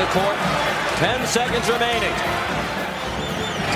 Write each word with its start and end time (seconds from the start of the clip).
The 0.00 0.08
court. 0.16 0.38
Ten 0.96 1.20
seconds 1.28 1.68
remaining. 1.68 2.16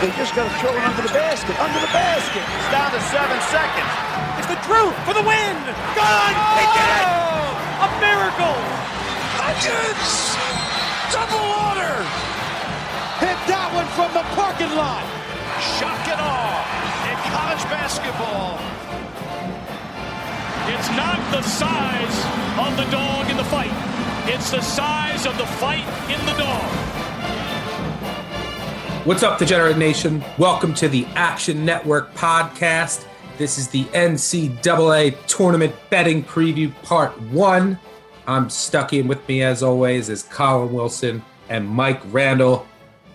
They 0.01 0.09
just 0.17 0.33
got 0.33 0.49
to 0.49 0.55
throw 0.57 0.73
it 0.73 0.81
under 0.81 1.05
the 1.05 1.13
basket, 1.13 1.53
under 1.61 1.81
the 1.85 1.93
basket. 1.93 2.41
It's 2.41 2.71
down 2.73 2.89
to 2.97 3.01
seven 3.13 3.37
seconds. 3.53 3.93
It's 4.41 4.49
the 4.49 4.61
truth 4.65 4.97
for 5.05 5.13
the 5.13 5.21
win. 5.21 5.57
Gone! 5.93 6.35
They 6.57 6.69
did 6.73 6.89
it! 6.97 7.09
Oh, 7.13 7.85
a 7.85 7.89
miracle! 8.01 8.57
Hutchins! 9.37 10.13
Double 11.13 11.45
order! 11.45 11.93
Hit 13.21 13.39
that 13.53 13.69
one 13.77 13.89
from 13.93 14.09
the 14.17 14.25
parking 14.33 14.73
lot. 14.73 15.05
Shock 15.77 16.09
and 16.09 16.21
awe 16.25 16.65
in 17.05 17.17
college 17.37 17.65
basketball. 17.69 18.57
It's 20.73 20.89
not 20.97 21.21
the 21.37 21.45
size 21.45 22.17
of 22.65 22.73
the 22.81 22.89
dog 22.91 23.29
in 23.29 23.37
the 23.37 23.45
fight. 23.45 24.04
It's 24.27 24.51
the 24.51 24.63
size 24.63 25.27
of 25.27 25.37
the 25.37 25.45
fight 25.45 25.85
in 26.11 26.19
the 26.25 26.33
dog. 26.33 26.63
What's 29.07 29.23
up, 29.23 29.39
Degenerate 29.39 29.77
Nation? 29.77 30.25
Welcome 30.39 30.73
to 30.77 30.89
the 30.89 31.05
Action 31.15 31.63
Network 31.63 32.15
podcast. 32.15 33.05
This 33.37 33.59
is 33.59 33.69
the 33.69 33.85
NCAA 33.85 35.15
Tournament 35.27 35.75
Betting 35.91 36.25
Preview 36.25 36.73
Part 36.83 37.21
1. 37.21 37.79
I'm 38.27 38.49
Stuckey, 38.49 39.01
and 39.01 39.11
with 39.11 39.29
me, 39.29 39.43
as 39.43 39.63
always, 39.63 40.09
is 40.09 40.23
Collin 40.23 40.73
Wilson 40.73 41.23
and 41.51 41.69
Mike 41.69 42.01
Randle. 42.07 42.67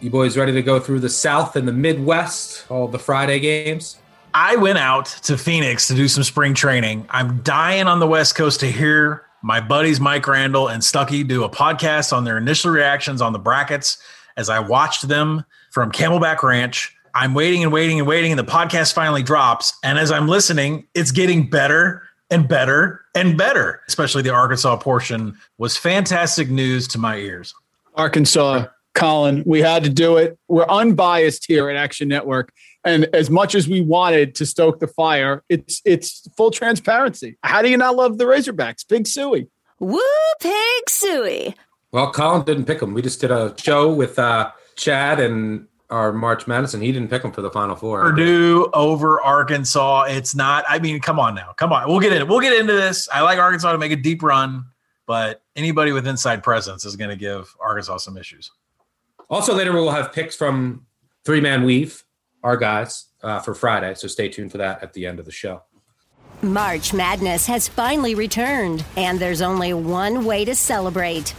You 0.01 0.11
boys 0.11 0.38
ready 0.38 0.51
to 0.51 0.61
go 0.61 0.79
through 0.79 1.00
the 1.00 1.09
South 1.09 1.55
and 1.55 1.67
the 1.67 1.73
Midwest, 1.73 2.69
all 2.69 2.88
the 2.88 3.00
Friday 3.00 3.39
games? 3.39 3.97
I 4.35 4.57
went 4.57 4.78
out 4.78 5.07
to 5.23 5.39
Phoenix 5.39 5.88
to 5.88 5.95
do 5.95 6.07
some 6.07 6.23
spring 6.23 6.53
training. 6.53 7.07
I'm 7.09 7.41
dying 7.41 7.88
on 7.88 8.00
the 8.00 8.05
West 8.05 8.35
Coast 8.35 8.59
to 8.59 8.72
hear 8.72 9.25
my 9.41 9.61
buddies 9.61 10.00
Mike 10.00 10.27
Randle 10.27 10.67
and 10.67 10.81
Stuckey 10.81 11.27
do 11.27 11.44
a 11.44 11.50
podcast 11.50 12.11
on 12.16 12.23
their 12.23 12.38
initial 12.38 12.72
reactions 12.72 13.22
on 13.22 13.33
the 13.33 13.39
brackets 13.39 14.01
as 14.38 14.50
I 14.50 14.59
watched 14.59 15.07
them 15.07 15.44
from 15.72 15.91
Camelback 15.91 16.44
Ranch. 16.44 16.95
I'm 17.16 17.33
waiting 17.33 17.63
and 17.63 17.72
waiting 17.73 17.99
and 17.99 18.07
waiting, 18.07 18.31
and 18.31 18.39
the 18.39 18.44
podcast 18.44 18.94
finally 18.94 19.23
drops. 19.23 19.73
And 19.83 19.97
as 19.97 20.11
I'm 20.11 20.28
listening, 20.28 20.88
it's 20.94 21.11
getting 21.11 21.49
better 21.49 22.03
and 22.29 22.47
better 22.47 23.01
and 23.16 23.38
better. 23.38 23.81
Especially 23.88 24.22
the 24.22 24.29
Arkansas 24.29 24.78
portion 24.78 25.38
was 25.57 25.75
fantastic 25.75 26.49
news 26.49 26.88
to 26.89 26.97
my 26.97 27.17
ears. 27.17 27.53
Arkansas, 27.95 28.67
Collin, 28.94 29.44
we 29.45 29.59
had 29.61 29.83
to 29.83 29.89
do 29.89 30.17
it. 30.17 30.38
We're 30.47 30.67
unbiased 30.67 31.45
here 31.47 31.69
at 31.69 31.75
Action 31.75 32.07
Network. 32.07 32.53
And 32.85 33.06
as 33.13 33.29
much 33.29 33.56
as 33.56 33.67
we 33.67 33.81
wanted 33.81 34.35
to 34.35 34.45
stoke 34.45 34.79
the 34.79 34.88
fire, 34.88 35.44
it's 35.50 35.81
it's 35.85 36.28
full 36.38 36.51
transparency. 36.51 37.38
How 37.44 37.62
do 37.62 37.69
you 37.69 37.78
not 37.78 37.95
love 37.95 38.17
the 38.17 38.25
Razorbacks? 38.25 38.88
Big 38.88 39.03
Sooie. 39.03 39.47
Woo 39.79 40.01
pig 40.41 40.85
sooie. 40.90 41.56
Well, 41.91 42.12
Collin 42.12 42.44
didn't 42.45 42.66
pick 42.66 42.79
them. 42.79 42.94
We 42.94 43.01
just 43.01 43.22
did 43.22 43.31
a 43.31 43.56
show 43.57 43.91
with 43.91 44.19
uh, 44.19 44.51
Chad 44.75 45.19
and 45.19 45.67
our 45.90 46.12
March 46.12 46.47
Madison. 46.47 46.81
He 46.81 46.91
didn't 46.91 47.09
pick 47.09 47.22
them 47.22 47.31
for 47.31 47.41
the 47.41 47.50
Final 47.50 47.75
Four. 47.75 48.03
Purdue 48.03 48.69
over 48.73 49.22
Arkansas. 49.22 50.03
It's 50.03 50.35
not. 50.35 50.66
I 50.67 50.79
mean, 50.79 51.00
come 51.00 51.19
on 51.19 51.34
now. 51.34 51.53
Come 51.53 51.73
on. 51.73 51.88
We'll 51.88 52.00
get 52.00 52.13
in. 52.13 52.28
We'll 52.28 52.41
get 52.41 52.53
into 52.53 52.73
this. 52.73 53.09
I 53.11 53.22
like 53.22 53.40
Arkansas 53.40 53.72
to 53.72 53.78
make 53.78 53.91
a 53.91 53.96
deep 53.96 54.22
run, 54.22 54.66
but 55.07 55.41
anybody 55.56 55.91
with 55.91 56.06
inside 56.06 56.44
presence 56.44 56.85
is 56.85 56.96
going 56.96 57.09
to 57.09 57.16
give 57.16 57.56
Arkansas 57.59 57.97
some 57.97 58.17
issues. 58.17 58.51
Also, 59.29 59.56
later 59.56 59.73
we'll 59.73 59.90
have 59.91 60.11
picks 60.11 60.35
from 60.35 60.85
Three 61.23 61.41
Man 61.41 61.63
Weave, 61.63 62.03
our 62.44 62.57
guys, 62.57 63.05
uh, 63.23 63.39
for 63.39 63.53
Friday. 63.53 63.94
So 63.95 64.07
stay 64.07 64.29
tuned 64.29 64.51
for 64.51 64.57
that 64.59 64.83
at 64.83 64.94
the 64.94 65.05
end 65.05 65.19
of 65.19 65.25
the 65.25 65.31
show. 65.31 65.63
March 66.41 66.94
Madness 66.94 67.47
has 67.47 67.67
finally 67.67 68.16
returned, 68.16 68.85
and 68.95 69.19
there's 69.19 69.41
only 69.41 69.73
one 69.73 70.23
way 70.23 70.45
to 70.45 70.55
celebrate. 70.55 71.35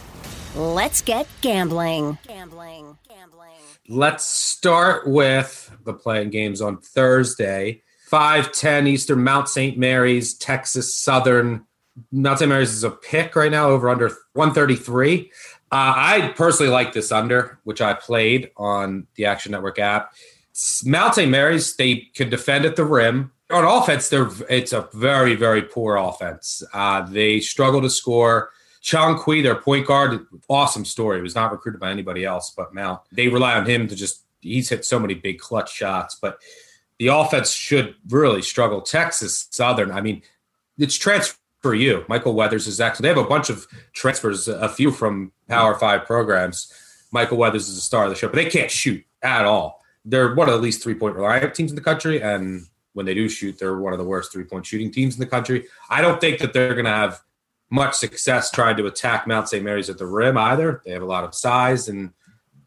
Let's 0.55 1.01
get 1.01 1.27
gambling. 1.41 2.19
Gambling. 2.27 2.99
Gambling. 3.09 3.57
Let's 3.89 4.25
start 4.25 5.09
with 5.09 5.75
the 5.85 5.95
play-in 5.95 6.31
games 6.31 6.61
on 6.61 6.79
Thursday. 6.79 7.83
510 8.09 8.89
Eastern, 8.89 9.25
Mount 9.25 9.49
St. 9.49 9.79
Mary's, 9.79 10.35
Texas 10.35 10.95
Southern. 10.95 11.65
Mount 12.13 12.41
St. 12.41 12.49
Mary's 12.49 12.73
is 12.73 12.85
a 12.85 12.91
pick 12.91 13.37
right 13.37 13.51
now 13.51 13.69
over 13.69 13.89
under 13.89 14.09
133. 14.35 15.31
Uh, 15.73 15.95
I 15.97 16.35
personally 16.37 16.73
like 16.73 16.93
this 16.93 17.13
under, 17.13 17.61
which 17.63 17.81
I 17.81 17.95
played 17.95 18.51
on 18.57 19.07
the 19.15 19.27
Action 19.27 19.53
Network 19.53 19.79
app. 19.79 20.13
Mount 20.85 21.15
St. 21.15 21.31
Mary's, 21.31 21.75
they 21.77 22.09
can 22.15 22.29
defend 22.29 22.65
at 22.65 22.77
the 22.77 22.85
rim. 22.85 23.33
On 23.51 23.65
offense, 23.65 24.09
they're 24.09 24.29
it's 24.49 24.73
a 24.73 24.89
very, 24.93 25.35
very 25.35 25.63
poor 25.63 25.97
offense. 25.97 26.63
Uh, 26.73 27.03
they 27.03 27.41
struggle 27.41 27.81
to 27.83 27.91
score. 27.91 28.51
Chong 28.83 29.19
Qui, 29.19 29.43
their 29.43 29.57
point 29.57 29.87
guard, 29.87 30.27
awesome 30.49 30.85
story. 30.85 31.19
He 31.19 31.23
was 31.23 31.35
not 31.35 31.53
recruited 31.53 31.81
by 31.81 31.91
anybody 31.91 32.25
else 32.25 32.53
but 32.57 32.75
Mount. 32.75 33.01
They 33.13 33.29
rely 33.29 33.57
on 33.57 33.67
him 33.67 33.89
to 33.89 33.97
just 33.97 34.25
he's 34.41 34.69
hit 34.69 34.85
so 34.85 34.99
many 34.99 35.15
big 35.15 35.39
clutch 35.39 35.73
shots, 35.73 36.17
but 36.21 36.39
the 36.99 37.09
offense 37.09 37.53
should 37.53 37.95
really 38.09 38.43
struggle. 38.43 38.81
Texas 38.81 39.49
Southern, 39.51 39.91
I 39.91 40.01
mean, 40.01 40.23
it's 40.79 40.97
transfer 40.97 41.75
you. 41.75 42.05
Michael 42.09 42.35
Weathers 42.35 42.67
is 42.67 42.81
actually 42.81 43.05
they 43.05 43.09
have 43.09 43.25
a 43.25 43.29
bunch 43.29 43.51
of 43.51 43.67
transfers, 43.93 44.49
a 44.49 44.69
few 44.69 44.91
from 44.91 45.33
Power 45.49 45.75
Five 45.75 46.07
programs. 46.07 46.73
Michael 47.13 47.39
Weathers 47.39 47.69
is 47.69 47.77
a 47.77 47.83
star 47.83 48.05
of 48.05 48.11
the 48.11 48.17
show, 48.17 48.29
but 48.29 48.37
they 48.37 48.49
can't 48.49 48.71
shoot 48.71 49.05
at 49.23 49.45
all. 49.45 49.80
They're 50.05 50.35
one 50.35 50.49
of 50.49 50.55
the 50.55 50.61
least 50.61 50.83
three 50.83 50.95
point 50.95 51.17
reliant 51.17 51.55
teams 51.55 51.71
in 51.71 51.77
the 51.77 51.83
country, 51.83 52.23
and 52.23 52.67
when 52.93 53.07
they 53.07 53.15
do 53.15 53.29
shoot, 53.29 53.59
they're 53.59 53.79
one 53.79 53.93
of 53.93 53.99
the 53.99 54.05
worst 54.05 54.33
three 54.33 54.45
point 54.45 54.67
shooting 54.67 54.91
teams 54.91 55.15
in 55.15 55.21
the 55.21 55.27
country. 55.27 55.67
I 55.89 56.01
don't 56.01 56.21
think 56.21 56.39
that 56.39 56.53
they're 56.53 56.75
going 56.75 56.87
to 56.87 56.91
have 56.91 57.21
much 57.71 57.95
success 57.95 58.51
trying 58.51 58.77
to 58.77 58.87
attack 58.87 59.27
Mount 59.27 59.49
St. 59.49 59.65
Mary's 59.65 59.89
at 59.89 59.99
the 59.99 60.07
rim 60.07 60.37
either. 60.37 60.83
They 60.85 60.91
have 60.93 61.03
a 61.03 61.07
lot 61.07 61.25
of 61.25 61.35
size, 61.35 61.89
and 61.89 62.11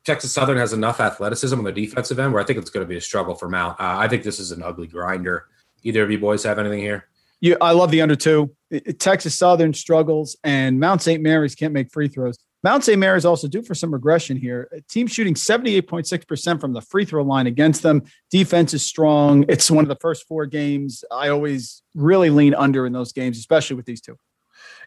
Texas 0.05 0.33
Southern 0.33 0.57
has 0.57 0.73
enough 0.73 0.99
athleticism 0.99 1.57
on 1.57 1.63
the 1.63 1.71
defensive 1.71 2.19
end 2.19 2.33
where 2.33 2.41
I 2.41 2.45
think 2.45 2.59
it's 2.59 2.69
going 2.69 2.85
to 2.85 2.89
be 2.89 2.97
a 2.97 3.01
struggle 3.01 3.35
for 3.35 3.49
Mount. 3.49 3.79
Uh, 3.79 3.97
I 3.97 4.07
think 4.07 4.23
this 4.23 4.39
is 4.39 4.51
an 4.51 4.63
ugly 4.63 4.87
grinder. 4.87 5.47
Either 5.83 6.03
of 6.03 6.11
you 6.11 6.19
boys 6.19 6.43
have 6.43 6.59
anything 6.59 6.79
here? 6.79 7.07
You, 7.41 7.57
I 7.59 7.71
love 7.71 7.91
the 7.91 8.01
under 8.01 8.15
two. 8.15 8.55
Texas 8.99 9.37
Southern 9.37 9.73
struggles, 9.73 10.37
and 10.43 10.79
Mount 10.79 11.01
St. 11.01 11.21
Mary's 11.21 11.55
can't 11.55 11.73
make 11.73 11.91
free 11.91 12.07
throws. 12.07 12.37
Mount 12.63 12.83
St. 12.83 12.97
Mary's 12.97 13.25
also 13.25 13.47
due 13.47 13.61
for 13.61 13.75
some 13.75 13.93
regression 13.93 14.37
here. 14.37 14.69
Team 14.87 15.05
shooting 15.07 15.33
78.6% 15.33 16.61
from 16.61 16.73
the 16.73 16.81
free 16.81 17.03
throw 17.03 17.23
line 17.23 17.45
against 17.45 17.83
them. 17.83 18.03
Defense 18.31 18.73
is 18.73 18.85
strong. 18.85 19.45
It's 19.49 19.69
one 19.69 19.83
of 19.83 19.89
the 19.89 19.97
first 19.97 20.25
four 20.27 20.45
games. 20.45 21.03
I 21.11 21.27
always 21.27 21.83
really 21.93 22.29
lean 22.29 22.55
under 22.55 22.85
in 22.85 22.93
those 22.93 23.11
games, 23.11 23.37
especially 23.37 23.75
with 23.75 23.85
these 23.85 23.99
two. 23.99 24.17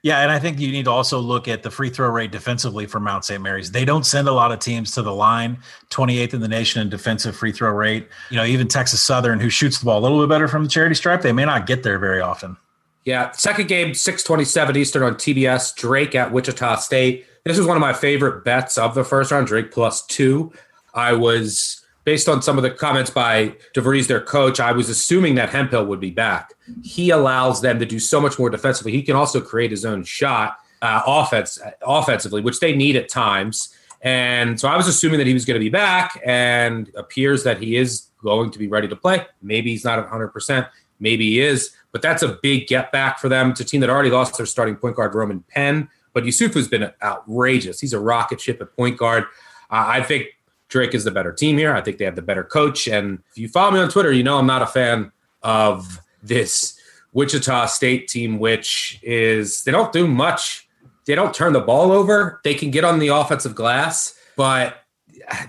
Yeah, 0.02 0.20
and 0.20 0.31
I 0.31 0.38
think 0.38 0.58
you 0.61 0.70
need 0.70 0.84
to 0.84 0.90
also 0.90 1.19
look 1.19 1.49
at 1.49 1.62
the 1.62 1.70
free 1.70 1.90
throw 1.90 2.08
rate 2.08 2.31
defensively 2.31 2.87
for 2.87 3.00
Mount 3.00 3.25
St. 3.25 3.43
Mary's. 3.43 3.73
They 3.73 3.84
don't 3.84 4.05
send 4.05 4.28
a 4.28 4.32
lot 4.32 4.52
of 4.52 4.58
teams 4.58 4.93
to 4.93 5.02
the 5.02 5.12
line, 5.12 5.58
28th 5.90 6.34
in 6.34 6.40
the 6.40 6.49
nation 6.49 6.81
in 6.81 6.88
defensive 6.88 7.37
free 7.37 7.52
throw 7.52 7.70
rate. 7.70 8.08
You 8.31 8.37
know, 8.37 8.44
even 8.44 8.69
Texas 8.69 9.02
Southern, 9.02 9.40
who 9.40 9.50
shoots 9.50 9.78
the 9.78 9.84
ball 9.84 9.99
a 9.99 10.02
little 10.02 10.20
bit 10.20 10.28
better 10.28 10.49
from 10.49 10.64
the 10.64 10.70
charity 10.70 10.94
stripe, 10.94 11.23
they 11.23 11.32
may 11.32 11.44
not 11.44 11.67
get 11.67 11.82
there 11.82 11.99
very 11.99 12.20
often. 12.20 12.56
Yeah, 13.05 13.31
second 13.32 13.69
game, 13.69 13.94
627 13.94 14.76
Eastern 14.76 15.02
on 15.02 15.14
TBS. 15.14 15.75
Drake 15.76 16.14
at 16.14 16.32
Wichita 16.32 16.76
State. 16.76 17.25
This 17.47 17.59
is 17.59 17.67
one 17.67 17.77
of 17.77 17.81
my 17.81 17.93
favorite 17.93 18.43
bets 18.43 18.77
of 18.77 18.97
the 18.97 19.05
first 19.05 19.31
round, 19.31 19.47
Drake 19.47 19.71
plus 19.71 20.05
two. 20.05 20.53
I 20.95 21.13
was, 21.13 21.81
based 22.03 22.29
on 22.29 22.43
some 22.43 22.57
of 22.57 22.65
the 22.65 22.73
comments 22.73 23.09
by 23.09 23.55
DeVries, 23.73 24.09
their 24.09 24.21
coach, 24.21 24.59
I 24.59 24.73
was 24.73 24.89
assuming 24.89 25.37
that 25.37 25.51
Hemphill 25.51 25.87
would 25.87 26.01
be 26.01 26.11
back. 26.11 26.55
He 26.83 27.11
allows 27.11 27.61
them 27.61 27.79
to 27.79 27.87
do 27.87 28.01
so 28.01 28.21
much 28.21 28.37
more 28.37 28.51
defensively. 28.51 28.91
He 28.91 29.01
can 29.01 29.15
also 29.15 29.41
create 29.41 29.71
his 29.71 29.85
own 29.85 30.03
shot 30.03 30.59
uh, 30.83 31.03
offense, 31.07 31.61
offensively, 31.83 32.41
which 32.41 32.59
they 32.59 32.75
need 32.75 32.97
at 32.97 33.09
times. 33.09 33.73
And 34.03 34.59
so 34.59 34.67
I 34.67 34.77
was 34.77 34.89
assuming 34.89 35.19
that 35.19 35.29
he 35.29 35.35
was 35.35 35.45
going 35.45 35.55
to 35.55 35.65
be 35.65 35.71
back 35.71 36.21
and 36.27 36.91
appears 36.97 37.45
that 37.45 37.63
he 37.63 37.77
is 37.77 38.09
going 38.25 38.51
to 38.51 38.59
be 38.59 38.67
ready 38.67 38.89
to 38.89 38.97
play. 38.97 39.25
Maybe 39.41 39.71
he's 39.71 39.85
not 39.85 40.01
at 40.01 40.09
100%. 40.09 40.69
Maybe 40.99 41.31
he 41.31 41.41
is. 41.43 41.71
But 41.93 42.03
that's 42.03 42.25
a 42.25 42.41
big 42.43 42.67
get 42.67 42.91
back 42.91 43.21
for 43.21 43.29
them. 43.29 43.53
It's 43.53 43.61
a 43.61 43.65
team 43.65 43.83
that 43.83 43.91
already 43.91 44.11
lost 44.11 44.37
their 44.37 44.47
starting 44.47 44.75
point 44.75 44.97
guard, 44.97 45.15
Roman 45.15 45.45
Penn. 45.49 45.89
But 46.17 46.25
Yesufu's 46.25 46.67
been 46.67 46.91
outrageous. 47.03 47.79
He's 47.79 47.93
a 47.93 48.01
rocket 48.01 48.41
ship 48.41 48.63
at 48.63 48.75
point 48.75 48.97
guard. 48.97 49.25
Uh, 49.71 49.85
I 49.87 50.03
think 50.03 50.29
Drake 50.69 50.95
is 50.95 51.05
the 51.05 51.11
better 51.11 51.31
team 51.31 51.59
here. 51.59 51.77
I 51.77 51.83
think 51.83 51.99
they 51.99 52.07
have 52.07 52.17
the 52.17 52.23
better 52.23 52.43
coach. 52.43 52.89
And 52.89 53.19
if 53.33 53.37
you 53.37 53.51
follow 53.51 53.73
me 53.73 53.81
on 53.81 53.91
Twitter, 53.91 54.11
you 54.11 54.23
know 54.23 54.39
I'm 54.39 54.47
not 54.47 54.63
a 54.63 54.67
fan 54.67 55.13
of 55.43 56.01
this 56.23 56.81
Wichita 57.13 57.67
State 57.67 58.09
team, 58.09 58.39
which 58.39 58.99
is 59.03 59.63
they 59.65 59.73
don't 59.73 59.93
do 59.93 60.09
much. 60.09 60.67
They 61.05 61.15
don't 61.15 61.35
turn 61.35 61.53
the 61.53 61.61
ball 61.61 61.93
over. 61.93 62.41
They 62.45 62.55
can 62.55 62.71
get 62.71 62.83
on 62.83 62.99
the 62.99 63.09
offensive 63.09 63.55
glass, 63.55 64.19
but 64.37 64.85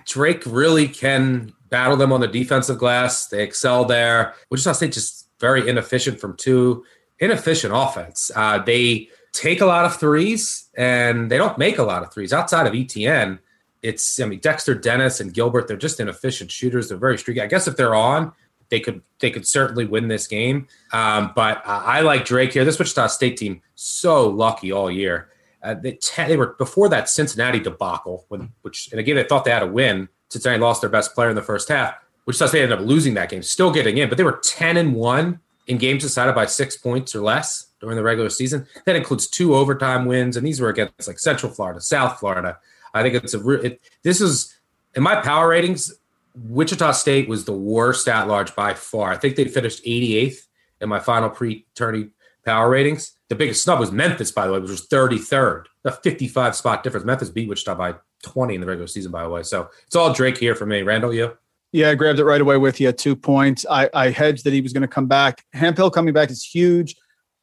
Drake 0.06 0.44
really 0.46 0.90
can 0.90 1.54
battle 1.70 1.96
them 1.96 2.12
on 2.12 2.20
the 2.20 2.28
defensive 2.28 2.78
glass. 2.78 3.28
They 3.28 3.42
excel 3.42 3.86
there. 3.86 4.34
Wichita 4.50 4.74
State 4.74 4.92
just 4.92 5.30
very 5.40 5.70
inefficient 5.70 6.20
from 6.20 6.36
two. 6.36 6.84
Inefficient 7.20 7.72
offense. 7.74 8.32
Uh, 8.36 8.60
they 8.60 9.08
take 9.38 9.62
a 9.62 9.66
lot 9.66 9.86
of 9.86 9.96
threes 9.98 10.70
and 10.76 11.30
they 11.30 11.38
don't 11.38 11.58
make 11.58 11.78
a 11.78 11.84
lot 11.84 12.02
of 12.02 12.12
threes 12.12 12.34
outside 12.34 12.66
of 12.66 12.74
Etienne. 12.74 13.40
It's 13.84 14.20
I 14.20 14.26
mean 14.26 14.40
Dexter 14.40 14.74
Dennis 14.74 15.20
and 15.20 15.34
Gilbert. 15.34 15.68
They're 15.68 15.78
just 15.78 16.00
inefficient 16.00 16.52
shooters. 16.52 16.90
They're 16.90 16.98
very 16.98 17.18
streaky. 17.18 17.42
I 17.42 17.46
guess 17.46 17.68
if 17.68 17.78
they're 17.78 17.96
on, 17.96 18.34
they 18.70 18.80
could 18.80 19.02
they 19.20 19.30
could 19.30 19.48
certainly 19.48 19.86
win 19.86 20.08
this 20.08 20.28
game. 20.28 20.68
Um, 20.92 21.32
but 21.36 21.62
I 21.66 22.02
like 22.02 22.26
Drake 22.26 22.54
here. 22.54 22.66
This 22.66 22.80
Wichita 22.80 23.08
State 23.08 23.38
team 23.38 23.62
so 23.76 24.28
lucky 24.28 24.72
all 24.72 24.90
year. 24.90 25.30
Uh, 25.64 25.76
they, 25.76 25.94
te- 25.94 26.26
they 26.26 26.38
were 26.38 26.56
before 26.58 26.90
that 26.90 27.10
Cincinnati 27.10 27.60
debacle 27.60 28.26
when 28.30 28.52
which 28.64 28.90
and 28.92 29.00
again 29.00 29.16
they 29.16 29.24
thought 29.24 29.46
they 29.46 29.52
had 29.52 29.64
a 29.64 29.68
win. 29.68 30.10
Cincinnati 30.30 30.60
lost 30.60 30.82
their 30.82 30.90
best 30.90 31.14
player 31.14 31.30
in 31.30 31.36
the 31.36 31.42
first 31.44 31.70
half. 31.70 31.96
Wichita 32.26 32.48
State 32.48 32.64
ended 32.64 32.80
up 32.80 32.86
losing 32.86 33.14
that 33.14 33.30
game, 33.30 33.44
still 33.44 33.72
getting 33.72 33.98
in, 34.00 34.10
but 34.10 34.18
they 34.18 34.24
were 34.24 34.40
ten 34.44 34.78
and 34.78 34.96
one 34.96 35.40
in 35.68 35.78
games 35.78 36.02
decided 36.02 36.34
by 36.34 36.46
six 36.46 36.76
points 36.76 37.16
or 37.16 37.22
less 37.22 37.67
during 37.80 37.96
the 37.96 38.04
regular 38.04 38.30
season. 38.30 38.68
That 38.86 38.96
includes 38.96 39.28
two 39.28 39.56
overtime 39.56 40.06
wins, 40.06 40.38
and 40.38 40.46
these 40.46 40.60
were 40.60 40.70
against 40.70 41.08
like 41.08 41.20
Central 41.20 41.52
Florida, 41.52 41.82
South 41.82 42.20
Florida. 42.20 42.58
I 42.94 43.04
think 43.04 43.16
it's 43.16 43.34
a 43.34 43.50
it, 43.50 43.82
this 44.04 44.22
is 44.22 44.56
in 44.96 45.04
my 45.04 45.16
power 45.22 45.50
ratings. 45.50 45.94
Wichita 46.36 46.92
State 46.92 47.28
was 47.28 47.46
the 47.46 47.54
worst 47.54 48.08
at 48.08 48.28
large 48.28 48.56
by 48.56 48.74
far. 48.74 49.12
I 49.12 49.18
think 49.18 49.36
they 49.36 49.46
finished 49.46 49.84
88th 49.84 50.46
in 50.82 50.90
my 50.90 51.00
final 51.00 51.30
pre-tourney 51.30 52.10
power 52.46 52.70
ratings. 52.70 53.18
The 53.30 53.36
biggest 53.36 53.64
snub 53.64 53.80
was 53.80 53.92
Memphis, 53.92 54.32
by 54.32 54.46
the 54.46 54.54
way, 54.54 54.60
which 54.60 54.70
was 54.70 54.88
33rd, 54.88 55.66
a 55.84 55.92
55 55.92 56.56
spot 56.56 56.84
difference. 56.84 57.06
Memphis 57.06 57.30
beat 57.30 57.50
Wichita 57.50 57.76
by 57.76 57.96
20 58.24 58.56
in 58.56 58.62
the 58.62 58.68
regular 58.68 58.88
season, 58.88 59.12
by 59.12 59.24
the 59.24 59.30
way. 59.30 59.44
So 59.44 59.70
it's 59.86 59.96
all 59.96 60.14
Drake 60.14 60.38
here 60.38 60.56
for 60.56 60.66
me. 60.66 60.84
Randle, 60.84 61.14
you? 61.14 61.36
Yeah, 61.72 61.90
I 61.90 61.96
grabbed 61.96 62.20
it 62.20 62.24
right 62.24 62.40
away 62.40 62.58
with 62.58 62.80
you 62.80 62.88
at 62.88 62.98
two 62.98 63.16
points. 63.16 63.66
I, 63.70 63.90
I 63.94 64.10
hedged 64.10 64.46
that 64.46 64.54
he 64.54 64.62
was 64.62 64.72
going 64.72 64.82
to 64.82 64.88
come 64.88 65.08
back. 65.08 65.44
Hemphill 65.54 65.92
coming 65.92 66.14
back 66.14 66.32
is 66.32 66.44
huge, 66.44 66.96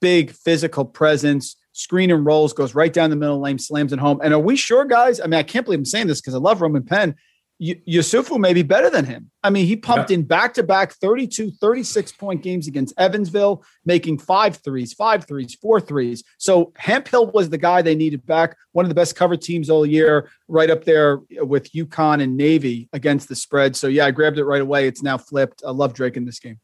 big 0.04 0.32
physical 0.32 0.84
presence. 0.84 1.56
Screen 1.72 2.10
and 2.10 2.26
rolls 2.26 2.52
goes 2.52 2.74
right 2.74 2.92
down 2.92 3.08
the 3.08 3.16
middle 3.16 3.40
lane, 3.40 3.58
slams 3.58 3.90
it 3.90 3.98
home. 3.98 4.20
And 4.22 4.34
are 4.34 4.38
we 4.38 4.54
sure, 4.54 4.84
guys? 4.84 5.18
I 5.18 5.24
mean, 5.24 5.40
I 5.40 5.42
can't 5.42 5.64
believe 5.64 5.78
I'm 5.78 5.86
saying 5.86 6.08
this 6.08 6.20
because 6.20 6.34
I 6.34 6.38
love 6.38 6.60
Roman 6.60 6.82
Penn. 6.82 7.14
Y- 7.58 7.80
Yesufu 7.88 8.38
may 8.38 8.52
be 8.52 8.60
better 8.60 8.90
than 8.90 9.06
him. 9.06 9.30
I 9.42 9.48
mean, 9.48 9.64
he 9.64 9.76
pumped 9.76 10.10
yeah. 10.10 10.16
in 10.16 10.24
back 10.24 10.52
to 10.54 10.62
back 10.62 10.92
32, 10.92 11.52
36 11.52 12.12
point 12.12 12.42
games 12.42 12.68
against 12.68 12.92
Evansville, 12.98 13.64
making 13.86 14.18
five 14.18 14.56
threes, 14.56 14.92
five 14.92 15.26
threes, 15.26 15.54
four 15.54 15.80
threes. 15.80 16.22
So 16.36 16.74
Hemphill 16.76 17.30
was 17.30 17.48
the 17.48 17.56
guy 17.56 17.80
they 17.80 17.94
needed 17.94 18.26
back. 18.26 18.58
One 18.72 18.84
of 18.84 18.90
the 18.90 18.94
best 18.94 19.16
cover 19.16 19.38
teams 19.38 19.70
all 19.70 19.86
year, 19.86 20.28
right 20.48 20.68
up 20.68 20.84
there 20.84 21.22
with 21.30 21.72
UConn 21.72 22.22
and 22.22 22.36
Navy 22.36 22.90
against 22.92 23.30
the 23.30 23.36
spread. 23.36 23.74
So 23.74 23.86
yeah, 23.86 24.04
I 24.04 24.10
grabbed 24.10 24.38
it 24.38 24.44
right 24.44 24.60
away. 24.60 24.86
It's 24.86 25.02
now 25.02 25.16
flipped. 25.16 25.62
I 25.66 25.70
love 25.70 25.94
Drake 25.94 26.18
in 26.18 26.26
this 26.26 26.40
game. 26.40 26.60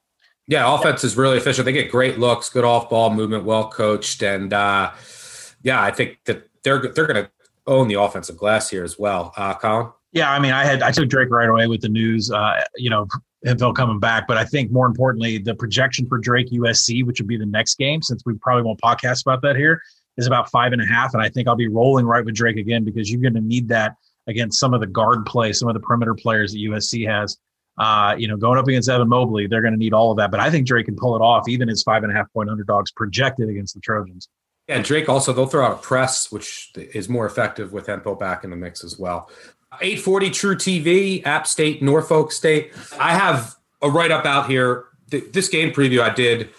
Yeah, 0.46 0.74
offense 0.74 1.04
is 1.04 1.16
really 1.16 1.36
efficient. 1.36 1.64
They 1.64 1.72
get 1.72 1.90
great 1.90 2.18
looks, 2.18 2.48
good 2.48 2.64
off 2.64 2.90
ball 2.90 3.10
movement, 3.10 3.44
well 3.44 3.68
coached, 3.68 4.22
and 4.22 4.52
uh, 4.52 4.90
yeah, 5.62 5.80
I 5.80 5.90
think 5.90 6.18
that 6.24 6.48
they're 6.62 6.80
they're 6.80 7.06
going 7.06 7.24
to 7.24 7.30
own 7.66 7.88
the 7.88 7.94
offensive 7.94 8.36
glass 8.36 8.68
here 8.68 8.84
as 8.84 8.98
well. 8.98 9.32
Uh, 9.36 9.54
Collin. 9.54 9.92
Yeah, 10.12 10.32
I 10.32 10.40
mean, 10.40 10.52
I 10.52 10.64
had 10.64 10.82
I 10.82 10.90
took 10.90 11.08
Drake 11.08 11.30
right 11.30 11.48
away 11.48 11.68
with 11.68 11.82
the 11.82 11.88
news. 11.88 12.30
Uh, 12.32 12.64
you 12.76 12.90
know, 12.90 13.06
Hemphill 13.44 13.72
coming 13.72 14.00
back, 14.00 14.26
but 14.26 14.36
I 14.36 14.44
think 14.44 14.72
more 14.72 14.86
importantly, 14.86 15.38
the 15.38 15.54
projection 15.54 16.06
for 16.08 16.18
Drake 16.18 16.50
USC, 16.50 17.06
which 17.06 17.20
would 17.20 17.28
be 17.28 17.36
the 17.36 17.46
next 17.46 17.76
game, 17.76 18.02
since 18.02 18.22
we 18.26 18.34
probably 18.34 18.64
won't 18.64 18.80
podcast 18.80 19.22
about 19.22 19.42
that 19.42 19.56
here, 19.56 19.80
is 20.16 20.26
about 20.26 20.50
five 20.50 20.72
and 20.72 20.82
a 20.82 20.86
half, 20.86 21.14
and 21.14 21.22
I 21.22 21.28
think 21.28 21.46
I'll 21.46 21.56
be 21.56 21.68
rolling 21.68 22.06
right 22.06 22.24
with 22.24 22.34
Drake 22.34 22.56
again 22.56 22.84
because 22.84 23.10
you're 23.10 23.20
going 23.20 23.34
to 23.34 23.40
need 23.40 23.68
that 23.68 23.94
against 24.26 24.58
some 24.58 24.74
of 24.74 24.80
the 24.80 24.86
guard 24.86 25.24
play, 25.26 25.52
some 25.52 25.68
of 25.68 25.74
the 25.74 25.80
perimeter 25.80 26.14
players 26.14 26.52
that 26.52 26.58
USC 26.58 27.08
has. 27.08 27.38
Uh, 27.78 28.14
you 28.18 28.28
know, 28.28 28.36
going 28.36 28.58
up 28.58 28.68
against 28.68 28.88
Evan 28.88 29.08
Mobley, 29.08 29.46
they're 29.46 29.62
going 29.62 29.72
to 29.72 29.78
need 29.78 29.94
all 29.94 30.10
of 30.10 30.18
that. 30.18 30.30
But 30.30 30.40
I 30.40 30.50
think 30.50 30.66
Drake 30.66 30.86
can 30.86 30.96
pull 30.96 31.16
it 31.16 31.20
off, 31.20 31.48
even 31.48 31.68
as 31.68 31.82
five 31.82 32.02
and 32.02 32.12
a 32.12 32.14
half 32.14 32.30
point 32.32 32.50
underdogs 32.50 32.90
projected 32.90 33.48
against 33.48 33.74
the 33.74 33.80
Trojans. 33.80 34.28
Yeah, 34.68 34.76
and 34.76 34.84
Drake 34.84 35.08
also 35.08 35.32
they'll 35.32 35.46
throw 35.46 35.66
out 35.66 35.72
a 35.72 35.76
press, 35.76 36.30
which 36.30 36.72
is 36.76 37.08
more 37.08 37.26
effective 37.26 37.72
with 37.72 37.86
Hemphill 37.86 38.14
back 38.14 38.44
in 38.44 38.50
the 38.50 38.56
mix 38.56 38.84
as 38.84 38.98
well. 38.98 39.30
840 39.80 40.30
truTV, 40.30 41.26
App 41.26 41.46
State, 41.46 41.82
Norfolk 41.82 42.32
State. 42.32 42.72
I 42.98 43.14
have 43.14 43.56
a 43.80 43.90
write 43.90 44.10
up 44.10 44.26
out 44.26 44.48
here. 44.48 44.86
This 45.08 45.48
game 45.48 45.72
preview 45.72 46.00
I 46.00 46.14
did 46.14 46.50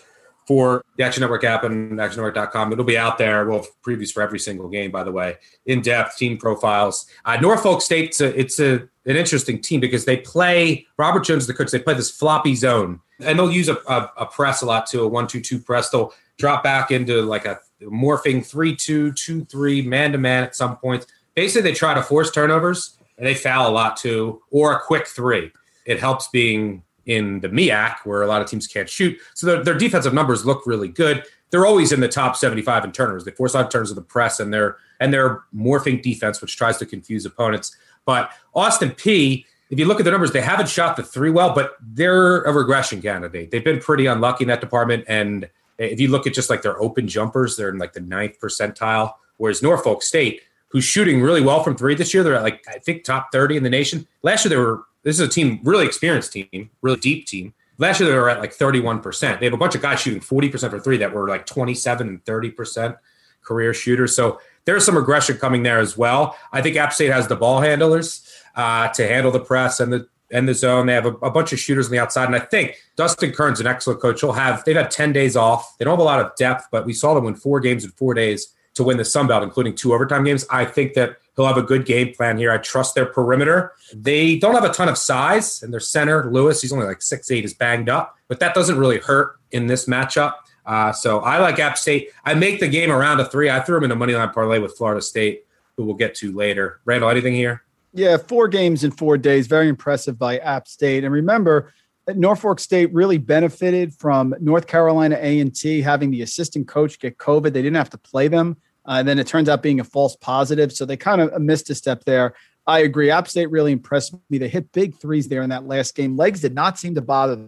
for 0.47 0.83
the 0.97 1.03
Action 1.03 1.21
Network 1.21 1.43
app 1.43 1.63
and 1.63 1.93
actionnetwork.com. 1.93 2.73
It'll 2.73 2.83
be 2.83 2.97
out 2.97 3.17
there. 3.17 3.47
We'll 3.47 3.59
have 3.59 3.67
previews 3.83 4.11
for 4.11 4.21
every 4.21 4.39
single 4.39 4.67
game, 4.69 4.91
by 4.91 5.03
the 5.03 5.11
way, 5.11 5.37
in 5.65 5.81
depth 5.81 6.17
team 6.17 6.37
profiles. 6.37 7.07
Uh, 7.25 7.37
Norfolk 7.37 7.81
State's 7.81 8.21
a, 8.21 8.37
it's 8.37 8.59
a 8.59 8.87
an 9.05 9.15
interesting 9.15 9.61
team 9.61 9.79
because 9.79 10.05
they 10.05 10.17
play 10.17 10.85
Robert 10.97 11.23
Jones, 11.23 11.47
the 11.47 11.53
coach. 11.53 11.71
They 11.71 11.79
play 11.79 11.95
this 11.95 12.11
floppy 12.11 12.55
zone, 12.55 12.99
and 13.19 13.37
they'll 13.37 13.51
use 13.51 13.69
a, 13.69 13.77
a, 13.87 14.11
a 14.17 14.25
press 14.25 14.61
a 14.61 14.65
lot 14.65 14.85
too, 14.85 15.01
a 15.03 15.07
one-two-two 15.07 15.59
press. 15.59 15.89
They'll 15.89 16.13
drop 16.37 16.63
back 16.63 16.91
into 16.91 17.21
like 17.23 17.45
a 17.45 17.59
morphing 17.81 18.45
three-two, 18.45 19.13
two-three, 19.13 19.81
man-to-man 19.81 20.43
at 20.43 20.55
some 20.55 20.77
points. 20.77 21.07
Basically, 21.35 21.69
they 21.69 21.75
try 21.75 21.93
to 21.93 22.03
force 22.03 22.31
turnovers 22.31 22.97
and 23.17 23.25
they 23.25 23.33
foul 23.33 23.69
a 23.69 23.71
lot 23.71 23.97
too, 23.97 24.41
or 24.51 24.73
a 24.73 24.81
quick 24.81 25.07
three. 25.07 25.51
It 25.85 25.99
helps 25.99 26.27
being 26.27 26.83
in 27.05 27.39
the 27.39 27.49
MEAC 27.49 27.97
where 28.03 28.21
a 28.21 28.27
lot 28.27 28.41
of 28.41 28.49
teams 28.49 28.67
can't 28.67 28.89
shoot. 28.89 29.17
So 29.33 29.47
their, 29.47 29.63
their 29.63 29.77
defensive 29.77 30.13
numbers 30.13 30.45
look 30.45 30.65
really 30.65 30.87
good. 30.87 31.23
They're 31.49 31.65
always 31.65 31.91
in 31.91 31.99
the 31.99 32.07
top 32.07 32.35
75 32.35 32.85
in 32.85 32.91
turnovers. 32.91 33.25
They 33.25 33.31
force 33.31 33.55
out 33.55 33.71
turns 33.71 33.89
of 33.89 33.95
the 33.95 34.01
press 34.01 34.39
and 34.39 34.53
they're 34.53 34.77
and 34.99 35.13
they're 35.13 35.43
morphing 35.55 36.01
defense, 36.01 36.41
which 36.41 36.55
tries 36.55 36.77
to 36.77 36.85
confuse 36.85 37.25
opponents. 37.25 37.75
But 38.05 38.31
Austin 38.53 38.91
P, 38.91 39.45
if 39.69 39.79
you 39.79 39.85
look 39.85 39.99
at 39.99 40.05
the 40.05 40.11
numbers, 40.11 40.31
they 40.31 40.41
haven't 40.41 40.69
shot 40.69 40.95
the 40.95 41.03
three 41.03 41.31
well, 41.31 41.53
but 41.53 41.75
they're 41.81 42.41
a 42.43 42.53
regression 42.53 43.01
candidate. 43.01 43.51
They've 43.51 43.63
been 43.63 43.79
pretty 43.79 44.05
unlucky 44.05 44.43
in 44.43 44.47
that 44.49 44.61
department. 44.61 45.05
And 45.07 45.49
if 45.77 45.99
you 45.99 46.09
look 46.09 46.27
at 46.27 46.33
just 46.33 46.49
like 46.49 46.61
their 46.61 46.79
open 46.81 47.07
jumpers, 47.07 47.57
they're 47.57 47.69
in 47.69 47.77
like 47.77 47.93
the 47.93 48.01
ninth 48.01 48.39
percentile. 48.39 49.13
Whereas 49.37 49.63
Norfolk 49.63 50.03
State, 50.03 50.41
who's 50.71 50.83
shooting 50.83 51.21
really 51.21 51.41
well 51.41 51.63
from 51.63 51.75
three 51.75 51.95
this 51.95 52.13
year. 52.13 52.23
They're 52.23 52.35
at 52.35 52.43
like 52.43 52.63
I 52.67 52.79
think 52.79 53.03
top 53.03 53.31
30 53.31 53.57
in 53.57 53.63
the 53.63 53.69
nation. 53.69 54.07
Last 54.23 54.45
year 54.45 54.49
they 54.49 54.57
were 54.57 54.83
this 55.03 55.19
is 55.19 55.27
a 55.27 55.27
team, 55.27 55.59
really 55.63 55.85
experienced 55.85 56.33
team, 56.33 56.69
really 56.81 56.99
deep 56.99 57.25
team. 57.25 57.53
Last 57.77 57.99
year 57.99 58.09
they 58.09 58.15
were 58.15 58.29
at 58.29 58.39
like 58.39 58.55
31%. 58.55 59.39
They 59.39 59.45
have 59.45 59.53
a 59.53 59.57
bunch 59.57 59.75
of 59.75 59.81
guys 59.81 59.99
shooting 59.99 60.19
40% 60.19 60.69
for 60.69 60.79
three 60.79 60.97
that 60.97 61.13
were 61.13 61.27
like 61.27 61.45
27 61.45 62.07
and 62.07 62.23
30% 62.25 62.97
career 63.41 63.73
shooters. 63.73 64.15
So 64.15 64.39
there's 64.65 64.85
some 64.85 64.95
regression 64.95 65.37
coming 65.37 65.63
there 65.63 65.79
as 65.79 65.97
well. 65.97 66.37
I 66.51 66.61
think 66.61 66.75
App 66.75 66.93
State 66.93 67.11
has 67.11 67.27
the 67.27 67.35
ball 67.35 67.61
handlers 67.61 68.31
uh, 68.55 68.89
to 68.89 69.07
handle 69.07 69.31
the 69.31 69.39
press 69.39 69.79
and 69.79 69.91
the 69.91 70.07
and 70.33 70.47
the 70.47 70.53
zone. 70.53 70.85
They 70.85 70.93
have 70.93 71.05
a, 71.05 71.13
a, 71.15 71.29
bunch 71.29 71.51
of 71.51 71.59
shooters 71.59 71.87
on 71.87 71.91
the 71.91 71.99
outside, 71.99 72.25
and 72.25 72.35
I 72.35 72.39
think 72.39 72.77
Dustin 72.95 73.31
Kern's 73.31 73.59
an 73.59 73.67
excellent 73.67 73.99
coach. 73.99 74.21
He'll 74.21 74.31
have 74.31 74.63
they've 74.63 74.75
had 74.75 74.91
ten 74.91 75.11
days 75.11 75.35
off. 75.35 75.77
They 75.77 75.85
don't 75.85 75.93
have 75.93 75.99
a 75.99 76.03
lot 76.03 76.19
of 76.19 76.35
depth, 76.35 76.67
but 76.71 76.85
we 76.85 76.93
saw 76.93 77.13
them 77.13 77.25
win 77.25 77.35
four 77.35 77.59
games 77.59 77.83
in 77.83 77.91
four 77.91 78.13
days 78.13 78.53
to 78.75 78.83
win 78.83 78.97
the 78.97 79.05
Sun 79.05 79.27
Belt, 79.27 79.43
including 79.43 79.75
two 79.75 79.93
overtime 79.93 80.23
games. 80.23 80.45
I 80.49 80.65
think 80.65 80.93
that 80.93 81.17
he'll 81.35 81.45
have 81.45 81.57
a 81.57 81.63
good 81.63 81.85
game 81.85 82.13
plan 82.13 82.37
here. 82.37 82.51
I 82.51 82.57
trust 82.57 82.95
their 82.95 83.05
perimeter. 83.05 83.73
They 83.93 84.37
don't 84.37 84.55
have 84.55 84.63
a 84.63 84.73
ton 84.73 84.89
of 84.89 84.97
size, 84.97 85.63
and 85.63 85.73
their 85.73 85.79
center, 85.79 86.31
Lewis, 86.31 86.61
he's 86.61 86.73
only 86.73 86.85
like 86.85 87.01
six 87.01 87.31
eight, 87.31 87.45
is 87.45 87.53
banged 87.53 87.89
up, 87.89 88.17
but 88.27 88.39
that 88.39 88.53
doesn't 88.53 88.77
really 88.77 88.99
hurt 88.99 89.39
in 89.51 89.67
this 89.67 89.85
matchup. 89.85 90.33
Uh, 90.65 90.91
so 90.91 91.19
I 91.19 91.39
like 91.39 91.59
App 91.59 91.77
State. 91.77 92.11
I 92.23 92.33
make 92.33 92.59
the 92.59 92.67
game 92.67 92.91
around 92.91 93.19
a 93.19 93.25
three. 93.25 93.49
I 93.49 93.59
threw 93.61 93.77
him 93.77 93.83
in 93.85 93.91
a 93.91 93.95
money 93.95 94.13
line 94.13 94.29
parlay 94.29 94.59
with 94.59 94.77
Florida 94.77 95.01
State, 95.01 95.45
who 95.75 95.85
we'll 95.85 95.95
get 95.95 96.15
to 96.15 96.31
later. 96.31 96.81
Randle, 96.85 97.09
anything 97.09 97.33
here? 97.33 97.63
Yeah, 97.93 98.17
four 98.17 98.47
games 98.47 98.83
in 98.83 98.91
four 98.91 99.17
days. 99.17 99.47
Very 99.47 99.67
impressive 99.67 100.17
by 100.17 100.37
App 100.37 100.67
State. 100.67 101.03
And 101.03 101.13
remember, 101.13 101.73
Norfolk 102.07 102.59
State 102.59 102.93
really 102.93 103.17
benefited 103.17 103.93
from 103.93 104.33
North 104.39 104.67
Carolina 104.67 105.17
A&T 105.19 105.81
having 105.81 106.11
the 106.11 106.21
assistant 106.21 106.67
coach 106.67 106.99
get 106.99 107.17
COVID. 107.17 107.53
They 107.53 107.61
didn't 107.61 107.75
have 107.75 107.89
to 107.91 107.97
play 107.97 108.27
them. 108.27 108.57
Uh, 108.91 108.95
and 108.95 109.07
then 109.07 109.17
it 109.19 109.25
turns 109.25 109.47
out 109.47 109.63
being 109.63 109.79
a 109.79 109.85
false 109.85 110.17
positive. 110.17 110.73
So 110.73 110.83
they 110.83 110.97
kind 110.97 111.21
of 111.21 111.41
missed 111.41 111.69
a 111.69 111.75
step 111.75 112.03
there. 112.03 112.33
I 112.67 112.79
agree. 112.79 113.09
App 113.09 113.29
State 113.29 113.49
really 113.49 113.71
impressed 113.71 114.13
me. 114.29 114.37
They 114.37 114.49
hit 114.49 114.69
big 114.73 114.95
threes 114.95 115.29
there 115.29 115.43
in 115.43 115.49
that 115.49 115.65
last 115.65 115.95
game. 115.95 116.17
Legs 116.17 116.41
did 116.41 116.53
not 116.53 116.77
seem 116.77 116.95
to 116.95 117.01
bother 117.01 117.39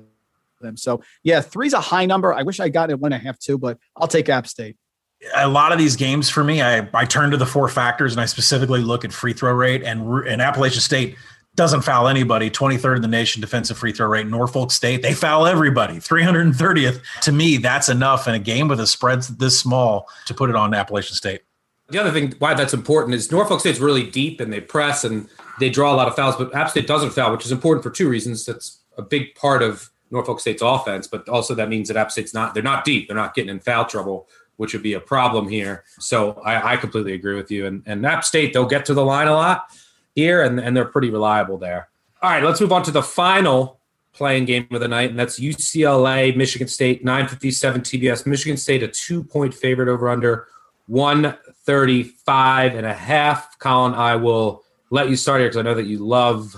them. 0.61 0.77
So 0.77 1.03
yeah, 1.21 1.41
three's 1.41 1.73
a 1.73 1.81
high 1.81 2.05
number. 2.05 2.33
I 2.33 2.43
wish 2.43 2.61
I 2.61 2.69
got 2.69 2.89
it 2.91 2.97
one 2.97 3.11
and 3.11 3.21
a 3.21 3.25
half 3.25 3.37
too, 3.39 3.57
but 3.57 3.77
I'll 3.97 4.07
take 4.07 4.29
App 4.29 4.47
State. 4.47 4.77
A 5.35 5.49
lot 5.49 5.73
of 5.73 5.77
these 5.77 5.97
games 5.97 6.29
for 6.29 6.45
me, 6.45 6.61
I, 6.61 6.87
I 6.93 7.03
turn 7.03 7.31
to 7.31 7.37
the 7.37 7.45
four 7.45 7.67
factors 7.67 8.13
and 8.13 8.21
I 8.21 8.25
specifically 8.25 8.79
look 8.79 9.03
at 9.03 9.11
free 9.11 9.33
throw 9.33 9.51
rate 9.51 9.83
and 9.83 10.25
and 10.25 10.41
Appalachian 10.41 10.79
State 10.79 11.17
doesn't 11.55 11.81
foul 11.81 12.07
anybody. 12.07 12.49
23rd 12.49 12.97
in 12.97 13.01
the 13.01 13.07
nation 13.07 13.41
defensive 13.41 13.77
free 13.77 13.91
throw 13.91 14.07
rate 14.07 14.27
norfolk 14.27 14.71
state 14.71 15.01
they 15.01 15.13
foul 15.13 15.45
everybody. 15.45 15.95
330th 15.95 17.01
to 17.21 17.31
me 17.31 17.57
that's 17.57 17.89
enough 17.89 18.27
in 18.27 18.33
a 18.33 18.39
game 18.39 18.67
with 18.67 18.79
a 18.79 18.87
spread 18.87 19.21
this 19.23 19.59
small 19.59 20.09
to 20.25 20.33
put 20.33 20.49
it 20.49 20.55
on 20.55 20.73
appalachian 20.73 21.15
state. 21.15 21.41
The 21.89 21.99
other 21.99 22.11
thing 22.11 22.33
why 22.39 22.53
that's 22.53 22.73
important 22.73 23.13
is 23.13 23.31
norfolk 23.31 23.59
state's 23.59 23.79
really 23.79 24.09
deep 24.09 24.39
and 24.39 24.51
they 24.51 24.61
press 24.61 25.03
and 25.03 25.27
they 25.59 25.69
draw 25.69 25.93
a 25.93 25.97
lot 25.97 26.07
of 26.07 26.15
fouls 26.15 26.35
but 26.35 26.53
app 26.55 26.69
state 26.69 26.87
doesn't 26.87 27.11
foul 27.11 27.31
which 27.31 27.45
is 27.45 27.51
important 27.51 27.83
for 27.83 27.91
two 27.91 28.09
reasons. 28.09 28.45
That's 28.45 28.81
a 28.97 29.01
big 29.01 29.35
part 29.35 29.61
of 29.61 29.89
norfolk 30.09 30.39
state's 30.39 30.61
offense 30.61 31.07
but 31.07 31.27
also 31.29 31.53
that 31.55 31.69
means 31.69 31.87
that 31.87 31.97
app 31.97 32.11
state's 32.11 32.33
not 32.33 32.53
they're 32.53 32.63
not 32.63 32.83
deep. 32.83 33.07
They're 33.07 33.17
not 33.17 33.35
getting 33.35 33.49
in 33.49 33.59
foul 33.59 33.85
trouble 33.85 34.27
which 34.57 34.71
would 34.73 34.83
be 34.83 34.93
a 34.93 34.99
problem 34.99 35.47
here. 35.49 35.83
So 35.99 36.33
i, 36.45 36.73
I 36.73 36.77
completely 36.77 37.13
agree 37.13 37.35
with 37.35 37.49
you. 37.51 37.65
And, 37.65 37.83
and 37.85 38.05
app 38.05 38.23
state 38.23 38.53
they'll 38.53 38.65
get 38.65 38.85
to 38.85 38.93
the 38.93 39.05
line 39.05 39.27
a 39.27 39.33
lot 39.33 39.65
here, 40.15 40.43
and, 40.43 40.59
and 40.59 40.75
they're 40.75 40.85
pretty 40.85 41.09
reliable 41.09 41.57
there. 41.57 41.89
All 42.21 42.29
right, 42.29 42.43
let's 42.43 42.61
move 42.61 42.71
on 42.71 42.83
to 42.83 42.91
the 42.91 43.03
final 43.03 43.79
play-in 44.13 44.45
game 44.45 44.67
of 44.71 44.79
the 44.79 44.87
night, 44.87 45.09
and 45.09 45.19
that's 45.19 45.39
UCLA, 45.39 46.35
Michigan 46.35 46.67
State, 46.67 47.03
957 47.03 47.81
TBS. 47.81 48.25
Michigan 48.25 48.57
State, 48.57 48.83
a 48.83 48.87
two 48.87 49.23
point 49.23 49.53
favorite 49.53 49.89
over 49.89 50.07
under 50.09 50.47
135 50.87 52.75
and 52.75 52.85
a 52.85 52.93
half. 52.93 53.57
Collin, 53.59 53.93
I 53.93 54.15
will 54.15 54.63
let 54.89 55.09
you 55.09 55.15
start 55.15 55.41
here 55.41 55.49
because 55.49 55.57
I 55.57 55.63
know 55.63 55.73
that 55.73 55.85
you 55.85 55.97
love 55.99 56.55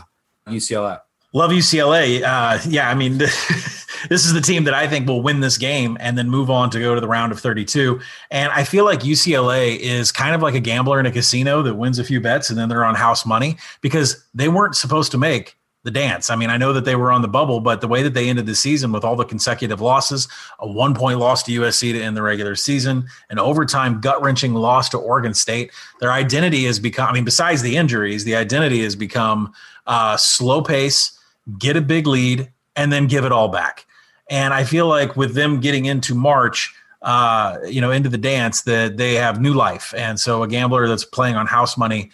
UCLA. 0.48 1.00
Love 1.34 1.52
UCLA. 1.52 2.22
Uh, 2.22 2.60
yeah, 2.68 2.90
I 2.90 2.96
mean, 2.96 3.18
this 4.10 4.26
is 4.26 4.34
the 4.34 4.42
team 4.42 4.64
that 4.66 4.74
I 4.74 4.88
think 4.88 5.08
will 5.08 5.22
win 5.22 5.40
this 5.40 5.58
game 5.58 5.98
and 6.00 6.18
then 6.18 6.30
move 6.30 6.50
on 6.50 6.70
to 6.72 6.80
go 6.80 6.96
to 6.96 7.02
the 7.02 7.08
round 7.08 7.32
of 7.32 7.40
32. 7.40 8.00
And 8.32 8.52
I 8.52 8.64
feel 8.64 8.86
like 8.86 9.02
UCLA 9.02 9.78
is 9.78 10.12
kind 10.12 10.36
of 10.36 10.42
like 10.42 10.56
a 10.56 10.60
gambler 10.60 11.00
in 11.00 11.06
a 11.06 11.12
casino 11.12 11.62
that 11.62 11.76
wins 11.76 12.00
a 12.00 12.04
few 12.04 12.22
bets 12.22 12.50
and 12.50 12.58
then 12.58 12.70
they're 12.70 12.86
on 12.86 12.96
house 12.96 13.26
money 13.26 13.58
because 13.82 14.24
they 14.34 14.50
weren't 14.50 14.76
supposed 14.76 15.12
to 15.12 15.18
make 15.18 15.58
the 15.86 15.92
dance. 15.92 16.32
I 16.32 16.36
mean, 16.36 16.50
I 16.50 16.58
know 16.58 16.74
that 16.74 16.84
they 16.84 16.96
were 16.96 17.12
on 17.12 17.22
the 17.22 17.28
bubble, 17.28 17.60
but 17.60 17.80
the 17.80 17.88
way 17.88 18.02
that 18.02 18.16
they 18.16 18.28
ended 18.28 18.48
the 18.48 18.56
season 18.56 18.92
with 18.92 19.04
all 19.04 19.16
the 19.16 19.24
consecutive 19.24 19.82
losses, 19.82 20.28
a 20.60 20.68
one 20.68 20.96
point 20.96 21.20
loss 21.20 21.44
to 21.44 21.52
USC 21.62 21.94
to 21.94 22.02
end 22.02 22.18
the 22.18 22.24
regular 22.24 22.56
season, 22.56 23.08
an 23.30 23.38
overtime 23.38 24.02
gut 24.02 24.22
wrenching 24.22 24.56
loss 24.56 24.90
to 24.90 24.98
Oregon 24.98 25.36
State, 25.36 25.72
their 26.00 26.12
identity 26.12 26.66
has 26.66 26.80
become, 26.80 27.08
I 27.08 27.14
mean, 27.14 27.24
besides 27.24 27.62
the 27.62 27.78
injuries, 27.78 28.24
the 28.24 28.36
identity 28.36 28.82
has 28.82 28.96
become 28.96 29.54
uh, 29.86 30.18
slow 30.18 30.64
pace, 30.64 31.18
get 31.60 31.78
a 31.78 31.82
big 31.82 32.08
lead, 32.08 32.52
and 32.76 32.92
then 32.92 33.06
give 33.06 33.24
it 33.24 33.32
all 33.32 33.48
back. 33.48 33.86
And 34.30 34.54
I 34.54 34.64
feel 34.64 34.88
like 34.88 35.16
with 35.16 35.36
them 35.36 35.60
getting 35.60 35.86
into 35.86 36.16
March, 36.16 36.74
uh, 37.02 37.58
you 37.66 37.82
know, 37.82 37.92
into 37.92 38.10
the 38.10 38.18
dance, 38.18 38.64
that 38.64 38.98
they 38.98 39.16
have 39.16 39.40
new 39.40 39.54
life. 39.54 39.94
And 39.96 40.20
so 40.20 40.44
a 40.44 40.48
gambler 40.48 40.88
that's 40.88 41.06
playing 41.06 41.36
on 41.36 41.48
house 41.48 41.78
money 41.78 42.12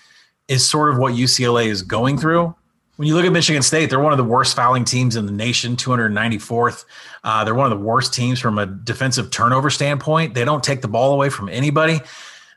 is 0.48 0.68
sort 0.68 0.89
of 0.89 0.98
what 0.98 1.13
UCLA 1.13 1.68
is 1.68 1.82
going 1.82 2.18
through. 2.18 2.53
When 2.98 3.08
you 3.08 3.15
look 3.15 3.25
at 3.25 3.32
Michigan 3.32 3.62
State, 3.62 3.89
they're 3.89 4.01
one 4.01 4.12
of 4.12 4.18
the 4.18 4.24
worst 4.24 4.56
fouling 4.56 4.84
teams 4.84 5.15
in 5.15 5.25
the 5.25 5.32
nation, 5.32 5.75
294th. 5.75 6.86
Uh, 7.24 7.44
they're 7.44 7.56
one 7.56 7.72
of 7.72 7.77
the 7.77 7.84
worst 7.84 8.13
teams 8.13 8.39
from 8.39 8.60
a 8.60 8.65
defensive 8.65 9.32
turnover 9.32 9.70
standpoint. 9.70 10.34
They 10.34 10.46
don't 10.46 10.63
take 10.63 10.82
the 10.82 10.88
ball 10.88 11.13
away 11.13 11.30
from 11.30 11.50
anybody 11.50 12.01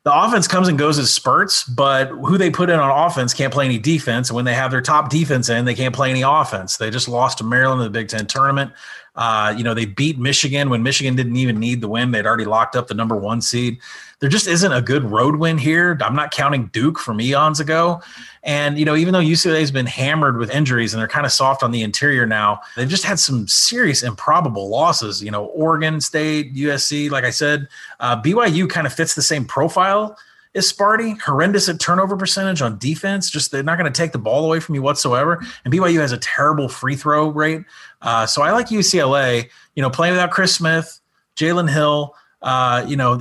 the 0.04 0.14
offense 0.14 0.46
comes 0.46 0.68
and 0.68 0.78
goes 0.78 0.99
as 0.99 1.12
spurts, 1.12 1.64
but 1.64 2.08
who 2.08 2.37
they 2.37 2.50
put 2.50 2.68
in 2.68 2.78
on 2.78 3.06
offense 3.06 3.32
can't 3.32 3.52
play 3.52 3.64
any 3.64 3.78
defense. 3.78 4.28
And 4.28 4.37
when 4.37 4.44
they 4.44 4.52
have 4.52 4.70
their 4.70 4.82
top 4.82 5.08
defense 5.08 5.49
in, 5.49 5.64
they 5.64 5.75
can't 5.75 5.94
play 5.94 6.11
any 6.11 6.20
offense. 6.20 6.76
They 6.76 6.90
just 6.90 7.08
lost 7.08 7.38
to 7.38 7.44
Maryland 7.44 7.80
in 7.80 7.87
the 7.87 7.90
Big 7.90 8.08
Ten 8.08 8.26
tournament. 8.26 8.70
Uh, 9.16 9.54
you 9.56 9.62
know, 9.62 9.75
they 9.75 9.87
beat 9.87 10.18
Michigan 10.18 10.71
when 10.71 10.83
Michigan 10.83 11.14
didn't 11.14 11.37
even 11.37 11.61
need 11.61 11.80
the 11.80 11.88
win. 11.88 12.11
They'd 12.11 12.26
already 12.26 12.44
locked 12.44 12.75
up 12.75 12.88
the 12.88 12.94
number 12.94 13.16
one 13.16 13.40
seed. 13.40 13.78
There 14.18 14.28
just 14.28 14.47
isn't 14.47 14.73
a 14.73 14.83
good 14.83 15.04
road 15.04 15.37
win 15.37 15.59
here. 15.59 15.97
I'm 16.00 16.16
not 16.16 16.30
counting 16.30 16.66
Duke 16.66 16.99
from 16.99 17.21
eons 17.21 17.61
ago. 17.61 18.00
And, 18.42 18.78
you 18.78 18.85
know, 18.85 18.97
even 18.97 19.12
though 19.12 19.21
UCLA 19.21 19.61
has 19.61 19.71
been 19.71 19.87
hammered 19.87 20.37
with 20.37 20.50
injuries 20.50 20.94
and 20.94 21.00
they're 21.00 21.09
kind 21.09 21.26
of 21.26 21.33
soft 21.33 21.62
on 21.62 21.71
the 21.71 21.83
interior 21.83 22.26
now, 22.26 22.61
they've 22.76 22.88
just 22.88 23.04
had 23.04 23.18
some 23.18 23.47
serious 23.47 24.02
improbable 24.02 24.68
losses. 24.68 25.23
You 25.23 25.30
know, 25.30 25.47
Oregon 25.47 26.00
State, 26.00 26.54
USC, 26.54 27.11
like 27.11 27.25
I 27.25 27.30
said, 27.30 27.68
uh, 28.00 28.21
BYU 28.21 28.68
kind 28.68 28.87
of 28.87 28.92
fits 28.92 29.14
the 29.14 29.23
same 29.23 29.44
profile 29.44 30.18
is 30.54 30.73
Sparty. 30.73 31.20
Horrendous 31.20 31.68
at 31.68 31.80
turnover 31.80 32.16
percentage 32.16 32.62
on 32.62 32.78
defense. 32.78 33.28
Just 33.28 33.50
they're 33.50 33.62
not 33.62 33.78
going 33.78 33.92
to 33.92 33.96
take 33.96 34.12
the 34.12 34.18
ball 34.18 34.44
away 34.44 34.61
from 34.61 34.75
you 34.75 34.82
whatsoever. 34.82 35.44
And 35.64 35.75
BYU 35.75 35.99
has 35.99 36.12
a 36.12 36.18
terrible 36.18 36.68
free 36.68 36.96
throw 36.96 37.28
rate. 37.28 37.64
Uh, 38.00 38.25
so 38.26 38.42
I 38.42 38.52
like 38.52 38.68
UCLA. 38.68 39.50
You 39.75 39.82
know, 39.82 39.90
playing 39.90 40.12
without 40.12 40.30
Chris 40.30 40.54
Smith, 40.54 41.00
Jalen 41.37 41.70
Hill. 41.70 42.14
Uh, 42.40 42.84
you 42.87 42.96
know, 42.96 43.18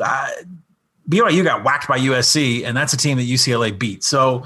BYU 1.09 1.43
got 1.43 1.63
whacked 1.63 1.87
by 1.87 1.97
USC, 1.97 2.63
and 2.63 2.77
that's 2.77 2.93
a 2.93 2.97
team 2.97 3.17
that 3.17 3.23
UCLA 3.23 3.77
beat. 3.77 4.03
So 4.03 4.43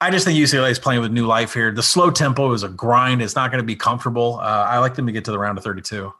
I 0.00 0.10
just 0.10 0.24
think 0.24 0.38
UCLA 0.38 0.70
is 0.70 0.78
playing 0.78 1.00
with 1.00 1.12
new 1.12 1.26
life 1.26 1.54
here. 1.54 1.70
The 1.70 1.82
slow 1.82 2.10
tempo 2.10 2.52
is 2.52 2.62
a 2.62 2.68
grind. 2.68 3.22
It's 3.22 3.36
not 3.36 3.50
going 3.50 3.62
to 3.62 3.66
be 3.66 3.76
comfortable. 3.76 4.38
Uh, 4.40 4.66
I 4.68 4.78
like 4.78 4.96
them 4.96 5.06
to 5.06 5.12
get 5.12 5.24
to 5.26 5.30
the 5.30 5.38
round 5.38 5.56
of 5.56 5.64
32. 5.64 6.12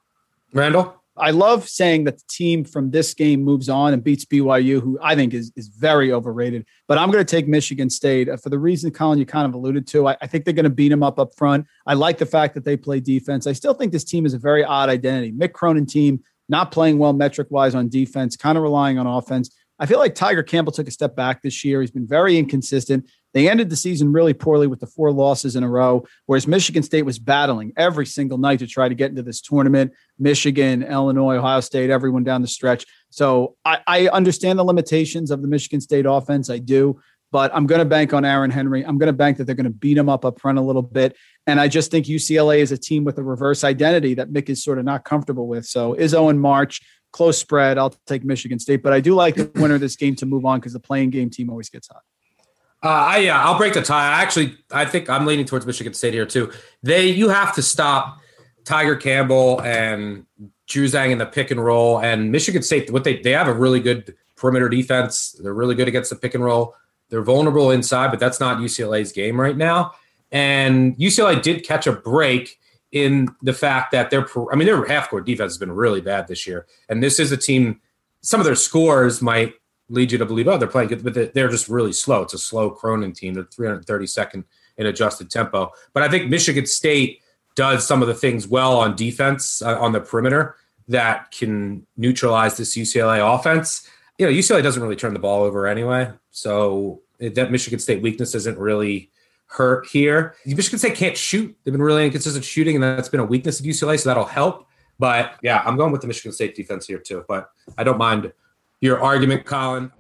Randle? 0.52 0.94
I 1.16 1.30
love 1.30 1.68
saying 1.68 2.04
that 2.04 2.18
the 2.18 2.24
team 2.28 2.64
from 2.64 2.90
this 2.90 3.14
game 3.14 3.42
moves 3.42 3.68
on 3.68 3.92
and 3.92 4.02
beats 4.02 4.24
BYU, 4.24 4.80
who 4.80 4.98
I 5.00 5.14
think 5.14 5.32
is, 5.32 5.52
is 5.54 5.68
very 5.68 6.12
overrated. 6.12 6.66
But 6.88 6.98
I'm 6.98 7.10
going 7.10 7.24
to 7.24 7.30
take 7.30 7.46
Michigan 7.46 7.88
State 7.88 8.28
uh, 8.28 8.36
for 8.36 8.48
the 8.48 8.58
reason, 8.58 8.90
Collin, 8.90 9.18
you 9.18 9.26
kind 9.26 9.46
of 9.46 9.54
alluded 9.54 9.86
to. 9.88 10.08
I, 10.08 10.16
I 10.20 10.26
think 10.26 10.44
they're 10.44 10.54
going 10.54 10.64
to 10.64 10.70
beat 10.70 10.88
them 10.88 11.04
up 11.04 11.20
up 11.20 11.34
front. 11.36 11.66
I 11.86 11.94
like 11.94 12.18
the 12.18 12.26
fact 12.26 12.54
that 12.54 12.64
they 12.64 12.76
play 12.76 12.98
defense. 12.98 13.46
I 13.46 13.52
still 13.52 13.74
think 13.74 13.92
this 13.92 14.04
team 14.04 14.26
is 14.26 14.34
a 14.34 14.38
very 14.38 14.64
odd 14.64 14.88
identity. 14.88 15.32
Mick 15.32 15.52
Cronin 15.52 15.86
team 15.86 16.22
not 16.48 16.72
playing 16.72 16.98
well 16.98 17.12
metric 17.12 17.48
wise 17.50 17.74
on 17.74 17.88
defense, 17.88 18.36
kind 18.36 18.58
of 18.58 18.62
relying 18.62 18.98
on 18.98 19.06
offense. 19.06 19.50
I 19.78 19.86
feel 19.86 19.98
like 19.98 20.14
Tiger 20.14 20.42
Campbell 20.42 20.72
took 20.72 20.88
a 20.88 20.92
step 20.92 21.16
back 21.16 21.42
this 21.42 21.64
year. 21.64 21.80
He's 21.80 21.90
been 21.90 22.06
very 22.06 22.38
inconsistent. 22.38 23.08
They 23.34 23.50
ended 23.50 23.68
the 23.68 23.76
season 23.76 24.12
really 24.12 24.32
poorly 24.32 24.68
with 24.68 24.80
the 24.80 24.86
four 24.86 25.12
losses 25.12 25.56
in 25.56 25.64
a 25.64 25.68
row, 25.68 26.06
whereas 26.26 26.46
Michigan 26.46 26.84
State 26.84 27.02
was 27.02 27.18
battling 27.18 27.72
every 27.76 28.06
single 28.06 28.38
night 28.38 28.60
to 28.60 28.66
try 28.66 28.88
to 28.88 28.94
get 28.94 29.10
into 29.10 29.22
this 29.22 29.40
tournament. 29.40 29.92
Michigan, 30.18 30.84
Illinois, 30.84 31.36
Ohio 31.36 31.60
State, 31.60 31.90
everyone 31.90 32.22
down 32.22 32.42
the 32.42 32.48
stretch. 32.48 32.86
So 33.10 33.56
I, 33.64 33.80
I 33.86 34.08
understand 34.08 34.58
the 34.58 34.64
limitations 34.64 35.32
of 35.32 35.42
the 35.42 35.48
Michigan 35.48 35.80
State 35.80 36.06
offense. 36.06 36.48
I 36.48 36.58
do, 36.58 37.00
but 37.32 37.52
I'm 37.52 37.66
going 37.66 37.80
to 37.80 37.84
bank 37.84 38.14
on 38.14 38.24
Aaron 38.24 38.52
Henry. 38.52 38.86
I'm 38.86 38.98
going 38.98 39.08
to 39.08 39.12
bank 39.12 39.38
that 39.38 39.44
they're 39.44 39.56
going 39.56 39.64
to 39.64 39.70
beat 39.70 39.98
him 39.98 40.08
up 40.08 40.24
up 40.24 40.40
front 40.40 40.56
a 40.56 40.62
little 40.62 40.82
bit. 40.82 41.16
And 41.48 41.60
I 41.60 41.66
just 41.66 41.90
think 41.90 42.06
UCLA 42.06 42.58
is 42.58 42.70
a 42.70 42.78
team 42.78 43.02
with 43.02 43.18
a 43.18 43.24
reverse 43.24 43.64
identity 43.64 44.14
that 44.14 44.30
Mick 44.30 44.48
is 44.48 44.62
sort 44.62 44.78
of 44.78 44.84
not 44.84 45.04
comfortable 45.04 45.48
with. 45.48 45.66
So 45.66 45.94
Izzo 45.94 46.30
in 46.30 46.38
March, 46.38 46.80
close 47.12 47.36
spread. 47.36 47.78
I'll 47.78 47.96
take 48.06 48.24
Michigan 48.24 48.60
State, 48.60 48.84
but 48.84 48.92
I 48.92 49.00
do 49.00 49.14
like 49.14 49.34
the 49.34 49.50
winner 49.56 49.74
of 49.74 49.80
this 49.80 49.96
game 49.96 50.14
to 50.16 50.26
move 50.26 50.44
on 50.44 50.60
because 50.60 50.72
the 50.72 50.80
play-in 50.80 51.10
game 51.10 51.30
team 51.30 51.50
always 51.50 51.68
gets 51.68 51.88
hot. 51.88 52.02
Uh, 52.84 52.88
I 52.88 53.18
yeah, 53.18 53.42
I'll 53.42 53.56
break 53.56 53.72
the 53.72 53.80
tie. 53.80 54.12
I 54.12 54.20
actually, 54.20 54.58
I 54.70 54.84
think 54.84 55.08
I'm 55.08 55.24
leaning 55.24 55.46
towards 55.46 55.64
Michigan 55.64 55.94
State 55.94 56.12
here 56.12 56.26
too. 56.26 56.52
They, 56.82 57.08
you 57.08 57.30
have 57.30 57.54
to 57.54 57.62
stop 57.62 58.20
Tiger 58.64 58.94
Campbell 58.94 59.62
and 59.62 60.26
Juzang 60.68 61.10
in 61.10 61.16
the 61.16 61.24
pick 61.24 61.50
and 61.50 61.64
roll, 61.64 62.00
and 62.00 62.30
Michigan 62.30 62.62
State. 62.62 62.90
What 62.90 63.04
they 63.04 63.22
they 63.22 63.30
have 63.30 63.48
a 63.48 63.54
really 63.54 63.80
good 63.80 64.14
perimeter 64.36 64.68
defense. 64.68 65.32
They're 65.42 65.54
really 65.54 65.74
good 65.74 65.88
against 65.88 66.10
the 66.10 66.16
pick 66.16 66.34
and 66.34 66.44
roll. 66.44 66.74
They're 67.08 67.22
vulnerable 67.22 67.70
inside, 67.70 68.10
but 68.10 68.20
that's 68.20 68.38
not 68.38 68.58
UCLA's 68.58 69.12
game 69.12 69.40
right 69.40 69.56
now. 69.56 69.92
And 70.30 70.94
UCLA 70.98 71.40
did 71.40 71.64
catch 71.64 71.86
a 71.86 71.92
break 71.92 72.58
in 72.92 73.28
the 73.42 73.52
fact 73.52 73.92
that 73.92 74.10
their, 74.10 74.26
I 74.52 74.56
mean, 74.56 74.66
their 74.66 74.84
half 74.86 75.08
court 75.08 75.24
defense 75.24 75.52
has 75.52 75.58
been 75.58 75.72
really 75.72 76.00
bad 76.00 76.28
this 76.28 76.46
year, 76.46 76.66
and 76.90 77.02
this 77.02 77.18
is 77.18 77.32
a 77.32 77.36
team. 77.36 77.80
Some 78.20 78.40
of 78.40 78.46
their 78.46 78.54
scores 78.54 79.22
might 79.22 79.54
lead 79.88 80.12
you 80.12 80.18
to 80.18 80.26
believe, 80.26 80.48
oh, 80.48 80.56
they're 80.56 80.68
playing 80.68 80.88
good, 80.88 81.04
but 81.04 81.34
they're 81.34 81.48
just 81.48 81.68
really 81.68 81.92
slow. 81.92 82.22
It's 82.22 82.34
a 82.34 82.38
slow 82.38 82.70
Cronin 82.70 83.12
team. 83.12 83.34
They're 83.34 83.44
332nd 83.44 84.44
in 84.76 84.86
adjusted 84.86 85.30
tempo. 85.30 85.70
But 85.92 86.02
I 86.02 86.08
think 86.08 86.28
Michigan 86.30 86.66
State 86.66 87.20
does 87.54 87.86
some 87.86 88.02
of 88.02 88.08
the 88.08 88.14
things 88.14 88.48
well 88.48 88.76
on 88.78 88.96
defense 88.96 89.62
uh, 89.62 89.78
on 89.78 89.92
the 89.92 90.00
perimeter 90.00 90.56
that 90.88 91.30
can 91.30 91.86
neutralize 91.96 92.56
this 92.56 92.76
UCLA 92.76 93.34
offense. 93.34 93.88
You 94.18 94.26
know, 94.26 94.32
UCLA 94.32 94.62
doesn't 94.62 94.82
really 94.82 94.96
turn 94.96 95.12
the 95.12 95.20
ball 95.20 95.42
over 95.42 95.66
anyway. 95.66 96.10
So 96.30 97.02
that 97.20 97.50
Michigan 97.50 97.78
State 97.78 98.02
weakness 98.02 98.34
isn't 98.34 98.58
really 98.58 99.10
hurt 99.46 99.86
here. 99.86 100.34
Michigan 100.44 100.78
State 100.78 100.96
can't 100.96 101.16
shoot. 101.16 101.56
They've 101.64 101.72
been 101.72 101.82
really 101.82 102.04
inconsistent 102.04 102.44
shooting, 102.44 102.74
and 102.74 102.82
that's 102.82 103.08
been 103.08 103.20
a 103.20 103.24
weakness 103.24 103.60
of 103.60 103.66
UCLA, 103.66 104.00
so 104.00 104.10
that'll 104.10 104.24
help. 104.24 104.66
But 104.98 105.36
yeah, 105.42 105.62
I'm 105.64 105.76
going 105.76 105.92
with 105.92 106.00
the 106.00 106.06
Michigan 106.06 106.32
State 106.32 106.54
defense 106.54 106.86
here 106.86 106.98
too. 106.98 107.24
But 107.28 107.50
I 107.78 107.84
don't 107.84 107.98
mind 107.98 108.32
your 108.84 109.00
argument, 109.00 109.46
Collin. 109.46 109.90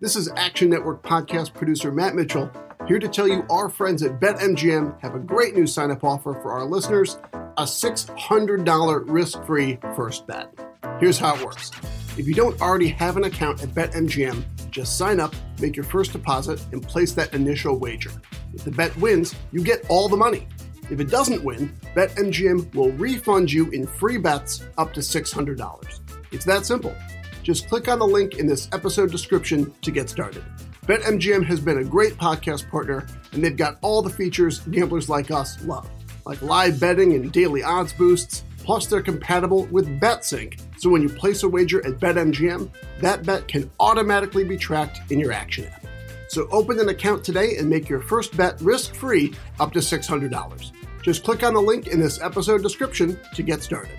This 0.00 0.16
is 0.16 0.28
Action 0.36 0.68
Network 0.68 1.04
podcast 1.04 1.54
producer 1.54 1.92
Matt 1.92 2.16
Mitchell 2.16 2.50
Here 2.88 2.98
to 2.98 3.06
tell 3.06 3.28
you 3.28 3.46
our 3.48 3.68
friends 3.68 4.02
at 4.02 4.18
BetMGM 4.18 5.00
have 5.00 5.14
a 5.14 5.20
great 5.20 5.54
new 5.54 5.64
sign 5.64 5.92
up 5.92 6.02
offer 6.02 6.34
for 6.42 6.50
our 6.50 6.64
listeners 6.64 7.18
a 7.56 7.62
$600 7.62 9.04
risk 9.06 9.44
free 9.44 9.78
first 9.94 10.26
bet. 10.26 10.52
Here's 10.98 11.18
how 11.18 11.36
it 11.36 11.44
works 11.44 11.70
if 12.18 12.26
you 12.26 12.34
don't 12.34 12.60
already 12.60 12.88
have 12.88 13.16
an 13.16 13.24
account 13.24 13.62
at 13.62 13.68
BetMGM, 13.68 14.42
just 14.70 14.98
sign 14.98 15.20
up, 15.20 15.36
make 15.60 15.76
your 15.76 15.84
first 15.84 16.12
deposit, 16.12 16.60
and 16.72 16.82
place 16.82 17.12
that 17.12 17.32
initial 17.32 17.78
wager. 17.78 18.10
If 18.54 18.64
the 18.64 18.72
bet 18.72 18.94
wins, 18.96 19.36
you 19.52 19.62
get 19.62 19.88
all 19.88 20.08
the 20.08 20.16
money. 20.16 20.48
If 20.90 20.98
it 20.98 21.10
doesn't 21.10 21.44
win, 21.44 21.72
BetMGM 21.94 22.74
will 22.74 22.90
refund 22.92 23.52
you 23.52 23.70
in 23.70 23.86
free 23.86 24.18
bets 24.18 24.64
up 24.76 24.92
to 24.94 25.00
$600. 25.00 26.01
It's 26.32 26.44
that 26.46 26.66
simple. 26.66 26.96
Just 27.42 27.68
click 27.68 27.88
on 27.88 27.98
the 27.98 28.06
link 28.06 28.38
in 28.38 28.46
this 28.46 28.68
episode 28.72 29.10
description 29.10 29.72
to 29.82 29.90
get 29.90 30.08
started. 30.08 30.44
BetMGM 30.86 31.44
has 31.44 31.60
been 31.60 31.78
a 31.78 31.84
great 31.84 32.14
podcast 32.14 32.68
partner, 32.70 33.06
and 33.32 33.44
they've 33.44 33.56
got 33.56 33.78
all 33.82 34.02
the 34.02 34.10
features 34.10 34.60
gamblers 34.60 35.08
like 35.08 35.30
us 35.30 35.62
love, 35.64 35.88
like 36.26 36.40
live 36.42 36.80
betting 36.80 37.14
and 37.14 37.30
daily 37.30 37.62
odds 37.62 37.92
boosts. 37.92 38.44
Plus, 38.58 38.86
they're 38.86 39.02
compatible 39.02 39.64
with 39.66 40.00
BetSync, 40.00 40.60
so 40.78 40.88
when 40.88 41.02
you 41.02 41.08
place 41.08 41.42
a 41.42 41.48
wager 41.48 41.84
at 41.86 41.98
BetMGM, 41.98 42.70
that 43.00 43.24
bet 43.24 43.48
can 43.48 43.70
automatically 43.80 44.44
be 44.44 44.56
tracked 44.56 45.00
in 45.10 45.18
your 45.18 45.32
action 45.32 45.66
app. 45.66 45.84
So 46.28 46.48
open 46.50 46.80
an 46.80 46.88
account 46.88 47.24
today 47.24 47.56
and 47.58 47.68
make 47.68 47.88
your 47.88 48.00
first 48.00 48.36
bet 48.36 48.60
risk 48.60 48.94
free 48.94 49.34
up 49.60 49.72
to 49.72 49.80
$600. 49.80 50.72
Just 51.02 51.24
click 51.24 51.42
on 51.42 51.54
the 51.54 51.60
link 51.60 51.88
in 51.88 52.00
this 52.00 52.20
episode 52.22 52.62
description 52.62 53.18
to 53.34 53.42
get 53.42 53.62
started. 53.62 53.98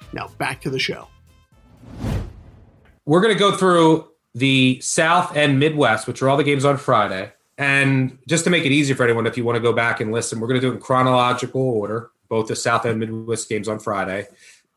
Now 0.13 0.27
back 0.37 0.61
to 0.61 0.69
the 0.69 0.79
show. 0.79 1.07
We're 3.05 3.21
going 3.21 3.33
to 3.33 3.39
go 3.39 3.55
through 3.55 4.07
the 4.33 4.79
South 4.81 5.35
and 5.35 5.59
Midwest, 5.59 6.07
which 6.07 6.21
are 6.21 6.29
all 6.29 6.37
the 6.37 6.43
games 6.43 6.65
on 6.65 6.77
Friday. 6.77 7.33
And 7.57 8.17
just 8.27 8.43
to 8.45 8.49
make 8.49 8.65
it 8.65 8.71
easy 8.71 8.93
for 8.93 9.03
anyone, 9.03 9.27
if 9.27 9.37
you 9.37 9.43
want 9.43 9.55
to 9.55 9.61
go 9.61 9.73
back 9.73 9.99
and 9.99 10.11
listen, 10.11 10.39
we're 10.39 10.47
going 10.47 10.59
to 10.59 10.65
do 10.65 10.71
it 10.71 10.75
in 10.75 10.81
chronological 10.81 11.61
order, 11.61 12.11
both 12.29 12.47
the 12.47 12.55
South 12.55 12.85
and 12.85 12.99
Midwest 12.99 13.49
games 13.49 13.67
on 13.67 13.79
Friday. 13.79 14.27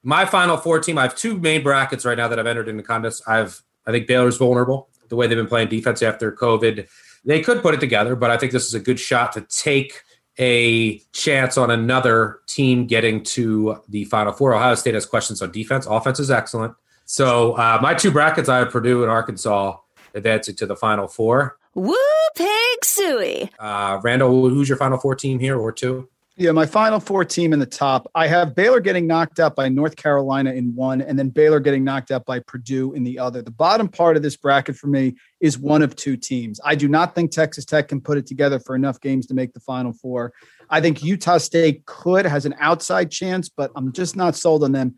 My 0.03 0.27
final 0.27 0.57
four 0.57 0.81
team, 0.81 0.99
I 0.99 1.03
have 1.03 1.15
two 1.15 1.39
main 1.39 1.63
brackets 1.63 2.05
right 2.05 2.19
now 2.19 2.29
that 2.29 2.39
I've 2.39 2.47
entered 2.47 2.69
into 2.69 2.83
contest. 2.83 3.23
I've, 3.27 3.63
I 3.87 3.91
think 3.91 4.07
Baylor's 4.07 4.37
vulnerable 4.37 4.89
the 5.09 5.17
way 5.17 5.27
they've 5.27 5.37
been 5.39 5.47
playing 5.47 5.69
defense 5.69 6.03
after 6.03 6.33
COVID. 6.33 6.89
They 7.25 7.41
could 7.41 7.63
put 7.63 7.75
it 7.75 7.81
together, 7.81 8.17
but 8.17 8.31
I 8.31 8.37
think 8.37 8.53
this 8.53 8.67
is 8.67 8.75
a 8.75 8.81
good 8.81 9.01
shot 9.01 9.33
to 9.33 9.41
take 9.43 10.03
a 10.39 10.99
chance 11.13 11.57
on 11.57 11.71
another 11.71 12.41
team 12.47 12.87
getting 12.87 13.23
to 13.23 13.81
the 13.89 14.05
Final 14.05 14.33
Four. 14.33 14.55
Ohio 14.55 14.75
State 14.75 14.95
has 14.95 15.07
questions 15.07 15.41
on 15.43 15.53
defense. 15.53 15.87
Offense 15.87 16.19
is 16.19 16.31
excellent. 16.31 16.75
So 17.05 17.53
uh, 17.53 17.79
my 17.83 17.95
two 17.95 18.11
brackets, 18.11 18.49
I 18.49 18.59
have 18.59 18.71
Purdue 18.71 19.03
and 19.03 19.11
Arkansas 19.11 19.77
advancing 20.15 20.57
to 20.57 20.67
the 20.67 20.77
Final 20.77 21.07
Four. 21.07 21.59
Woo 21.75 21.97
pig 22.37 22.81
sooie. 22.83 23.51
Uh, 23.59 24.01
Randle, 24.03 24.49
who's 24.49 24.69
your 24.69 24.79
Final 24.79 24.99
Four 24.99 25.15
team 25.15 25.39
here 25.39 25.59
or 25.59 25.73
two? 25.73 26.09
Yeah, 26.37 26.51
my 26.51 26.67
final 26.67 26.99
four 26.99 27.25
team 27.25 27.53
in 27.53 27.61
the 27.61 27.67
top. 27.67 28.11
I 28.13 28.27
have 28.27 28.57
Baylor 28.57 28.81
getting 28.81 29.07
knocked 29.07 29.39
out 29.39 29.55
by 29.55 29.69
North 29.69 29.95
Carolina 29.95 30.51
in 30.51 30.75
one, 30.75 31.01
and 31.01 31.17
then 31.17 31.29
Baylor 31.29 31.61
getting 31.61 31.85
knocked 31.85 32.11
out 32.11 32.25
by 32.25 32.41
Purdue 32.41 32.93
in 32.95 33.05
the 33.05 33.21
other. 33.21 33.41
The 33.41 33.53
bottom 33.53 33.87
part 33.87 34.17
of 34.17 34.25
this 34.25 34.37
bracket 34.37 34.75
for 34.75 34.89
me 34.89 35.15
is 35.39 35.61
one 35.61 35.81
of 35.81 35.95
two 35.95 36.17
teams. 36.17 36.59
I 36.65 36.75
do 36.75 36.89
not 36.89 37.15
think 37.15 37.31
Texas 37.31 37.65
Tech 37.65 37.87
can 37.87 38.01
put 38.01 38.19
it 38.19 38.27
together 38.27 38.59
for 38.59 38.75
enough 38.75 39.01
games 39.01 39.27
to 39.27 39.35
make 39.35 39.55
the 39.55 39.61
final 39.61 39.93
four. 39.93 40.33
I 40.69 40.81
think 40.81 41.05
Utah 41.05 41.39
State 41.39 41.87
could, 41.87 42.27
has 42.27 42.47
an 42.47 42.57
outside 42.59 43.13
chance, 43.13 43.49
but 43.49 43.71
I'm 43.77 43.93
just 43.93 44.17
not 44.17 44.35
sold 44.35 44.65
on 44.65 44.73
them. 44.73 44.97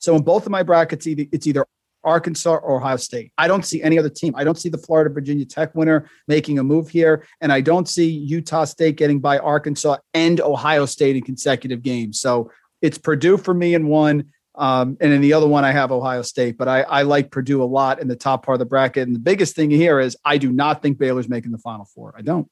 So 0.00 0.14
in 0.16 0.22
both 0.22 0.44
of 0.44 0.52
my 0.52 0.62
brackets, 0.62 1.06
it's 1.06 1.46
either 1.46 1.64
Arkansas 2.04 2.56
or 2.56 2.76
Ohio 2.76 2.96
State. 2.96 3.32
I 3.38 3.48
don't 3.48 3.64
see 3.64 3.82
any 3.82 3.98
other 3.98 4.08
team. 4.08 4.34
I 4.36 4.44
don't 4.44 4.58
see 4.58 4.68
the 4.68 4.78
Florida 4.78 5.12
Virginia 5.12 5.44
Tech 5.44 5.74
winner 5.74 6.08
making 6.28 6.58
a 6.58 6.64
move 6.64 6.88
here. 6.88 7.26
And 7.40 7.52
I 7.52 7.60
don't 7.60 7.88
see 7.88 8.08
Utah 8.08 8.64
State 8.64 8.96
getting 8.96 9.20
by 9.20 9.38
Arkansas 9.38 9.98
and 10.12 10.40
Ohio 10.40 10.86
State 10.86 11.16
in 11.16 11.22
consecutive 11.22 11.82
games. 11.82 12.20
So 12.20 12.50
it's 12.82 12.98
Purdue 12.98 13.36
for 13.36 13.54
me 13.54 13.74
in 13.74 13.86
one. 13.88 14.26
Um, 14.56 14.96
and 15.00 15.12
in 15.12 15.20
the 15.20 15.32
other 15.32 15.48
one, 15.48 15.64
I 15.64 15.72
have 15.72 15.90
Ohio 15.90 16.22
State, 16.22 16.56
but 16.56 16.68
I, 16.68 16.82
I 16.82 17.02
like 17.02 17.32
Purdue 17.32 17.62
a 17.62 17.64
lot 17.64 18.00
in 18.00 18.06
the 18.06 18.14
top 18.14 18.44
part 18.44 18.54
of 18.54 18.60
the 18.60 18.66
bracket. 18.66 19.06
And 19.06 19.14
the 19.14 19.20
biggest 19.20 19.56
thing 19.56 19.70
here 19.70 19.98
is 19.98 20.16
I 20.24 20.38
do 20.38 20.52
not 20.52 20.80
think 20.80 20.98
Baylor's 20.98 21.28
making 21.28 21.50
the 21.50 21.58
final 21.58 21.86
four. 21.86 22.14
I 22.16 22.22
don't. 22.22 22.48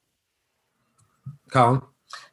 Collin? 1.49 1.81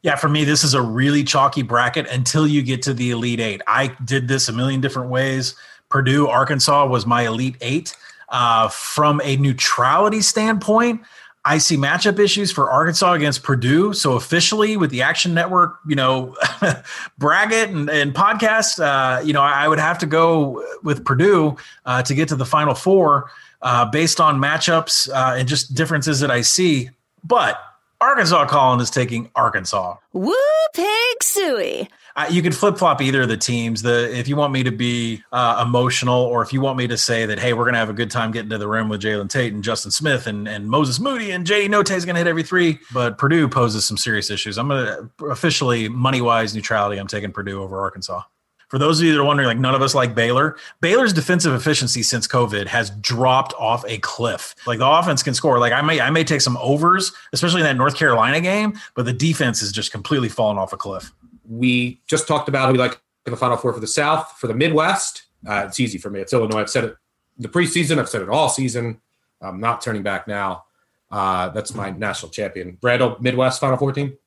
Yeah, 0.01 0.15
for 0.15 0.29
me, 0.29 0.43
this 0.43 0.63
is 0.63 0.73
a 0.73 0.81
really 0.81 1.23
chalky 1.23 1.61
bracket 1.61 2.07
until 2.07 2.47
you 2.47 2.61
get 2.63 2.81
to 2.83 2.93
the 2.93 3.11
Elite 3.11 3.39
Eight. 3.39 3.61
I 3.67 3.95
did 4.03 4.27
this 4.27 4.49
a 4.49 4.53
million 4.53 4.81
different 4.81 5.09
ways. 5.09 5.55
Purdue, 5.91 6.27
Arkansas 6.27 6.87
was 6.87 7.05
my 7.05 7.27
Elite 7.27 7.57
Eight. 7.61 7.95
Uh, 8.29 8.69
from 8.69 9.21
a 9.23 9.35
neutrality 9.35 10.21
standpoint, 10.21 11.01
I 11.43 11.57
see 11.57 11.75
matchup 11.75 12.19
issues 12.19 12.51
for 12.51 12.69
Arkansas 12.69 13.13
against 13.13 13.43
Purdue. 13.43 13.93
So 13.93 14.13
officially, 14.13 14.77
with 14.77 14.91
the 14.91 15.01
Action 15.01 15.33
Network, 15.33 15.79
you 15.87 15.95
know, 15.95 16.35
bracket 17.17 17.69
and, 17.69 17.89
and 17.89 18.13
podcast, 18.13 18.79
uh, 18.79 19.21
you 19.21 19.33
know, 19.33 19.41
I 19.41 19.67
would 19.67 19.79
have 19.79 19.97
to 19.99 20.05
go 20.05 20.63
with 20.83 21.03
Purdue 21.03 21.57
uh, 21.85 22.03
to 22.03 22.13
get 22.13 22.29
to 22.29 22.35
the 22.35 22.45
Final 22.45 22.75
Four 22.75 23.31
uh, 23.61 23.85
based 23.85 24.21
on 24.21 24.39
matchups 24.39 25.09
uh, 25.09 25.35
and 25.35 25.47
just 25.47 25.73
differences 25.73 26.19
that 26.19 26.29
I 26.29 26.41
see. 26.41 26.89
But 27.23 27.59
Arkansas 27.99 28.45
Collin 28.47 28.79
is 28.79 28.89
taking 28.89 29.29
Arkansas. 29.35 29.97
Woo 30.13 30.33
pig 30.73 31.17
sooie. 31.23 31.87
Uh, 32.15 32.27
you 32.29 32.41
could 32.41 32.55
flip 32.55 32.77
flop 32.77 33.01
either 33.01 33.21
of 33.21 33.29
the 33.29 33.37
teams. 33.37 33.81
The 33.81 34.15
if 34.17 34.27
you 34.27 34.35
want 34.35 34.53
me 34.53 34.63
to 34.63 34.71
be 34.71 35.23
uh, 35.31 35.63
emotional, 35.65 36.21
or 36.21 36.41
if 36.41 36.51
you 36.53 36.61
want 36.61 36.77
me 36.77 36.87
to 36.87 36.97
say 36.97 37.25
that, 37.25 37.39
hey, 37.39 37.53
we're 37.53 37.65
gonna 37.65 37.77
have 37.77 37.89
a 37.89 37.93
good 37.93 38.11
time 38.11 38.31
getting 38.31 38.49
to 38.49 38.57
the 38.57 38.67
rim 38.67 38.89
with 38.89 39.01
Jalen 39.01 39.29
Tate 39.29 39.53
and 39.53 39.63
Justin 39.63 39.91
Smith 39.91 40.27
and, 40.27 40.47
and 40.47 40.67
Moses 40.67 40.99
Moody 40.99 41.31
and 41.31 41.45
JD 41.45 41.69
Notae 41.69 41.95
is 41.95 42.05
gonna 42.05 42.19
hit 42.19 42.27
every 42.27 42.43
three. 42.43 42.79
But 42.93 43.17
Purdue 43.17 43.47
poses 43.47 43.85
some 43.85 43.97
serious 43.97 44.29
issues. 44.29 44.57
I'm 44.57 44.67
gonna 44.67 45.09
officially 45.29 45.89
money 45.89 46.21
wise 46.21 46.53
neutrality. 46.53 46.99
I'm 46.99 47.07
taking 47.07 47.31
Purdue 47.31 47.61
over 47.61 47.79
Arkansas. 47.79 48.21
For 48.69 48.77
those 48.77 49.01
of 49.01 49.05
you 49.05 49.11
that 49.11 49.19
are 49.19 49.25
wondering, 49.25 49.47
like 49.47 49.57
none 49.57 49.75
of 49.75 49.81
us 49.81 49.93
like 49.93 50.15
Baylor. 50.15 50.55
Baylor's 50.79 51.11
defensive 51.11 51.53
efficiency 51.53 52.03
since 52.03 52.25
COVID 52.25 52.67
has 52.67 52.89
dropped 52.89 53.53
off 53.59 53.83
a 53.85 53.97
cliff. 53.97 54.55
Like 54.65 54.79
the 54.79 54.87
offense 54.87 55.21
can 55.21 55.33
score. 55.33 55.59
Like 55.59 55.73
I 55.73 55.81
may 55.81 55.99
I 55.99 56.09
may 56.09 56.23
take 56.23 56.39
some 56.39 56.55
overs, 56.55 57.11
especially 57.33 57.59
in 57.59 57.65
that 57.65 57.75
North 57.75 57.97
Carolina 57.97 58.39
game, 58.39 58.79
but 58.95 59.03
the 59.03 59.11
defense 59.11 59.61
is 59.61 59.73
just 59.73 59.91
completely 59.91 60.29
fallen 60.29 60.57
off 60.57 60.71
a 60.71 60.77
cliff 60.77 61.11
we 61.51 62.01
just 62.07 62.27
talked 62.27 62.47
about 62.47 62.71
we 62.71 62.77
like 62.77 62.99
the 63.25 63.35
Final 63.35 63.57
Four 63.57 63.73
for 63.73 63.81
the 63.81 63.87
South, 63.87 64.37
for 64.37 64.47
the 64.47 64.53
Midwest. 64.53 65.23
Uh, 65.45 65.65
it's 65.67 65.79
easy 65.79 65.97
for 65.97 66.09
me. 66.09 66.21
It's 66.21 66.33
Illinois. 66.33 66.61
I've 66.61 66.69
said 66.69 66.85
it 66.85 66.95
the 67.37 67.49
preseason. 67.49 67.99
I've 67.99 68.09
said 68.09 68.21
it 68.21 68.29
all 68.29 68.49
season. 68.49 69.01
I'm 69.41 69.59
not 69.59 69.81
turning 69.81 70.03
back 70.03 70.27
now. 70.27 70.65
Uh, 71.09 71.49
that's 71.49 71.73
my 71.73 71.89
national 71.89 72.31
champion. 72.31 72.77
Randle, 72.81 73.17
Midwest 73.19 73.59
Final 73.59 73.77
Four 73.77 73.91
team. 73.91 74.17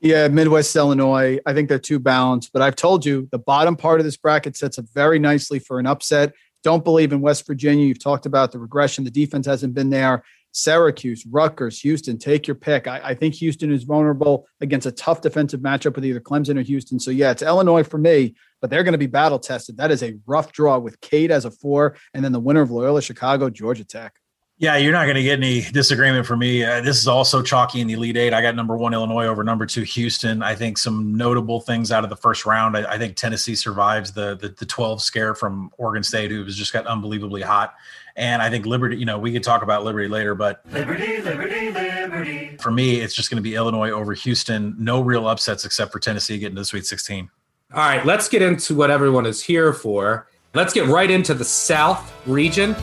Yeah, 0.00 0.28
Midwest 0.28 0.76
Illinois. 0.76 1.40
I 1.44 1.52
think 1.52 1.68
they're 1.68 1.80
too 1.80 1.98
balanced, 1.98 2.52
but 2.52 2.62
I've 2.62 2.76
told 2.76 3.04
you 3.04 3.28
the 3.32 3.38
bottom 3.38 3.74
part 3.74 3.98
of 3.98 4.04
this 4.04 4.16
bracket 4.16 4.56
sets 4.56 4.78
up 4.78 4.84
very 4.94 5.18
nicely 5.18 5.58
for 5.58 5.80
an 5.80 5.86
upset. 5.86 6.32
Don't 6.62 6.84
believe 6.84 7.12
in 7.12 7.20
West 7.20 7.46
Virginia. 7.46 7.84
You've 7.86 8.02
talked 8.02 8.24
about 8.24 8.52
the 8.52 8.60
regression. 8.60 9.02
The 9.02 9.10
defense 9.10 9.46
hasn't 9.46 9.74
been 9.74 9.90
there. 9.90 10.22
Syracuse, 10.52 11.24
Rutgers, 11.26 11.80
Houston, 11.80 12.18
take 12.18 12.46
your 12.46 12.54
pick. 12.54 12.86
I, 12.86 13.00
I, 13.04 13.14
think 13.14 13.34
Houston 13.34 13.72
is 13.72 13.84
vulnerable 13.84 14.46
against 14.60 14.86
a 14.86 14.92
tough 14.92 15.20
defensive 15.20 15.60
matchup 15.60 15.94
with 15.94 16.04
either 16.04 16.20
Clemson 16.20 16.58
or 16.58 16.62
Houston. 16.62 16.98
So, 16.98 17.10
yeah, 17.10 17.30
it's 17.30 17.42
Illinois 17.42 17.82
for 17.82 17.98
me, 17.98 18.34
but 18.60 18.70
they're 18.70 18.84
going 18.84 18.92
to 18.92 18.98
be 18.98 19.06
battle 19.06 19.38
tested. 19.38 19.76
That 19.76 19.90
is 19.90 20.02
a 20.02 20.16
rough 20.26 20.52
draw 20.52 20.78
with 20.78 21.00
Cade 21.00 21.30
as 21.30 21.44
a 21.44 21.50
four, 21.50 21.96
and 22.14 22.24
then 22.24 22.32
the 22.32 22.40
winner 22.40 22.62
of 22.62 22.70
Loyola 22.70 23.02
Chicago, 23.02 23.50
Georgia 23.50 23.84
Tech. 23.84 24.14
Yeah, 24.60 24.76
you're 24.76 24.92
not 24.92 25.04
going 25.04 25.14
to 25.14 25.22
get 25.22 25.38
any 25.38 25.60
disagreement 25.60 26.26
from 26.26 26.40
me. 26.40 26.64
Uh, 26.64 26.80
this 26.80 26.98
is 26.98 27.06
also 27.06 27.42
chalky 27.42 27.80
in 27.80 27.86
the 27.86 27.92
Elite 27.92 28.16
Eight. 28.16 28.34
I 28.34 28.42
got 28.42 28.56
number 28.56 28.76
one 28.76 28.92
Illinois 28.92 29.26
over 29.26 29.44
number 29.44 29.66
two 29.66 29.82
Houston. 29.82 30.42
I 30.42 30.56
think 30.56 30.78
some 30.78 31.16
notable 31.16 31.60
things 31.60 31.92
out 31.92 32.02
of 32.02 32.10
the 32.10 32.16
first 32.16 32.44
round. 32.44 32.76
I, 32.76 32.94
I 32.94 32.98
think 32.98 33.14
Tennessee 33.14 33.54
survives 33.54 34.12
the, 34.12 34.34
the, 34.34 34.48
the 34.48 34.66
12 34.66 35.00
scare 35.00 35.36
from 35.36 35.70
Oregon 35.78 36.02
State, 36.02 36.32
who 36.32 36.44
has 36.44 36.56
just 36.56 36.72
got 36.72 36.88
unbelievably 36.88 37.42
hot. 37.42 37.76
And 38.16 38.42
I 38.42 38.50
think 38.50 38.66
Liberty. 38.66 38.96
You 38.96 39.04
know, 39.04 39.16
we 39.16 39.32
could 39.32 39.44
talk 39.44 39.62
about 39.62 39.84
Liberty 39.84 40.08
later, 40.08 40.34
but 40.34 40.64
Liberty, 40.72 41.22
Liberty, 41.22 41.70
Liberty. 41.70 42.56
For 42.60 42.72
me, 42.72 42.96
it's 42.96 43.14
just 43.14 43.30
going 43.30 43.36
to 43.36 43.48
be 43.48 43.54
Illinois 43.54 43.90
over 43.90 44.12
Houston. 44.12 44.74
No 44.76 45.00
real 45.00 45.28
upsets 45.28 45.64
except 45.64 45.92
for 45.92 46.00
Tennessee 46.00 46.36
getting 46.36 46.56
to 46.56 46.62
the 46.62 46.66
Sweet 46.66 46.84
16. 46.84 47.30
All 47.74 47.78
right, 47.78 48.04
let's 48.04 48.28
get 48.28 48.42
into 48.42 48.74
what 48.74 48.90
everyone 48.90 49.24
is 49.24 49.40
here 49.40 49.72
for. 49.72 50.26
Let's 50.52 50.72
get 50.72 50.88
right 50.88 51.10
into 51.10 51.32
the 51.32 51.44
South 51.44 52.12
region. 52.26 52.74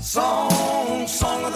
song 0.00 0.39
of 0.39 0.39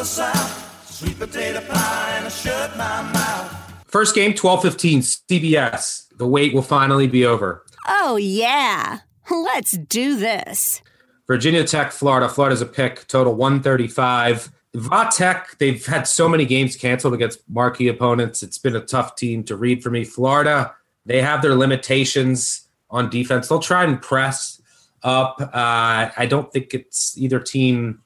the 0.04 0.08
South. 0.08 0.90
Sweet 0.90 1.18
potato 1.18 1.60
pie 1.62 2.14
and 2.16 2.26
I 2.26 2.28
shut 2.28 2.76
my 2.76 3.10
mouth. 3.12 3.84
First 3.86 4.14
game, 4.14 4.34
12-15, 4.34 4.98
CBS. 5.30 6.08
The 6.18 6.26
wait 6.26 6.52
will 6.52 6.62
finally 6.62 7.06
be 7.06 7.24
over. 7.24 7.64
Oh, 7.88 8.16
yeah. 8.16 8.98
Let's 9.30 9.72
do 9.72 10.16
this. 10.16 10.82
Virginia 11.26 11.64
Tech, 11.64 11.90
Florida. 11.90 12.28
Florida's 12.28 12.60
a 12.60 12.66
pick, 12.66 13.06
total 13.08 13.34
135. 13.34 14.52
Vatech, 14.74 15.56
they've 15.56 15.86
had 15.86 16.06
so 16.06 16.28
many 16.28 16.44
games 16.44 16.76
canceled 16.76 17.14
against 17.14 17.38
marquee 17.48 17.88
opponents. 17.88 18.42
It's 18.42 18.58
been 18.58 18.76
a 18.76 18.80
tough 18.80 19.16
team 19.16 19.42
to 19.44 19.56
read 19.56 19.82
for 19.82 19.88
me. 19.88 20.04
Florida, 20.04 20.74
they 21.06 21.22
have 21.22 21.40
their 21.40 21.54
limitations 21.54 22.68
on 22.90 23.08
defense. 23.08 23.48
They'll 23.48 23.58
try 23.58 23.84
and 23.84 24.02
press 24.02 24.60
up. 25.02 25.40
Uh, 25.40 26.10
I 26.14 26.26
don't 26.28 26.52
think 26.52 26.74
it's 26.74 27.16
either 27.16 27.40
team 27.40 28.02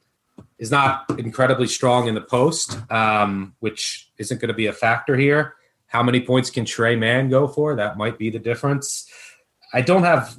is 0.59 0.71
not 0.71 1.05
incredibly 1.19 1.67
strong 1.67 2.09
in 2.09 2.15
the 2.15 2.21
post, 2.21 2.79
um, 2.91 3.55
which 3.61 4.11
isn't 4.19 4.41
going 4.41 4.49
to 4.49 4.55
be 4.55 4.67
a 4.67 4.73
factor 4.73 5.17
here. 5.17 5.55
How 5.87 6.03
many 6.03 6.21
points 6.21 6.51
can 6.51 6.65
Tre 6.65 6.97
Mann 6.97 7.31
go 7.31 7.47
for? 7.47 7.77
That 7.77 7.97
might 7.97 8.19
be 8.19 8.31
the 8.31 8.39
difference. 8.39 9.11
I 9.73 9.83
don't 9.83 10.03
have 10.03 10.39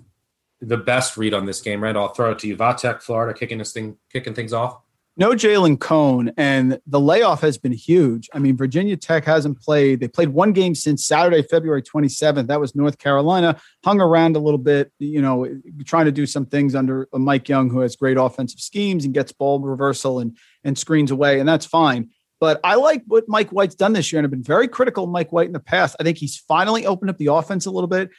the 0.62 0.78
best 0.78 1.18
read 1.18 1.34
on 1.34 1.46
this 1.46 1.62
game, 1.62 1.82
right? 1.82 1.96
I'll 1.96 2.10
throw 2.10 2.32
it 2.32 2.40
to 2.40 2.48
you. 2.48 2.58
Vatech, 2.58 3.02
Florida, 3.02 3.38
kicking 3.38 3.58
this 3.58 3.72
thing, 3.72 3.98
kicking 4.12 4.34
things 4.34 4.54
off 4.54 4.80
no 5.18 5.32
Jalen 5.32 5.80
Cone, 5.80 6.32
and 6.38 6.80
the 6.88 7.00
layoff 7.00 7.42
has 7.42 7.58
been 7.58 7.74
huge. 7.74 8.30
I 8.34 8.40
mean, 8.40 8.56
Virginia 8.56 8.96
Tech 8.96 9.26
hasn't 9.26 9.60
played. 9.60 10.00
They 10.00 10.08
played 10.08 10.30
one 10.30 10.54
game 10.54 10.76
since 10.76 11.06
Saturday, 11.06 11.42
February 11.42 11.82
27th. 11.82 12.48
That 12.48 12.60
was 12.60 12.74
North 12.74 12.98
Carolina. 13.00 13.60
Hung 13.84 14.00
around 14.00 14.38
a 14.38 14.40
little 14.40 14.60
bit, 14.60 14.94
you 14.98 15.22
know, 15.22 15.48
trying 15.84 16.06
to 16.06 16.12
do 16.12 16.26
some 16.26 16.46
things 16.46 16.74
under 16.74 17.08
Mike 17.14 17.50
Young, 17.50 17.70
who 17.70 17.80
has 17.80 17.96
great 17.96 18.18
offensive 18.18 18.62
schemes 18.62 19.04
and 19.04 19.14
gets 19.14 19.32
ball 19.32 19.60
reversal 19.60 20.20
and 20.20 20.38
and 20.64 20.78
screens 20.78 21.12
away, 21.12 21.40
and 21.40 21.48
that's 21.48 21.66
fine. 21.66 22.10
But 22.40 22.62
I 22.64 22.76
like 22.76 23.04
what 23.06 23.26
Mike 23.28 23.50
White's 23.50 23.76
done 23.76 23.94
this 23.94 24.12
year, 24.12 24.20
and 24.20 24.26
I've 24.26 24.32
been 24.32 24.44
very 24.44 24.68
critical 24.68 25.04
of 25.04 25.10
Mike 25.10 25.32
White 25.32 25.48
in 25.48 25.54
the 25.54 25.60
past. 25.60 25.96
I 26.00 26.04
think 26.04 26.18
he's 26.18 26.38
finally 26.38 26.86
opened 26.86 27.10
up 27.10 27.18
the 27.18 27.28
offense 27.28 27.66
a 27.66 27.72
little 27.72 27.90
bit. 27.90 28.10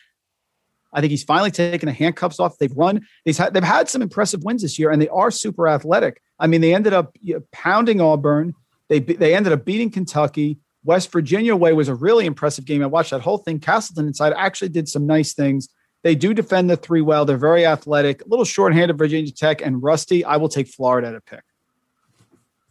I 0.93 1.01
think 1.01 1.11
he's 1.11 1.25
finally 1.25 1.51
taken 1.51 1.87
the 1.87 1.93
handcuffs 1.93 2.41
off. 2.41 2.59
They've 2.59 2.73
run. 2.73 3.01
They've 3.25 3.37
had, 3.37 3.55
they've 3.55 3.63
had 3.63 3.89
some 3.89 4.03
impressive 4.03 4.43
wins 4.45 4.63
this 4.63 4.79
year, 4.79 4.91
and 4.91 5.01
they 5.01 5.09
are 5.09 5.31
super 5.31 5.69
athletic. 5.69 6.21
I 6.41 6.47
mean, 6.49 6.61
they 6.63 6.75
ended 6.75 6.93
up 6.93 7.17
pounding 7.53 8.01
Auburn. 8.01 8.55
They 8.89 8.99
they 8.99 9.37
ended 9.37 9.53
up 9.53 9.65
beating 9.65 9.91
Kentucky. 9.91 10.59
West 10.83 11.13
Virginia 11.13 11.55
way 11.55 11.73
was 11.75 11.89
a 11.89 11.95
really 11.95 12.27
impressive 12.27 12.65
game. 12.65 12.83
I 12.83 12.87
watched 12.87 13.11
that 13.11 13.21
whole 13.21 13.39
thing. 13.39 13.61
Castleton 13.61 14.07
inside 14.07 14.33
actually 14.37 14.71
did 14.71 14.89
some 14.89 15.07
nice 15.07 15.35
things. 15.35 15.69
They 16.03 16.15
do 16.15 16.33
defend 16.33 16.71
the 16.71 16.77
three 16.77 17.03
well. 17.03 17.27
They're 17.27 17.37
very 17.37 17.67
athletic. 17.67 18.25
A 18.25 18.29
little 18.29 18.47
short-handed 18.47 18.97
Virginia 18.97 19.31
Tech 19.31 19.61
and 19.61 19.83
rusty. 19.83 20.25
I 20.25 20.39
will 20.39 20.49
take 20.49 20.67
Florida 20.67 21.09
at 21.09 21.15
a 21.15 21.21
pick. 21.21 21.43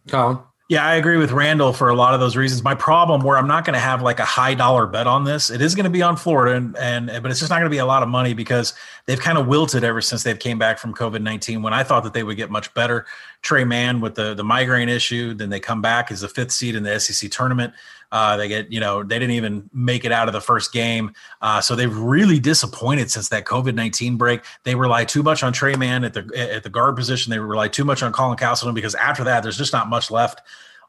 Collin. 0.08 0.39
Yeah, 0.69 0.86
I 0.86 0.97
agree 0.97 1.17
with 1.17 1.32
Randle 1.32 1.73
for 1.73 1.89
a 1.89 1.95
lot 1.95 2.13
of 2.13 2.19
those 2.19 2.38
reasons. 2.38 2.62
My 2.62 2.75
problem 2.75 3.23
where 3.23 3.39
I'm 3.39 3.47
not 3.47 3.65
going 3.65 3.73
to 3.73 3.79
have 3.79 4.03
like 4.03 4.19
a 4.19 4.25
high 4.25 4.53
dollar 4.53 4.86
bet 4.86 5.08
on 5.08 5.23
this, 5.23 5.49
it 5.49 5.62
is 5.62 5.73
going 5.73 5.86
to 5.86 5.89
be 5.89 6.03
on 6.03 6.15
Florida 6.15 6.58
and, 6.58 6.77
and 6.77 7.23
but 7.23 7.32
it's 7.32 7.39
just 7.39 7.49
not 7.49 7.55
going 7.55 7.65
to 7.65 7.73
be 7.73 7.79
a 7.79 7.88
lot 7.88 8.03
of 8.03 8.10
money 8.10 8.36
because 8.36 8.75
they've 9.08 9.19
kind 9.19 9.39
of 9.39 9.47
wilted 9.47 9.84
ever 9.84 9.99
since 9.99 10.21
they've 10.21 10.38
came 10.38 10.60
back 10.60 10.77
from 10.77 10.93
COVID-19 10.93 11.63
when 11.63 11.73
I 11.73 11.82
thought 11.82 12.03
that 12.03 12.13
they 12.13 12.21
would 12.21 12.38
get 12.38 12.51
much 12.51 12.71
better. 12.75 13.08
Tre 13.41 13.63
Mann 13.63 13.99
with 13.99 14.13
the 14.13 14.36
the 14.36 14.43
migraine 14.43 14.89
issue, 14.89 15.34
then 15.34 15.49
they 15.49 15.60
come 15.60 15.82
back 15.82 16.12
as 16.12 16.21
the 16.21 16.29
fifth 16.29 16.51
seed 16.51 16.75
in 16.75 16.84
the 16.84 16.99
SEC 16.99 17.32
tournament. 17.32 17.73
Uh, 18.12 18.38
they 18.38 18.48
get, 18.48 18.72
you 18.72 18.80
know, 18.80 19.04
they 19.04 19.19
didn't 19.19 19.36
even 19.36 19.69
make 19.74 20.06
it 20.06 20.12
out 20.12 20.28
of 20.28 20.34
the 20.34 20.41
first 20.41 20.74
game. 20.74 21.13
Uh, 21.41 21.62
so 21.62 21.76
they've 21.76 21.95
really 21.95 22.39
disappointed 22.39 23.12
since 23.12 23.30
that 23.30 23.45
COVID 23.45 23.76
19 23.76 24.17
break. 24.17 24.41
They 24.63 24.76
rely 24.76 25.06
too 25.06 25.24
much 25.24 25.43
on 25.43 25.54
Tre 25.54 25.76
Mann 25.76 26.04
at 26.04 26.13
the 26.13 26.30
at 26.36 26.63
the 26.63 26.69
guard 26.69 26.95
position. 26.95 27.32
They 27.32 27.39
rely 27.39 27.67
too 27.67 27.86
much 27.86 28.02
on 28.02 28.12
Colin 28.12 28.38
Castleton 28.38 28.74
because 28.74 28.95
after 28.95 29.24
that, 29.26 29.43
there's 29.43 29.58
just 29.58 29.74
not 29.74 29.89
much 29.89 30.10
left 30.10 30.41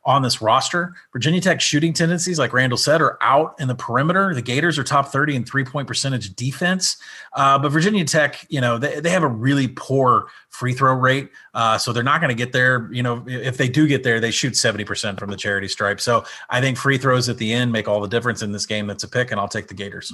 on 0.04 0.22
this 0.22 0.40
roster. 0.40 0.94
Virginia 1.12 1.40
Tech 1.40 1.60
shooting 1.60 1.92
tendencies, 1.92 2.38
like 2.38 2.52
Randle 2.52 2.78
said, 2.78 3.02
are 3.02 3.18
out 3.20 3.54
in 3.60 3.68
the 3.68 3.74
perimeter. 3.74 4.34
The 4.34 4.42
Gators 4.42 4.78
are 4.78 4.84
top 4.84 5.08
30 5.08 5.36
in 5.36 5.44
three 5.44 5.64
point 5.64 5.86
percentage 5.86 6.34
defense. 6.34 6.96
Uh, 7.34 7.58
but 7.58 7.70
Virginia 7.70 8.04
Tech, 8.04 8.46
you 8.48 8.60
know, 8.60 8.78
they, 8.78 9.00
they 9.00 9.10
have 9.10 9.22
a 9.22 9.28
really 9.28 9.68
poor 9.68 10.28
free 10.48 10.72
throw 10.72 10.94
rate. 10.94 11.30
Uh, 11.54 11.76
so 11.76 11.92
they're 11.92 12.02
not 12.02 12.20
going 12.20 12.30
to 12.30 12.34
get 12.34 12.52
there. 12.52 12.90
You 12.92 13.02
know, 13.02 13.24
if 13.26 13.56
they 13.56 13.68
do 13.68 13.86
get 13.86 14.02
there, 14.02 14.20
they 14.20 14.30
shoot 14.30 14.54
70% 14.54 15.18
from 15.18 15.30
the 15.30 15.36
charity 15.36 15.68
stripe. 15.68 16.00
So 16.00 16.24
I 16.48 16.60
think 16.60 16.78
free 16.78 16.98
throws 16.98 17.28
at 17.28 17.36
the 17.36 17.52
end 17.52 17.70
make 17.70 17.86
all 17.86 18.00
the 18.00 18.08
difference 18.08 18.42
in 18.42 18.52
this 18.52 18.66
game. 18.66 18.86
That's 18.86 19.04
a 19.04 19.08
pick, 19.08 19.30
and 19.30 19.40
I'll 19.40 19.48
take 19.48 19.68
the 19.68 19.74
Gators. 19.74 20.12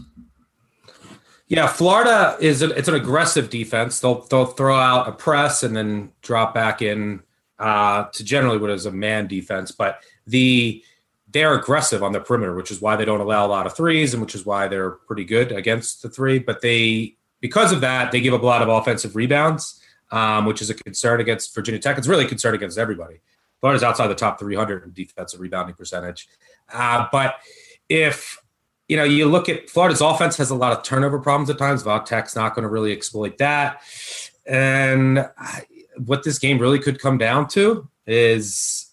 Yeah, 1.49 1.69
Florida 1.69 2.37
is 2.41 2.63
a, 2.63 2.71
it's 2.71 2.89
an 2.89 2.97
aggressive 2.97 3.51
defense. 3.51 4.01
They'll 4.01 4.23
they'll 4.23 4.47
throw 4.47 4.77
out 4.77 5.09
a 5.09 5.13
press 5.13 5.63
and 5.63 5.77
then 5.77 6.11
drop 6.23 6.53
back 6.55 6.83
in 6.83 7.23
uh, 7.59 8.05
to 8.05 8.25
generally 8.25 8.59
what 8.59 8.71
is 8.71 8.87
a 8.87 8.93
man 8.93 9.27
defense, 9.27 9.73
but 9.73 10.03
the 10.27 10.83
they're 11.29 11.55
aggressive 11.55 12.03
on 12.03 12.13
the 12.13 12.21
perimeter, 12.21 12.55
which 12.55 12.71
is 12.71 12.81
why 12.81 12.97
they 12.97 13.05
don't 13.05 13.21
allow 13.21 13.45
a 13.45 13.49
lot 13.49 13.67
of 13.67 13.77
threes, 13.77 14.15
and 14.15 14.23
which 14.23 14.35
is 14.35 14.47
why 14.47 14.69
they're 14.69 14.93
pretty 14.93 15.25
good 15.25 15.53
against 15.53 16.03
the 16.03 16.09
three. 16.09 16.39
But 16.39 16.61
they, 16.61 17.17
because 17.41 17.73
of 17.73 17.81
that, 17.81 18.13
they 18.13 18.21
give 18.21 18.33
up 18.33 18.43
a 18.43 18.47
lot 18.47 18.63
of 18.63 18.69
offensive 18.69 19.17
rebounds, 19.17 19.81
um, 20.13 20.47
which 20.47 20.63
is 20.63 20.71
a 20.71 20.75
concern 20.75 21.21
against 21.21 21.55
Virginia 21.55 21.81
Tech. 21.81 21.99
It's 21.99 22.07
really 22.07 22.25
a 22.25 22.29
concern 22.29 22.55
against 22.55 22.79
everybody. 22.79 23.21
Florida's 23.61 23.83
outside 23.83 24.07
the 24.07 24.15
top 24.15 24.39
300 24.39 24.85
in 24.85 24.93
defensive 24.93 25.41
rebounding 25.41 25.75
percentage. 25.75 26.29
Uh, 26.73 27.07
but 27.11 27.35
if 27.89 28.41
you 28.89 28.97
know, 28.97 29.05
you 29.05 29.27
look 29.27 29.49
at 29.49 29.69
Florida's 29.69 30.01
offense 30.01 30.37
has 30.37 30.51
a 30.51 30.55
lot 30.55 30.73
of 30.73 30.85
turnover 30.85 31.19
problems 31.19 31.51
at 31.51 31.59
times. 31.59 31.83
Vatech's 31.83 32.37
not 32.37 32.55
going 32.55 32.63
to 32.63 32.69
really 32.69 32.93
exploit 32.93 33.39
that, 33.39 33.83
and 34.47 35.29
what 36.05 36.23
this 36.23 36.39
game 36.39 36.59
really 36.59 36.79
could 36.79 37.01
come 37.01 37.19
down 37.19 37.49
to 37.49 37.89
is 38.07 38.91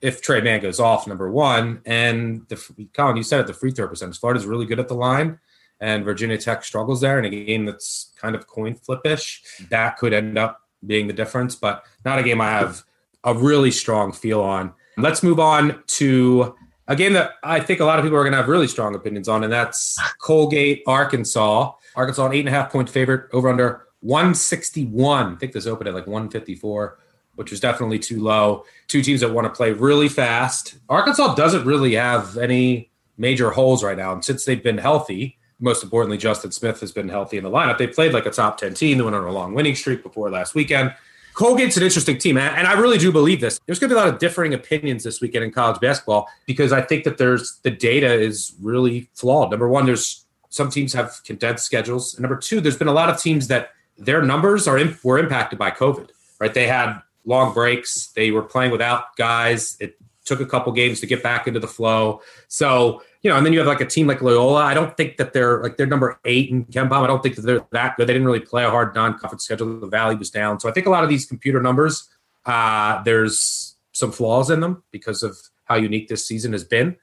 if 0.00 0.20
Tre 0.22 0.40
Mann 0.40 0.60
goes 0.60 0.80
off, 0.80 1.06
number 1.06 1.30
one, 1.30 1.80
and 1.86 2.46
the 2.48 2.88
Collin, 2.94 3.16
you 3.16 3.22
said 3.22 3.40
it, 3.40 3.46
the 3.46 3.54
free 3.54 3.70
throw 3.70 3.88
percentage. 3.88 4.18
Florida's 4.18 4.46
really 4.46 4.66
good 4.66 4.80
at 4.80 4.88
the 4.88 4.94
line, 4.94 5.38
and 5.80 6.04
Virginia 6.04 6.38
Tech 6.38 6.64
struggles 6.64 7.00
there 7.00 7.18
in 7.18 7.24
a 7.24 7.30
game 7.30 7.64
that's 7.64 8.12
kind 8.16 8.34
of 8.34 8.46
coin 8.46 8.74
flippish. 8.74 9.68
That 9.68 9.96
could 9.96 10.12
end 10.12 10.38
up 10.38 10.62
being 10.86 11.06
the 11.06 11.12
difference, 11.12 11.54
but 11.54 11.84
not 12.04 12.18
a 12.18 12.22
game 12.22 12.40
I 12.40 12.50
have 12.50 12.82
a 13.24 13.34
really 13.34 13.70
strong 13.70 14.12
feel 14.12 14.40
on. 14.40 14.72
Let's 14.96 15.22
move 15.22 15.40
on 15.40 15.82
to 15.88 16.54
a 16.88 16.96
game 16.96 17.12
that 17.14 17.32
I 17.42 17.60
think 17.60 17.80
a 17.80 17.84
lot 17.84 17.98
of 17.98 18.04
people 18.04 18.18
are 18.18 18.22
going 18.22 18.32
to 18.32 18.38
have 18.38 18.48
really 18.48 18.68
strong 18.68 18.94
opinions 18.94 19.28
on, 19.28 19.44
and 19.44 19.52
that's 19.52 19.98
Colgate, 20.20 20.82
Arkansas. 20.86 21.72
Arkansas, 21.96 22.26
an 22.26 22.32
eight 22.34 22.40
and 22.40 22.48
a 22.48 22.52
half 22.52 22.70
point 22.70 22.90
favorite 22.90 23.28
over 23.32 23.48
under 23.48 23.85
161. 24.00 25.34
I 25.34 25.36
think 25.36 25.52
this 25.52 25.66
opened 25.66 25.88
at 25.88 25.94
like 25.94 26.06
154, 26.06 26.98
which 27.34 27.50
was 27.50 27.60
definitely 27.60 27.98
too 27.98 28.22
low. 28.22 28.64
Two 28.88 29.02
teams 29.02 29.20
that 29.20 29.32
want 29.32 29.46
to 29.46 29.56
play 29.56 29.72
really 29.72 30.08
fast. 30.08 30.76
Arkansas 30.88 31.34
doesn't 31.34 31.66
really 31.66 31.94
have 31.94 32.36
any 32.36 32.90
major 33.18 33.50
holes 33.50 33.82
right 33.82 33.96
now. 33.96 34.12
And 34.12 34.24
since 34.24 34.44
they've 34.44 34.62
been 34.62 34.78
healthy, 34.78 35.38
most 35.58 35.82
importantly, 35.82 36.18
Justin 36.18 36.52
Smith 36.52 36.80
has 36.80 36.92
been 36.92 37.08
healthy 37.08 37.38
in 37.38 37.44
the 37.44 37.50
lineup. 37.50 37.78
They 37.78 37.86
played 37.86 38.12
like 38.12 38.26
a 38.26 38.30
top 38.30 38.58
10 38.58 38.74
team. 38.74 38.98
They 38.98 39.04
went 39.04 39.16
on 39.16 39.24
a 39.24 39.32
long 39.32 39.54
winning 39.54 39.74
streak 39.74 40.02
before 40.02 40.30
last 40.30 40.54
weekend. 40.54 40.94
Colgate's 41.34 41.76
an 41.76 41.82
interesting 41.82 42.16
team, 42.16 42.38
and 42.38 42.66
I 42.66 42.72
really 42.80 42.96
do 42.96 43.12
believe 43.12 43.42
this. 43.42 43.60
There's 43.66 43.78
going 43.78 43.90
to 43.90 43.94
be 43.94 44.00
a 44.00 44.02
lot 44.02 44.12
of 44.12 44.18
differing 44.18 44.54
opinions 44.54 45.04
this 45.04 45.20
weekend 45.20 45.44
in 45.44 45.50
college 45.50 45.78
basketball 45.80 46.28
because 46.46 46.72
I 46.72 46.80
think 46.80 47.04
that 47.04 47.18
there's 47.18 47.60
the 47.62 47.70
data 47.70 48.10
is 48.10 48.54
really 48.58 49.10
flawed. 49.12 49.50
Number 49.50 49.68
one, 49.68 49.84
there's 49.84 50.24
some 50.48 50.70
teams 50.70 50.94
have 50.94 51.20
condensed 51.24 51.66
schedules. 51.66 52.14
And 52.14 52.22
number 52.22 52.38
two, 52.38 52.62
there's 52.62 52.78
been 52.78 52.88
a 52.88 52.92
lot 52.92 53.10
of 53.10 53.20
teams 53.20 53.48
that 53.48 53.70
their 53.98 54.22
numbers 54.22 54.68
are 54.68 54.78
in, 54.78 54.96
were 55.02 55.18
impacted 55.18 55.58
by 55.58 55.70
COVID, 55.70 56.10
right? 56.40 56.52
They 56.52 56.66
had 56.66 57.00
long 57.24 57.52
breaks. 57.52 58.08
They 58.08 58.30
were 58.30 58.42
playing 58.42 58.70
without 58.70 59.16
guys. 59.16 59.76
It 59.80 59.98
took 60.24 60.40
a 60.40 60.46
couple 60.46 60.72
games 60.72 61.00
to 61.00 61.06
get 61.06 61.22
back 61.22 61.46
into 61.46 61.60
the 61.60 61.68
flow. 61.68 62.20
So, 62.48 63.02
you 63.22 63.30
know, 63.30 63.36
and 63.36 63.46
then 63.46 63.52
you 63.52 63.58
have 63.60 63.68
like 63.68 63.80
a 63.80 63.86
team 63.86 64.06
like 64.06 64.22
Loyola. 64.22 64.62
I 64.62 64.74
don't 64.74 64.96
think 64.96 65.16
that 65.16 65.32
they're 65.32 65.62
like 65.62 65.76
they're 65.76 65.86
number 65.86 66.18
eight 66.24 66.50
in 66.50 66.64
KenPom. 66.66 67.02
I 67.02 67.06
don't 67.06 67.22
think 67.22 67.36
that 67.36 67.42
they're 67.42 67.66
that 67.72 67.96
good. 67.96 68.06
They 68.06 68.12
didn't 68.12 68.26
really 68.26 68.40
play 68.40 68.64
a 68.64 68.70
hard 68.70 68.94
non-conference 68.94 69.44
schedule. 69.44 69.80
The 69.80 69.86
Valley 69.86 70.16
was 70.16 70.30
down. 70.30 70.60
So 70.60 70.68
I 70.68 70.72
think 70.72 70.86
a 70.86 70.90
lot 70.90 71.04
of 71.04 71.10
these 71.10 71.26
computer 71.26 71.60
numbers, 71.60 72.08
uh, 72.44 73.02
there's 73.02 73.76
some 73.92 74.12
flaws 74.12 74.50
in 74.50 74.60
them 74.60 74.82
because 74.90 75.22
of 75.22 75.36
how 75.64 75.76
unique 75.76 76.08
this 76.08 76.26
season 76.26 76.52
has 76.52 76.64
been. 76.64 76.96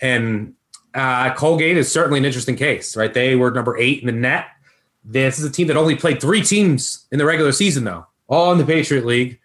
And 0.00 0.54
uh, 0.92 1.34
Colgate 1.34 1.76
is 1.76 1.90
certainly 1.90 2.18
an 2.18 2.24
interesting 2.24 2.56
case, 2.56 2.96
right? 2.96 3.12
They 3.12 3.34
were 3.34 3.50
number 3.50 3.76
eight 3.76 4.00
in 4.00 4.06
the 4.06 4.12
NET 4.12 4.46
this 5.04 5.38
is 5.38 5.44
a 5.44 5.50
team 5.50 5.66
that 5.66 5.76
only 5.76 5.96
played 5.96 6.20
three 6.20 6.42
teams 6.42 7.06
in 7.12 7.18
the 7.18 7.24
regular 7.24 7.52
season, 7.52 7.84
though, 7.84 8.06
all 8.26 8.52
in 8.52 8.58
the 8.58 8.64
Patriot 8.64 9.04
League. 9.04 9.38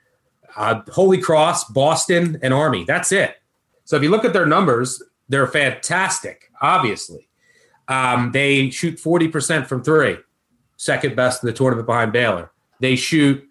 Uh, 0.55 0.81
Holy 0.91 1.17
Cross, 1.17 1.65
Boston, 1.65 2.39
and 2.41 2.53
Army. 2.53 2.83
That's 2.83 3.11
it. 3.11 3.35
So 3.85 3.95
if 3.95 4.03
you 4.03 4.09
look 4.09 4.25
at 4.25 4.33
their 4.33 4.45
numbers, 4.45 5.01
they're 5.29 5.47
fantastic, 5.47 6.51
obviously. 6.61 7.29
Um, 7.87 8.31
they 8.31 8.69
shoot 8.69 8.97
40% 8.97 9.67
from 9.67 9.83
three, 9.83 10.17
second 10.77 11.15
best 11.15 11.43
in 11.43 11.47
the 11.47 11.53
tournament 11.53 11.87
behind 11.87 12.13
Baylor. 12.13 12.51
They 12.79 12.95
shoot, 12.95 13.43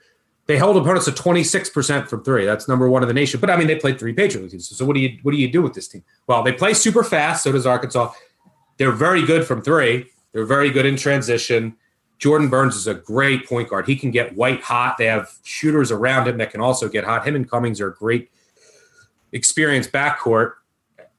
they 0.46 0.58
hold 0.58 0.76
opponents 0.76 1.06
to 1.06 1.12
26% 1.12 2.08
from 2.08 2.22
three. 2.24 2.44
That's 2.44 2.68
number 2.68 2.88
one 2.88 3.02
in 3.02 3.08
the 3.08 3.14
nation. 3.14 3.40
But 3.40 3.50
I 3.50 3.56
mean, 3.56 3.66
they 3.66 3.76
played 3.76 3.98
three 3.98 4.12
Patriot 4.12 4.42
League 4.42 4.52
teams. 4.52 4.68
So 4.68 4.84
what 4.84 4.94
do 4.94 5.00
you 5.00 5.18
what 5.22 5.32
do 5.32 5.38
you 5.38 5.50
do 5.50 5.60
with 5.60 5.74
this 5.74 5.88
team? 5.88 6.04
Well, 6.26 6.42
they 6.42 6.52
play 6.52 6.72
super 6.72 7.02
fast, 7.02 7.42
so 7.42 7.52
does 7.52 7.66
Arkansas. 7.66 8.12
They're 8.76 8.92
very 8.92 9.24
good 9.24 9.46
from 9.46 9.62
three. 9.62 10.06
They're 10.32 10.46
very 10.46 10.70
good 10.70 10.86
in 10.86 10.96
transition. 10.96 11.76
Jordan 12.18 12.48
Burns 12.48 12.74
is 12.74 12.86
a 12.86 12.94
great 12.94 13.48
point 13.48 13.68
guard. 13.68 13.86
He 13.86 13.96
can 13.96 14.10
get 14.10 14.34
white 14.34 14.60
hot. 14.60 14.96
They 14.98 15.06
have 15.06 15.32
shooters 15.44 15.92
around 15.92 16.26
him 16.26 16.38
that 16.38 16.50
can 16.50 16.60
also 16.60 16.88
get 16.88 17.04
hot. 17.04 17.26
Him 17.26 17.36
and 17.36 17.48
Cummings 17.48 17.80
are 17.80 17.88
a 17.88 17.94
great 17.94 18.30
experienced 19.32 19.92
backcourt. 19.92 20.54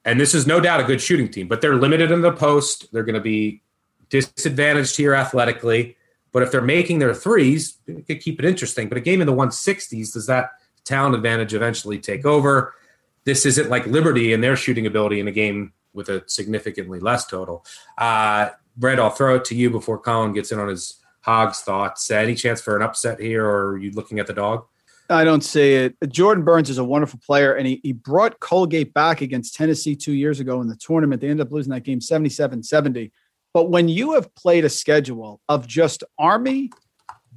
And 0.06 0.20
this 0.20 0.34
is 0.34 0.46
no 0.46 0.60
doubt 0.60 0.80
a 0.80 0.84
good 0.84 1.02
shooting 1.02 1.30
team, 1.30 1.48
but 1.48 1.62
they're 1.62 1.76
limited 1.76 2.12
in 2.12 2.22
the 2.22 2.32
post. 2.32 2.92
They're 2.92 3.04
going 3.04 3.16
to 3.16 3.22
be 3.22 3.62
disadvantaged 4.10 4.98
here 4.98 5.14
athletically. 5.14 5.96
But 6.32 6.44
if 6.44 6.52
they're 6.52 6.62
making 6.62 7.00
their 7.00 7.14
threes, 7.14 7.78
it 7.88 8.06
could 8.06 8.22
keep 8.22 8.40
it 8.40 8.46
interesting. 8.46 8.90
But 8.90 8.98
a 8.98 9.02
game 9.02 9.22
in 9.22 9.28
the 9.28 9.34
160s, 9.34 10.14
does 10.14 10.28
that 10.28 10.52
talent 10.84 11.16
advantage 11.16 11.54
eventually 11.54 11.98
take 11.98 12.26
over? 12.26 12.74
This 13.24 13.46
isn't 13.46 13.70
like 13.70 13.86
Liberty 13.88 14.34
and 14.34 14.44
their 14.44 14.56
shooting 14.56 14.86
ability 14.86 15.20
in 15.20 15.28
a 15.28 15.32
game 15.32 15.74
with 15.94 16.10
a 16.10 16.24
significantly 16.28 17.00
less 17.00 17.26
total. 17.26 17.66
Uh, 17.98 18.50
Brett, 18.80 19.00
I'll 19.00 19.10
throw 19.10 19.36
it 19.36 19.46
to 19.46 19.56
you 19.56 19.70
before 19.70 20.00
Collin 20.00 20.32
gets 20.32 20.54
in 20.54 20.60
on 20.60 20.70
his 20.70 21.02
Hogs 21.22 21.60
thoughts. 21.60 22.10
Uh, 22.10 22.16
any 22.16 22.34
chance 22.34 22.62
for 22.62 22.78
an 22.78 22.82
upset 22.82 23.20
here, 23.20 23.46
or 23.46 23.72
are 23.72 23.78
you 23.78 23.92
looking 23.92 24.20
at 24.20 24.28
the 24.28 24.34
dog? 24.34 24.66
I 25.10 25.26
don't 25.26 25.44
see 25.44 25.74
it. 25.74 25.96
Jordan 26.08 26.46
Burns 26.46 26.70
is 26.70 26.78
a 26.78 26.84
wonderful 26.84 27.20
player, 27.26 27.56
and 27.56 27.68
he, 27.68 27.82
he 27.84 27.92
brought 27.92 28.40
Colgate 28.40 28.94
back 28.94 29.22
against 29.22 29.56
Tennessee 29.56 29.96
two 29.96 30.14
years 30.14 30.40
ago 30.40 30.62
in 30.62 30.68
the 30.68 30.78
tournament. 30.78 31.20
They 31.20 31.30
ended 31.30 31.46
up 31.46 31.52
losing 31.52 31.72
that 31.72 31.84
game 31.84 32.00
77 32.00 32.64
70. 32.64 33.12
But 33.54 33.70
when 33.70 33.90
you 33.90 34.14
have 34.14 34.34
played 34.36 34.64
a 34.64 34.70
schedule 34.70 35.42
of 35.50 35.68
just 35.68 36.04
Army, 36.18 36.70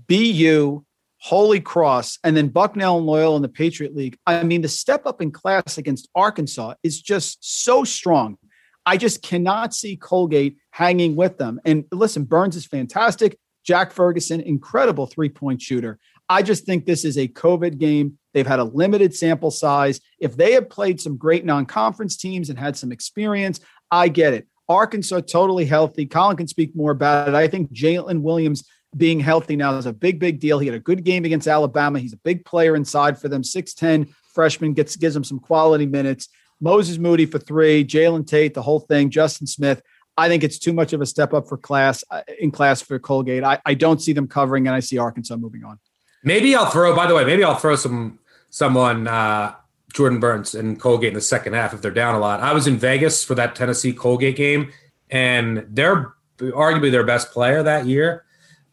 BU, 0.07 0.85
Holy 1.17 1.61
Cross, 1.61 2.19
and 2.23 2.37
then 2.37 2.49
Bucknell 2.49 2.99
and 2.99 3.07
Loyola 3.07 3.37
in 3.37 3.43
the 3.43 3.49
Patriot 3.49 3.97
League, 3.97 4.19
I 4.27 4.45
mean, 4.45 4.61
the 4.61 4.69
step 4.69 5.07
up 5.07 5.23
in 5.23 5.33
class 5.33 5.79
against 5.79 6.09
Arkansas 6.15 6.75
is 6.83 7.01
just 7.01 7.39
so 7.41 7.83
strong. 7.83 8.37
I 8.85 8.97
just 8.97 9.23
cannot 9.23 9.75
see 9.75 9.97
Colgate 9.97 10.57
hanging 10.71 11.17
with 11.17 11.39
them. 11.39 11.61
And 11.65 11.85
listen, 11.93 12.25
Burns 12.25 12.57
is 12.57 12.67
fantastic. 12.67 13.39
Jack 13.65 13.93
Ferguson, 13.93 14.41
incredible 14.41 15.07
three 15.07 15.29
point 15.29 15.63
shooter. 15.63 15.99
I 16.29 16.43
just 16.43 16.65
think 16.65 16.85
this 16.85 17.05
is 17.05 17.19
a 17.19 17.29
COVID 17.29 17.79
game. 17.79 18.19
They've 18.35 18.47
had 18.47 18.59
a 18.59 18.65
limited 18.65 19.15
sample 19.15 19.51
size. 19.51 20.01
If 20.19 20.37
they 20.37 20.53
had 20.53 20.71
played 20.71 21.01
some 21.01 21.17
great 21.17 21.45
non 21.45 21.67
conference 21.67 22.17
teams 22.17 22.51
and 22.51 22.59
had 22.59 22.77
some 22.77 22.91
experience, 22.91 23.61
I 23.91 24.09
get 24.09 24.35
it. 24.35 24.49
Arkansas 24.69 25.21
totally 25.21 25.67
healthy. 25.67 26.07
Collin 26.07 26.37
can 26.37 26.49
speak 26.49 26.75
more 26.75 26.93
about 26.93 27.29
it. 27.29 27.35
I 27.35 27.49
think 27.49 27.73
Jaylin 27.73 28.23
Williams 28.23 28.65
being 28.97 29.21
healthy 29.21 29.57
now 29.57 29.77
is 29.77 29.87
a 29.87 29.93
big, 29.93 30.19
big 30.19 30.41
deal. 30.41 30.59
He 30.59 30.67
had 30.67 30.77
a 30.77 30.81
good 30.81 31.05
game 31.05 31.25
against 31.25 31.49
Alabama. 31.49 31.99
He's 31.99 32.13
a 32.13 32.19
big 32.19 32.45
player 32.45 32.77
inside 32.77 33.19
for 33.19 33.29
them. 33.29 33.43
6'10 33.43 34.13
freshman 34.35 34.73
gets 34.73 34.97
gives 34.97 35.15
him 35.15 35.25
some 35.25 35.39
quality 35.39 35.87
minutes. 35.87 36.29
Moses 36.63 36.97
Moody 36.97 37.27
for 37.27 37.41
three, 37.41 37.85
Jalen 37.85 38.27
Tate, 38.27 38.55
the 38.55 38.63
whole 38.63 38.81
thing, 38.81 39.11
Justin 39.11 39.47
Smith. 39.47 39.83
I 40.17 40.29
think 40.29 40.45
it's 40.45 40.59
too 40.59 40.73
much 40.73 40.93
of 40.93 41.01
a 41.01 41.07
step 41.07 41.35
up 41.35 41.49
for 41.49 41.59
class 41.59 42.05
uh, 42.11 42.23
in 42.39 42.51
class 42.51 42.81
for 42.81 42.99
Colgate. 42.99 43.43
I, 43.43 43.61
I 43.67 43.75
don't 43.75 44.01
see 44.01 44.13
them 44.13 44.29
covering, 44.29 44.67
and 44.67 44.75
I 44.75 44.81
see 44.81 44.97
Arkansas 44.97 45.37
moving 45.37 45.65
on. 45.65 45.79
Maybe 46.23 46.55
I'll 46.55 46.71
throw. 46.71 46.95
By 46.95 47.07
the 47.07 47.15
way, 47.15 47.25
maybe 47.25 47.43
I'll 47.43 47.57
throw 47.57 47.75
some 47.77 48.21
someone 48.51 49.09
uh, 49.09 49.55
Jordan 49.93 50.21
Burns 50.21 50.55
and 50.55 50.79
Colgate 50.79 51.09
in 51.09 51.15
the 51.15 51.21
second 51.21 51.55
half 51.55 51.75
if 51.75 51.83
they're 51.83 51.91
down 51.91 52.15
a 52.15 52.21
lot. 52.21 52.41
I 52.41 52.53
was 52.53 52.67
in 52.67 52.77
Vegas 52.77 53.25
for 53.25 53.35
that 53.35 53.57
Tennessee 53.57 53.93
Colgate 53.93 54.37
game, 54.37 54.71
and 55.11 55.67
they're 55.69 56.15
arguably 56.39 56.93
their 56.93 57.05
best 57.05 57.33
player 57.33 57.63
that 57.63 57.87
year. 57.87 58.25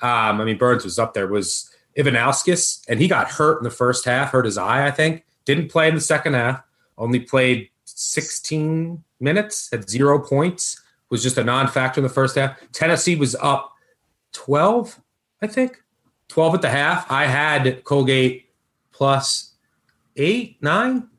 Um, 0.02 0.40
I 0.40 0.46
mean, 0.46 0.58
Burns 0.58 0.84
was 0.84 1.00
up 1.00 1.14
there. 1.14 1.28
Was 1.28 1.74
Ivanauskas, 1.98 2.82
and 2.88 3.00
he 3.00 3.08
got 3.08 3.32
hurt 3.32 3.58
in 3.58 3.64
the 3.64 3.72
first 3.72 4.06
half, 4.06 4.32
hurt 4.32 4.46
his 4.46 4.58
eye, 4.58 4.86
I 4.86 4.92
think. 4.92 5.26
Didn't 5.46 5.72
play 5.72 5.88
in 5.88 5.96
the 5.96 6.02
second 6.02 6.36
half. 6.36 6.62
Only 6.98 7.22
played 7.22 7.70
16 8.00 9.04
minutes, 9.20 9.70
at 9.74 9.90
zero 9.90 10.20
points 10.20 10.82
was 11.10 11.22
just 11.22 11.38
a 11.38 11.44
non-factor 11.44 12.00
in 12.00 12.04
the 12.04 12.14
first 12.14 12.36
half. 12.36 12.58
Tennessee 12.72 13.16
was 13.16 13.36
up 13.36 13.74
12, 14.34 15.00
I 15.42 15.48
think. 15.48 15.82
12 16.30 16.56
at 16.56 16.62
the 16.62 16.70
half. 16.70 17.12
I 17.12 17.26
had 17.26 17.84
Colgate 17.84 18.50
plus 18.92 19.56
eight, 20.16 20.62
nine, 20.62 21.10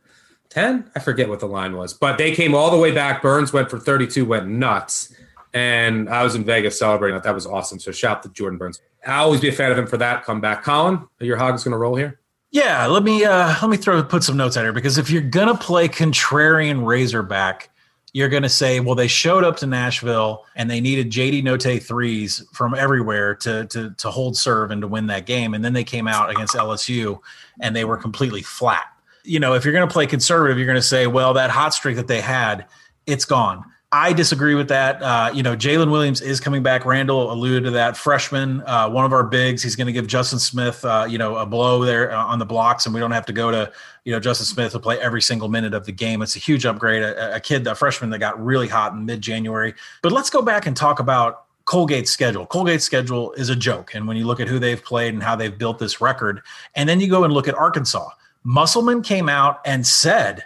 10. 0.51 0.91
I 0.95 1.01
forget 1.01 1.29
what 1.29 1.41
the 1.41 1.47
line 1.47 1.77
was, 1.77 1.93
but 1.93 2.19
they 2.19 2.35
came 2.35 2.55
all 2.55 2.71
the 2.71 2.79
way 2.79 2.93
back. 2.93 3.21
Burns 3.21 3.53
went 3.53 3.69
for 3.69 3.79
32, 3.79 4.25
went 4.25 4.47
nuts. 4.47 5.15
And 5.53 6.09
I 6.09 6.23
was 6.23 6.37
in 6.37 6.45
Vegas 6.45 6.79
celebrating 6.79 7.17
that. 7.17 7.25
That 7.25 7.35
was 7.35 7.47
awesome. 7.47 7.81
So 7.81 7.91
shout 7.91 8.23
to 8.23 8.29
Jordan 8.29 8.59
Burns. 8.59 8.81
I'll 9.05 9.25
always 9.25 9.41
be 9.41 9.49
a 9.49 9.53
fan 9.53 9.73
of 9.73 9.79
him 9.79 9.87
for 9.87 9.97
that 9.97 10.25
comeback. 10.25 10.63
Collin, 10.63 11.07
your 11.19 11.37
hogs 11.37 11.65
going 11.65 11.73
to 11.73 11.79
roll 11.79 11.97
here? 11.97 12.21
Yeah, 12.53 12.87
let 12.87 13.05
me 13.05 13.25
uh 13.25 13.55
let 13.63 13.71
me 13.71 13.77
throw 13.77 14.03
put 14.03 14.25
some 14.25 14.37
notes 14.37 14.57
out 14.57 14.63
here 14.63 14.73
because 14.73 14.99
if 14.99 15.09
you're 15.11 15.23
gonna 15.23 15.57
play 15.57 15.89
contrarian 15.89 16.85
Razorback, 16.85 17.71
you're 18.13 18.29
to 18.43 18.49
say, 18.49 18.81
well, 18.81 18.95
they 18.95 19.07
showed 19.07 19.45
up 19.45 19.57
to 19.59 19.67
Nashville 19.67 20.45
and 20.57 20.71
they 20.71 20.81
needed 20.81 21.11
JD 21.11 21.43
Notae 21.45 21.83
threes 21.83 22.45
from 22.53 22.75
everywhere 22.75 23.35
to, 23.37 23.67
to, 23.67 23.91
to 23.91 24.11
hold 24.11 24.37
serve 24.37 24.71
and 24.71 24.83
to 24.83 24.89
win 24.89 25.07
that 25.09 25.27
game. 25.27 25.55
And 25.55 25.65
then 25.65 25.73
they 25.73 25.85
came 25.85 26.09
out 26.09 26.31
against 26.31 26.55
LSU 26.55 27.21
and 27.61 27.75
they 27.75 27.85
were 27.85 27.97
completely 27.97 28.43
flat. 28.43 28.87
You 29.23 29.39
know, 29.39 29.55
if 29.55 29.65
you're 29.65 29.75
to 29.87 29.93
play 29.93 30.07
conservative, 30.07 30.59
you're 30.59 30.67
to 30.77 30.83
say, 30.83 31.07
well, 31.07 31.35
that 31.35 31.51
hot 31.51 31.73
streak 31.75 31.97
that 31.97 32.09
they 32.09 32.21
had, 32.21 32.67
it's 33.07 33.25
gone. 33.25 33.65
I 33.93 34.13
disagree 34.13 34.55
with 34.55 34.69
that. 34.69 35.03
Uh, 35.03 35.33
you 35.35 35.43
know, 35.43 35.57
Jaylin 35.57 35.91
Williams 35.91 36.21
is 36.21 36.39
coming 36.39 36.63
back. 36.63 36.85
Randle 36.85 37.33
alluded 37.33 37.65
to 37.65 37.73
that. 37.73 37.97
Freshman, 37.97 38.63
uh, 38.65 38.89
one 38.89 39.05
of 39.05 39.13
our 39.13 39.25
bigs. 39.25 39.65
He's 39.65 39.75
going 39.75 39.89
to 39.89 39.93
give 39.93 40.07
Justin 40.07 40.39
Smith, 40.39 40.85
uh, 40.85 41.09
you 41.11 41.19
know, 41.19 41.35
a 41.35 41.45
blow 41.45 41.85
there 41.85 42.13
uh, 42.13 42.25
on 42.25 42.39
the 42.39 42.47
blocks, 42.47 42.87
and 42.87 42.95
we 42.95 43.01
don't 43.01 43.11
have 43.11 43.27
to 43.27 43.33
go 43.33 43.51
to, 43.51 43.73
you 44.05 44.13
know, 44.13 44.21
Justin 44.21 44.47
Smith 44.47 44.71
to 44.73 44.79
play 44.79 45.01
every 45.01 45.21
single 45.21 45.49
minute 45.49 45.75
of 45.75 45.87
the 45.87 45.93
game. 45.93 46.23
It's 46.23 46.37
a 46.37 46.39
huge 46.39 46.65
upgrade. 46.67 47.03
A, 47.03 47.35
a 47.35 47.41
kid, 47.41 47.67
a 47.67 47.75
freshman 47.75 48.11
that 48.11 48.21
got 48.21 48.41
really 48.43 48.69
hot 48.69 48.93
in 48.93 49.05
mid 49.05 49.23
January. 49.23 49.75
But 50.03 50.13
let's 50.13 50.31
go 50.31 50.41
back 50.41 50.67
and 50.67 50.77
talk 50.77 51.01
about 51.01 51.47
Colgate's 51.65 52.11
schedule. 52.11 52.47
Colgate's 52.47 52.85
schedule 52.85 53.33
is 53.33 53.49
a 53.49 53.57
joke. 53.57 53.97
And 53.97 54.07
when 54.07 54.17
you 54.17 54.25
look 54.25 54.39
at 54.39 54.47
who 54.47 54.61
they've 54.61 54.83
played 54.83 55.15
and 55.15 55.23
how 55.23 55.35
they've 55.35 55.57
built 55.57 55.81
this 55.81 56.01
record, 56.01 56.43
and 56.77 56.89
then 56.89 57.01
you 57.01 57.11
go 57.11 57.25
and 57.25 57.35
look 57.35 57.49
at 57.49 57.57
Arkansas, 57.57 58.09
Musselman 58.45 59.03
came 59.03 59.29
out 59.29 59.61
and 59.65 59.85
said, 59.85 60.45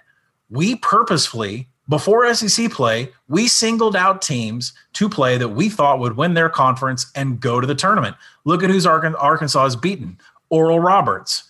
we 0.49 0.77
purposefully 0.77 1.69
before 1.89 2.33
SEC 2.35 2.71
play, 2.71 3.13
we 3.29 3.47
singled 3.47 3.95
out 3.95 4.23
teams 4.23 4.73
to 4.95 5.09
play 5.09 5.37
that 5.37 5.51
we 5.51 5.69
thought 5.69 5.99
would 5.99 6.17
win 6.17 6.35
their 6.35 6.49
conference 6.49 7.11
and 7.15 7.41
go 7.41 7.61
to 7.61 7.67
the 7.67 7.75
tournament. 7.75 8.17
Look 8.45 8.63
at 8.63 8.71
who's 8.71 8.87
Arkansas 8.87 9.63
has 9.63 9.77
beaten: 9.77 10.19
Oral 10.49 10.81
Roberts, 10.81 11.45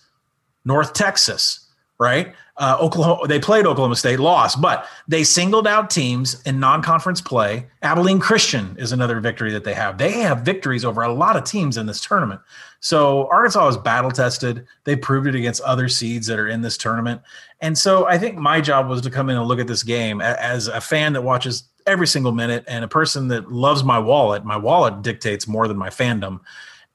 North 0.65 0.93
Texas, 0.93 1.64
right? 1.99 2.33
Uh, 2.57 2.77
Oklahoma. 2.79 3.27
They 3.27 3.39
played 3.39 3.65
Oklahoma 3.65 3.95
State, 3.95 4.19
lost, 4.19 4.61
but 4.61 4.87
they 5.07 5.23
singled 5.23 5.67
out 5.67 5.89
teams 5.89 6.41
in 6.43 6.59
non-conference 6.59 7.21
play. 7.21 7.67
Abilene 7.81 8.19
Christian 8.19 8.75
is 8.77 8.91
another 8.91 9.19
victory 9.19 9.51
that 9.51 9.63
they 9.63 9.73
have. 9.73 9.97
They 9.97 10.11
have 10.13 10.41
victories 10.41 10.85
over 10.85 11.01
a 11.01 11.13
lot 11.13 11.35
of 11.35 11.43
teams 11.43 11.77
in 11.77 11.85
this 11.85 12.01
tournament. 12.01 12.41
So 12.79 13.27
Arkansas 13.29 13.67
is 13.69 13.77
battle 13.77 14.11
tested. 14.11 14.65
They 14.83 14.95
proved 14.95 15.27
it 15.27 15.35
against 15.35 15.61
other 15.61 15.89
seeds 15.89 16.27
that 16.27 16.39
are 16.39 16.47
in 16.47 16.61
this 16.61 16.77
tournament. 16.77 17.21
And 17.61 17.77
so 17.77 18.05
I 18.07 18.17
think 18.17 18.37
my 18.37 18.61
job 18.61 18.87
was 18.87 19.01
to 19.01 19.09
come 19.09 19.29
in 19.29 19.37
and 19.37 19.47
look 19.47 19.59
at 19.59 19.67
this 19.67 19.83
game 19.83 20.21
as 20.21 20.67
a 20.67 20.81
fan 20.81 21.13
that 21.13 21.23
watches 21.23 21.63
every 21.87 22.07
single 22.07 22.31
minute 22.31 22.63
and 22.67 22.83
a 22.83 22.87
person 22.87 23.27
that 23.29 23.51
loves 23.51 23.83
my 23.83 23.99
wallet. 23.99 24.43
My 24.45 24.57
wallet 24.57 25.01
dictates 25.01 25.47
more 25.47 25.67
than 25.67 25.77
my 25.77 25.89
fandom. 25.89 26.41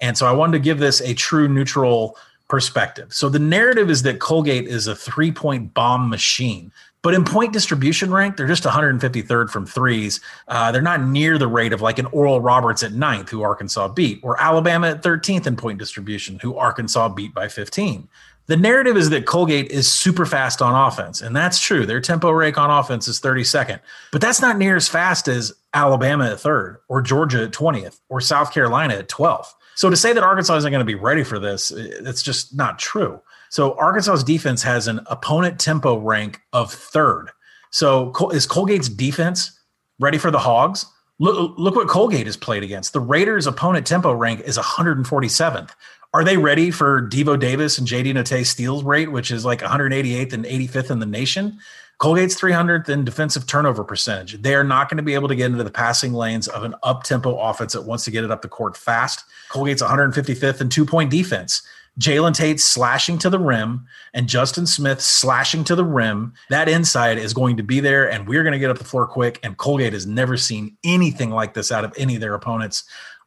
And 0.01 0.17
so 0.17 0.27
I 0.27 0.33
wanted 0.33 0.53
to 0.53 0.65
give 0.65 0.79
this 0.79 1.01
a 1.01 1.15
true 1.15 1.49
neutral 1.49 2.17
perspective. 2.51 3.15
So 3.15 3.31
the 3.31 3.39
narrative 3.39 3.89
is 3.89 4.03
that 4.03 4.19
Colgate 4.19 4.67
is 4.67 4.87
a 4.87 4.95
three 4.95 5.33
point 5.33 5.73
bomb 5.73 6.11
machine. 6.11 6.71
But 7.03 7.15
in 7.15 7.25
point 7.25 7.55
distribution 7.55 8.13
rank, 8.13 8.37
they're 8.37 8.47
just 8.47 8.65
153rd 8.65 9.49
from 9.49 9.65
threes. 9.65 10.21
Uh, 10.49 10.71
they're 10.71 10.83
not 10.83 11.03
near 11.03 11.39
the 11.39 11.49
rate 11.49 11.73
of 11.73 11.81
like 11.81 11.99
an 11.99 12.05
Oral 12.07 12.43
Roberts 12.43 12.83
at 12.83 12.93
ninth, 12.93 13.31
who 13.31 13.41
Arkansas 13.41 13.89
beat, 13.89 14.21
or 14.23 14.39
Alabama 14.39 14.91
at 14.91 15.03
13th 15.03 15.47
in 15.47 15.57
point 15.57 15.79
distribution, 15.79 16.39
who 16.41 16.59
Arkansas 16.59 17.09
beat 17.09 17.33
by 17.33 17.49
15. 17.49 18.07
The 18.47 18.57
narrative 18.57 18.99
is 18.99 19.09
that 19.11 19.25
Colgate 19.25 19.71
is 19.71 19.91
super 19.91 20.27
fast 20.27 20.61
on 20.61 20.75
offense, 20.75 21.23
and 21.23 21.35
that's 21.35 21.59
true. 21.59 21.87
Their 21.87 22.01
tempo 22.01 22.31
rate 22.33 22.59
on 22.59 22.69
offense 22.69 23.07
is 23.09 23.21
32nd, 23.21 23.81
but 24.13 24.21
that's 24.21 24.43
not 24.43 24.59
near 24.59 24.77
as 24.77 24.89
fast 24.89 25.29
as 25.29 25.55
Alabama 25.73 26.33
at 26.33 26.41
third, 26.41 26.79
or 26.89 27.01
Georgia 27.01 27.45
at 27.45 27.53
20th, 27.53 28.01
or 28.09 28.21
South 28.21 28.53
Carolina 28.53 28.95
at 28.95 29.09
12th. 29.09 29.55
So 29.81 29.89
to 29.89 29.97
say 29.97 30.13
that 30.13 30.23
Arkansas 30.23 30.57
isn't 30.57 30.71
going 30.71 30.81
to 30.81 30.85
be 30.85 30.95
ready 30.95 31.25
for 31.25 31.39
this, 31.39 31.71
it's 31.71 32.21
just 32.21 32.55
not 32.55 32.79
true. 32.79 33.19
So 33.49 33.79
Arkansas's 33.79 34.23
defense 34.23 34.63
has 34.63 34.89
an 34.89 35.01
opponent 35.07 35.59
tempo 35.59 35.97
rank 35.97 36.39
of 36.53 36.71
third. 36.71 37.31
So 37.71 38.13
is 38.31 38.47
Colgate's 38.47 38.91
defense 38.91 39.59
ready 39.99 40.19
for 40.19 40.31
the 40.31 40.39
Hogs? 40.39 40.85
Look, 41.19 41.55
look 41.57 41.77
what 41.77 41.89
Colgate 41.89 42.27
has 42.27 42.37
played 42.37 42.63
against. 42.63 42.93
The 42.93 43.01
Raiders' 43.01 43.47
opponent 43.47 43.87
tempo 43.87 44.13
rank 44.13 44.43
is 44.43 44.59
147th. 44.59 45.71
Are 46.13 46.25
they 46.25 46.37
ready 46.37 46.71
for 46.71 47.09
Devo 47.09 47.41
Davis 47.41 47.79
and 47.79 47.89
JD 47.89 48.13
Notae 48.13 48.45
steals 48.45 48.85
rate, 48.85 49.11
which 49.11 49.31
is 49.31 49.47
like 49.47 49.61
188th 49.61 50.35
and 50.35 50.45
85th 50.45 50.91
in 50.91 50.99
the 50.99 51.07
nation? 51.07 51.59
Colgate's 52.01 52.35
300th 52.41 52.89
in 52.89 53.05
defensive 53.05 53.47
turnover 53.47 53.85
percentage. 53.85 54.41
They 54.41 54.55
are 54.55 54.65
not 54.65 54.89
going 54.89 54.97
to 54.97 55.03
be 55.03 55.13
able 55.13 55.29
to 55.29 55.35
get 55.35 55.51
into 55.51 55.63
the 55.63 55.71
passing 55.71 56.15
lanes 56.15 56.49
of 56.49 56.65
an 56.65 56.75
up 56.83 57.03
tempo 57.03 57.39
offense 57.39 57.75
that 57.75 57.83
wants 57.83 58.05
to 58.05 58.11
get 58.11 58.25
it 58.25 58.31
up 58.31 58.41
the 58.41 58.49
court 58.49 58.75
fast. 58.75 59.23
Colgate's 59.51 59.83
155th 59.83 60.63
in 60.63 60.71
two 60.71 60.87
point 60.87 61.11
defense. 61.11 61.63
Jalen 61.99 62.35
Tate 62.35 62.59
slashing 62.59 63.19
to 63.19 63.29
the 63.29 63.39
rim 63.39 63.87
and 64.15 64.27
Justin 64.27 64.67
Smith 64.67 65.03
slashing 65.03 65.63
to 65.65 65.75
the 65.75 65.85
rim. 65.85 66.33
That 66.49 66.71
inside 66.71 67.19
is 67.19 67.35
going 67.35 67.59
to 67.59 67.63
be 67.63 67.81
there, 67.81 68.11
and 68.11 68.27
we're 68.27 68.45
going 68.45 68.53
to 68.53 68.59
get 68.59 68.71
up 68.71 68.79
the 68.79 68.85
floor 68.85 69.07
quick. 69.07 69.39
And 69.43 69.59
Colgate 69.59 69.93
has 69.93 70.07
never 70.07 70.39
seen 70.39 70.79
anything 70.83 71.31
like 71.31 71.53
this 71.53 71.71
out 71.71 71.85
of 71.85 71.93
any 71.99 72.15
of 72.15 72.23
their 72.23 72.35
opponents. 72.35 72.85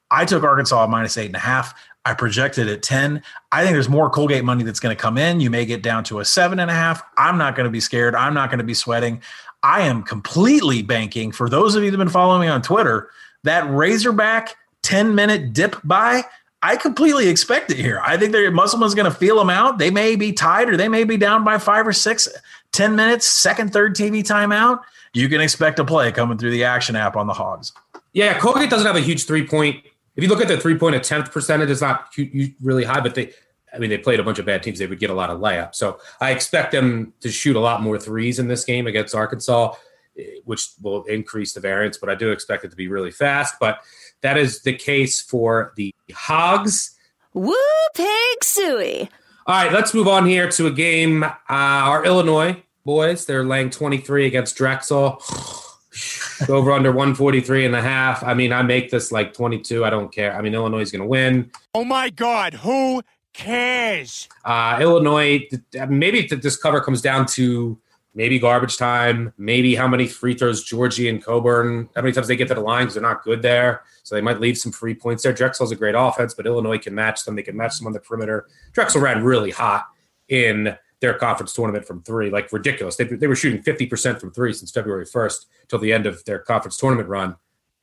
I 0.09 0.25
took 0.25 0.43
Arkansas 0.43 0.87
minus 0.87 1.17
eight 1.17 1.27
and 1.27 1.35
a 1.35 1.39
half. 1.39 1.73
I 2.05 2.13
projected 2.13 2.67
at 2.67 2.83
10. 2.83 3.21
I 3.51 3.63
think 3.63 3.73
there's 3.73 3.89
more 3.89 4.09
Colgate 4.09 4.43
money 4.43 4.63
that's 4.63 4.79
going 4.79 4.95
to 4.95 5.01
come 5.01 5.17
in. 5.17 5.39
You 5.39 5.49
may 5.49 5.65
get 5.65 5.81
down 5.81 6.03
to 6.05 6.19
a 6.19 6.25
seven 6.25 6.59
and 6.59 6.69
a 6.69 6.73
half. 6.73 7.01
I'm 7.17 7.37
not 7.37 7.55
going 7.55 7.65
to 7.65 7.71
be 7.71 7.79
scared. 7.79 8.13
I'm 8.15 8.33
not 8.33 8.49
going 8.49 8.59
to 8.59 8.65
be 8.65 8.73
sweating. 8.73 9.21
I 9.63 9.81
am 9.81 10.03
completely 10.03 10.81
banking 10.81 11.31
for 11.31 11.47
those 11.47 11.75
of 11.75 11.83
you 11.83 11.91
that 11.91 11.97
have 11.97 12.05
been 12.05 12.11
following 12.11 12.41
me 12.41 12.47
on 12.47 12.61
Twitter 12.61 13.09
that 13.43 13.69
Razorback 13.69 14.57
10 14.81 15.15
minute 15.15 15.53
dip 15.53 15.77
by. 15.83 16.23
I 16.61 16.77
completely 16.77 17.27
expect 17.27 17.71
it 17.71 17.77
here. 17.77 18.01
I 18.03 18.17
think 18.17 18.31
that 18.33 18.51
Musselman's 18.51 18.95
going 18.95 19.09
to 19.09 19.17
feel 19.17 19.37
them 19.37 19.49
out. 19.49 19.79
They 19.79 19.91
may 19.91 20.15
be 20.15 20.31
tied 20.31 20.69
or 20.69 20.77
they 20.77 20.87
may 20.87 21.03
be 21.03 21.17
down 21.17 21.43
by 21.43 21.57
five 21.57 21.85
or 21.85 21.93
six, 21.93 22.27
10 22.71 22.95
minutes, 22.95 23.25
second, 23.25 23.73
third 23.73 23.95
TV 23.95 24.23
timeout. 24.23 24.81
You 25.13 25.29
can 25.29 25.41
expect 25.41 25.79
a 25.79 25.85
play 25.85 26.11
coming 26.11 26.37
through 26.37 26.51
the 26.51 26.63
action 26.63 26.95
app 26.95 27.15
on 27.15 27.27
the 27.27 27.33
Hogs. 27.33 27.73
Yeah, 28.13 28.37
Colgate 28.39 28.69
doesn't 28.69 28.87
have 28.87 28.95
a 28.95 29.01
huge 29.01 29.25
three 29.25 29.45
point. 29.45 29.83
If 30.15 30.23
you 30.23 30.29
look 30.29 30.41
at 30.41 30.47
the 30.47 30.57
three 30.57 30.77
point 30.77 30.95
attempt 30.95 31.31
percentage, 31.31 31.69
it's 31.69 31.81
not 31.81 32.13
really 32.61 32.83
high, 32.83 32.99
but 32.99 33.15
they, 33.15 33.33
I 33.73 33.79
mean, 33.79 33.89
they 33.89 33.97
played 33.97 34.19
a 34.19 34.23
bunch 34.23 34.39
of 34.39 34.45
bad 34.45 34.61
teams. 34.61 34.79
They 34.79 34.87
would 34.87 34.99
get 34.99 35.09
a 35.09 35.15
lot 35.15 35.29
of 35.29 35.39
layups. 35.39 35.75
So 35.75 35.99
I 36.21 36.31
expect 36.31 36.71
them 36.71 37.13
to 37.21 37.29
shoot 37.31 37.55
a 37.55 37.59
lot 37.59 37.81
more 37.81 37.97
threes 37.97 38.39
in 38.39 38.47
this 38.47 38.63
game 38.63 38.85
against 38.85 39.15
Arkansas, 39.15 39.73
eh, 40.17 40.23
which 40.45 40.69
will 40.81 41.03
increase 41.05 41.53
the 41.53 41.59
variance. 41.59 41.97
But 41.97 42.09
I 42.09 42.15
do 42.15 42.31
expect 42.31 42.63
it 42.63 42.69
to 42.69 42.75
be 42.75 42.87
really 42.87 43.11
fast. 43.11 43.55
But 43.59 43.79
that 44.21 44.37
is 44.37 44.61
the 44.61 44.73
case 44.73 45.19
for 45.19 45.73
the 45.75 45.93
Hogs. 46.13 46.95
Woo 47.33 47.55
pig 47.95 48.39
sooie. 48.43 49.09
All 49.45 49.63
right, 49.63 49.73
let's 49.73 49.93
move 49.93 50.07
on 50.07 50.25
here 50.25 50.47
to 50.51 50.67
a 50.67 50.71
game. 50.71 51.23
Uh, 51.23 51.31
our 51.49 52.05
Illinois 52.05 52.63
boys, 52.85 53.25
they're 53.25 53.43
laying 53.43 53.69
23 53.69 54.27
against 54.27 54.55
Drexel. 54.55 55.21
Over 56.49 56.71
under 56.71 56.91
143 56.91 57.65
and 57.65 57.75
a 57.75 57.81
half. 57.81 58.23
I 58.23 58.33
mean, 58.33 58.51
I 58.51 58.61
make 58.61 58.89
this 58.89 59.11
like 59.11 59.33
22. 59.33 59.85
I 59.85 59.89
don't 59.89 60.11
care. 60.11 60.35
I 60.35 60.41
mean, 60.41 60.53
Illinois 60.53 60.81
is 60.81 60.91
going 60.91 61.01
to 61.01 61.07
win. 61.07 61.51
Oh 61.73 61.83
my 61.83 62.09
God. 62.09 62.55
Who 62.55 63.01
cares? 63.33 64.29
Uh, 64.45 64.77
Illinois, 64.81 65.47
maybe 65.87 66.27
this 66.27 66.57
cover 66.57 66.81
comes 66.81 67.01
down 67.01 67.25
to 67.27 67.79
maybe 68.15 68.37
garbage 68.39 68.77
time, 68.77 69.33
maybe 69.37 69.75
how 69.75 69.87
many 69.87 70.07
free 70.07 70.35
throws 70.35 70.63
Giorgi 70.67 71.09
and 71.09 71.23
Cockburn, 71.23 71.89
how 71.95 72.01
many 72.01 72.13
times 72.13 72.27
they 72.27 72.35
get 72.35 72.47
to 72.49 72.53
the 72.53 72.61
line 72.61 72.83
because 72.83 72.93
they're 72.93 73.03
not 73.03 73.23
good 73.23 73.41
there. 73.41 73.81
So 74.03 74.15
they 74.15 74.21
might 74.21 74.39
leave 74.39 74.57
some 74.57 74.71
free 74.71 74.93
points 74.93 75.23
there. 75.23 75.33
Drexel's 75.33 75.71
a 75.71 75.75
great 75.75 75.95
offense, 75.97 76.33
but 76.33 76.45
Illinois 76.45 76.77
can 76.77 76.93
match 76.93 77.23
them. 77.25 77.35
They 77.35 77.43
can 77.43 77.57
match 77.57 77.77
them 77.77 77.87
on 77.87 77.93
the 77.93 77.99
perimeter. 77.99 78.47
Drexel 78.73 79.01
ran 79.01 79.23
really 79.23 79.51
hot 79.51 79.87
in 80.29 80.77
their 81.03 81.13
conference 81.13 81.51
tournament 81.51 81.85
from 81.85 82.01
three, 82.01 82.29
like 82.29 82.53
ridiculous. 82.53 82.95
They, 82.95 83.03
they 83.03 83.27
were 83.27 83.35
shooting 83.35 83.61
50% 83.61 84.21
from 84.21 84.31
three 84.31 84.53
since 84.53 84.71
February 84.71 85.05
1st 85.05 85.45
till 85.67 85.79
the 85.79 85.91
end 85.91 86.05
of 86.05 86.23
their 86.23 86.39
conference 86.39 86.77
tournament 86.77 87.09
run. 87.09 87.35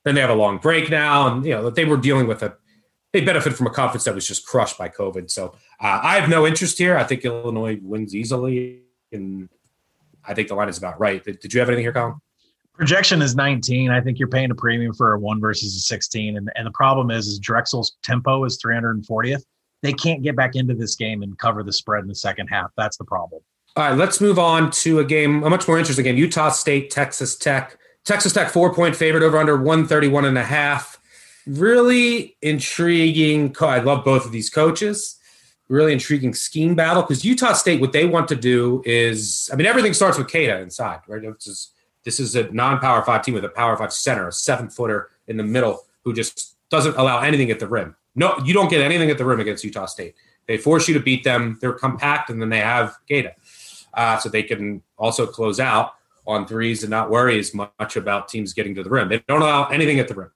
Then 0.04 0.14
they 0.14 0.22
have 0.22 0.30
a 0.30 0.34
long 0.34 0.56
break 0.56 0.88
now, 0.88 1.28
and 1.28 1.44
you 1.44 1.50
know 1.50 1.68
they 1.68 1.84
were 1.84 1.98
dealing 1.98 2.26
with 2.26 2.42
a 2.42 2.56
they 3.12 3.20
benefit 3.20 3.52
from 3.52 3.66
a 3.66 3.70
conference 3.70 4.04
that 4.04 4.14
was 4.14 4.26
just 4.26 4.46
crushed 4.46 4.78
by 4.78 4.88
COVID. 4.88 5.30
So 5.30 5.48
uh, 5.80 6.00
I 6.02 6.18
have 6.18 6.30
no 6.30 6.46
interest 6.46 6.78
here. 6.78 6.96
I 6.96 7.04
think 7.04 7.22
Illinois 7.26 7.78
wins 7.82 8.14
easily, 8.14 8.84
and 9.12 9.50
I 10.26 10.32
think 10.32 10.48
the 10.48 10.54
line 10.54 10.70
is 10.70 10.78
about 10.78 10.98
right. 10.98 11.22
Did, 11.22 11.52
you 11.52 11.60
have 11.60 11.68
anything 11.68 11.84
here, 11.84 11.92
Collin? 11.92 12.14
Projection 12.72 13.20
is 13.20 13.36
19. 13.36 13.90
I 13.90 14.00
think 14.00 14.18
you're 14.18 14.28
paying 14.28 14.50
a 14.50 14.54
premium 14.54 14.94
for 14.94 15.12
a 15.12 15.18
one 15.18 15.38
versus 15.42 15.76
a 15.76 15.80
16, 15.80 16.38
and 16.38 16.50
and 16.56 16.66
the 16.66 16.70
problem 16.70 17.10
is 17.10 17.26
is 17.26 17.38
Drexel's 17.38 17.98
tempo 18.02 18.44
is 18.44 18.58
340th 18.64 19.44
they 19.82 19.92
can't 19.92 20.22
get 20.22 20.36
back 20.36 20.56
into 20.56 20.74
this 20.74 20.94
game 20.94 21.22
and 21.22 21.38
cover 21.38 21.62
the 21.62 21.72
spread 21.72 22.02
in 22.02 22.08
the 22.08 22.14
second 22.14 22.48
half. 22.48 22.70
That's 22.76 22.96
the 22.96 23.04
problem. 23.04 23.42
All 23.76 23.84
right, 23.84 23.96
let's 23.96 24.20
move 24.20 24.38
on 24.38 24.70
to 24.72 24.98
a 24.98 25.04
game, 25.04 25.44
a 25.44 25.50
much 25.50 25.68
more 25.68 25.78
interesting 25.78 26.04
game. 26.04 26.16
Utah 26.16 26.50
State, 26.50 26.90
Texas 26.90 27.36
Tech. 27.36 27.78
Texas 28.04 28.32
Tech 28.32 28.50
four 28.50 28.74
point 28.74 28.96
favorite 28.96 29.22
over 29.22 29.38
under 29.38 29.56
131 29.56 30.24
and 30.24 30.36
a 30.36 30.42
half. 30.42 30.98
Really 31.46 32.36
intriguing. 32.42 33.54
I 33.60 33.78
love 33.78 34.04
both 34.04 34.26
of 34.26 34.32
these 34.32 34.50
coaches. 34.50 35.18
Really 35.68 35.92
intriguing 35.92 36.34
scheme 36.34 36.74
battle 36.74 37.02
because 37.02 37.24
Utah 37.24 37.52
State, 37.52 37.80
what 37.80 37.92
they 37.92 38.06
want 38.06 38.26
to 38.28 38.36
do 38.36 38.82
is, 38.84 39.48
I 39.52 39.56
mean, 39.56 39.66
everything 39.66 39.94
starts 39.94 40.18
with 40.18 40.28
Queta 40.28 40.60
inside, 40.60 41.00
right? 41.06 41.22
This 41.22 41.46
is, 41.46 41.70
this 42.04 42.18
is 42.18 42.34
a 42.34 42.50
non 42.50 42.80
power 42.80 43.04
five 43.04 43.22
team 43.22 43.34
with 43.34 43.44
a 43.44 43.50
power 43.50 43.76
five 43.76 43.92
center, 43.92 44.26
a 44.26 44.32
seven 44.32 44.68
footer 44.68 45.10
in 45.28 45.36
the 45.36 45.44
middle 45.44 45.84
who 46.04 46.12
just 46.12 46.56
doesn't 46.70 46.96
allow 46.96 47.20
anything 47.20 47.52
at 47.52 47.60
the 47.60 47.68
rim. 47.68 47.94
No, 48.14 48.36
you 48.44 48.52
don't 48.52 48.68
get 48.68 48.80
anything 48.80 49.10
at 49.10 49.18
the 49.18 49.24
rim 49.24 49.40
against 49.40 49.64
Utah 49.64 49.86
State. 49.86 50.14
They 50.46 50.58
force 50.58 50.88
you 50.88 50.94
to 50.94 51.00
beat 51.00 51.22
them. 51.22 51.58
They're 51.60 51.72
compact, 51.72 52.30
and 52.30 52.40
then 52.40 52.48
they 52.48 52.58
have 52.58 52.96
Queta, 53.08 53.34
uh, 53.94 54.18
so 54.18 54.28
they 54.28 54.42
can 54.42 54.82
also 54.98 55.26
close 55.26 55.60
out 55.60 55.92
on 56.26 56.46
threes 56.46 56.82
and 56.82 56.90
not 56.90 57.10
worry 57.10 57.38
as 57.38 57.54
much 57.54 57.96
about 57.96 58.28
teams 58.28 58.52
getting 58.52 58.74
to 58.74 58.82
the 58.82 58.90
rim. 58.90 59.08
They 59.08 59.22
don't 59.28 59.42
allow 59.42 59.68
anything 59.68 59.98
at 60.00 60.08
the 60.08 60.14
rim. 60.14 60.30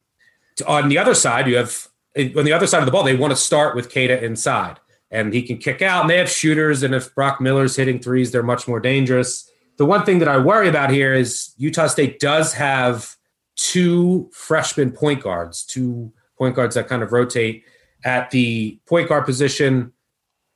On 0.67 0.89
the 0.89 0.99
other 0.99 1.15
side, 1.15 1.49
you 1.49 1.57
have 1.57 1.89
on 2.17 2.45
the 2.45 2.53
other 2.53 2.67
side 2.67 2.79
of 2.79 2.87
the 2.87 2.93
ball, 2.93 3.03
they 3.03 3.17
want 3.17 3.33
to 3.33 3.37
start 3.37 3.75
with 3.75 3.93
Queta 3.93 4.23
inside, 4.23 4.79
and 5.11 5.35
he 5.35 5.43
can 5.43 5.59
kick 5.59 5.83
out. 5.83 6.03
And 6.03 6.11
they 6.11 6.19
have 6.19 6.31
shooters, 6.31 6.83
and 6.85 6.95
if 6.95 7.13
Brock 7.15 7.41
Miller's 7.41 7.77
hitting 7.77 7.99
threes, 7.99 8.31
they're 8.31 8.43
much 8.43 8.69
more 8.69 8.79
dangerous. 8.79 9.51
The 9.79 9.85
one 9.85 10.05
thing 10.05 10.21
that 10.21 10.29
I 10.29 10.39
worry 10.39 10.69
about 10.69 10.91
here 10.91 11.13
is 11.13 11.55
Utah 11.57 11.89
State 11.89 12.21
does 12.21 12.53
have 12.55 13.17
two 13.57 14.31
freshman 14.33 14.93
point 14.93 15.23
guards, 15.23 15.65
two 15.65 16.13
point 16.37 16.55
guards 16.55 16.75
that 16.75 16.89
kind 16.89 17.03
of 17.03 17.13
rotate 17.13 17.65
at 18.05 18.31
the 18.31 18.79
point 18.87 19.09
guard 19.09 19.25
position. 19.25 19.93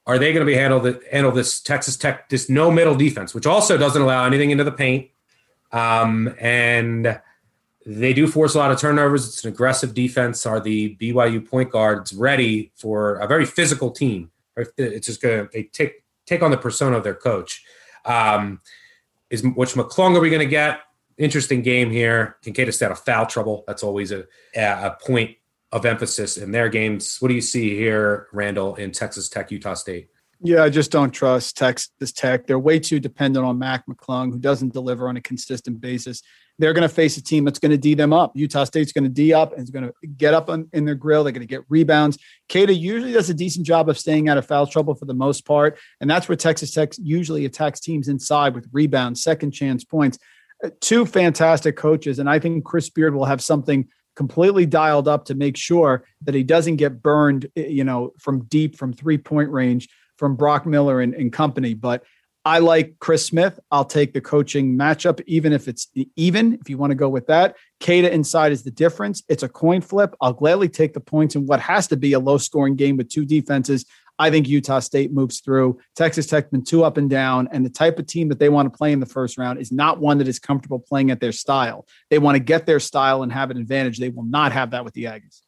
Are 0.07 0.19
they 0.19 0.33
going 0.33 0.47
to 0.47 0.51
be 0.51 0.57
handle 0.57 0.81
the, 0.81 1.03
handle 1.13 1.33
this 1.33 1.61
Texas 1.61 1.97
Tech 1.97 2.29
this 2.29 2.49
no 2.49 2.71
middle 2.71 2.95
defense, 2.95 3.35
which 3.35 3.47
also 3.47 3.77
doesn't 3.77 4.01
allow 4.01 4.25
anything 4.25 4.51
into 4.51 4.65
the 4.65 4.73
paint, 4.73 5.11
um, 5.73 6.35
and 6.41 7.21
they 7.85 8.13
do 8.13 8.27
force 8.27 8.55
a 8.55 8.59
lot 8.59 8.71
of 8.71 8.79
turnovers. 8.79 9.27
It's 9.27 9.45
an 9.45 9.53
aggressive 9.53 9.95
defense. 9.95 10.47
Are 10.47 10.61
the 10.61 10.97
BYU 10.97 11.47
point 11.47 11.71
guards 11.71 12.13
ready 12.13 12.73
for 12.75 13.17
a 13.17 13.27
very 13.27 13.45
physical 13.45 13.91
team? 13.91 14.31
It's 14.77 15.07
just 15.07 15.23
going 15.23 15.47
to 15.47 15.51
they 15.53 15.65
take 15.65 16.05
take 16.27 16.43
on 16.43 16.51
the 16.51 16.59
persona 16.59 16.97
of 16.97 17.05
their 17.05 17.15
coach. 17.15 17.65
Um, 18.05 18.61
is 19.31 19.43
which 19.43 19.75
McClung 19.75 20.17
are 20.17 20.21
we 20.21 20.31
going 20.31 20.41
to 20.41 20.47
get? 20.47 20.81
Interesting 21.17 21.63
game 21.63 21.91
here. 21.91 22.37
Kincaid 22.43 22.73
stay 22.73 22.87
out 22.87 22.93
of 22.93 22.99
foul 23.01 23.27
trouble. 23.27 23.65
That's 23.67 23.83
always 23.83 24.13
a, 24.13 24.27
a 24.55 24.97
point 25.05 25.38
of 25.73 25.85
emphasis 25.85 26.37
in 26.37 26.51
their 26.51 26.69
games. 26.69 27.19
What 27.19 27.29
do 27.29 27.35
you 27.35 27.41
see 27.41 27.77
here, 27.77 28.29
Randle, 28.33 28.77
in 28.77 28.93
Texas 28.93 29.29
Tech, 29.29 29.51
Utah 29.51 29.75
State? 29.75 30.09
Yeah, 30.41 30.63
I 30.63 30.71
just 30.71 30.93
don't 30.93 31.11
trust 31.11 31.57
Texas 31.57 32.13
Tech. 32.13 32.47
They're 32.47 32.59
way 32.59 32.79
too 32.79 33.01
dependent 33.01 33.45
on 33.45 33.59
Mac 33.59 33.85
McClung, 33.87 34.31
who 34.33 34.39
doesn't 34.39 34.73
deliver 34.73 35.09
on 35.09 35.17
a 35.17 35.21
consistent 35.21 35.81
basis. 35.81 36.23
They're 36.61 36.73
going 36.73 36.89
to 36.89 36.95
face 36.95 37.17
a 37.17 37.23
team 37.23 37.45
that's 37.45 37.59
going 37.59 37.71
to 37.71 37.79
D 37.79 37.95
them 37.95 38.13
up. 38.13 38.37
Utah 38.37 38.65
State's 38.65 38.93
going 38.93 39.05
to 39.05 39.11
D 39.11 39.33
up 39.33 39.53
and 39.53 39.63
is 39.63 39.71
going 39.71 39.85
to 39.85 39.93
get 40.17 40.35
up 40.35 40.49
on, 40.49 40.69
in 40.73 40.85
their 40.85 40.95
grill. 40.95 41.23
They're 41.25 41.33
going 41.33 41.47
to 41.47 41.47
get 41.47 41.65
rebounds. 41.69 42.19
Queta 42.49 42.73
usually 42.73 43.13
does 43.13 43.31
a 43.31 43.35
decent 43.35 43.67
job 43.67 43.89
of 43.89 43.99
staying 43.99 44.29
out 44.29 44.39
of 44.39 44.47
foul 44.47 44.67
trouble 44.67 44.95
for 44.95 45.05
the 45.05 45.15
most 45.15 45.45
part. 45.45 45.79
And 46.01 46.09
that's 46.09 46.29
where 46.29 46.37
Texas 46.37 46.73
Tech 46.73 46.93
usually 46.99 47.45
attacks 47.45 47.81
teams 47.81 48.09
inside 48.09 48.55
with 48.55 48.69
rebounds, 48.73 49.23
second 49.23 49.53
chance 49.53 49.85
points. 49.85 50.19
Two 50.81 51.07
fantastic 51.07 51.77
coaches. 51.77 52.19
And 52.19 52.29
I 52.29 52.39
think 52.41 52.65
Chris 52.65 52.91
Beard 52.91 53.15
will 53.15 53.25
have 53.25 53.41
something 53.41 53.89
completely 54.19 54.67
dialed 54.67 55.07
up 55.07 55.25
to 55.27 55.35
make 55.37 55.57
sure 55.57 56.05
that 56.23 56.35
he 56.35 56.43
doesn't 56.43 56.75
get 56.75 57.01
burned, 57.01 57.47
eh, 57.57 57.69
you 57.69 57.85
know, 57.85 58.13
from 58.19 58.41
deep, 58.47 58.77
from 58.77 58.93
three 58.93 59.17
point 59.17 59.49
range, 59.49 59.89
from 60.17 60.35
Brock 60.35 60.67
Miller 60.67 61.01
and, 61.01 61.15
and 61.15 61.33
company. 61.33 61.73
But 61.73 62.03
I 62.45 62.59
like 62.59 62.97
Chris 62.99 63.25
Smith. 63.25 63.61
I'll 63.71 63.85
take 63.85 64.13
the 64.15 64.21
coaching 64.21 64.77
matchup, 64.77 65.23
even 65.29 65.53
if 65.53 65.69
it's 65.69 65.87
even, 66.17 66.55
if 66.55 66.69
you 66.69 66.77
want 66.79 66.91
to 66.91 66.97
go 66.97 67.09
with 67.09 67.29
that. 67.29 67.55
Queta 67.79 68.13
inside 68.13 68.51
is 68.51 68.65
the 68.65 68.73
difference. 68.73 69.23
It's 69.29 69.45
a 69.45 69.49
coin 69.49 69.83
flip. 69.83 70.17
I'll 70.21 70.33
gladly 70.33 70.69
take 70.69 70.95
the 70.95 71.01
points 71.01 71.37
in 71.37 71.47
what 71.47 71.61
has 71.61 71.87
to 71.87 71.97
be 71.97 72.13
a 72.15 72.19
low 72.19 72.39
scoring 72.39 72.75
game 72.75 72.97
with 72.97 73.09
two 73.09 73.25
defenses. 73.25 73.87
I 74.19 74.31
think 74.31 74.49
Utah 74.49 74.81
State 74.81 75.13
moves 75.13 75.41
through. 75.41 75.79
Texas 75.95 76.27
Tech's 76.27 76.51
been 76.51 76.65
two 76.65 76.85
up 76.85 76.97
and 76.97 77.09
down, 77.09 77.49
and 77.53 77.65
the 77.65 77.71
type 77.71 77.99
of 77.99 78.07
team 78.07 78.29
that 78.29 78.39
they 78.39 78.49
want 78.49 78.73
to 78.73 78.77
play 78.77 78.93
in 78.93 79.01
the 79.01 79.07
first 79.07 79.39
round 79.39 79.61
is 79.61 79.71
not 79.71 80.01
one 80.01 80.19
that 80.19 80.29
is 80.29 80.39
comfortable 80.39 80.79
playing 80.79 81.11
at 81.11 81.21
their 81.21 81.33
style. 81.33 81.87
They 82.11 82.19
want 82.19 82.37
to 82.37 82.41
get 82.41 82.67
their 82.67 82.81
style 82.81 83.23
and 83.23 83.33
have 83.33 83.51
an 83.51 83.57
advantage. 83.57 83.99
They 83.99 84.09
will 84.09 84.25
not 84.25 84.53
have 84.53 84.73
that 84.73 84.85
with 84.85 84.95
the 84.95 85.05
Aggies. 85.05 85.43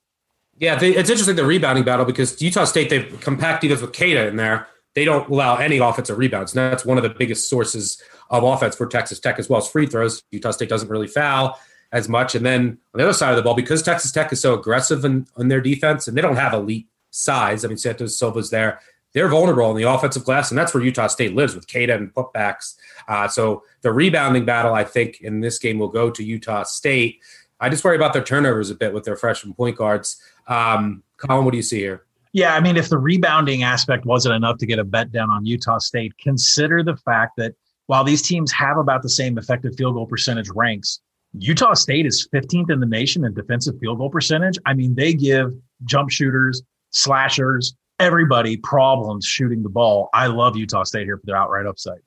Yeah, 0.56 0.78
it's 0.80 1.08
interesting 1.08 1.36
the 1.36 1.44
rebounding 1.46 1.84
battle 1.84 2.04
because 2.04 2.40
Utah 2.42 2.64
State 2.64 2.90
they've 2.90 3.18
compact 3.22 3.62
defense 3.62 3.80
with 3.80 3.96
Queta 3.96 4.28
in 4.28 4.36
there. 4.36 4.68
They 4.94 5.06
don't 5.06 5.30
allow 5.30 5.56
any 5.56 5.78
offensive 5.78 6.18
rebounds. 6.18 6.54
And 6.54 6.72
that's 6.72 6.84
one 6.84 6.98
of 6.98 7.02
the 7.02 7.08
biggest 7.08 7.48
sources 7.48 8.02
of 8.28 8.44
offense 8.44 8.76
for 8.76 8.86
Texas 8.86 9.20
Tech 9.20 9.38
as 9.38 9.48
well 9.48 9.60
as 9.60 9.68
free 9.68 9.86
throws. 9.86 10.22
Utah 10.30 10.50
State 10.50 10.68
doesn't 10.68 10.88
really 10.90 11.06
foul 11.06 11.58
as 11.92 12.08
much. 12.08 12.34
And 12.34 12.44
then 12.44 12.78
on 12.94 12.98
the 12.98 13.04
other 13.04 13.14
side 13.14 13.30
of 13.30 13.36
the 13.36 13.42
ball, 13.42 13.54
because 13.54 13.82
Texas 13.82 14.12
Tech 14.12 14.32
is 14.32 14.40
so 14.40 14.52
aggressive 14.52 15.04
in, 15.04 15.26
in 15.38 15.48
their 15.48 15.62
defense 15.62 16.06
and 16.06 16.16
they 16.16 16.20
don't 16.20 16.36
have 16.36 16.52
elite 16.52 16.88
size. 17.10 17.64
I 17.64 17.68
mean, 17.68 17.76
Santos 17.76 18.18
Silva's 18.18 18.50
there. 18.50 18.80
They're 19.12 19.28
vulnerable 19.28 19.64
on 19.64 19.76
the 19.76 19.82
offensive 19.82 20.24
glass, 20.24 20.50
and 20.50 20.58
that's 20.58 20.72
where 20.72 20.82
Utah 20.82 21.08
State 21.08 21.34
lives 21.34 21.54
with 21.54 21.66
Queta 21.66 21.96
and 21.96 22.14
putbacks. 22.14 22.76
Uh, 23.08 23.26
so 23.26 23.64
the 23.82 23.92
rebounding 23.92 24.44
battle, 24.44 24.72
I 24.72 24.84
think, 24.84 25.20
in 25.20 25.40
this 25.40 25.58
game 25.58 25.78
will 25.78 25.88
go 25.88 26.10
to 26.10 26.22
Utah 26.22 26.62
State. 26.62 27.20
I 27.58 27.68
just 27.68 27.84
worry 27.84 27.96
about 27.96 28.12
their 28.12 28.22
turnovers 28.22 28.70
a 28.70 28.74
bit 28.74 28.94
with 28.94 29.04
their 29.04 29.16
freshman 29.16 29.52
point 29.52 29.76
guards. 29.76 30.20
Um, 30.46 31.02
Collin, 31.16 31.44
what 31.44 31.50
do 31.50 31.56
you 31.56 31.62
see 31.62 31.78
here? 31.78 32.04
Yeah, 32.32 32.54
I 32.54 32.60
mean, 32.60 32.76
if 32.76 32.88
the 32.88 32.98
rebounding 32.98 33.64
aspect 33.64 34.06
wasn't 34.06 34.36
enough 34.36 34.58
to 34.58 34.66
get 34.66 34.78
a 34.78 34.84
bet 34.84 35.10
down 35.10 35.30
on 35.30 35.44
Utah 35.44 35.78
State, 35.78 36.16
consider 36.18 36.84
the 36.84 36.96
fact 36.96 37.32
that 37.36 37.54
while 37.86 38.04
these 38.04 38.22
teams 38.22 38.52
have 38.52 38.78
about 38.78 39.02
the 39.02 39.08
same 39.08 39.36
effective 39.36 39.74
field 39.76 39.94
goal 39.94 40.06
percentage 40.06 40.48
ranks, 40.54 41.00
Utah 41.36 41.74
State 41.74 42.06
is 42.06 42.28
15th 42.32 42.70
in 42.70 42.78
the 42.78 42.86
nation 42.86 43.24
in 43.24 43.34
defensive 43.34 43.74
field 43.80 43.98
goal 43.98 44.10
percentage. 44.10 44.58
I 44.64 44.74
mean, 44.74 44.94
they 44.94 45.12
give 45.12 45.52
jump 45.84 46.10
shooters 46.10 46.62
slashers, 46.90 47.74
everybody 47.98 48.56
problems 48.56 49.26
shooting 49.26 49.62
the 49.62 49.68
ball. 49.68 50.08
I 50.12 50.26
love 50.26 50.56
Utah 50.56 50.84
State 50.84 51.04
here 51.04 51.16
for 51.16 51.26
their 51.26 51.36
outright 51.36 51.66
upset. 51.66 51.98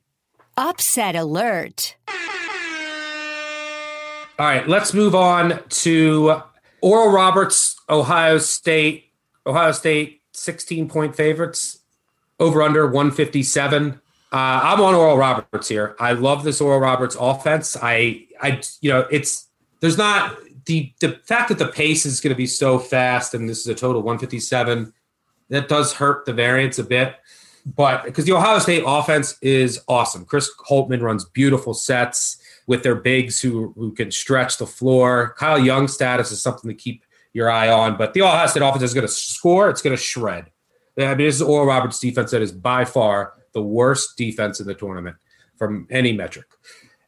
Upset 0.56 1.16
alert. 1.16 1.96
All 4.36 4.46
right, 4.46 4.68
let's 4.68 4.92
move 4.92 5.14
on 5.14 5.60
to 5.68 6.42
Oral 6.80 7.12
Roberts, 7.12 7.80
Ohio 7.88 8.38
State. 8.38 9.12
Ohio 9.46 9.72
State, 9.72 10.22
16 10.32 10.88
point 10.88 11.14
favorites, 11.14 11.80
over 12.40 12.62
under 12.62 12.86
157. 12.86 13.92
Uh, 13.92 13.96
I'm 14.32 14.80
on 14.80 14.94
Oral 14.94 15.16
Roberts 15.16 15.68
here. 15.68 15.94
I 16.00 16.12
love 16.12 16.44
this 16.44 16.60
Oral 16.60 16.80
Roberts 16.80 17.16
offense. 17.18 17.76
I, 17.80 18.26
I, 18.40 18.60
you 18.80 18.90
know, 18.90 19.06
it's 19.10 19.48
there's 19.80 19.98
not 19.98 20.36
the 20.66 20.92
the 21.00 21.20
fact 21.24 21.48
that 21.48 21.58
the 21.58 21.68
pace 21.68 22.06
is 22.06 22.20
going 22.20 22.32
to 22.32 22.36
be 22.36 22.46
so 22.46 22.78
fast, 22.78 23.34
and 23.34 23.48
this 23.48 23.60
is 23.60 23.66
a 23.66 23.74
total 23.74 24.02
157. 24.02 24.92
That 25.50 25.68
does 25.68 25.92
hurt 25.92 26.24
the 26.24 26.32
variance 26.32 26.78
a 26.78 26.84
bit, 26.84 27.16
but 27.76 28.04
because 28.04 28.24
the 28.24 28.32
Ohio 28.32 28.58
State 28.58 28.82
offense 28.86 29.36
is 29.42 29.80
awesome. 29.88 30.24
Chris 30.24 30.50
Holtmann 30.68 31.02
runs 31.02 31.24
beautiful 31.26 31.74
sets 31.74 32.38
with 32.66 32.82
their 32.82 32.94
bigs 32.94 33.40
who 33.40 33.72
who 33.76 33.92
can 33.92 34.10
stretch 34.10 34.58
the 34.58 34.66
floor. 34.66 35.34
Kyle 35.38 35.58
Young 35.58 35.88
status 35.88 36.32
is 36.32 36.42
something 36.42 36.68
to 36.68 36.74
keep 36.74 37.04
your 37.32 37.50
eye 37.50 37.68
on, 37.68 37.96
but 37.96 38.14
the 38.14 38.22
Ohio 38.22 38.46
State 38.46 38.62
offense 38.62 38.82
is 38.82 38.94
going 38.94 39.06
to 39.06 39.12
score. 39.12 39.68
It's 39.68 39.82
going 39.82 39.96
to 39.96 40.02
shred. 40.02 40.50
I 40.96 41.08
mean, 41.08 41.18
this 41.18 41.36
is 41.36 41.42
Oral 41.42 41.66
Roberts' 41.66 41.98
defense 41.98 42.30
that 42.30 42.40
is 42.40 42.52
by 42.52 42.84
far 42.84 43.34
the 43.52 43.62
worst 43.62 44.16
defense 44.16 44.60
in 44.60 44.66
the 44.66 44.74
tournament 44.74 45.16
from 45.56 45.86
any 45.90 46.12
metric. 46.12 46.46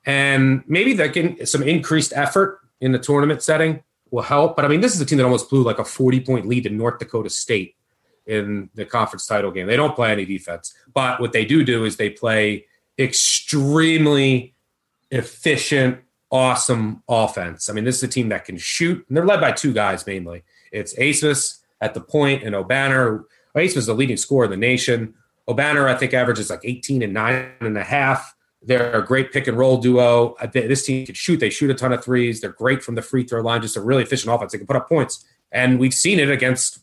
And 0.04 0.62
maybe 0.66 0.92
that 0.94 1.12
can 1.12 1.44
some 1.46 1.62
increased 1.62 2.12
effort 2.14 2.60
in 2.80 2.92
the 2.92 2.98
tournament 2.98 3.42
setting 3.42 3.82
will 4.10 4.22
help. 4.22 4.56
But 4.56 4.64
I 4.64 4.68
mean, 4.68 4.80
this 4.80 4.94
is 4.94 5.00
a 5.00 5.06
team 5.06 5.18
that 5.18 5.24
almost 5.24 5.50
blew 5.50 5.62
like 5.62 5.78
a 5.78 5.84
40 5.84 6.20
point 6.20 6.46
lead 6.46 6.64
to 6.64 6.70
North 6.70 6.98
Dakota 6.98 7.30
State 7.30 7.76
in 8.26 8.70
the 8.74 8.84
conference 8.84 9.26
title 9.26 9.50
game. 9.50 9.66
They 9.66 9.76
don't 9.76 9.94
play 9.94 10.12
any 10.12 10.24
defense, 10.24 10.74
but 10.92 11.20
what 11.20 11.32
they 11.32 11.44
do 11.44 11.64
do 11.64 11.84
is 11.84 11.96
they 11.96 12.10
play 12.10 12.66
extremely 12.98 14.54
efficient, 15.10 16.00
awesome 16.30 17.02
offense. 17.08 17.70
I 17.70 17.72
mean, 17.72 17.84
this 17.84 17.96
is 17.96 18.02
a 18.02 18.08
team 18.08 18.28
that 18.30 18.44
can 18.44 18.56
shoot, 18.56 19.04
and 19.08 19.16
they're 19.16 19.26
led 19.26 19.40
by 19.40 19.52
two 19.52 19.72
guys 19.72 20.06
mainly. 20.06 20.42
It's 20.72 20.94
Abmas 20.96 21.60
at 21.80 21.94
the 21.94 22.00
point 22.00 22.42
and 22.42 22.54
Obanor. 22.54 23.24
Abmas 23.54 23.76
is 23.76 23.86
the 23.86 23.94
leading 23.94 24.16
scorer 24.16 24.44
in 24.44 24.50
the 24.50 24.56
nation. 24.56 25.14
Obanor, 25.48 25.88
I 25.88 25.96
think, 25.96 26.12
averages 26.12 26.50
like 26.50 26.60
18 26.64 27.02
and 27.02 27.14
nine 27.14 27.52
and 27.60 27.78
a 27.78 27.84
half. 27.84 28.34
They're 28.62 28.92
a 28.92 29.04
great 29.04 29.32
pick 29.32 29.46
and 29.46 29.56
roll 29.56 29.78
duo. 29.78 30.34
Uh, 30.40 30.46
this 30.46 30.84
team 30.84 31.06
can 31.06 31.14
shoot. 31.14 31.38
They 31.38 31.50
shoot 31.50 31.70
a 31.70 31.74
ton 31.74 31.92
of 31.92 32.02
threes. 32.02 32.40
They're 32.40 32.52
great 32.52 32.82
from 32.82 32.94
the 32.94 33.02
free 33.02 33.22
throw 33.22 33.42
line. 33.42 33.62
Just 33.62 33.76
a 33.76 33.80
really 33.80 34.02
efficient 34.02 34.32
offense. 34.32 34.52
They 34.52 34.58
can 34.58 34.66
put 34.66 34.76
up 34.76 34.88
points. 34.88 35.24
And 35.52 35.78
we've 35.78 35.94
seen 35.94 36.18
it 36.18 36.30
against 36.30 36.80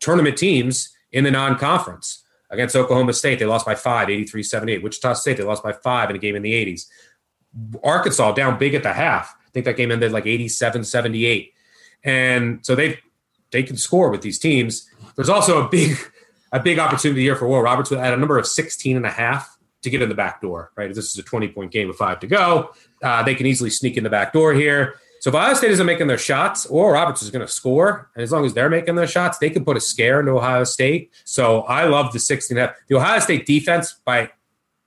tournament 0.00 0.38
teams 0.38 0.90
in 1.12 1.24
the 1.24 1.30
non 1.30 1.58
conference. 1.58 2.24
Against 2.50 2.74
Oklahoma 2.74 3.12
State, 3.12 3.38
they 3.38 3.44
lost 3.44 3.66
by 3.66 3.74
five, 3.74 4.08
83 4.08 4.42
78. 4.42 4.82
Wichita 4.82 5.12
State, 5.14 5.36
they 5.36 5.42
lost 5.42 5.62
by 5.62 5.72
five 5.72 6.08
in 6.08 6.16
a 6.16 6.18
game 6.18 6.34
in 6.34 6.42
the 6.42 6.52
80s. 6.52 6.86
Arkansas 7.84 8.32
down 8.32 8.58
big 8.58 8.74
at 8.74 8.82
the 8.82 8.92
half. 8.92 9.34
I 9.46 9.50
think 9.50 9.66
that 9.66 9.76
game 9.76 9.90
ended 9.90 10.12
like 10.12 10.24
87 10.26 10.84
78. 10.84 11.52
And 12.04 12.64
so 12.64 12.74
they 12.74 13.00
they 13.50 13.62
can 13.62 13.76
score 13.76 14.10
with 14.10 14.22
these 14.22 14.38
teams. 14.38 14.88
There's 15.16 15.28
also 15.28 15.62
a 15.62 15.68
big 15.68 15.98
a 16.52 16.60
big 16.60 16.78
opportunity 16.78 17.22
here 17.22 17.36
for 17.36 17.46
Oral 17.46 17.64
Roberts 17.64 17.92
at 17.92 18.14
a 18.14 18.16
number 18.16 18.38
of 18.38 18.46
16 18.46 18.96
and 18.96 19.04
a 19.04 19.10
half 19.10 19.57
to 19.82 19.90
get 19.90 20.02
in 20.02 20.08
the 20.08 20.14
back 20.14 20.40
door, 20.40 20.72
right? 20.76 20.92
This 20.92 21.10
is 21.10 21.18
a 21.18 21.22
20 21.22 21.48
point 21.48 21.70
game 21.70 21.88
with 21.88 21.96
five 21.96 22.20
to 22.20 22.26
go. 22.26 22.70
Uh, 23.02 23.22
they 23.22 23.34
can 23.34 23.46
easily 23.46 23.70
sneak 23.70 23.96
in 23.96 24.04
the 24.04 24.10
back 24.10 24.32
door 24.32 24.52
here. 24.52 24.96
So 25.20 25.30
if 25.30 25.34
Ohio 25.34 25.54
State 25.54 25.72
isn't 25.72 25.86
making 25.86 26.06
their 26.06 26.18
shots, 26.18 26.66
Oral 26.66 26.92
Roberts 26.92 27.22
is 27.22 27.30
going 27.30 27.44
to 27.44 27.52
score, 27.52 28.10
and 28.14 28.22
as 28.22 28.30
long 28.30 28.44
as 28.44 28.54
they're 28.54 28.70
making 28.70 28.94
their 28.94 29.06
shots, 29.06 29.38
they 29.38 29.50
can 29.50 29.64
put 29.64 29.76
a 29.76 29.80
scare 29.80 30.20
into 30.20 30.32
Ohio 30.32 30.62
State. 30.64 31.12
So 31.24 31.62
I 31.62 31.84
love 31.84 32.12
the 32.12 32.20
16 32.20 32.56
and 32.56 32.64
a 32.64 32.68
half. 32.68 32.76
The 32.86 32.96
Ohio 32.96 33.18
State 33.18 33.44
defense 33.44 34.00
by 34.04 34.30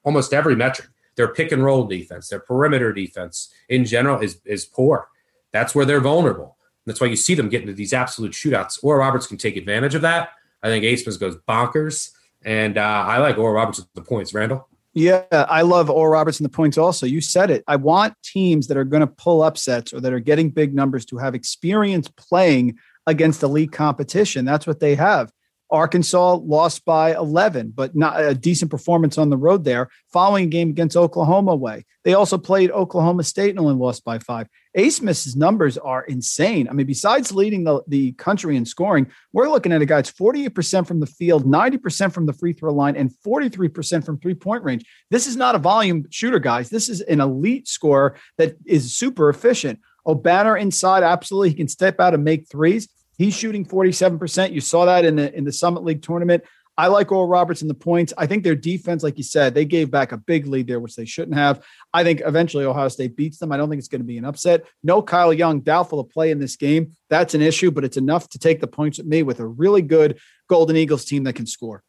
almost 0.03 0.33
every 0.33 0.55
metric, 0.55 0.87
their 1.15 1.33
pick 1.33 1.51
and 1.51 1.63
roll 1.63 1.85
defense, 1.85 2.29
their 2.29 2.39
perimeter 2.39 2.93
defense 2.93 3.53
in 3.67 3.83
general 3.83 4.21
is 4.21 4.39
is 4.45 4.65
poor. 4.65 5.09
That's 5.51 5.75
where 5.75 5.85
they're 5.85 5.99
vulnerable. 5.99 6.57
That's 6.85 7.01
why 7.01 7.07
you 7.07 7.17
see 7.17 7.35
them 7.35 7.49
get 7.49 7.61
into 7.61 7.73
these 7.73 7.93
absolute 7.93 8.31
shootouts. 8.31 8.79
Oral 8.83 9.01
Roberts 9.01 9.27
can 9.27 9.37
take 9.37 9.57
advantage 9.57 9.95
of 9.95 10.01
that. 10.01 10.29
I 10.63 10.67
think 10.67 10.83
Abmas 10.83 11.19
goes 11.19 11.35
bonkers, 11.47 12.11
and 12.43 12.77
uh, 12.77 13.05
I 13.07 13.17
like 13.17 13.37
Oral 13.37 13.55
Roberts 13.55 13.79
with 13.79 13.93
the 13.93 14.01
points. 14.01 14.33
Randle. 14.33 14.67
Yeah, 14.93 15.23
I 15.31 15.61
love 15.61 15.89
Oral 15.89 16.11
Roberts 16.11 16.39
in 16.39 16.43
the 16.43 16.49
points 16.49 16.77
also. 16.77 17.05
You 17.05 17.21
said 17.21 17.49
it. 17.49 17.63
I 17.65 17.77
want 17.77 18.13
teams 18.23 18.67
that 18.67 18.75
are 18.75 18.83
going 18.83 19.01
to 19.01 19.07
pull 19.07 19.41
upsets 19.41 19.93
or 19.93 20.01
that 20.01 20.11
are 20.11 20.19
getting 20.19 20.49
big 20.49 20.75
numbers 20.75 21.05
to 21.05 21.17
have 21.17 21.33
experience 21.33 22.09
playing 22.09 22.77
against 23.07 23.41
elite 23.41 23.71
competition. 23.71 24.43
That's 24.43 24.67
what 24.67 24.81
they 24.81 24.95
have. 24.95 25.31
Arkansas 25.71 26.35
lost 26.35 26.83
by 26.83 27.15
11, 27.15 27.73
but 27.75 27.95
not 27.95 28.21
a 28.21 28.35
decent 28.35 28.69
performance 28.69 29.17
on 29.17 29.29
the 29.29 29.37
road 29.37 29.63
there. 29.63 29.89
Following 30.11 30.45
a 30.45 30.47
game 30.47 30.69
against 30.69 30.97
Oklahoma 30.97 31.51
away, 31.51 31.85
they 32.03 32.13
also 32.13 32.37
played 32.37 32.71
Oklahoma 32.71 33.23
State 33.23 33.51
and 33.51 33.59
only 33.59 33.75
lost 33.75 34.03
by 34.03 34.19
five. 34.19 34.47
Abmas's 34.75 35.35
numbers 35.35 35.77
are 35.77 36.03
insane. 36.03 36.67
I 36.69 36.73
mean, 36.73 36.87
besides 36.87 37.31
leading 37.31 37.63
the, 37.63 37.81
the 37.87 38.13
country 38.13 38.57
in 38.57 38.65
scoring, 38.65 39.07
we're 39.33 39.49
looking 39.49 39.71
at 39.71 39.81
a 39.81 39.85
guy 39.85 39.97
that's 39.97 40.11
48% 40.11 40.87
from 40.87 40.99
the 40.99 41.05
field, 41.05 41.45
90% 41.45 42.13
from 42.13 42.25
the 42.25 42.33
free 42.33 42.53
throw 42.53 42.73
line, 42.73 42.95
and 42.95 43.11
43% 43.25 44.05
from 44.05 44.19
three 44.19 44.33
point 44.33 44.63
range. 44.63 44.85
This 45.09 45.27
is 45.27 45.35
not 45.35 45.55
a 45.55 45.59
volume 45.59 46.05
shooter, 46.09 46.39
guys. 46.39 46.69
This 46.69 46.89
is 46.89 47.01
an 47.01 47.21
elite 47.21 47.67
scorer 47.67 48.15
that 48.37 48.55
is 48.65 48.93
super 48.93 49.29
efficient. 49.29 49.79
Obanor 50.07 50.59
inside, 50.59 51.03
absolutely. 51.03 51.49
He 51.49 51.55
can 51.55 51.67
step 51.67 51.99
out 51.99 52.13
and 52.13 52.23
make 52.23 52.49
threes. 52.49 52.89
He's 53.17 53.35
shooting 53.35 53.65
47%. 53.65 54.51
You 54.51 54.61
saw 54.61 54.85
that 54.85 55.05
in 55.05 55.15
the 55.15 55.33
in 55.35 55.43
the 55.43 55.51
Summit 55.51 55.83
League 55.83 56.01
tournament. 56.01 56.43
I 56.77 56.87
like 56.87 57.11
Oral 57.11 57.27
Roberts 57.27 57.61
in 57.61 57.67
the 57.67 57.73
points. 57.73 58.13
I 58.17 58.25
think 58.25 58.43
their 58.43 58.55
defense, 58.55 59.03
like 59.03 59.17
you 59.17 59.23
said, 59.23 59.53
they 59.53 59.65
gave 59.65 59.91
back 59.91 60.13
a 60.13 60.17
big 60.17 60.47
lead 60.47 60.67
there, 60.67 60.79
which 60.79 60.95
they 60.95 61.05
shouldn't 61.05 61.35
have. 61.37 61.63
I 61.93 62.03
think 62.03 62.21
eventually 62.25 62.65
Ohio 62.65 62.87
State 62.87 63.15
beats 63.15 63.39
them. 63.39 63.51
I 63.51 63.57
don't 63.57 63.69
think 63.69 63.79
it's 63.79 63.89
going 63.89 64.01
to 64.01 64.07
be 64.07 64.17
an 64.17 64.25
upset. 64.25 64.65
No 64.81 65.01
Kyle 65.01 65.33
Young, 65.33 65.59
doubtful 65.59 66.03
to 66.03 66.09
play 66.11 66.31
in 66.31 66.39
this 66.39 66.55
game. 66.55 66.93
That's 67.09 67.35
an 67.35 67.41
issue, 67.41 67.71
but 67.71 67.83
it's 67.83 67.97
enough 67.97 68.29
to 68.29 68.39
take 68.39 68.61
the 68.61 68.67
points 68.67 68.97
with 68.97 69.07
me 69.07 69.21
with 69.21 69.39
a 69.41 69.45
really 69.45 69.81
good 69.81 70.19
Golden 70.47 70.77
Eagles 70.77 71.05
team 71.05 71.25
that 71.25 71.33
can 71.33 71.45
score. 71.45 71.83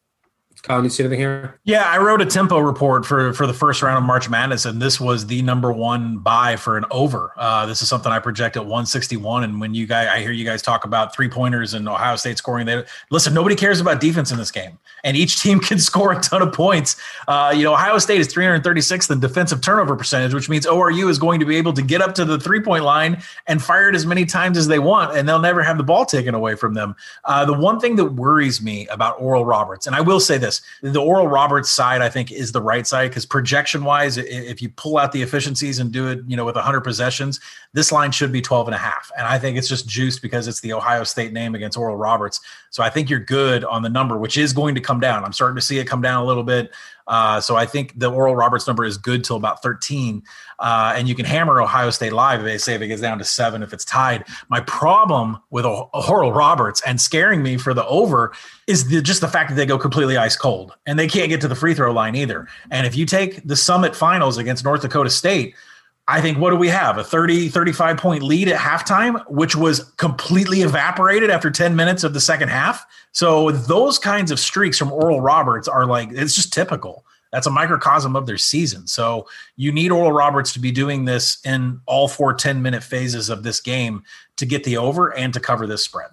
Collin, 0.61 0.85
you 0.85 0.89
see 0.89 1.03
anything 1.03 1.19
here? 1.19 1.59
Yeah, 1.65 1.83
I 1.83 1.97
wrote 1.97 2.21
a 2.21 2.25
tempo 2.25 2.57
report 2.59 3.05
for 3.05 3.33
for 3.33 3.45
the 3.45 3.53
first 3.53 3.81
round 3.81 3.97
of 3.97 4.03
March 4.03 4.29
Madness, 4.29 4.63
and 4.65 4.81
this 4.81 4.99
was 4.99 5.27
the 5.27 5.41
number 5.41 5.73
one 5.73 6.19
buy 6.19 6.55
for 6.55 6.77
an 6.77 6.85
over. 6.89 7.33
Uh, 7.35 7.65
this 7.65 7.81
is 7.81 7.89
something 7.89 8.11
I 8.11 8.19
project 8.19 8.55
at 8.55 8.61
161. 8.61 9.43
And 9.43 9.59
when 9.59 9.73
you 9.73 9.85
guys, 9.85 10.07
I 10.07 10.21
hear 10.21 10.31
you 10.31 10.45
guys 10.45 10.61
talk 10.61 10.85
about 10.85 11.13
three 11.13 11.27
pointers 11.27 11.73
and 11.73 11.89
Ohio 11.89 12.15
State 12.15 12.37
scoring. 12.37 12.65
They 12.65 12.83
listen. 13.11 13.33
Nobody 13.33 13.55
cares 13.55 13.81
about 13.81 13.99
defense 13.99 14.31
in 14.31 14.37
this 14.37 14.51
game, 14.51 14.77
and 15.03 15.17
each 15.17 15.39
team 15.43 15.59
can 15.59 15.79
score 15.79 16.13
a 16.13 16.21
ton 16.21 16.41
of 16.41 16.53
points. 16.53 16.95
Uh, 17.27 17.53
you 17.53 17.63
know, 17.63 17.73
Ohio 17.73 17.97
State 17.97 18.21
is 18.21 18.33
336th 18.33 19.11
in 19.11 19.19
defensive 19.19 19.59
turnover 19.59 19.97
percentage, 19.97 20.33
which 20.33 20.49
means 20.49 20.65
ORU 20.65 21.09
is 21.09 21.19
going 21.19 21.41
to 21.41 21.45
be 21.45 21.57
able 21.57 21.73
to 21.73 21.81
get 21.81 22.01
up 22.01 22.15
to 22.15 22.23
the 22.23 22.39
three 22.39 22.61
point 22.61 22.85
line 22.85 23.21
and 23.47 23.61
fire 23.61 23.89
it 23.89 23.95
as 23.95 24.05
many 24.05 24.25
times 24.25 24.57
as 24.57 24.67
they 24.67 24.79
want, 24.79 25.17
and 25.17 25.27
they'll 25.27 25.39
never 25.39 25.61
have 25.61 25.77
the 25.77 25.83
ball 25.83 26.05
taken 26.05 26.33
away 26.33 26.55
from 26.55 26.73
them. 26.73 26.95
Uh, 27.25 27.43
the 27.43 27.53
one 27.53 27.81
thing 27.81 27.97
that 27.97 28.05
worries 28.05 28.61
me 28.61 28.87
about 28.87 29.19
Oral 29.19 29.45
Roberts, 29.45 29.87
and 29.87 29.95
I 29.95 29.99
will 29.99 30.21
say 30.21 30.37
this 30.43 30.61
the 30.81 31.01
Oral 31.01 31.27
Roberts 31.27 31.69
side, 31.69 32.01
I 32.01 32.09
think, 32.09 32.31
is 32.31 32.51
the 32.51 32.61
right 32.61 32.85
side 32.85 33.09
because 33.09 33.25
projection 33.25 33.83
wise, 33.83 34.17
if 34.17 34.61
you 34.61 34.69
pull 34.69 34.97
out 34.97 35.11
the 35.11 35.21
efficiencies 35.21 35.79
and 35.79 35.91
do 35.91 36.07
it, 36.09 36.19
you 36.27 36.37
know, 36.37 36.45
with 36.45 36.55
100 36.55 36.81
possessions, 36.81 37.39
this 37.73 37.91
line 37.91 38.11
should 38.11 38.31
be 38.31 38.41
12 38.41 38.67
and 38.67 38.75
a 38.75 38.77
half. 38.77 39.11
And 39.17 39.25
I 39.25 39.39
think 39.39 39.57
it's 39.57 39.67
just 39.67 39.87
juiced 39.87 40.21
because 40.21 40.47
it's 40.47 40.61
the 40.61 40.73
Ohio 40.73 41.03
State 41.03 41.33
name 41.33 41.55
against 41.55 41.77
Oral 41.77 41.95
Roberts. 41.95 42.41
So 42.69 42.83
I 42.83 42.89
think 42.89 43.09
you're 43.09 43.19
good 43.19 43.63
on 43.63 43.81
the 43.81 43.89
number, 43.89 44.17
which 44.17 44.37
is 44.37 44.53
going 44.53 44.75
to 44.75 44.81
come 44.81 44.99
down. 44.99 45.23
I'm 45.23 45.33
starting 45.33 45.55
to 45.55 45.61
see 45.61 45.79
it 45.79 45.85
come 45.85 46.01
down 46.01 46.21
a 46.21 46.25
little 46.25 46.43
bit. 46.43 46.71
Uh, 47.07 47.41
so 47.41 47.55
I 47.55 47.65
think 47.65 47.97
the 47.97 48.11
Oral 48.11 48.35
Roberts 48.35 48.67
number 48.67 48.85
is 48.85 48.97
good 48.97 49.23
till 49.23 49.35
about 49.35 49.61
13. 49.61 50.23
Uh, 50.59 50.93
and 50.95 51.07
you 51.07 51.15
can 51.15 51.25
hammer 51.25 51.61
Ohio 51.61 51.89
State 51.89 52.13
live. 52.13 52.39
If 52.39 52.45
they 52.45 52.57
say 52.57 52.75
if 52.75 52.81
it 52.81 52.87
gets 52.87 53.01
down 53.01 53.17
to 53.17 53.23
seven, 53.23 53.63
if 53.63 53.73
it's 53.73 53.85
tied. 53.85 54.25
My 54.49 54.61
problem 54.61 55.39
with 55.49 55.65
Oral 55.65 56.31
Roberts 56.31 56.81
and 56.85 56.99
scaring 56.99 57.43
me 57.43 57.57
for 57.57 57.73
the 57.73 57.85
over 57.85 58.33
is 58.67 58.87
the, 58.87 59.01
just 59.01 59.21
the 59.21 59.27
fact 59.27 59.49
that 59.49 59.55
they 59.55 59.65
go 59.65 59.77
completely 59.77 60.17
ice 60.17 60.35
cold 60.35 60.73
and 60.85 60.97
they 60.97 61.07
can't 61.07 61.29
get 61.29 61.41
to 61.41 61.47
the 61.47 61.55
free 61.55 61.73
throw 61.73 61.91
line 61.91 62.15
either. 62.15 62.47
And 62.71 62.87
if 62.87 62.95
you 62.95 63.05
take 63.05 63.45
the 63.45 63.55
Summit 63.55 63.95
Finals 63.95 64.37
against 64.37 64.63
North 64.63 64.81
Dakota 64.81 65.09
State, 65.09 65.55
I 66.07 66.19
think 66.19 66.37
what 66.37 66.49
do 66.49 66.57
we 66.57 66.67
have? 66.67 66.97
A 66.97 67.03
30, 67.03 67.49
35 67.49 67.97
point 67.97 68.23
lead 68.23 68.49
at 68.49 68.59
halftime, 68.59 69.23
which 69.29 69.55
was 69.55 69.83
completely 69.93 70.61
evaporated 70.61 71.29
after 71.29 71.49
10 71.49 71.75
minutes 71.75 72.03
of 72.03 72.13
the 72.13 72.19
second 72.19 72.49
half. 72.49 72.85
So 73.13 73.51
those 73.51 73.99
kinds 73.99 74.29
of 74.29 74.39
streaks 74.39 74.77
from 74.77 74.91
Oral 74.91 75.21
Roberts 75.21 75.67
are 75.67 75.85
like, 75.85 76.09
it's 76.11 76.35
just 76.35 76.51
typical. 76.51 77.05
That's 77.31 77.47
a 77.47 77.51
microcosm 77.51 78.15
of 78.15 78.27
their 78.27 78.37
season. 78.37 78.85
So 78.85 79.27
you 79.55 79.71
need 79.71 79.91
Oral 79.91 80.11
Roberts 80.11 80.53
to 80.53 80.59
be 80.59 80.71
doing 80.71 81.05
this 81.05 81.39
in 81.45 81.79
all 81.85 82.07
four 82.07 82.33
10 82.33 82.61
minute 82.61 82.83
phases 82.83 83.29
of 83.29 83.43
this 83.43 83.59
game 83.59 84.03
to 84.37 84.45
get 84.45 84.65
the 84.65 84.77
over 84.77 85.15
and 85.15 85.33
to 85.33 85.39
cover 85.39 85.65
this 85.65 85.83
spread. 85.83 86.09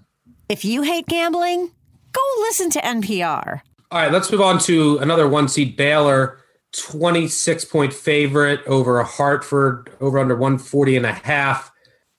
If 0.48 0.64
you 0.64 0.82
hate 0.82 1.06
gambling, 1.06 1.70
go 2.12 2.20
listen 2.38 2.70
to 2.70 2.80
NPR. 2.80 3.60
All 3.90 4.00
right, 4.00 4.12
let's 4.12 4.30
move 4.30 4.40
on 4.40 4.60
to 4.60 4.98
another 4.98 5.28
one 5.28 5.48
seed 5.48 5.76
Baylor 5.76 6.39
26 6.72 7.64
point 7.66 7.92
favorite 7.92 8.60
over 8.66 9.00
a 9.00 9.04
Hartford, 9.04 9.90
over 10.00 10.18
under 10.18 10.36
140 10.36 10.96
and 10.96 11.06
a 11.06 11.12
half. 11.12 11.72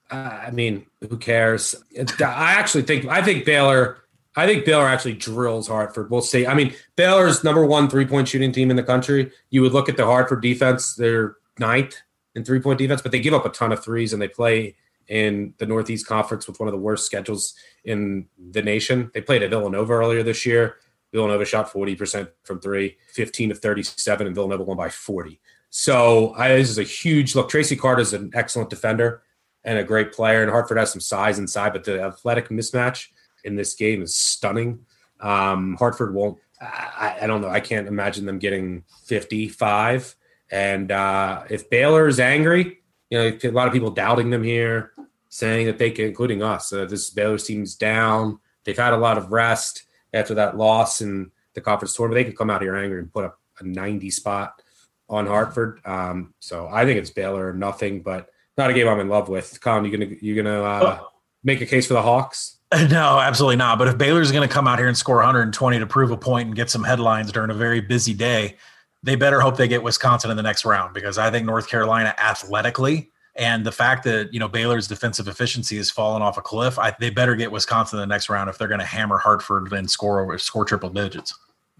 Uh, 0.09 0.41
I 0.47 0.51
mean, 0.51 0.85
who 1.07 1.17
cares? 1.17 1.75
I 1.97 2.53
actually 2.53 2.83
think 2.83 3.05
I 3.05 3.21
think 3.21 3.45
Baylor 3.45 4.01
I 4.35 4.45
think 4.45 4.65
Baylor 4.65 4.87
actually 4.87 5.13
drills 5.13 5.67
Hartford. 5.67 6.09
We'll 6.09 6.21
see. 6.21 6.47
I 6.47 6.53
mean, 6.53 6.73
Baylor's 6.95 7.43
number 7.43 7.65
one 7.65 7.89
three 7.89 8.05
point 8.05 8.27
shooting 8.27 8.51
team 8.51 8.69
in 8.69 8.77
the 8.77 8.83
country. 8.83 9.31
You 9.49 9.61
would 9.61 9.73
look 9.73 9.89
at 9.89 9.97
the 9.97 10.05
Hartford 10.05 10.41
defense; 10.41 10.95
they're 10.95 11.35
ninth 11.59 11.95
in 12.35 12.45
three 12.45 12.59
point 12.59 12.79
defense, 12.79 13.01
but 13.01 13.11
they 13.11 13.19
give 13.19 13.33
up 13.33 13.45
a 13.45 13.49
ton 13.49 13.71
of 13.71 13.83
threes 13.83 14.13
and 14.13 14.21
they 14.21 14.29
play 14.29 14.75
in 15.07 15.53
the 15.57 15.65
Northeast 15.65 16.07
Conference 16.07 16.47
with 16.47 16.59
one 16.59 16.69
of 16.69 16.71
the 16.71 16.79
worst 16.79 17.05
schedules 17.05 17.53
in 17.83 18.27
the 18.51 18.61
nation. 18.61 19.11
They 19.13 19.21
played 19.21 19.43
at 19.43 19.49
Villanova 19.49 19.93
earlier 19.93 20.23
this 20.23 20.45
year. 20.45 20.77
Villanova 21.11 21.45
shot 21.45 21.71
40% 21.71 22.29
from 22.43 22.59
three, 22.59 22.97
15 23.13 23.51
of 23.51 23.59
37, 23.59 24.27
and 24.27 24.35
Villanova 24.35 24.63
won 24.63 24.77
by 24.77 24.89
40. 24.89 25.39
So 25.69 26.33
I, 26.35 26.49
this 26.49 26.69
is 26.69 26.77
a 26.77 26.83
huge 26.83 27.35
look. 27.35 27.49
Traci 27.49 27.79
Carter 27.79 28.01
is 28.01 28.13
an 28.13 28.31
excellent 28.33 28.69
defender 28.69 29.23
and 29.63 29.77
a 29.77 29.83
great 29.83 30.11
player, 30.11 30.41
and 30.41 30.51
Hartford 30.51 30.77
has 30.77 30.91
some 30.91 31.01
size 31.01 31.39
inside, 31.39 31.73
but 31.73 31.83
the 31.83 32.01
athletic 32.01 32.49
mismatch 32.49 33.07
in 33.43 33.55
this 33.55 33.75
game 33.75 34.01
is 34.01 34.15
stunning. 34.15 34.85
Um, 35.19 35.75
Hartford 35.77 36.13
won't. 36.13 36.37
I, 36.59 37.19
I, 37.21 37.27
don't 37.27 37.41
know. 37.41 37.49
I 37.49 37.59
can't 37.59 37.87
imagine 37.87 38.25
them 38.25 38.37
getting 38.37 38.83
55. 39.05 40.15
And 40.51 40.91
uh, 40.91 41.43
if 41.49 41.69
Baylor 41.69 42.07
is 42.07 42.19
angry, 42.19 42.79
you 43.09 43.17
know, 43.17 43.37
a 43.43 43.49
lot 43.49 43.67
of 43.67 43.73
people 43.73 43.91
doubting 43.91 44.29
them 44.29 44.43
here, 44.43 44.91
saying 45.29 45.65
that 45.67 45.77
they 45.77 45.91
can, 45.91 46.05
including 46.05 46.43
us, 46.43 46.71
uh, 46.73 46.85
this 46.85 47.09
Baylor 47.09 47.37
team's 47.37 47.75
down. 47.75 48.39
They've 48.63 48.77
had 48.77 48.93
a 48.93 48.97
lot 48.97 49.17
of 49.17 49.31
rest 49.31 49.83
after 50.13 50.33
that 50.35 50.57
loss 50.57 51.01
in 51.01 51.31
the 51.53 51.61
conference 51.61 51.93
tournament. 51.95 52.19
They 52.19 52.29
could 52.29 52.37
come 52.37 52.49
out 52.49 52.61
here 52.61 52.75
angry 52.75 52.99
and 52.99 53.11
put 53.11 53.25
up 53.25 53.39
a 53.59 53.63
90 53.63 54.09
spot 54.09 54.61
on 55.09 55.27
Hartford. 55.27 55.81
Um, 55.85 56.33
so 56.39 56.67
I 56.71 56.85
think 56.85 56.99
it's 56.99 57.09
Baylor 57.09 57.49
or 57.49 57.53
nothing, 57.53 58.01
but 58.01 58.29
not 58.57 58.69
a 58.69 58.73
game 58.73 58.87
I'm 58.87 58.99
in 58.99 59.09
love 59.09 59.29
with. 59.29 59.59
Collin, 59.61 59.85
you 59.85 59.91
gonna 59.91 60.15
you 60.21 60.35
gonna 60.35 60.61
uh, 60.63 60.97
oh. 61.01 61.07
make 61.43 61.61
a 61.61 61.65
case 61.65 61.87
for 61.87 61.93
the 61.93 62.01
Hawks? 62.01 62.57
No, 62.89 63.19
absolutely 63.19 63.57
not. 63.57 63.77
But 63.77 63.89
if 63.89 63.97
Baylor's 63.97 64.31
going 64.31 64.47
to 64.47 64.53
come 64.53 64.65
out 64.65 64.79
here 64.79 64.87
and 64.87 64.97
score 64.97 65.17
120 65.17 65.79
to 65.79 65.85
prove 65.85 66.09
a 66.11 66.15
point 66.15 66.47
and 66.47 66.55
get 66.55 66.69
some 66.69 66.85
headlines 66.85 67.29
during 67.29 67.49
a 67.49 67.53
very 67.53 67.81
busy 67.81 68.13
day, 68.13 68.55
they 69.03 69.17
better 69.17 69.41
hope 69.41 69.57
they 69.57 69.67
get 69.67 69.83
Wisconsin 69.83 70.31
in 70.31 70.37
the 70.37 70.43
next 70.43 70.63
round 70.63 70.93
because 70.93 71.17
I 71.17 71.31
think 71.31 71.45
North 71.45 71.67
Carolina 71.67 72.15
athletically 72.17 73.11
and 73.35 73.65
the 73.65 73.71
fact 73.71 74.03
that 74.03 74.33
you 74.33 74.39
know 74.39 74.47
Baylor's 74.47 74.87
defensive 74.87 75.27
efficiency 75.27 75.77
has 75.77 75.89
fallen 75.89 76.21
off 76.21 76.37
a 76.37 76.41
cliff, 76.41 76.77
I, 76.77 76.95
they 76.99 77.09
better 77.09 77.35
get 77.35 77.51
Wisconsin 77.51 77.99
in 77.99 78.01
the 78.01 78.13
next 78.13 78.29
round 78.29 78.49
if 78.49 78.57
they're 78.57 78.67
going 78.67 78.79
to 78.79 78.85
hammer 78.85 79.17
Hartford 79.17 79.71
and 79.71 79.89
score 79.89 80.21
over 80.21 80.37
score 80.37 80.65
triple 80.65 80.89
digits 80.89 81.33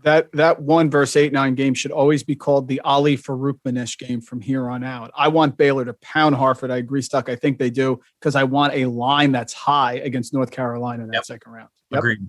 that 0.03 0.31
that 0.33 0.61
one 0.61 0.89
verse 0.89 1.15
eight 1.15 1.33
nine 1.33 1.55
game 1.55 1.73
should 1.73 1.91
always 1.91 2.23
be 2.23 2.35
called 2.35 2.67
the 2.67 2.79
Ali 2.81 3.17
Farouk 3.17 3.97
game 3.97 4.21
from 4.21 4.41
here 4.41 4.69
on 4.69 4.83
out. 4.83 5.11
I 5.15 5.27
want 5.27 5.57
Baylor 5.57 5.85
to 5.85 5.93
pound 5.95 6.35
Hartford. 6.35 6.71
I 6.71 6.77
agree, 6.77 7.01
Stuck. 7.01 7.29
I 7.29 7.35
think 7.35 7.59
they 7.59 7.69
do 7.69 7.99
because 8.19 8.35
I 8.35 8.43
want 8.43 8.73
a 8.73 8.85
line 8.85 9.31
that's 9.31 9.53
high 9.53 9.93
against 9.93 10.33
North 10.33 10.51
Carolina 10.51 11.03
in 11.03 11.09
that 11.09 11.17
yep. 11.17 11.25
second 11.25 11.51
round. 11.51 11.69
Yep. 11.91 11.99
Agreed. 11.99 12.27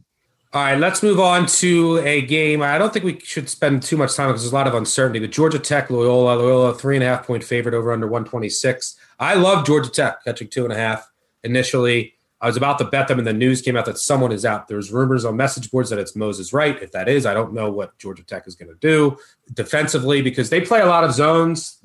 All 0.54 0.62
right, 0.62 0.78
let's 0.78 1.02
move 1.02 1.18
on 1.18 1.46
to 1.46 1.96
a 2.04 2.20
game. 2.20 2.60
I 2.60 2.76
don't 2.76 2.92
think 2.92 3.06
we 3.06 3.18
should 3.20 3.48
spend 3.48 3.82
too 3.82 3.96
much 3.96 4.14
time 4.14 4.28
because 4.28 4.42
there's 4.42 4.52
a 4.52 4.54
lot 4.54 4.66
of 4.66 4.74
uncertainty. 4.74 5.18
But 5.18 5.30
Georgia 5.30 5.58
Tech, 5.58 5.88
Loyola, 5.88 6.36
Loyola, 6.36 6.74
three 6.74 6.94
and 6.94 7.02
a 7.02 7.06
half 7.06 7.26
point 7.26 7.42
favorite 7.42 7.74
over 7.74 7.90
under 7.90 8.06
126. 8.06 8.96
I 9.18 9.34
love 9.34 9.64
Georgia 9.64 9.88
Tech 9.88 10.22
catching 10.22 10.48
two 10.48 10.64
and 10.64 10.72
a 10.72 10.76
half 10.76 11.10
initially. 11.42 12.12
I 12.42 12.48
was 12.48 12.58
about 12.58 12.76
to 12.78 12.84
bet 12.84 13.08
them, 13.08 13.16
and 13.16 13.26
the 13.26 13.32
news 13.32 13.62
came 13.62 13.78
out 13.78 13.86
that 13.86 13.96
someone 13.96 14.30
is 14.30 14.44
out. 14.44 14.68
There's 14.68 14.92
rumors 14.92 15.24
on 15.24 15.36
message 15.36 15.70
boards 15.70 15.88
that 15.88 15.98
it's 15.98 16.14
Moses 16.14 16.52
Wright. 16.52 16.82
If 16.82 16.92
that 16.92 17.08
is, 17.08 17.24
I 17.24 17.32
don't 17.32 17.54
know 17.54 17.72
what 17.72 17.96
Georgia 17.96 18.22
Tech 18.22 18.46
is 18.46 18.54
going 18.54 18.68
to 18.68 18.78
do 18.78 19.16
defensively 19.54 20.20
because 20.20 20.50
they 20.50 20.60
play 20.60 20.80
a 20.80 20.86
lot 20.86 21.02
of 21.02 21.14
zones. 21.14 21.78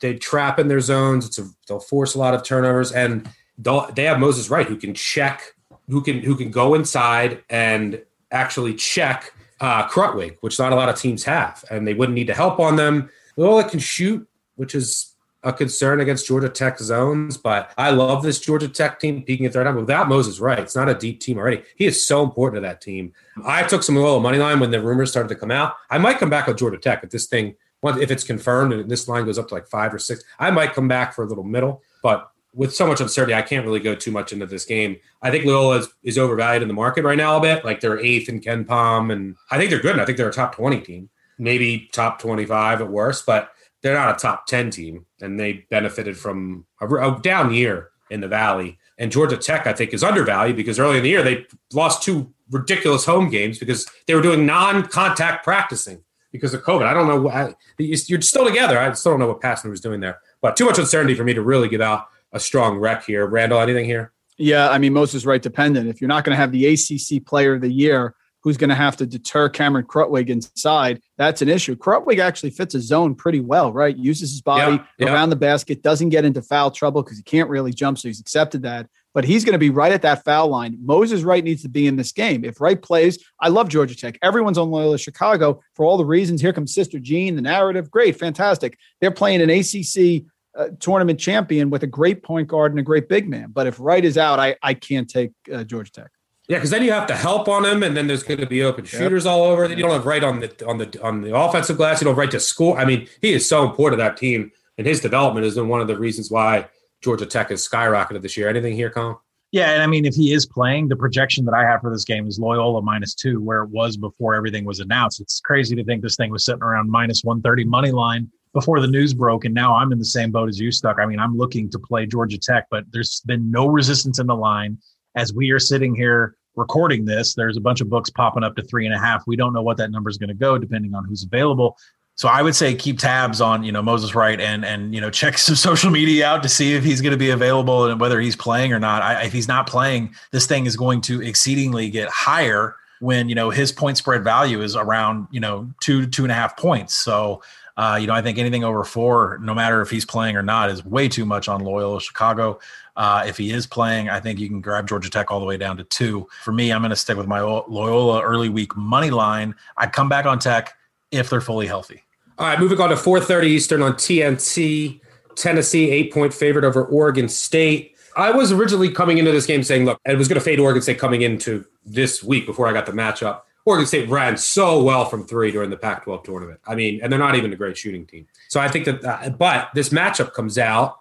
they 0.00 0.16
trap 0.16 0.58
in 0.58 0.68
their 0.68 0.80
zones. 0.80 1.24
It's 1.24 1.38
a, 1.38 1.46
they'll 1.66 1.80
force 1.80 2.14
a 2.16 2.18
lot 2.18 2.34
of 2.34 2.42
turnovers, 2.42 2.92
and 2.92 3.30
they 3.56 4.04
have 4.04 4.20
Moses 4.20 4.50
Wright 4.50 4.66
who 4.66 4.76
can 4.76 4.92
check, 4.92 5.54
who 5.88 6.02
can 6.02 6.20
who 6.20 6.36
can 6.36 6.50
go 6.50 6.74
inside 6.74 7.42
and 7.48 8.02
actually 8.30 8.74
check 8.74 9.32
uh, 9.60 9.88
Krutwig, 9.88 10.36
which 10.40 10.58
not 10.58 10.72
a 10.72 10.76
lot 10.76 10.88
of 10.88 10.96
teams 10.96 11.24
have, 11.24 11.64
and 11.70 11.86
they 11.86 11.94
wouldn't 11.94 12.14
need 12.14 12.26
to 12.28 12.34
help 12.34 12.58
on 12.58 12.76
them. 12.76 13.10
Loyola 13.36 13.68
can 13.68 13.78
shoot, 13.78 14.26
which 14.56 14.74
is 14.74 15.14
a 15.42 15.52
concern 15.52 16.00
against 16.00 16.26
Georgia 16.26 16.48
Tech 16.48 16.78
zones, 16.78 17.36
but 17.36 17.72
I 17.78 17.90
love 17.90 18.22
this 18.22 18.38
Georgia 18.38 18.68
Tech 18.68 19.00
team 19.00 19.22
peaking 19.22 19.46
at 19.46 19.54
third 19.54 19.64
down. 19.64 19.76
Without 19.76 20.08
Moses 20.08 20.38
Wright, 20.38 20.58
it's 20.58 20.76
not 20.76 20.88
a 20.88 20.94
deep 20.94 21.20
team 21.20 21.38
already. 21.38 21.62
He 21.76 21.86
is 21.86 22.06
so 22.06 22.22
important 22.22 22.62
to 22.62 22.68
that 22.68 22.80
team. 22.80 23.12
I 23.44 23.62
took 23.62 23.82
some 23.82 23.96
little 23.96 24.20
money 24.20 24.38
line 24.38 24.60
when 24.60 24.70
the 24.70 24.82
rumors 24.82 25.10
started 25.10 25.30
to 25.30 25.36
come 25.36 25.50
out. 25.50 25.74
I 25.88 25.98
might 25.98 26.18
come 26.18 26.30
back 26.30 26.46
with 26.46 26.58
Georgia 26.58 26.76
Tech 26.76 27.02
if 27.02 27.10
this 27.10 27.26
thing, 27.26 27.54
if 27.82 28.10
it's 28.10 28.24
confirmed 28.24 28.74
and 28.74 28.90
this 28.90 29.08
line 29.08 29.24
goes 29.24 29.38
up 29.38 29.48
to 29.48 29.54
like 29.54 29.66
five 29.66 29.94
or 29.94 29.98
six. 29.98 30.22
I 30.38 30.50
might 30.50 30.74
come 30.74 30.88
back 30.88 31.14
for 31.14 31.24
a 31.24 31.26
little 31.26 31.44
middle, 31.44 31.82
but 32.02 32.30
with 32.52 32.74
so 32.74 32.86
much 32.86 33.00
uncertainty, 33.00 33.34
I 33.34 33.42
can't 33.42 33.64
really 33.64 33.80
go 33.80 33.94
too 33.94 34.10
much 34.10 34.32
into 34.32 34.46
this 34.46 34.64
game. 34.64 34.96
I 35.22 35.30
think 35.30 35.44
Loyola 35.44 35.78
is, 35.78 35.88
is 36.02 36.18
overvalued 36.18 36.62
in 36.62 36.68
the 36.68 36.74
market 36.74 37.04
right 37.04 37.18
now 37.18 37.36
a 37.36 37.40
bit. 37.40 37.64
Like 37.64 37.80
they're 37.80 37.98
eighth 37.98 38.28
in 38.28 38.40
KenPom, 38.40 39.12
and 39.12 39.36
I 39.50 39.58
think 39.58 39.70
they're 39.70 39.80
good. 39.80 39.92
And 39.92 40.00
I 40.00 40.04
think 40.04 40.18
they're 40.18 40.28
a 40.28 40.32
top 40.32 40.56
20 40.56 40.80
team, 40.80 41.10
maybe 41.38 41.88
top 41.92 42.18
25 42.18 42.80
at 42.80 42.90
worst, 42.90 43.24
but 43.24 43.52
they're 43.82 43.94
not 43.94 44.16
a 44.16 44.18
top 44.18 44.46
10 44.46 44.70
team 44.70 45.06
and 45.20 45.38
they 45.38 45.64
benefited 45.70 46.16
from 46.16 46.66
a, 46.80 46.86
a, 46.86 47.20
down 47.20 47.52
year 47.52 47.90
in 48.10 48.20
the 48.20 48.28
valley 48.28 48.78
and 48.98 49.12
georgia 49.12 49.36
tech 49.36 49.66
i 49.66 49.72
think 49.72 49.92
is 49.92 50.04
undervalued 50.04 50.56
because 50.56 50.78
early 50.78 50.96
in 50.96 51.02
the 51.02 51.08
year 51.08 51.22
they 51.22 51.46
lost 51.72 52.02
two 52.02 52.32
ridiculous 52.50 53.04
home 53.04 53.30
games 53.30 53.58
because 53.58 53.86
they 54.06 54.14
were 54.14 54.22
doing 54.22 54.44
non-contact 54.44 55.44
practicing 55.44 56.02
because 56.32 56.52
of 56.54 56.62
covid 56.62 56.86
i 56.86 56.94
don't 56.94 57.06
know 57.06 57.54
you're 57.78 58.20
still 58.20 58.44
together 58.44 58.78
i 58.78 58.92
still 58.92 59.12
don't 59.12 59.20
know 59.20 59.28
what 59.28 59.40
Pastner 59.40 59.70
was 59.70 59.80
doing 59.80 60.00
there 60.00 60.20
but 60.42 60.56
too 60.56 60.64
much 60.64 60.78
uncertainty 60.78 61.14
for 61.14 61.24
me 61.24 61.34
to 61.34 61.42
really 61.42 61.68
give 61.68 61.80
out 61.80 62.08
a 62.32 62.40
strong 62.40 62.78
rec 62.78 63.04
here 63.04 63.26
Randle 63.26 63.60
anything 63.60 63.84
here 63.84 64.12
yeah 64.38 64.70
i 64.70 64.78
mean 64.78 64.92
moses 64.92 65.24
Wright 65.24 65.42
dependent 65.42 65.88
if 65.88 66.00
you're 66.00 66.08
not 66.08 66.24
going 66.24 66.34
to 66.34 66.40
have 66.40 66.52
the 66.52 66.72
acc 66.72 67.24
player 67.26 67.54
of 67.54 67.60
the 67.60 67.72
year 67.72 68.14
who's 68.42 68.56
going 68.56 68.70
to 68.70 68.76
have 68.76 68.96
to 68.96 69.06
deter 69.06 69.48
Cameron 69.48 69.84
Krutwig 69.84 70.28
inside, 70.28 71.00
that's 71.18 71.42
an 71.42 71.48
issue. 71.48 71.76
Krutwig 71.76 72.18
actually 72.18 72.50
fits 72.50 72.74
a 72.74 72.80
zone 72.80 73.14
pretty 73.14 73.40
well, 73.40 73.72
right? 73.72 73.96
Uses 73.96 74.30
his 74.30 74.40
body 74.40 74.80
around 75.00 75.30
the 75.30 75.36
basket, 75.36 75.82
doesn't 75.82 76.08
get 76.08 76.24
into 76.24 76.42
foul 76.42 76.70
trouble 76.70 77.02
because 77.02 77.18
he 77.18 77.22
can't 77.22 77.50
really 77.50 77.72
jump, 77.72 77.98
so 77.98 78.08
he's 78.08 78.20
accepted 78.20 78.62
that. 78.62 78.88
But 79.12 79.24
he's 79.24 79.44
going 79.44 79.54
to 79.54 79.58
be 79.58 79.70
right 79.70 79.92
at 79.92 80.02
that 80.02 80.24
foul 80.24 80.48
line. 80.48 80.78
Moses 80.80 81.22
Wright 81.22 81.42
needs 81.42 81.62
to 81.62 81.68
be 81.68 81.88
in 81.88 81.96
this 81.96 82.12
game. 82.12 82.44
If 82.44 82.60
Wright 82.60 82.80
plays, 82.80 83.22
I 83.40 83.48
love 83.48 83.68
Georgia 83.68 83.96
Tech. 83.96 84.16
Everyone's 84.22 84.56
on 84.56 84.70
Loyola 84.70 84.98
Chicago 84.98 85.60
for 85.74 85.84
all 85.84 85.96
the 85.96 86.04
reasons. 86.04 86.40
Here 86.40 86.52
comes 86.52 86.72
Sister 86.72 87.00
Jean, 87.00 87.34
the 87.34 87.42
narrative. 87.42 87.90
Great, 87.90 88.16
fantastic. 88.16 88.78
They're 89.00 89.10
playing 89.10 89.42
an 89.42 89.50
ACC 89.50 90.24
uh, 90.54 90.68
tournament 90.80 91.18
champion 91.18 91.70
with 91.70 91.82
a 91.82 91.86
great 91.86 92.22
point 92.22 92.48
guard 92.48 92.72
and 92.72 92.80
a 92.80 92.82
great 92.82 93.08
big 93.08 93.28
man. 93.28 93.50
But 93.52 93.66
if 93.66 93.78
Wright 93.78 94.04
is 94.04 94.18
out, 94.18 94.38
I, 94.38 94.56
I 94.62 94.74
can't 94.74 95.08
take 95.08 95.32
uh, 95.52 95.64
Georgia 95.64 95.92
Tech. 95.92 96.10
Yeah, 96.48 96.56
because 96.56 96.70
then 96.70 96.82
you 96.82 96.90
have 96.90 97.06
to 97.06 97.14
help 97.14 97.48
on 97.48 97.64
him, 97.64 97.84
and 97.84 97.96
then 97.96 98.08
there's 98.08 98.24
going 98.24 98.40
to 98.40 98.46
be 98.46 98.64
open 98.64 98.84
shooters 98.84 99.24
yep. 99.24 99.32
all 99.32 99.44
over. 99.44 99.68
Then 99.68 99.78
you 99.78 99.84
don't 99.84 99.92
have 99.92 100.04
Wright 100.04 100.24
on 100.24 100.40
the 100.40 100.66
on 100.66 100.78
the 100.78 101.00
on 101.00 101.22
the 101.22 101.36
offensive 101.36 101.76
glass. 101.76 102.00
You 102.00 102.06
don't 102.06 102.14
have 102.14 102.18
Wright 102.18 102.30
to 102.32 102.40
score. 102.40 102.76
I 102.76 102.84
mean, 102.84 103.06
he 103.22 103.32
is 103.32 103.48
so 103.48 103.64
important 103.64 104.00
to 104.00 104.04
that 104.04 104.16
team, 104.16 104.50
and 104.76 104.84
his 104.84 105.00
development 105.00 105.44
has 105.44 105.54
been 105.54 105.68
one 105.68 105.80
of 105.80 105.86
the 105.86 105.96
reasons 105.96 106.28
why 106.28 106.68
Georgia 107.02 107.24
Tech 107.24 107.50
has 107.50 107.66
skyrocketed 107.66 108.22
this 108.22 108.36
year. 108.36 108.48
Anything 108.48 108.74
here, 108.74 108.90
Collin? 108.90 109.16
Yeah, 109.52 109.70
and 109.70 109.82
I 109.82 109.86
mean, 109.86 110.04
if 110.04 110.14
he 110.14 110.32
is 110.32 110.44
playing, 110.44 110.88
the 110.88 110.96
projection 110.96 111.44
that 111.44 111.54
I 111.54 111.62
have 111.62 111.82
for 111.82 111.92
this 111.92 112.04
game 112.04 112.26
is 112.26 112.40
Loyola 112.40 112.82
minus 112.82 113.14
two, 113.14 113.40
where 113.40 113.62
it 113.62 113.70
was 113.70 113.96
before 113.96 114.34
everything 114.34 114.64
was 114.64 114.80
announced. 114.80 115.20
It's 115.20 115.40
crazy 115.40 115.76
to 115.76 115.84
think 115.84 116.02
this 116.02 116.16
thing 116.16 116.32
was 116.32 116.44
sitting 116.44 116.62
around 116.62 116.90
minus 116.90 117.22
one 117.22 117.42
thirty 117.42 117.64
money 117.64 117.92
line 117.92 118.28
before 118.52 118.80
the 118.80 118.86
news 118.86 119.14
broke, 119.14 119.44
and 119.44 119.54
now 119.54 119.76
I'm 119.76 119.92
in 119.92 119.98
the 119.98 120.04
same 120.04 120.30
boat 120.30 120.48
as 120.48 120.58
you, 120.58 120.72
Stuck. 120.72 120.98
I 120.98 121.06
mean, 121.06 121.18
I'm 121.18 121.36
looking 121.36 121.70
to 121.70 121.78
play 121.78 122.06
Georgia 122.06 122.38
Tech, 122.38 122.66
but 122.70 122.84
there's 122.92 123.20
been 123.26 123.50
no 123.50 123.66
resistance 123.66 124.18
in 124.18 124.26
the 124.26 124.36
line 124.36 124.78
as 125.16 125.32
we 125.32 125.50
are 125.50 125.58
sitting 125.58 125.94
here 125.94 126.36
recording 126.56 127.04
this, 127.04 127.34
there's 127.34 127.56
a 127.56 127.60
bunch 127.60 127.80
of 127.80 127.88
books 127.88 128.10
popping 128.10 128.44
up 128.44 128.56
to 128.56 128.62
three 128.62 128.86
and 128.86 128.94
a 128.94 128.98
half. 128.98 129.24
We 129.26 129.36
don't 129.36 129.52
know 129.52 129.62
what 129.62 129.76
that 129.78 129.90
number 129.90 130.10
is 130.10 130.18
going 130.18 130.28
to 130.28 130.34
go 130.34 130.58
depending 130.58 130.94
on 130.94 131.04
who's 131.04 131.24
available. 131.24 131.76
So 132.16 132.28
I 132.28 132.42
would 132.42 132.54
say 132.54 132.74
keep 132.74 132.98
tabs 132.98 133.40
on 133.40 133.64
you 133.64 133.72
know 133.72 133.82
Moses 133.82 134.14
Wright 134.14 134.38
and 134.38 134.64
and 134.64 134.94
you 134.94 135.00
know 135.00 135.10
check 135.20 135.38
some 135.38 135.54
social 135.54 135.90
media 135.90 136.26
out 136.26 136.42
to 136.42 136.48
see 136.48 136.74
if 136.74 136.84
he's 136.84 137.00
going 137.00 137.12
to 137.12 137.18
be 137.18 137.30
available 137.30 137.86
and 137.86 138.00
whether 138.00 138.20
he's 138.20 138.36
playing 138.36 138.72
or 138.72 138.78
not. 138.78 139.02
I, 139.02 139.24
if 139.24 139.32
he's 139.32 139.48
not 139.48 139.66
playing, 139.66 140.14
this 140.30 140.46
thing 140.46 140.66
is 140.66 140.76
going 140.76 141.00
to 141.02 141.22
exceedingly 141.22 141.88
get 141.88 142.08
higher 142.10 142.76
when 143.00 143.30
you 143.30 143.34
know 143.34 143.48
his 143.48 143.72
point 143.72 143.96
spread 143.96 144.22
value 144.22 144.60
is 144.60 144.76
around 144.76 145.28
you 145.30 145.40
know 145.40 145.70
two 145.80 146.06
two 146.06 146.24
and 146.24 146.32
a 146.32 146.34
half 146.34 146.56
points. 146.58 146.94
So 146.94 147.42
uh, 147.80 147.96
you 147.96 148.06
know 148.06 148.12
I 148.12 148.20
think 148.20 148.36
anything 148.36 148.62
over 148.62 148.84
four, 148.84 149.38
no 149.40 149.54
matter 149.54 149.80
if 149.80 149.88
he's 149.88 150.04
playing 150.04 150.36
or 150.36 150.42
not, 150.42 150.68
is 150.68 150.84
way 150.84 151.08
too 151.08 151.24
much 151.24 151.48
on 151.48 151.62
Loyola 151.62 151.98
Chicago. 151.98 152.58
Uh, 152.94 153.24
if 153.26 153.38
he 153.38 153.52
is 153.52 153.66
playing, 153.66 154.10
I 154.10 154.20
think 154.20 154.38
you 154.38 154.48
can 154.48 154.60
grab 154.60 154.86
Georgia 154.86 155.08
Tech 155.08 155.30
all 155.30 155.40
the 155.40 155.46
way 155.46 155.56
down 155.56 155.78
to 155.78 155.84
two. 155.84 156.28
For 156.44 156.52
me, 156.52 156.74
I'm 156.74 156.82
going 156.82 156.90
to 156.90 156.96
stick 156.96 157.16
with 157.16 157.26
my 157.26 157.40
Loyola 157.40 158.20
early 158.20 158.50
week 158.50 158.76
money 158.76 159.08
line. 159.08 159.54
I'd 159.78 159.94
come 159.94 160.10
back 160.10 160.26
on 160.26 160.38
Tech 160.38 160.74
if 161.10 161.30
they're 161.30 161.40
fully 161.40 161.66
healthy. 161.66 162.02
All 162.38 162.46
right, 162.46 162.60
moving 162.60 162.78
on 162.82 162.90
to 162.90 162.96
4:30 162.96 163.44
Eastern 163.44 163.80
on 163.80 163.94
TNT. 163.94 165.00
Tennessee 165.34 165.90
eight 165.90 166.12
point 166.12 166.34
favorite 166.34 166.66
over 166.66 166.84
Oregon 166.84 167.30
State. 167.30 167.96
I 168.14 168.30
was 168.30 168.52
originally 168.52 168.90
coming 168.90 169.16
into 169.16 169.32
this 169.32 169.46
game 169.46 169.62
saying, 169.62 169.86
look, 169.86 169.98
I 170.06 170.12
was 170.14 170.28
going 170.28 170.38
to 170.38 170.44
fade 170.44 170.60
Oregon 170.60 170.82
State 170.82 170.98
coming 170.98 171.22
into 171.22 171.64
this 171.86 172.22
week 172.22 172.44
before 172.44 172.68
I 172.68 172.74
got 172.74 172.84
the 172.84 172.92
matchup. 172.92 173.40
Oregon 173.66 173.86
State 173.86 174.08
ran 174.08 174.36
so 174.36 174.82
well 174.82 175.04
from 175.04 175.26
three 175.26 175.50
during 175.50 175.70
the 175.70 175.76
Pac 175.76 176.04
12 176.04 176.22
tournament. 176.22 176.60
I 176.66 176.74
mean, 176.74 177.00
and 177.02 177.12
they're 177.12 177.18
not 177.18 177.34
even 177.34 177.52
a 177.52 177.56
great 177.56 177.76
shooting 177.76 178.06
team. 178.06 178.26
So 178.48 178.60
I 178.60 178.68
think 178.68 178.86
that, 178.86 179.04
uh, 179.04 179.30
but 179.30 179.68
this 179.74 179.90
matchup 179.90 180.32
comes 180.32 180.58
out 180.58 181.00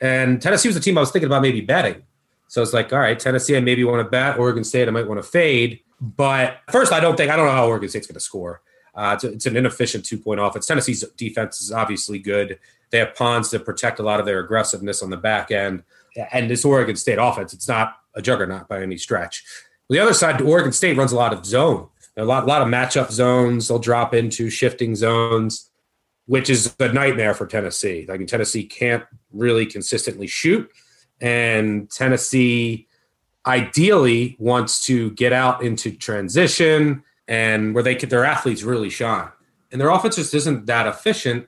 and 0.00 0.40
Tennessee 0.40 0.68
was 0.68 0.74
the 0.74 0.80
team 0.80 0.96
I 0.96 1.00
was 1.00 1.10
thinking 1.10 1.26
about 1.26 1.42
maybe 1.42 1.60
betting 1.60 2.02
So 2.48 2.62
it's 2.62 2.72
like, 2.72 2.92
all 2.92 2.98
right, 2.98 3.18
Tennessee, 3.18 3.56
I 3.56 3.60
maybe 3.60 3.84
want 3.84 4.04
to 4.04 4.08
bet. 4.08 4.38
Oregon 4.38 4.64
State, 4.64 4.88
I 4.88 4.90
might 4.90 5.06
want 5.06 5.22
to 5.22 5.28
fade. 5.28 5.80
But 6.00 6.58
first, 6.70 6.92
I 6.92 7.00
don't 7.00 7.16
think 7.16 7.30
I 7.30 7.36
don't 7.36 7.46
know 7.46 7.52
how 7.52 7.66
Oregon 7.66 7.88
State's 7.88 8.06
going 8.06 8.14
to 8.14 8.20
score. 8.20 8.62
Uh, 8.94 9.12
it's, 9.14 9.24
it's, 9.24 9.46
an 9.46 9.56
inefficient 9.56 10.04
two 10.04 10.18
point 10.18 10.40
offense. 10.40 10.66
Tennessee's 10.66 11.04
defense 11.16 11.60
is 11.60 11.72
obviously 11.72 12.18
good. 12.18 12.58
They 12.90 12.98
have 12.98 13.14
pawns 13.14 13.50
to 13.50 13.60
protect 13.60 13.98
a 13.98 14.02
lot 14.02 14.18
of 14.18 14.26
their 14.26 14.40
aggressiveness 14.40 15.02
on 15.02 15.10
the 15.10 15.16
back 15.16 15.50
end. 15.50 15.82
And 16.32 16.50
this 16.50 16.64
Oregon 16.64 16.96
State 16.96 17.18
offense, 17.20 17.52
it's 17.52 17.68
not 17.68 17.96
a 18.14 18.22
juggernaut 18.22 18.68
by 18.68 18.82
any 18.82 18.96
stretch. 18.96 19.44
The 19.88 19.98
other 19.98 20.14
side, 20.14 20.40
Oregon 20.40 20.72
State 20.72 20.96
runs 20.96 21.12
a 21.12 21.16
lot 21.16 21.32
of 21.32 21.46
zone, 21.46 21.88
a 22.18 22.24
lot, 22.24 22.44
a 22.44 22.46
lot 22.46 22.62
of 22.62 22.68
matchup 22.68 23.10
zones. 23.10 23.68
They'll 23.68 23.78
drop 23.78 24.14
into 24.14 24.50
shifting 24.50 24.96
zones, 24.96 25.70
which 26.26 26.50
is 26.50 26.74
a 26.80 26.92
nightmare 26.92 27.34
for 27.34 27.46
Tennessee. 27.46 28.06
Mean, 28.08 28.26
Tennessee 28.26 28.64
can't 28.64 29.04
really 29.32 29.66
consistently 29.66 30.26
shoot, 30.26 30.70
and 31.20 31.90
Tennessee 31.90 32.86
ideally 33.46 34.36
wants 34.38 34.84
to 34.86 35.10
get 35.12 35.32
out 35.32 35.62
into 35.62 35.90
transition 35.92 37.02
and 37.26 37.74
where 37.74 37.82
they 37.82 37.94
could, 37.94 38.10
their 38.10 38.24
athletes 38.24 38.62
really 38.62 38.90
shine. 38.90 39.28
And 39.70 39.80
their 39.80 39.90
offense 39.90 40.16
just 40.16 40.34
isn't 40.34 40.66
that 40.66 40.86
efficient. 40.86 41.46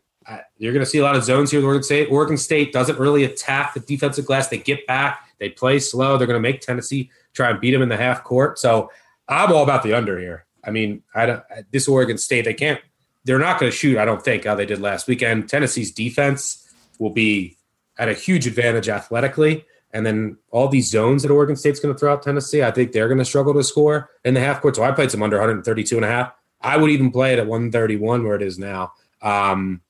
You're 0.59 0.73
going 0.73 0.85
to 0.85 0.91
see 0.91 0.99
a 0.99 1.03
lot 1.03 1.17
of 1.17 1.25
zones 1.25 1.51
here 1.51 1.61
with 1.61 1.67
Oregon 1.67 1.83
State. 1.83 2.09
Oregon 2.11 2.37
State 2.37 2.73
doesn't 2.73 2.99
really 2.99 3.25
attack 3.25 3.75
the 3.75 3.81
defensive 3.81 4.27
glass. 4.27 4.49
They 4.49 4.59
get 4.59 4.87
back, 4.87 5.29
they 5.39 5.49
play 5.49 5.79
slow. 5.79 6.17
They're 6.17 6.27
going 6.27 6.41
to 6.41 6.49
make 6.49 6.61
Tennessee 6.61 7.11
try 7.33 7.51
and 7.51 7.61
beat 7.61 7.73
them 7.73 7.83
in 7.83 7.89
the 7.89 7.97
half 7.97 8.23
court. 8.23 8.59
So 8.59 8.91
I'm 9.29 9.53
all 9.53 9.63
about 9.63 9.83
the 9.83 9.95
under 9.95 10.19
here. 10.19 10.47
I 10.65 10.71
mean, 10.71 11.03
I 11.15 11.27
don't, 11.27 11.43
this 11.73 11.89
Oregon 11.89 12.19
State, 12.19 12.45
they 12.45 12.55
can't, 12.55 12.81
they're 13.25 13.39
not 13.39 13.61
going 13.61 13.71
to 13.71 13.77
shoot, 13.77 13.99
I 13.99 14.05
don't 14.05 14.23
think, 14.23 14.45
how 14.45 14.55
they 14.55 14.67
did 14.67 14.81
last 14.81 15.07
weekend. 15.07 15.49
Tennessee's 15.49 15.93
defense 15.93 16.69
will 16.99 17.11
be 17.11 17.57
at 17.99 18.09
a 18.09 18.15
huge 18.15 18.47
advantage 18.47 18.89
athletically. 18.89 19.65
And 19.93 20.07
then 20.07 20.39
all 20.51 20.69
these 20.69 20.91
zones 20.91 21.23
that 21.23 21.31
Oregon 21.31 21.57
State's 21.57 21.81
going 21.81 21.95
to 21.95 21.99
throw 21.99 22.13
out 22.13 22.23
Tennessee, 22.23 22.63
I 22.63 22.71
think 22.71 22.93
they're 22.93 23.09
going 23.09 23.19
to 23.19 23.25
struggle 23.25 23.53
to 23.55 23.65
score 23.65 24.11
in 24.25 24.35
the 24.35 24.41
half 24.41 24.61
court. 24.61 24.77
So 24.77 24.85
I 24.85 24.93
played 24.93 25.11
some 25.11 25.23
under 25.23 25.37
132 25.37 25.97
and 25.97 26.05
a 26.05 26.09
half. 26.09 26.33
I 26.61 26.77
would 26.77 26.91
even 26.91 27.11
play 27.11 27.33
it 27.33 27.39
at 27.39 27.47
131 27.47 28.25
where 28.25 28.37
it 28.37 28.43
is 28.43 28.59
now. 28.59 28.93
Um, 29.23 29.81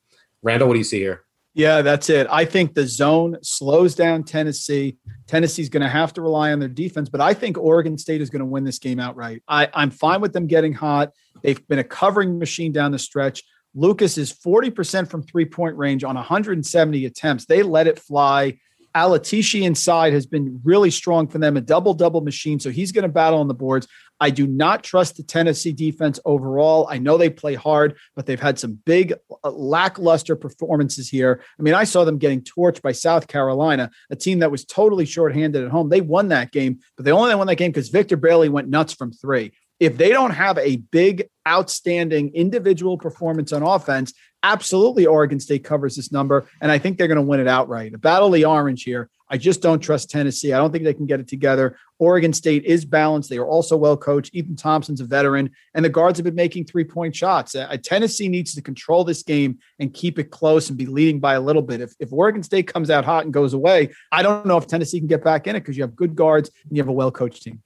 Randle, 0.43 0.69
what 0.69 0.75
do 0.75 0.79
you 0.79 0.85
see 0.85 1.01
here? 1.01 1.25
Yeah, 1.53 1.83
that's 1.83 2.09
it. 2.11 2.29
I 2.31 2.45
think 2.45 2.75
the 2.75 2.87
zone 2.87 3.37
slows 3.43 3.95
down 3.95 4.23
Tennessee. 4.23 4.99
Tennessee's 5.27 5.69
going 5.69 5.83
to 5.83 5.89
have 5.89 6.13
to 6.15 6.23
rely 6.23 6.53
on 6.53 6.61
their 6.61 6.69
defense, 6.69 7.09
but 7.09 7.21
I 7.21 7.35
think 7.35 7.59
Oregon 7.59 7.99
State 7.99 8.21
is 8.21 8.31
going 8.31 8.41
to 8.41 8.47
win 8.47 8.63
this 8.63 8.79
game 8.79 9.01
outright. 9.01 9.43
I, 9.49 9.69
I'm 9.75 9.91
fine 9.91 10.21
with 10.21 10.33
them 10.33 10.47
getting 10.47 10.73
hot. 10.73 11.13
They've 11.43 11.67
been 11.67 11.81
a 11.81 11.85
covering 11.85 12.39
machine 12.39 12.71
down 12.71 12.93
the 12.93 12.99
stretch. 12.99 13.43
Lucas 13.75 14.17
is 14.17 14.33
40% 14.33 15.09
from 15.11 15.23
three 15.23 15.45
point 15.45 15.77
range 15.77 16.05
on 16.05 16.15
170 16.15 17.05
attempts. 17.05 17.47
They 17.47 17.63
let 17.63 17.87
it 17.87 17.99
fly. 17.99 18.59
Alatishe 18.95 19.63
inside 19.63 20.13
has 20.13 20.27
been 20.27 20.61
really 20.65 20.91
strong 20.91 21.29
for 21.29 21.39
them, 21.39 21.57
a 21.57 21.61
double 21.61 21.95
double 21.95 22.21
machine. 22.21 22.59
So 22.59 22.71
he's 22.71 22.91
going 22.91 23.05
to 23.05 23.09
battle 23.09 23.39
on 23.39 23.49
the 23.49 23.55
boards. 23.55 23.87
I 24.21 24.31
do 24.31 24.47
not 24.47 24.85
trust 24.85 25.17
the 25.17 25.23
Tennessee 25.23 25.73
defense 25.73 26.21
overall. 26.25 26.87
I 26.91 26.99
know 26.99 27.17
they 27.17 27.31
play 27.31 27.55
hard, 27.55 27.97
but 28.15 28.27
they've 28.27 28.39
had 28.39 28.59
some 28.59 28.79
big 28.85 29.15
uh, 29.43 29.51
lackluster 29.51 30.37
performances 30.37 31.09
here. 31.09 31.43
I 31.59 31.63
mean, 31.63 31.75
I 31.75 31.85
saw 31.85 32.05
them 32.05 32.19
getting 32.19 32.43
torched 32.43 32.83
by 32.83 32.93
South 32.93 33.29
Carolina, 33.29 33.91
a 34.11 34.17
team 34.17 34.41
that 34.41 34.51
was 34.51 34.65
totally 34.65 35.07
shorthanded 35.07 35.65
at 35.65 35.71
home. 35.71 35.89
They 35.89 36.03
won 36.03 36.29
that 36.29 36.53
game, 36.53 36.81
but 36.97 37.07
they 37.07 37.13
only 37.13 37.35
won 37.35 37.47
that 37.47 37.57
game 37.57 37.71
because 37.71 37.89
Victor 37.89 38.17
Bailey 38.17 38.51
went 38.51 38.69
nuts 38.69 38.93
from 38.93 39.13
three. 39.13 39.53
If 39.79 39.97
they 39.97 40.11
don't 40.11 40.33
have 40.33 40.59
a 40.59 40.77
big, 40.77 41.29
outstanding 41.49 42.35
individual 42.35 42.99
performance 42.99 43.51
on 43.53 43.63
offense, 43.63 44.13
absolutely 44.43 45.07
Oregon 45.07 45.41
State 45.41 45.65
covers 45.65 45.97
this 45.97 46.13
number, 46.13 46.47
and 46.61 46.71
I 46.71 46.79
think 46.79 46.99
they're 46.99 47.09
going 47.09 47.17
to 47.17 47.23
win 47.23 47.41
it 47.41 47.49
outright. 47.49 47.95
A 47.95 47.99
battle 47.99 48.29
of 48.29 48.35
the 48.35 48.45
orange 48.45 48.83
here. 48.83 49.09
I 49.31 49.37
just 49.37 49.63
don't 49.63 49.81
trust 49.81 50.11
Tennessee. 50.11 50.53
I 50.53 50.59
don't 50.59 50.73
think 50.73 50.85
they 50.85 50.93
can 50.93 51.07
get 51.07 51.21
it 51.21 51.29
together. 51.29 51.79
Oregon 51.99 52.33
State 52.33 52.65
is 52.65 52.85
balanced. 52.85 53.31
They 53.31 53.39
are 53.39 53.47
also 53.47 53.77
well 53.77 53.97
coached. 53.97 54.35
Ethan 54.35 54.57
Thompson's 54.57 55.01
a 55.01 55.05
veteran, 55.05 55.51
and 55.75 55.85
the 55.85 55.89
guards 55.89 56.19
have 56.19 56.25
been 56.25 56.35
making 56.35 56.65
three 56.65 56.85
point 56.85 57.15
shots. 57.15 57.55
Uh, 57.55 57.77
Tennessee 57.83 58.29
needs 58.29 58.55
to 58.55 58.63
control 58.63 59.05
this 59.05 59.23
game 59.23 59.59
and 59.79 59.95
keep 59.95 60.19
it 60.19 60.31
close 60.31 60.69
and 60.69 60.77
be 60.77 60.87
leading 60.87 61.21
by 61.21 61.35
a 61.35 61.41
little 61.41 61.63
bit. 61.63 61.81
If, 61.81 61.95
if 62.01 62.13
Oregon 62.13 62.43
State 62.43 62.67
comes 62.67 62.91
out 62.91 63.05
hot 63.05 63.25
and 63.25 63.33
goes 63.33 63.55
away, 63.55 63.91
I 64.11 64.23
don't 64.23 64.47
know 64.47 64.57
if 64.57 64.67
Tennessee 64.67 64.99
can 64.99 65.09
get 65.09 65.23
back 65.23 65.47
in 65.47 65.55
it 65.55 65.61
because 65.61 65.77
you 65.77 65.85
have 65.85 65.95
good 65.95 66.17
guards 66.17 66.51
and 66.69 66.77
you 66.77 66.83
have 66.83 66.89
a 66.89 66.93
well 66.93 67.13
coached 67.13 67.43
team. 67.43 67.63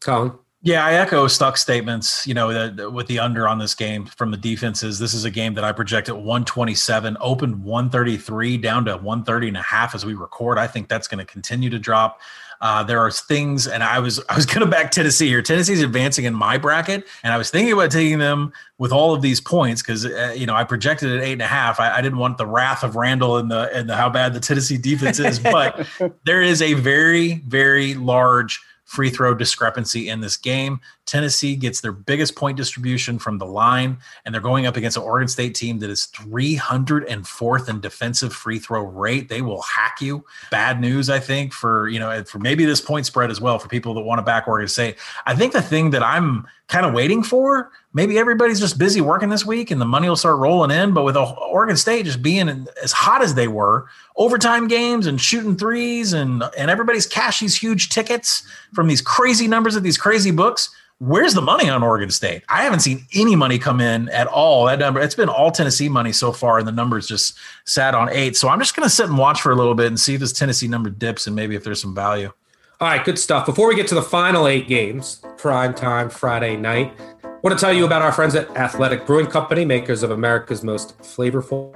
Collin. 0.00 0.32
Yeah, 0.64 0.84
I 0.84 0.94
echo 0.94 1.26
Stuck's 1.26 1.60
statements. 1.60 2.24
You 2.24 2.34
know, 2.34 2.52
the, 2.52 2.72
the, 2.82 2.90
with 2.90 3.08
the 3.08 3.18
under 3.18 3.48
on 3.48 3.58
this 3.58 3.74
game 3.74 4.06
from 4.06 4.30
the 4.30 4.36
defenses, 4.36 5.00
this 5.00 5.12
is 5.12 5.24
a 5.24 5.30
game 5.30 5.54
that 5.54 5.64
I 5.64 5.72
project 5.72 6.08
at 6.08 6.16
127, 6.16 7.16
opened 7.20 7.64
133 7.64 8.58
down 8.58 8.84
to 8.84 8.92
130 8.92 9.48
and 9.48 9.56
a 9.56 9.62
half 9.62 9.92
as 9.92 10.06
we 10.06 10.14
record. 10.14 10.58
I 10.58 10.68
think 10.68 10.88
that's 10.88 11.08
going 11.08 11.18
to 11.18 11.24
continue 11.24 11.68
to 11.68 11.80
drop. 11.80 12.20
Uh, 12.60 12.80
there 12.84 13.00
are 13.00 13.10
things, 13.10 13.66
and 13.66 13.82
I 13.82 13.98
was 13.98 14.22
I 14.28 14.36
was 14.36 14.46
going 14.46 14.60
to 14.60 14.66
back 14.66 14.92
Tennessee 14.92 15.26
here. 15.26 15.42
Tennessee's 15.42 15.82
advancing 15.82 16.26
in 16.26 16.34
my 16.34 16.58
bracket, 16.58 17.08
and 17.24 17.32
I 17.32 17.38
was 17.38 17.50
thinking 17.50 17.72
about 17.72 17.90
taking 17.90 18.20
them 18.20 18.52
with 18.78 18.92
all 18.92 19.12
of 19.12 19.20
these 19.20 19.40
points 19.40 19.82
because 19.82 20.06
uh, 20.06 20.32
you 20.36 20.46
know 20.46 20.54
I 20.54 20.62
projected 20.62 21.10
at 21.10 21.24
eight 21.24 21.32
and 21.32 21.42
a 21.42 21.48
half. 21.48 21.80
I, 21.80 21.96
I, 21.96 22.00
didn't 22.00 22.18
want 22.18 22.38
the 22.38 22.46
wrath 22.46 22.84
of 22.84 22.94
Randle 22.94 23.36
and 23.36 23.50
the 23.50 23.68
and 23.76 23.90
the 23.90 23.96
how 23.96 24.08
bad 24.08 24.32
the 24.32 24.38
Tennessee 24.38 24.78
defense 24.78 25.18
is, 25.18 25.40
but 25.40 25.88
there 26.24 26.40
is 26.40 26.62
a 26.62 26.74
very 26.74 27.42
very 27.48 27.94
large 27.94 28.60
free 28.92 29.08
throw 29.08 29.34
discrepancy 29.34 30.10
in 30.10 30.20
this 30.20 30.36
game. 30.36 30.78
Tennessee 31.06 31.56
gets 31.56 31.80
their 31.80 31.92
biggest 31.92 32.36
point 32.36 32.56
distribution 32.56 33.18
from 33.18 33.38
the 33.38 33.46
line, 33.46 33.98
and 34.24 34.32
they're 34.32 34.40
going 34.40 34.66
up 34.66 34.76
against 34.76 34.96
an 34.96 35.02
Oregon 35.02 35.28
State 35.28 35.54
team 35.54 35.78
that 35.80 35.90
is 35.90 36.06
304th 36.14 37.68
in 37.68 37.80
defensive 37.80 38.32
free 38.32 38.58
throw 38.58 38.82
rate. 38.82 39.28
They 39.28 39.42
will 39.42 39.62
hack 39.62 40.00
you. 40.00 40.24
Bad 40.50 40.80
news, 40.80 41.10
I 41.10 41.18
think, 41.18 41.52
for 41.52 41.88
you 41.88 41.98
know, 41.98 42.22
for 42.24 42.38
maybe 42.38 42.64
this 42.64 42.80
point 42.80 43.06
spread 43.06 43.30
as 43.30 43.40
well 43.40 43.58
for 43.58 43.68
people 43.68 43.94
that 43.94 44.02
want 44.02 44.20
to 44.20 44.22
back 44.22 44.46
Oregon 44.46 44.68
State. 44.68 44.96
I 45.26 45.34
think 45.34 45.52
the 45.52 45.62
thing 45.62 45.90
that 45.90 46.02
I'm 46.02 46.46
kind 46.68 46.86
of 46.86 46.94
waiting 46.94 47.22
for, 47.22 47.70
maybe 47.92 48.18
everybody's 48.18 48.60
just 48.60 48.78
busy 48.78 49.00
working 49.00 49.28
this 49.28 49.44
week 49.44 49.70
and 49.70 49.80
the 49.80 49.84
money 49.84 50.08
will 50.08 50.16
start 50.16 50.38
rolling 50.38 50.70
in. 50.70 50.94
But 50.94 51.02
with 51.02 51.16
Oregon 51.16 51.76
State 51.76 52.06
just 52.06 52.22
being 52.22 52.48
as 52.82 52.92
hot 52.92 53.22
as 53.22 53.34
they 53.34 53.48
were, 53.48 53.86
overtime 54.16 54.68
games 54.68 55.06
and 55.06 55.20
shooting 55.20 55.56
threes, 55.56 56.12
and 56.12 56.44
and 56.56 56.70
everybody's 56.70 57.06
cash 57.06 57.40
these 57.40 57.56
huge 57.56 57.88
tickets 57.88 58.44
from 58.72 58.86
these 58.86 59.02
crazy 59.02 59.48
numbers 59.48 59.74
of 59.74 59.82
these 59.82 59.98
crazy 59.98 60.30
books 60.30 60.70
where's 61.02 61.34
the 61.34 61.42
money 61.42 61.68
on 61.68 61.82
Oregon 61.82 62.10
State? 62.10 62.44
I 62.48 62.62
haven't 62.62 62.80
seen 62.80 63.04
any 63.12 63.34
money 63.34 63.58
come 63.58 63.80
in 63.80 64.08
at 64.10 64.28
all. 64.28 64.66
That 64.66 64.78
number, 64.78 65.00
it's 65.00 65.16
been 65.16 65.28
all 65.28 65.50
Tennessee 65.50 65.88
money 65.88 66.12
so 66.12 66.30
far, 66.30 66.58
and 66.58 66.68
the 66.68 66.72
numbers 66.72 67.08
just 67.08 67.36
sat 67.64 67.94
on 67.94 68.08
eight. 68.10 68.36
So 68.36 68.48
I'm 68.48 68.60
just 68.60 68.76
going 68.76 68.88
to 68.88 68.94
sit 68.94 69.06
and 69.06 69.18
watch 69.18 69.42
for 69.42 69.50
a 69.50 69.56
little 69.56 69.74
bit 69.74 69.88
and 69.88 69.98
see 69.98 70.14
if 70.14 70.20
this 70.20 70.32
Tennessee 70.32 70.68
number 70.68 70.90
dips 70.90 71.26
and 71.26 71.34
maybe 71.34 71.56
if 71.56 71.64
there's 71.64 71.82
some 71.82 71.94
value. 71.94 72.32
All 72.80 72.88
right, 72.88 73.04
good 73.04 73.18
stuff. 73.18 73.46
Before 73.46 73.68
we 73.68 73.74
get 73.74 73.88
to 73.88 73.94
the 73.94 74.02
final 74.02 74.46
eight 74.46 74.68
games, 74.68 75.22
prime 75.36 75.74
time 75.74 76.08
Friday 76.08 76.56
night, 76.56 76.94
I 77.24 77.28
want 77.42 77.58
to 77.58 77.60
tell 77.60 77.72
you 77.72 77.84
about 77.84 78.02
our 78.02 78.12
friends 78.12 78.36
at 78.36 78.48
Athletic 78.56 79.04
Brewing 79.04 79.26
Company, 79.26 79.64
makers 79.64 80.04
of 80.04 80.12
America's 80.12 80.62
most 80.62 80.96
flavorful 80.98 81.74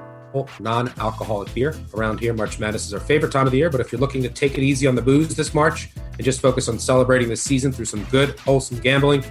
non 0.61 0.93
alcoholic 0.99 1.53
beer. 1.55 1.75
Around 1.95 2.21
here, 2.21 2.35
March 2.35 2.59
Madness 2.59 2.87
is 2.87 2.95
our 2.95 3.01
favorite 3.01 3.33
time 3.33 3.47
of 3.47 3.53
the 3.53 3.59
year, 3.59 3.71
but 3.71 3.81
if 3.81 3.93
you're 3.93 4.01
looking 4.01 4.23
to 4.23 4.29
take 4.29 4.59
it 4.59 4.63
easy 4.63 4.87
on 4.87 4.95
the 4.95 5.03
booze 5.03 5.35
this 5.35 5.55
March 5.55 5.91
and 5.97 6.25
just 6.25 6.41
focus 6.41 6.69
on 6.69 6.79
celebrating 6.79 7.29
the 7.29 7.37
season 7.37 7.73
through 7.73 7.85
some 7.85 8.05
good, 8.05 8.39
wholesome 8.41 8.79
gambling, 8.81 9.25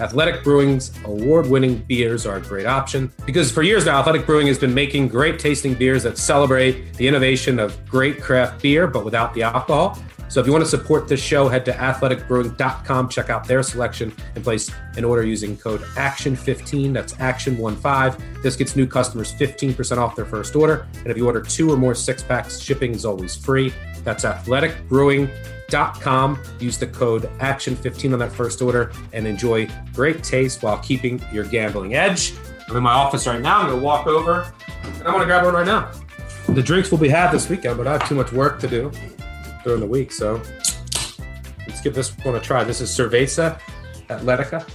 Athletic 0.00 0.44
Brewing's 0.44 0.92
award 1.04 1.48
winning 1.48 1.78
beers 1.88 2.24
are 2.24 2.36
a 2.36 2.40
great 2.40 2.66
option 2.66 3.12
because 3.26 3.50
for 3.50 3.62
years 3.62 3.86
now, 3.86 3.98
Athletic 3.98 4.26
Brewing 4.26 4.46
has 4.46 4.58
been 4.58 4.72
making 4.72 5.08
great 5.08 5.38
tasting 5.40 5.74
beers 5.74 6.04
that 6.04 6.16
celebrate 6.16 6.94
the 6.94 7.08
innovation 7.08 7.58
of 7.58 7.84
great 7.86 8.22
craft 8.22 8.62
beer, 8.62 8.86
but 8.86 9.04
without 9.04 9.34
the 9.34 9.42
alcohol. 9.42 9.98
So 10.28 10.40
if 10.40 10.46
you 10.46 10.52
want 10.52 10.64
to 10.64 10.70
support 10.70 11.08
this 11.08 11.22
show, 11.22 11.48
head 11.48 11.64
to 11.64 11.72
athleticbrewing.com, 11.72 13.08
check 13.08 13.30
out 13.30 13.48
their 13.48 13.62
selection, 13.62 14.14
and 14.34 14.44
place 14.44 14.70
an 14.96 15.04
order 15.04 15.24
using 15.24 15.56
code 15.56 15.80
ACTION15. 15.80 16.92
That's 16.92 17.14
ACTION15. 17.14 18.42
This 18.42 18.54
gets 18.54 18.76
new 18.76 18.86
customers 18.86 19.32
15% 19.32 19.96
off 19.96 20.14
their 20.14 20.26
first 20.26 20.54
order. 20.54 20.86
And 20.98 21.06
if 21.06 21.16
you 21.16 21.24
order 21.26 21.40
two 21.40 21.72
or 21.72 21.78
more 21.78 21.94
six 21.94 22.22
packs, 22.22 22.60
shipping 22.60 22.94
is 22.94 23.06
always 23.06 23.34
free. 23.34 23.72
That's 24.04 24.24
athleticbrewing.com. 24.24 26.42
Use 26.60 26.78
the 26.78 26.88
code 26.88 27.22
ACTION15 27.38 28.12
on 28.12 28.18
that 28.18 28.32
first 28.32 28.60
order 28.60 28.92
and 29.14 29.26
enjoy 29.26 29.66
great 29.94 30.22
taste 30.22 30.62
while 30.62 30.76
keeping 30.78 31.24
your 31.32 31.44
gambling 31.44 31.94
edge. 31.94 32.34
I'm 32.68 32.76
in 32.76 32.82
my 32.82 32.92
office 32.92 33.26
right 33.26 33.40
now. 33.40 33.60
I'm 33.60 33.68
going 33.68 33.78
to 33.78 33.84
walk 33.84 34.06
over 34.06 34.52
and 34.82 34.94
I'm 34.98 35.12
going 35.12 35.20
to 35.20 35.24
grab 35.24 35.46
one 35.46 35.54
right 35.54 35.66
now. 35.66 35.90
The 36.50 36.62
drinks 36.62 36.90
will 36.90 36.98
be 36.98 37.08
had 37.08 37.30
this 37.30 37.48
weekend, 37.48 37.78
but 37.78 37.86
I 37.86 37.92
have 37.92 38.06
too 38.06 38.14
much 38.14 38.30
work 38.32 38.60
to 38.60 38.68
do 38.68 38.92
during 39.64 39.80
the 39.80 39.86
week. 39.86 40.12
So 40.12 40.42
let's 41.66 41.80
give 41.80 41.94
this 41.94 42.16
one 42.18 42.34
a 42.34 42.40
try. 42.40 42.64
This 42.64 42.80
is 42.80 42.90
Cerveza 42.90 43.60
Atletica. 44.08 44.68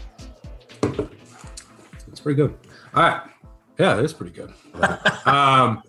It's 2.08 2.20
pretty 2.20 2.38
good. 2.38 2.56
All 2.94 3.04
right. 3.04 3.22
Yeah, 3.80 3.98
it 3.98 4.06
is 4.06 4.14
pretty 4.14 4.34
good. 4.34 4.54
um, 5.26 5.82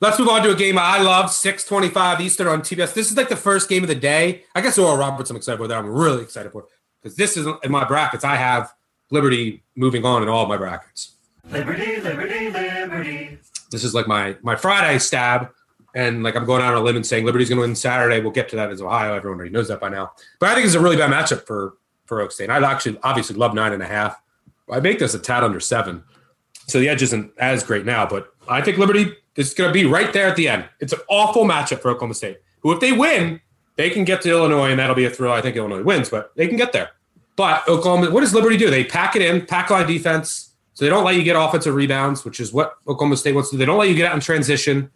let's 0.00 0.18
move 0.18 0.28
on 0.28 0.42
to 0.42 0.50
a 0.50 0.54
game 0.54 0.78
I 0.78 1.00
love 1.00 1.30
625 1.30 2.20
Eastern 2.20 2.46
on 2.46 2.60
TBS. 2.60 2.94
This 2.94 3.10
is 3.10 3.16
like 3.16 3.28
the 3.28 3.36
first 3.36 3.68
game 3.68 3.82
of 3.82 3.88
the 3.88 3.94
day. 3.94 4.44
I 4.54 4.60
guess 4.60 4.78
Oral 4.78 4.96
Roberts 4.96 5.30
I'm 5.30 5.36
excited 5.36 5.58
for 5.58 5.68
that. 5.68 5.78
I'm 5.78 5.86
really 5.86 6.22
excited 6.22 6.52
for 6.52 6.66
because 7.02 7.16
this 7.16 7.36
is 7.36 7.46
in 7.62 7.70
my 7.70 7.84
brackets. 7.84 8.24
I 8.24 8.36
have 8.36 8.72
Liberty 9.10 9.62
moving 9.76 10.04
on 10.04 10.22
in 10.22 10.28
all 10.28 10.46
my 10.46 10.56
brackets. 10.56 11.16
Liberty, 11.50 12.00
Liberty, 12.00 12.50
Liberty. 12.50 13.38
This 13.70 13.84
is 13.84 13.94
like 13.94 14.08
my 14.08 14.36
my 14.42 14.56
Friday 14.56 14.98
stab 14.98 15.50
and 15.96 16.22
like 16.22 16.36
I'm 16.36 16.44
going 16.44 16.62
out 16.62 16.74
on 16.74 16.82
a 16.82 16.84
limb 16.84 16.94
and 16.94 17.06
saying 17.06 17.24
Liberty's 17.24 17.48
going 17.48 17.56
to 17.56 17.62
win 17.62 17.74
Saturday. 17.74 18.20
We'll 18.20 18.30
get 18.30 18.50
to 18.50 18.56
that 18.56 18.70
as 18.70 18.82
Ohio. 18.82 19.14
Everyone 19.14 19.38
already 19.38 19.50
knows 19.50 19.68
that 19.68 19.80
by 19.80 19.88
now. 19.88 20.12
But 20.38 20.50
I 20.50 20.54
think 20.54 20.66
it's 20.66 20.74
a 20.74 20.80
really 20.80 20.96
bad 20.96 21.10
matchup 21.10 21.46
for 21.46 21.78
for 22.04 22.20
Oak 22.20 22.30
State. 22.30 22.50
I'd 22.50 22.62
actually 22.62 22.98
obviously 23.02 23.34
love 23.34 23.54
nine 23.54 23.72
and 23.72 23.82
a 23.82 23.86
half. 23.86 24.22
I 24.70 24.78
make 24.80 24.98
this 24.98 25.14
a 25.14 25.18
tad 25.18 25.42
under 25.42 25.58
seven, 25.58 26.04
so 26.66 26.78
the 26.78 26.88
edge 26.88 27.02
isn't 27.02 27.32
as 27.38 27.64
great 27.64 27.86
now. 27.86 28.06
But 28.06 28.28
I 28.46 28.60
think 28.60 28.76
Liberty 28.76 29.10
is 29.36 29.54
going 29.54 29.70
to 29.70 29.74
be 29.74 29.86
right 29.86 30.12
there 30.12 30.28
at 30.28 30.36
the 30.36 30.48
end. 30.48 30.66
It's 30.80 30.92
an 30.92 31.00
awful 31.08 31.44
matchup 31.44 31.80
for 31.80 31.90
Oklahoma 31.90 32.14
State, 32.14 32.40
who 32.60 32.72
if 32.72 32.80
they 32.80 32.92
win, 32.92 33.40
they 33.76 33.88
can 33.88 34.04
get 34.04 34.20
to 34.22 34.30
Illinois, 34.30 34.70
and 34.70 34.78
that'll 34.78 34.94
be 34.94 35.06
a 35.06 35.10
thrill. 35.10 35.32
I 35.32 35.40
think 35.40 35.56
Illinois 35.56 35.82
wins, 35.82 36.10
but 36.10 36.36
they 36.36 36.46
can 36.46 36.58
get 36.58 36.72
there. 36.72 36.90
But 37.36 37.66
Oklahoma, 37.68 38.10
what 38.10 38.20
does 38.20 38.34
Liberty 38.34 38.58
do? 38.58 38.70
They 38.70 38.84
pack 38.84 39.16
it 39.16 39.22
in, 39.22 39.46
pack 39.46 39.70
line 39.70 39.86
defense. 39.86 40.52
So 40.74 40.84
they 40.84 40.90
don't 40.90 41.04
let 41.04 41.16
you 41.16 41.22
get 41.22 41.36
offensive 41.36 41.74
rebounds, 41.74 42.22
which 42.22 42.38
is 42.38 42.52
what 42.52 42.76
Oklahoma 42.86 43.16
State 43.16 43.34
wants 43.34 43.48
to 43.48 43.56
do. 43.56 43.58
They 43.58 43.64
don't 43.64 43.78
let 43.78 43.88
you 43.88 43.94
get 43.94 44.08
out 44.10 44.14
in 44.14 44.20
transition 44.20 44.90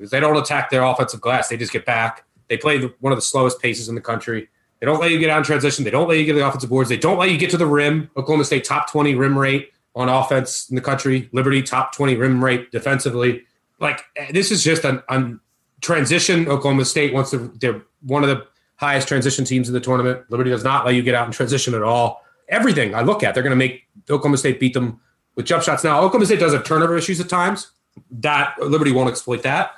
because 0.00 0.10
they 0.10 0.18
don't 0.18 0.38
attack 0.38 0.70
their 0.70 0.82
offensive 0.82 1.20
glass. 1.20 1.48
They 1.48 1.58
just 1.58 1.72
get 1.72 1.84
back. 1.84 2.24
They 2.48 2.56
play 2.56 2.78
the, 2.78 2.94
one 3.00 3.12
of 3.12 3.18
the 3.18 3.22
slowest 3.22 3.60
paces 3.60 3.90
in 3.90 3.94
the 3.94 4.00
country. 4.00 4.48
They 4.80 4.86
don't 4.86 4.98
let 4.98 5.10
you 5.10 5.18
get 5.18 5.28
out 5.28 5.36
in 5.36 5.44
transition. 5.44 5.84
They 5.84 5.90
don't 5.90 6.08
let 6.08 6.16
you 6.16 6.24
get 6.24 6.32
the 6.32 6.46
offensive 6.46 6.70
boards. 6.70 6.88
They 6.88 6.96
don't 6.96 7.18
let 7.18 7.30
you 7.30 7.36
get 7.36 7.50
to 7.50 7.58
the 7.58 7.66
rim. 7.66 8.10
Oklahoma 8.16 8.46
State 8.46 8.64
top 8.64 8.90
20 8.90 9.14
rim 9.14 9.38
rate 9.38 9.72
on 9.94 10.08
offense 10.08 10.70
in 10.70 10.74
the 10.74 10.80
country. 10.80 11.28
Liberty 11.32 11.62
top 11.62 11.94
20 11.94 12.16
rim 12.16 12.42
rate 12.42 12.72
defensively. 12.72 13.42
Like 13.78 14.02
eh, 14.16 14.32
this 14.32 14.50
is 14.50 14.64
just 14.64 14.84
an 14.84 15.40
transition. 15.82 16.48
Oklahoma 16.48 16.86
State 16.86 17.12
wants 17.12 17.30
to. 17.32 17.52
They're 17.60 17.82
one 18.02 18.24
of 18.24 18.30
the 18.30 18.46
highest 18.76 19.06
transition 19.06 19.44
teams 19.44 19.68
in 19.68 19.74
the 19.74 19.80
tournament. 19.80 20.22
Liberty 20.30 20.48
does 20.48 20.64
not 20.64 20.86
let 20.86 20.94
you 20.94 21.02
get 21.02 21.14
out 21.14 21.26
in 21.26 21.32
transition 21.32 21.74
at 21.74 21.82
all. 21.82 22.24
Everything 22.48 22.94
I 22.94 23.02
look 23.02 23.22
at, 23.22 23.34
they're 23.34 23.42
going 23.42 23.50
to 23.50 23.56
make 23.56 23.84
Oklahoma 24.08 24.38
State 24.38 24.58
beat 24.58 24.72
them 24.72 24.98
with 25.36 25.44
jump 25.44 25.62
shots. 25.62 25.84
Now 25.84 25.98
Oklahoma 26.00 26.24
State 26.24 26.40
does 26.40 26.54
have 26.54 26.64
turnover 26.64 26.96
issues 26.96 27.20
at 27.20 27.28
times. 27.28 27.72
That 28.10 28.54
Liberty 28.58 28.92
won't 28.92 29.10
exploit 29.10 29.42
that, 29.42 29.72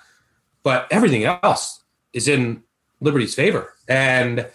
but 0.62 0.86
everything 0.90 1.24
else 1.24 1.82
is 2.12 2.28
in 2.28 2.62
Liberty's 3.00 3.34
favor. 3.34 3.74
And 3.88 4.48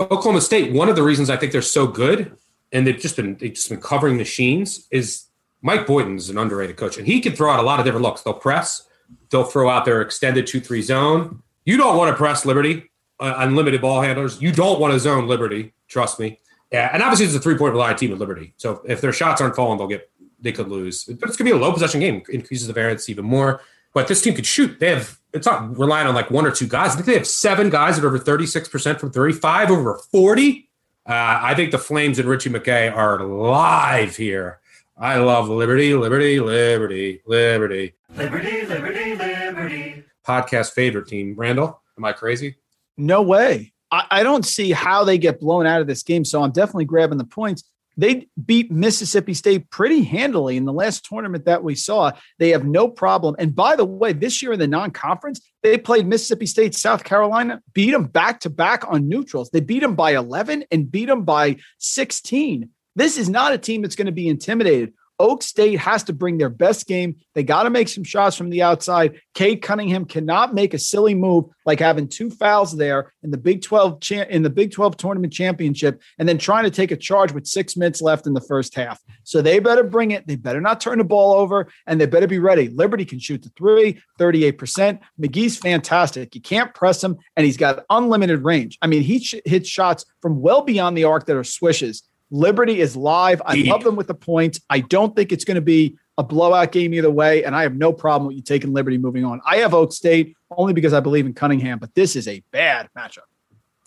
Oklahoma 0.00 0.40
State, 0.40 0.72
one 0.72 0.88
of 0.88 0.96
the 0.96 1.02
reasons 1.02 1.30
I 1.30 1.36
think 1.36 1.52
they're 1.52 1.62
so 1.62 1.86
good, 1.86 2.36
and 2.72 2.86
they've 2.86 2.98
just 2.98 3.16
been 3.16 3.36
they've 3.36 3.52
just 3.52 3.68
been 3.68 3.80
covering 3.80 4.16
machines, 4.16 4.86
is 4.90 5.24
Mike 5.60 5.86
Boynton's 5.86 6.28
an 6.28 6.38
underrated 6.38 6.76
coach, 6.76 6.98
and 6.98 7.06
he 7.06 7.20
can 7.20 7.34
throw 7.34 7.50
out 7.50 7.60
a 7.60 7.62
lot 7.62 7.78
of 7.78 7.84
different 7.84 8.02
looks. 8.02 8.22
They'll 8.22 8.34
press, 8.34 8.88
they'll 9.30 9.44
throw 9.44 9.68
out 9.70 9.84
their 9.84 10.00
extended 10.00 10.46
two 10.46 10.60
three 10.60 10.82
zone. 10.82 11.42
You 11.64 11.76
don't 11.76 11.96
want 11.96 12.10
to 12.10 12.16
press 12.16 12.44
Liberty, 12.44 12.90
uh, 13.20 13.34
unlimited 13.38 13.80
ball 13.80 14.02
handlers. 14.02 14.42
You 14.42 14.50
don't 14.50 14.80
want 14.80 14.92
to 14.92 15.00
zone 15.00 15.28
Liberty. 15.28 15.72
Trust 15.86 16.18
me. 16.18 16.40
Yeah, 16.72 16.90
and 16.92 17.02
obviously 17.02 17.26
it's 17.26 17.34
a 17.34 17.40
three 17.40 17.56
point 17.56 17.72
reliant 17.72 17.98
team 17.98 18.12
at 18.12 18.18
Liberty. 18.18 18.54
So 18.56 18.82
if 18.86 19.00
their 19.00 19.12
shots 19.12 19.40
aren't 19.40 19.54
falling, 19.54 19.78
they'll 19.78 19.86
get 19.86 20.10
they 20.40 20.52
could 20.52 20.68
lose. 20.68 21.04
But 21.04 21.28
it's 21.28 21.36
gonna 21.36 21.50
be 21.50 21.56
a 21.56 21.60
low 21.60 21.72
possession 21.72 22.00
game, 22.00 22.22
increases 22.30 22.66
the 22.66 22.72
variance 22.72 23.08
even 23.08 23.24
more. 23.24 23.60
But 23.94 24.08
this 24.08 24.22
team 24.22 24.34
could 24.34 24.46
shoot. 24.46 24.80
They 24.80 24.88
have 24.88 25.18
it's 25.32 25.46
not 25.46 25.78
relying 25.78 26.06
on 26.06 26.14
like 26.14 26.30
one 26.30 26.46
or 26.46 26.50
two 26.50 26.66
guys. 26.66 26.92
I 26.92 26.94
think 26.94 27.06
they 27.06 27.14
have 27.14 27.26
seven 27.26 27.70
guys 27.70 27.96
that 27.96 28.04
are 28.04 28.08
over 28.08 28.18
36% 28.18 29.00
from 29.00 29.10
35 29.10 29.70
over 29.70 29.98
40. 30.10 30.68
Uh, 31.08 31.40
I 31.42 31.54
think 31.54 31.70
the 31.72 31.78
Flames 31.78 32.18
and 32.18 32.28
Ritchie 32.28 32.50
McKay 32.50 32.94
are 32.94 33.24
live 33.24 34.16
here. 34.16 34.60
I 34.96 35.16
love 35.18 35.48
Liberty, 35.48 35.94
Liberty, 35.94 36.38
Liberty, 36.38 37.22
Liberty. 37.26 37.94
Liberty, 38.14 38.66
Liberty, 38.66 39.16
Liberty. 39.16 40.04
Podcast 40.26 40.72
favorite 40.72 41.08
team. 41.08 41.34
Randle, 41.36 41.80
am 41.98 42.04
I 42.04 42.12
crazy? 42.12 42.56
No 42.96 43.22
way. 43.22 43.72
I, 43.90 44.06
I 44.10 44.22
don't 44.22 44.44
see 44.46 44.70
how 44.70 45.02
they 45.02 45.18
get 45.18 45.40
blown 45.40 45.66
out 45.66 45.80
of 45.80 45.86
this 45.86 46.02
game. 46.02 46.24
So 46.24 46.42
I'm 46.42 46.52
definitely 46.52 46.84
grabbing 46.84 47.18
the 47.18 47.24
points. 47.24 47.64
They 47.96 48.28
beat 48.44 48.70
Mississippi 48.70 49.34
State 49.34 49.70
pretty 49.70 50.02
handily 50.02 50.56
in 50.56 50.64
the 50.64 50.72
last 50.72 51.04
tournament 51.04 51.44
that 51.44 51.62
we 51.62 51.74
saw. 51.74 52.12
They 52.38 52.50
have 52.50 52.64
no 52.64 52.88
problem. 52.88 53.36
And 53.38 53.54
by 53.54 53.76
the 53.76 53.84
way, 53.84 54.12
this 54.12 54.42
year 54.42 54.52
in 54.52 54.58
the 54.58 54.66
non 54.66 54.90
conference, 54.90 55.40
they 55.62 55.78
played 55.78 56.06
Mississippi 56.06 56.46
State, 56.46 56.74
South 56.74 57.04
Carolina, 57.04 57.62
beat 57.72 57.92
them 57.92 58.04
back 58.04 58.40
to 58.40 58.50
back 58.50 58.84
on 58.88 59.08
neutrals. 59.08 59.50
They 59.50 59.60
beat 59.60 59.80
them 59.80 59.94
by 59.94 60.16
11 60.16 60.64
and 60.70 60.90
beat 60.90 61.06
them 61.06 61.24
by 61.24 61.56
16. 61.78 62.68
This 62.94 63.16
is 63.16 63.28
not 63.28 63.52
a 63.52 63.58
team 63.58 63.82
that's 63.82 63.96
going 63.96 64.06
to 64.06 64.12
be 64.12 64.28
intimidated. 64.28 64.92
Oak 65.22 65.44
State 65.44 65.78
has 65.78 66.02
to 66.04 66.12
bring 66.12 66.36
their 66.36 66.50
best 66.50 66.88
game. 66.88 67.14
They 67.34 67.44
got 67.44 67.62
to 67.62 67.70
make 67.70 67.88
some 67.88 68.02
shots 68.02 68.36
from 68.36 68.50
the 68.50 68.62
outside. 68.62 69.20
Cade 69.34 69.62
Cunningham 69.62 70.04
cannot 70.04 70.52
make 70.52 70.74
a 70.74 70.78
silly 70.80 71.14
move 71.14 71.44
like 71.64 71.78
having 71.78 72.08
two 72.08 72.28
fouls 72.28 72.76
there 72.76 73.12
in 73.22 73.30
the 73.30 73.38
Big 73.38 73.62
12 73.62 74.00
cha- 74.00 74.22
in 74.28 74.42
the 74.42 74.50
Big 74.50 74.72
12 74.72 74.96
tournament 74.96 75.32
championship 75.32 76.02
and 76.18 76.28
then 76.28 76.38
trying 76.38 76.64
to 76.64 76.70
take 76.70 76.90
a 76.90 76.96
charge 76.96 77.30
with 77.30 77.46
6 77.46 77.76
minutes 77.76 78.02
left 78.02 78.26
in 78.26 78.34
the 78.34 78.40
first 78.40 78.74
half. 78.74 79.00
So 79.22 79.40
they 79.40 79.60
better 79.60 79.84
bring 79.84 80.10
it. 80.10 80.26
They 80.26 80.34
better 80.34 80.60
not 80.60 80.80
turn 80.80 80.98
the 80.98 81.04
ball 81.04 81.34
over 81.34 81.68
and 81.86 82.00
they 82.00 82.06
better 82.06 82.26
be 82.26 82.40
ready. 82.40 82.68
Liberty 82.68 83.04
can 83.04 83.20
shoot 83.20 83.42
the 83.42 83.50
3, 83.50 84.02
38%. 84.18 84.98
McGhee's 85.20 85.56
fantastic. 85.56 86.34
You 86.34 86.40
can't 86.40 86.74
press 86.74 87.02
him 87.02 87.16
and 87.36 87.46
he's 87.46 87.56
got 87.56 87.84
unlimited 87.90 88.42
range. 88.42 88.76
I 88.82 88.88
mean, 88.88 89.02
he 89.02 89.20
sh- 89.20 89.36
hits 89.44 89.68
shots 89.68 90.04
from 90.20 90.40
well 90.40 90.62
beyond 90.62 90.96
the 90.96 91.04
arc 91.04 91.26
that 91.26 91.36
are 91.36 91.44
swishes. 91.44 92.02
Liberty 92.32 92.80
is 92.80 92.96
live. 92.96 93.42
I 93.44 93.56
love 93.56 93.84
them 93.84 93.94
with 93.94 94.06
the 94.06 94.14
points. 94.14 94.58
I 94.70 94.80
don't 94.80 95.14
think 95.14 95.32
it's 95.32 95.44
going 95.44 95.56
to 95.56 95.60
be 95.60 95.98
a 96.16 96.22
blowout 96.22 96.72
game 96.72 96.94
either 96.94 97.10
way, 97.10 97.44
and 97.44 97.54
I 97.54 97.62
have 97.62 97.76
no 97.76 97.92
problem 97.92 98.26
with 98.26 98.36
you 98.36 98.42
taking 98.42 98.72
Liberty 98.72 98.96
moving 98.96 99.22
on. 99.24 99.40
I 99.46 99.58
have 99.58 99.74
Oak 99.74 99.92
State 99.92 100.34
only 100.50 100.72
because 100.72 100.94
I 100.94 101.00
believe 101.00 101.26
in 101.26 101.34
Cunningham, 101.34 101.78
but 101.78 101.94
this 101.94 102.16
is 102.16 102.26
a 102.26 102.42
bad 102.50 102.88
matchup. 102.96 103.28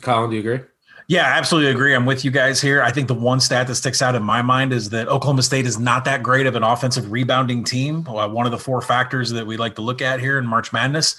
Collin, 0.01 0.29
do 0.29 0.35
you 0.35 0.41
agree? 0.41 0.65
Yeah, 1.07 1.27
I 1.27 1.37
absolutely 1.37 1.71
agree. 1.71 1.93
I'm 1.93 2.05
with 2.05 2.25
you 2.25 2.31
guys 2.31 2.59
here. 2.59 2.81
I 2.81 2.91
think 2.91 3.07
the 3.07 3.13
one 3.13 3.39
stat 3.39 3.67
that 3.67 3.75
sticks 3.75 4.01
out 4.01 4.15
in 4.15 4.23
my 4.23 4.41
mind 4.41 4.73
is 4.73 4.89
that 4.89 5.07
Oklahoma 5.07 5.43
State 5.43 5.67
is 5.67 5.77
not 5.77 6.05
that 6.05 6.23
great 6.23 6.47
of 6.47 6.55
an 6.55 6.63
offensive 6.63 7.11
rebounding 7.11 7.63
team. 7.63 8.07
Uh, 8.07 8.27
one 8.27 8.47
of 8.47 8.51
the 8.51 8.57
four 8.57 8.81
factors 8.81 9.29
that 9.31 9.45
we 9.45 9.55
like 9.55 9.75
to 9.75 9.81
look 9.81 10.01
at 10.01 10.19
here 10.19 10.39
in 10.39 10.47
March 10.47 10.73
Madness. 10.73 11.15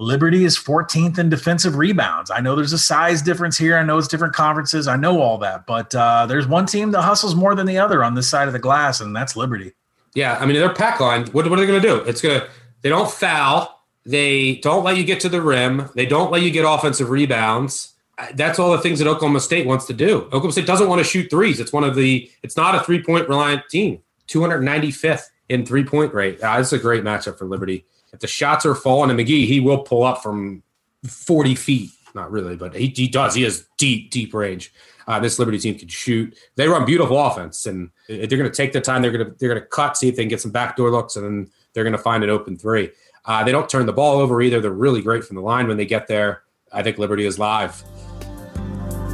Liberty 0.00 0.44
is 0.44 0.58
14th 0.58 1.18
in 1.18 1.28
defensive 1.28 1.76
rebounds. 1.76 2.30
I 2.30 2.40
know 2.40 2.56
there's 2.56 2.72
a 2.72 2.78
size 2.78 3.20
difference 3.20 3.58
here. 3.58 3.76
I 3.76 3.82
know 3.82 3.98
it's 3.98 4.08
different 4.08 4.32
conferences. 4.32 4.88
I 4.88 4.96
know 4.96 5.20
all 5.20 5.36
that, 5.38 5.66
but 5.66 5.94
uh, 5.94 6.24
there's 6.24 6.48
one 6.48 6.64
team 6.64 6.90
that 6.92 7.02
hustles 7.02 7.34
more 7.34 7.54
than 7.54 7.66
the 7.66 7.76
other 7.76 8.02
on 8.02 8.14
this 8.14 8.26
side 8.26 8.48
of 8.48 8.54
the 8.54 8.58
glass, 8.58 9.02
and 9.02 9.14
that's 9.14 9.36
Liberty. 9.36 9.72
Yeah, 10.14 10.38
I 10.40 10.46
mean 10.46 10.56
their 10.56 10.72
pack 10.72 11.00
line. 11.00 11.26
What, 11.26 11.50
what 11.50 11.58
are 11.58 11.60
they 11.60 11.66
going 11.66 11.82
to 11.82 11.86
do? 11.86 11.96
It's 12.08 12.22
gonna. 12.22 12.48
They 12.80 12.88
don't 12.88 13.10
foul. 13.10 13.84
They 14.06 14.56
don't 14.56 14.82
let 14.84 14.96
you 14.96 15.04
get 15.04 15.20
to 15.20 15.28
the 15.28 15.42
rim. 15.42 15.90
They 15.94 16.06
don't 16.06 16.32
let 16.32 16.40
you 16.40 16.50
get 16.50 16.64
offensive 16.66 17.10
rebounds. 17.10 17.92
That's 18.34 18.58
all 18.58 18.72
the 18.72 18.78
things 18.78 19.00
that 19.00 19.06
Oklahoma 19.06 19.40
State 19.40 19.66
wants 19.66 19.84
to 19.86 19.92
do. 19.92 20.22
Oklahoma 20.26 20.52
State 20.52 20.66
doesn't 20.66 20.88
want 20.88 21.00
to 21.00 21.04
shoot 21.04 21.28
threes. 21.28 21.60
It's 21.60 21.74
one 21.74 21.84
of 21.84 21.94
the. 21.94 22.30
It's 22.42 22.56
not 22.56 22.74
a 22.74 22.80
three 22.84 23.02
point 23.02 23.28
reliant 23.28 23.68
team. 23.68 24.00
295th 24.28 25.24
in 25.50 25.66
three 25.66 25.84
point 25.84 26.14
rate. 26.14 26.42
Uh, 26.42 26.56
it's 26.58 26.72
a 26.72 26.78
great 26.78 27.04
matchup 27.04 27.36
for 27.36 27.44
Liberty 27.44 27.84
if 28.12 28.20
the 28.20 28.26
shots 28.26 28.66
are 28.66 28.74
falling 28.74 29.14
to 29.14 29.22
McGhee, 29.22 29.46
he 29.46 29.60
will 29.60 29.78
pull 29.78 30.04
up 30.04 30.22
from 30.22 30.62
40 31.06 31.54
feet. 31.54 31.90
Not 32.14 32.30
really, 32.30 32.56
but 32.56 32.74
he, 32.74 32.88
he 32.88 33.08
does. 33.08 33.34
He 33.34 33.42
has 33.42 33.66
deep, 33.78 34.10
deep 34.10 34.34
range. 34.34 34.72
Uh, 35.06 35.18
this 35.20 35.38
Liberty 35.38 35.58
team 35.58 35.78
can 35.78 35.88
shoot. 35.88 36.36
They 36.56 36.68
run 36.68 36.84
beautiful 36.84 37.18
offense, 37.18 37.66
and 37.66 37.90
they're 38.08 38.26
going 38.26 38.42
to 38.44 38.50
take 38.50 38.72
the 38.72 38.80
time. 38.80 39.02
They're 39.02 39.12
going 39.12 39.26
to 39.26 39.34
they're 39.38 39.48
going 39.48 39.60
to 39.60 39.66
cut, 39.66 39.96
see 39.96 40.08
if 40.08 40.16
they 40.16 40.22
can 40.22 40.28
get 40.28 40.40
some 40.40 40.50
backdoor 40.50 40.90
looks, 40.90 41.16
and 41.16 41.24
then 41.24 41.50
they're 41.72 41.84
going 41.84 41.96
to 41.96 42.02
find 42.02 42.22
an 42.24 42.30
open 42.30 42.56
three. 42.56 42.90
Uh, 43.24 43.44
they 43.44 43.52
don't 43.52 43.68
turn 43.68 43.86
the 43.86 43.92
ball 43.92 44.18
over 44.18 44.42
either. 44.42 44.60
They're 44.60 44.70
really 44.70 45.02
great 45.02 45.24
from 45.24 45.36
the 45.36 45.42
line 45.42 45.68
when 45.68 45.76
they 45.76 45.86
get 45.86 46.06
there. 46.06 46.42
I 46.72 46.82
think 46.82 46.98
Liberty 46.98 47.26
is 47.26 47.38
live. 47.38 47.82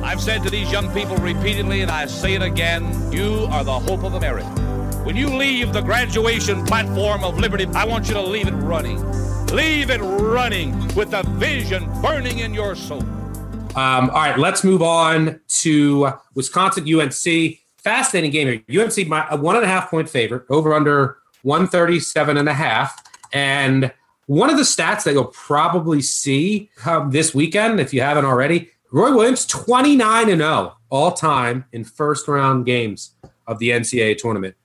I've 0.03 0.21
said 0.21 0.43
to 0.45 0.51
these 0.51 0.71
young 0.71 0.93
people 0.93 1.17
repeatedly, 1.17 1.83
and 1.83 1.91
I 1.91 2.07
say 2.07 2.35
it 2.35 2.43
again: 2.43 2.85
you 3.13 3.47
are 3.51 3.65
the 3.65 3.79
hope 3.79 4.05
of 4.05 4.15
America. 4.15 4.66
When 5.07 5.15
you 5.15 5.29
leave 5.29 5.73
the 5.73 5.83
graduation 5.83 6.67
platform 6.67 7.23
of 7.23 7.39
liberty, 7.39 7.65
I 7.77 7.85
want 7.85 8.09
you 8.09 8.15
to 8.15 8.21
leave 8.21 8.49
it 8.49 8.55
running. 8.55 9.01
Leave 9.55 9.89
it 9.89 10.01
running 10.01 10.73
with 10.97 11.13
the 11.13 11.23
vision 11.39 11.89
burning 12.03 12.41
in 12.41 12.53
your 12.53 12.75
soul. 12.75 13.03
Um, 13.77 14.11
all 14.11 14.17
right, 14.17 14.37
let's 14.37 14.65
move 14.65 14.83
on 14.83 15.39
to 15.61 16.13
Wisconsin 16.35 16.93
UNC. 16.93 17.59
Fascinating 17.77 18.33
game 18.33 18.65
here. 18.67 18.83
UNC, 18.83 19.07
my, 19.07 19.33
one 19.37 19.55
and 19.55 19.65
a 19.65 19.69
half 19.69 19.93
point 19.93 20.09
favorite, 20.11 20.43
over 20.51 20.75
under 20.75 21.19
137 21.43 22.37
and 22.37 22.49
a 22.49 22.55
half. 22.55 23.01
And 23.33 23.93
one 24.27 24.51
of 24.51 24.57
the 24.57 24.65
stats 24.65 25.05
that 25.05 25.13
you'll 25.13 25.27
probably 25.27 26.03
see 26.03 26.69
um, 26.85 27.13
this 27.13 27.33
weekend, 27.33 27.79
if 27.79 27.95
you 27.95 28.01
haven't 28.01 28.25
already, 28.25 28.73
Roy 28.91 29.15
Williams, 29.15 29.47
29 29.47 30.31
and 30.31 30.41
0 30.41 30.77
all 30.91 31.13
time 31.13 31.65
in 31.71 31.85
first 31.85 32.27
round 32.27 32.67
games 32.67 33.13
of 33.47 33.61
the 33.61 33.71
NCAA 33.71 34.19
tournament. 34.19 34.57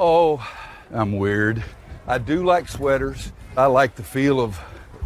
Oh, 0.00 0.48
I'm 0.94 1.18
weird. 1.18 1.64
I 2.06 2.18
do 2.18 2.44
like 2.44 2.68
sweaters. 2.68 3.32
I 3.56 3.66
like 3.66 3.96
the 3.96 4.04
feel 4.04 4.40
of 4.40 4.56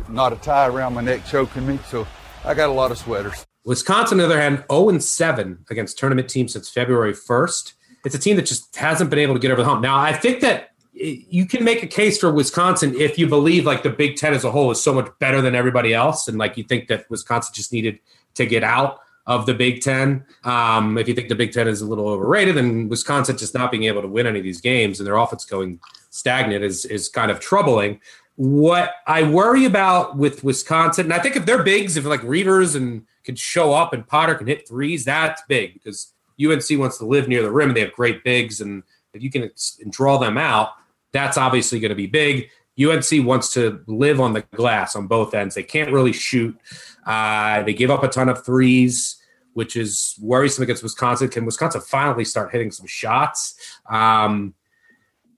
not 0.06 0.34
a 0.34 0.36
tie 0.36 0.66
around 0.66 0.92
my 0.92 1.00
neck 1.00 1.24
choking 1.24 1.66
me, 1.66 1.78
so 1.88 2.06
I 2.44 2.52
got 2.52 2.68
a 2.68 2.72
lot 2.72 2.90
of 2.90 2.98
sweaters. 2.98 3.46
Wisconsin, 3.64 4.16
on 4.16 4.18
the 4.18 4.26
other 4.26 4.38
hand, 4.38 4.64
0 4.70 4.98
7 4.98 5.64
against 5.70 5.98
tournament 5.98 6.28
teams 6.28 6.52
since 6.52 6.68
February 6.68 7.14
1st. 7.14 7.72
It's 8.04 8.14
a 8.14 8.18
team 8.18 8.36
that 8.36 8.44
just 8.44 8.76
hasn't 8.76 9.08
been 9.08 9.18
able 9.18 9.32
to 9.32 9.40
get 9.40 9.50
over 9.50 9.62
the 9.62 9.68
hump. 9.68 9.80
Now, 9.80 9.98
I 9.98 10.12
think 10.12 10.40
that 10.40 10.72
you 10.92 11.46
can 11.46 11.64
make 11.64 11.82
a 11.82 11.86
case 11.86 12.18
for 12.18 12.30
Wisconsin 12.30 12.94
if 12.94 13.18
you 13.18 13.26
believe 13.26 13.64
like 13.64 13.82
the 13.82 13.90
Big 13.90 14.16
Ten 14.16 14.34
as 14.34 14.44
a 14.44 14.50
whole 14.50 14.70
is 14.70 14.82
so 14.82 14.92
much 14.92 15.10
better 15.20 15.40
than 15.40 15.54
everybody 15.54 15.94
else, 15.94 16.28
and 16.28 16.36
like 16.36 16.58
you 16.58 16.64
think 16.64 16.88
that 16.88 17.08
Wisconsin 17.08 17.54
just 17.54 17.72
needed 17.72 17.98
to 18.34 18.44
get 18.44 18.62
out 18.62 19.00
of 19.26 19.46
the 19.46 19.54
Big 19.54 19.80
Ten. 19.80 20.24
Um, 20.44 20.98
if 20.98 21.08
you 21.08 21.14
think 21.14 21.28
the 21.28 21.34
Big 21.34 21.52
Ten 21.52 21.68
is 21.68 21.80
a 21.80 21.86
little 21.86 22.08
overrated, 22.08 22.56
and 22.56 22.90
Wisconsin 22.90 23.36
just 23.36 23.54
not 23.54 23.70
being 23.70 23.84
able 23.84 24.02
to 24.02 24.08
win 24.08 24.26
any 24.26 24.38
of 24.38 24.44
these 24.44 24.60
games 24.60 24.98
and 25.00 25.06
their 25.06 25.16
offense 25.16 25.44
going 25.44 25.80
stagnant 26.10 26.64
is 26.64 26.84
is 26.84 27.08
kind 27.08 27.30
of 27.30 27.40
troubling. 27.40 28.00
What 28.36 28.94
I 29.06 29.22
worry 29.24 29.64
about 29.66 30.16
with 30.16 30.42
Wisconsin, 30.42 31.06
and 31.06 31.12
I 31.12 31.18
think 31.18 31.36
if 31.36 31.46
they're 31.46 31.62
bigs, 31.62 31.96
if 31.96 32.04
like 32.04 32.22
Reuvers 32.22 32.74
and 32.74 33.06
can 33.24 33.36
show 33.36 33.72
up 33.72 33.92
and 33.92 34.06
Potter 34.06 34.34
can 34.34 34.46
hit 34.46 34.66
threes, 34.66 35.04
that's 35.04 35.42
big 35.48 35.74
because 35.74 36.12
UNC 36.42 36.64
wants 36.72 36.98
to 36.98 37.06
live 37.06 37.28
near 37.28 37.42
the 37.42 37.50
rim 37.50 37.70
and 37.70 37.76
they 37.76 37.82
have 37.82 37.92
great 37.92 38.24
bigs. 38.24 38.60
And 38.60 38.82
if 39.12 39.22
you 39.22 39.30
can 39.30 39.50
draw 39.90 40.18
them 40.18 40.38
out, 40.38 40.70
that's 41.12 41.36
obviously 41.36 41.78
going 41.78 41.90
to 41.90 41.94
be 41.94 42.06
big. 42.06 42.48
UNC 42.82 43.26
wants 43.26 43.52
to 43.52 43.84
live 43.86 44.20
on 44.20 44.32
the 44.32 44.40
glass 44.54 44.96
on 44.96 45.06
both 45.06 45.34
ends. 45.34 45.54
They 45.54 45.62
can't 45.62 45.92
really 45.92 46.12
shoot. 46.12 46.56
Uh, 47.04 47.62
they 47.62 47.74
give 47.74 47.90
up 47.90 48.02
a 48.02 48.08
ton 48.08 48.28
of 48.28 48.44
threes, 48.44 49.16
which 49.54 49.76
is 49.76 50.16
worrisome 50.20 50.62
against 50.62 50.82
Wisconsin. 50.82 51.28
Can 51.28 51.44
Wisconsin 51.44 51.80
finally 51.80 52.24
start 52.24 52.52
hitting 52.52 52.70
some 52.70 52.86
shots? 52.86 53.54
Um, 53.90 54.54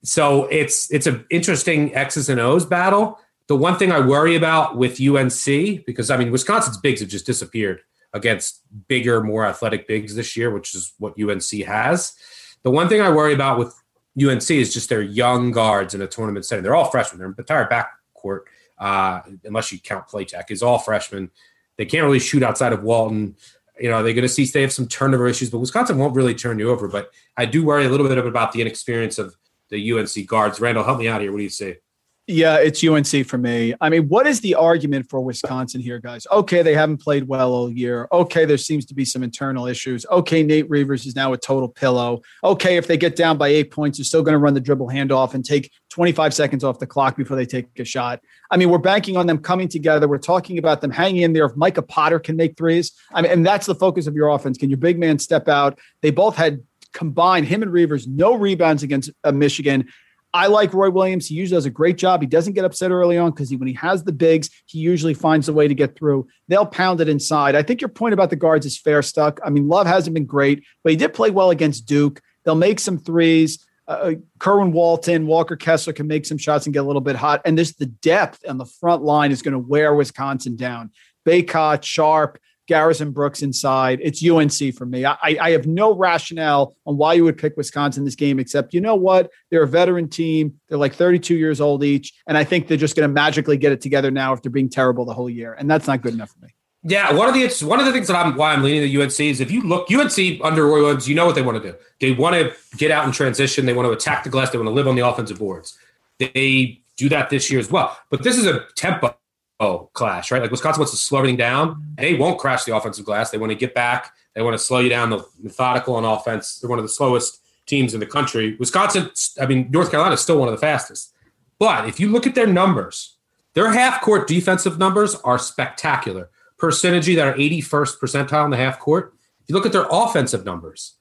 so 0.02 0.44
it's 0.46 0.92
it's 0.92 1.06
an 1.06 1.24
interesting 1.30 1.94
X's 1.94 2.28
and 2.28 2.38
O's 2.38 2.66
battle. 2.66 3.18
The 3.46 3.56
one 3.56 3.76
thing 3.76 3.92
I 3.92 4.00
worry 4.00 4.36
about 4.36 4.76
with 4.76 5.00
UNC, 5.00 5.86
because 5.86 6.10
I 6.10 6.16
mean 6.16 6.30
Wisconsin's 6.30 6.78
bigs 6.78 7.00
have 7.00 7.08
just 7.08 7.26
disappeared 7.26 7.82
against 8.12 8.62
bigger, 8.88 9.22
more 9.22 9.44
athletic 9.44 9.88
bigs 9.88 10.14
this 10.14 10.36
year, 10.36 10.50
which 10.50 10.74
is 10.74 10.92
what 10.98 11.20
UNC 11.20 11.50
has. 11.66 12.14
The 12.62 12.70
one 12.70 12.88
thing 12.88 13.00
I 13.00 13.10
worry 13.10 13.34
about 13.34 13.58
with 13.58 13.74
UNC 14.20 14.50
is 14.50 14.72
just 14.72 14.88
their 14.88 15.02
young 15.02 15.50
guards 15.50 15.94
in 15.94 16.00
a 16.00 16.06
tournament 16.06 16.46
setting. 16.46 16.62
They're 16.62 16.76
all 16.76 16.90
freshmen. 16.90 17.18
Their 17.18 17.34
entire 17.36 17.68
backcourt, 17.68 18.42
uh, 18.78 19.20
unless 19.44 19.72
you 19.72 19.80
count 19.80 20.06
Platek, 20.08 20.50
is 20.50 20.62
all 20.62 20.78
freshmen. 20.78 21.30
They 21.76 21.84
can't 21.84 22.04
really 22.04 22.18
shoot 22.18 22.42
outside 22.42 22.72
of 22.72 22.82
Walton. 22.82 23.36
You 23.78 23.90
know, 23.90 24.02
they're 24.02 24.14
going 24.14 24.22
to 24.22 24.28
see 24.28 24.44
they 24.44 24.62
have 24.62 24.72
some 24.72 24.86
turnover 24.86 25.26
issues, 25.26 25.50
but 25.50 25.58
Wisconsin 25.58 25.98
won't 25.98 26.14
really 26.14 26.34
turn 26.34 26.58
you 26.58 26.70
over. 26.70 26.88
But 26.88 27.10
I 27.36 27.46
do 27.46 27.64
worry 27.64 27.86
a 27.86 27.88
little 27.88 28.06
bit 28.06 28.18
about 28.18 28.52
the 28.52 28.60
inexperience 28.60 29.18
of 29.18 29.36
the 29.70 29.92
UNC 29.92 30.26
guards. 30.26 30.60
Randle, 30.60 30.84
help 30.84 30.98
me 30.98 31.08
out 31.08 31.20
here. 31.20 31.32
What 31.32 31.38
do 31.38 31.44
you 31.44 31.48
say? 31.50 31.78
Yeah, 32.26 32.56
it's 32.56 32.82
UNC 32.82 33.26
for 33.26 33.36
me. 33.36 33.74
I 33.82 33.90
mean, 33.90 34.08
what 34.08 34.26
is 34.26 34.40
the 34.40 34.54
argument 34.54 35.10
for 35.10 35.20
Wisconsin 35.20 35.82
here, 35.82 35.98
guys? 35.98 36.26
Okay, 36.32 36.62
they 36.62 36.72
haven't 36.72 37.02
played 37.02 37.28
well 37.28 37.52
all 37.52 37.70
year. 37.70 38.08
Okay, 38.10 38.46
there 38.46 38.56
seems 38.56 38.86
to 38.86 38.94
be 38.94 39.04
some 39.04 39.22
internal 39.22 39.66
issues. 39.66 40.06
Okay, 40.10 40.42
Nate 40.42 40.68
Reuvers 40.70 41.04
is 41.04 41.14
now 41.14 41.34
a 41.34 41.36
total 41.36 41.68
pillow. 41.68 42.22
Okay, 42.42 42.78
if 42.78 42.86
they 42.86 42.96
get 42.96 43.14
down 43.14 43.36
by 43.36 43.48
eight 43.48 43.70
points, 43.70 43.98
they're 43.98 44.06
still 44.06 44.22
going 44.22 44.32
to 44.32 44.38
run 44.38 44.54
the 44.54 44.60
dribble 44.60 44.88
handoff 44.88 45.34
and 45.34 45.44
take 45.44 45.70
25 45.90 46.32
seconds 46.32 46.64
off 46.64 46.78
the 46.78 46.86
clock 46.86 47.14
before 47.14 47.36
they 47.36 47.44
take 47.44 47.78
a 47.78 47.84
shot. 47.84 48.20
I 48.50 48.56
mean, 48.56 48.70
we're 48.70 48.78
banking 48.78 49.18
on 49.18 49.26
them 49.26 49.36
coming 49.36 49.68
together. 49.68 50.08
We're 50.08 50.16
talking 50.16 50.56
about 50.56 50.80
them 50.80 50.92
hanging 50.92 51.22
in 51.22 51.34
there. 51.34 51.44
If 51.44 51.56
Micah 51.56 51.82
Potter 51.82 52.18
can 52.18 52.36
make 52.36 52.56
threes, 52.56 52.92
I 53.12 53.20
mean, 53.20 53.32
and 53.32 53.46
that's 53.46 53.66
the 53.66 53.74
focus 53.74 54.06
of 54.06 54.14
your 54.14 54.28
offense. 54.30 54.56
Can 54.56 54.70
your 54.70 54.78
big 54.78 54.98
man 54.98 55.18
step 55.18 55.46
out? 55.46 55.78
They 56.00 56.10
both 56.10 56.36
had 56.36 56.62
combined 56.94 57.46
him 57.46 57.62
and 57.62 57.70
Reuvers, 57.70 58.06
no 58.06 58.34
rebounds 58.34 58.82
against 58.82 59.10
uh, 59.24 59.32
Michigan. 59.32 59.88
I 60.34 60.48
like 60.48 60.74
Roy 60.74 60.90
Williams. 60.90 61.28
He 61.28 61.36
usually 61.36 61.56
does 61.56 61.64
a 61.64 61.70
great 61.70 61.96
job. 61.96 62.20
He 62.20 62.26
doesn't 62.26 62.54
get 62.54 62.64
upset 62.64 62.90
early 62.90 63.16
on 63.16 63.30
because 63.30 63.48
he, 63.48 63.56
when 63.56 63.68
he 63.68 63.74
has 63.74 64.02
the 64.02 64.12
bigs, 64.12 64.50
he 64.66 64.80
usually 64.80 65.14
finds 65.14 65.48
a 65.48 65.52
way 65.52 65.68
to 65.68 65.74
get 65.76 65.96
through. 65.96 66.26
They'll 66.48 66.66
pound 66.66 67.00
it 67.00 67.08
inside. 67.08 67.54
I 67.54 67.62
think 67.62 67.80
your 67.80 67.88
point 67.88 68.14
about 68.14 68.30
the 68.30 68.36
guards 68.36 68.66
is 68.66 68.76
fair, 68.76 69.00
Stuck. 69.00 69.38
I 69.44 69.50
mean, 69.50 69.68
Love 69.68 69.86
hasn't 69.86 70.12
been 70.12 70.26
great, 70.26 70.64
but 70.82 70.90
he 70.90 70.96
did 70.96 71.14
play 71.14 71.30
well 71.30 71.50
against 71.50 71.86
Duke. 71.86 72.20
They'll 72.44 72.56
make 72.56 72.80
some 72.80 72.98
threes. 72.98 73.64
Uh, 73.86 73.90
uh 73.90 74.14
Kerwin 74.40 74.72
Walton, 74.72 75.28
Walker 75.28 75.54
Kessler 75.54 75.92
can 75.92 76.08
make 76.08 76.26
some 76.26 76.38
shots 76.38 76.66
and 76.66 76.74
get 76.74 76.80
a 76.80 76.86
little 76.86 77.00
bit 77.00 77.14
hot. 77.14 77.40
And 77.44 77.56
this 77.56 77.72
the 77.76 77.86
depth 77.86 78.40
on 78.48 78.58
the 78.58 78.66
front 78.66 79.04
line 79.04 79.30
is 79.30 79.40
going 79.40 79.52
to 79.52 79.58
wear 79.60 79.94
Wisconsin 79.94 80.56
down. 80.56 80.90
Bacot, 81.24 81.84
Sharpe, 81.84 82.40
Garrison 82.66 83.10
Brooks 83.10 83.42
inside. 83.42 84.00
It's 84.02 84.24
UNC 84.24 84.74
for 84.74 84.86
me. 84.86 85.04
I, 85.04 85.16
I 85.22 85.50
have 85.50 85.66
no 85.66 85.94
rationale 85.94 86.76
on 86.86 86.96
why 86.96 87.14
you 87.14 87.24
would 87.24 87.38
pick 87.38 87.56
Wisconsin 87.56 88.04
this 88.04 88.14
game, 88.14 88.38
except 88.38 88.74
you 88.74 88.80
know 88.80 88.94
what? 88.94 89.30
They're 89.50 89.62
a 89.62 89.68
veteran 89.68 90.08
team. 90.08 90.60
They're 90.68 90.78
like 90.78 90.94
32 90.94 91.34
years 91.34 91.60
old 91.60 91.84
each. 91.84 92.14
And 92.26 92.38
I 92.38 92.44
think 92.44 92.68
they're 92.68 92.76
just 92.76 92.96
going 92.96 93.08
to 93.08 93.12
magically 93.12 93.56
get 93.56 93.72
it 93.72 93.80
together 93.80 94.10
now 94.10 94.32
after 94.32 94.50
being 94.50 94.68
terrible 94.68 95.04
the 95.04 95.14
whole 95.14 95.30
year. 95.30 95.54
And 95.54 95.70
that's 95.70 95.86
not 95.86 96.02
good 96.02 96.14
enough 96.14 96.30
for 96.30 96.44
me. 96.44 96.54
Yeah, 96.86 97.14
one 97.14 97.28
of 97.28 97.34
the 97.34 97.66
one 97.66 97.80
of 97.80 97.86
the 97.86 97.92
things 97.92 98.08
that 98.08 98.16
I'm 98.16 98.36
why 98.36 98.52
I'm 98.52 98.62
leaning 98.62 98.90
to 98.90 99.02
UNC 99.02 99.18
is 99.18 99.40
if 99.40 99.50
you 99.50 99.62
look 99.62 99.90
UNC 99.90 100.18
under 100.42 100.66
Roy 100.66 100.82
Williams, 100.82 101.08
you 101.08 101.14
know 101.14 101.24
what 101.24 101.34
they 101.34 101.40
want 101.40 101.62
to 101.62 101.72
do. 101.72 101.78
They 101.98 102.12
want 102.12 102.34
to 102.34 102.54
get 102.76 102.90
out 102.90 103.06
and 103.06 103.14
transition. 103.14 103.64
They 103.64 103.72
want 103.72 103.86
to 103.88 103.92
attack 103.92 104.22
the 104.22 104.28
glass. 104.28 104.50
They 104.50 104.58
want 104.58 104.68
to 104.68 104.74
live 104.74 104.86
on 104.86 104.94
the 104.94 105.06
offensive 105.06 105.38
boards. 105.38 105.78
They 106.18 106.82
do 106.98 107.08
that 107.08 107.30
this 107.30 107.50
year 107.50 107.58
as 107.58 107.70
well. 107.70 107.96
But 108.10 108.22
this 108.22 108.36
is 108.36 108.44
a 108.44 108.66
tempo 108.76 109.16
oh 109.60 109.90
clash, 109.92 110.30
right? 110.30 110.42
Like 110.42 110.50
Wisconsin 110.50 110.80
wants 110.80 110.92
to 110.92 110.98
slow 110.98 111.18
everything 111.18 111.36
down. 111.36 111.74
Mm-hmm. 111.74 111.94
They 111.96 112.14
won't 112.14 112.38
crash 112.38 112.64
the 112.64 112.76
offensive 112.76 113.04
glass. 113.04 113.30
They 113.30 113.38
want 113.38 113.50
to 113.50 113.56
get 113.56 113.74
back. 113.74 114.12
They 114.34 114.42
want 114.42 114.54
to 114.54 114.58
slow 114.58 114.80
you 114.80 114.88
down. 114.88 115.10
The 115.10 115.24
methodical 115.42 115.96
on 115.96 116.04
offense. 116.04 116.58
They're 116.58 116.70
one 116.70 116.78
of 116.78 116.84
the 116.84 116.88
slowest 116.88 117.40
teams 117.66 117.94
in 117.94 118.00
the 118.00 118.06
country. 118.06 118.56
Wisconsin, 118.58 119.10
I 119.40 119.46
mean, 119.46 119.70
North 119.70 119.90
Carolina 119.90 120.14
is 120.14 120.20
still 120.20 120.38
one 120.38 120.48
of 120.48 120.54
the 120.54 120.60
fastest. 120.60 121.14
But 121.58 121.88
if 121.88 121.98
you 121.98 122.08
look 122.10 122.26
at 122.26 122.34
their 122.34 122.46
numbers, 122.46 123.16
their 123.54 123.72
half 123.72 124.00
court 124.00 124.26
defensive 124.26 124.78
numbers 124.78 125.14
are 125.16 125.38
spectacular. 125.38 126.30
Percentage 126.58 127.06
that 127.16 127.26
are 127.26 127.34
81st 127.34 127.98
percentile 127.98 128.44
in 128.44 128.50
the 128.50 128.56
half 128.56 128.78
court. 128.78 129.14
If 129.42 129.48
you 129.48 129.54
look 129.54 129.66
at 129.66 129.72
their 129.72 129.86
offensive 129.90 130.44
numbers, 130.44 130.94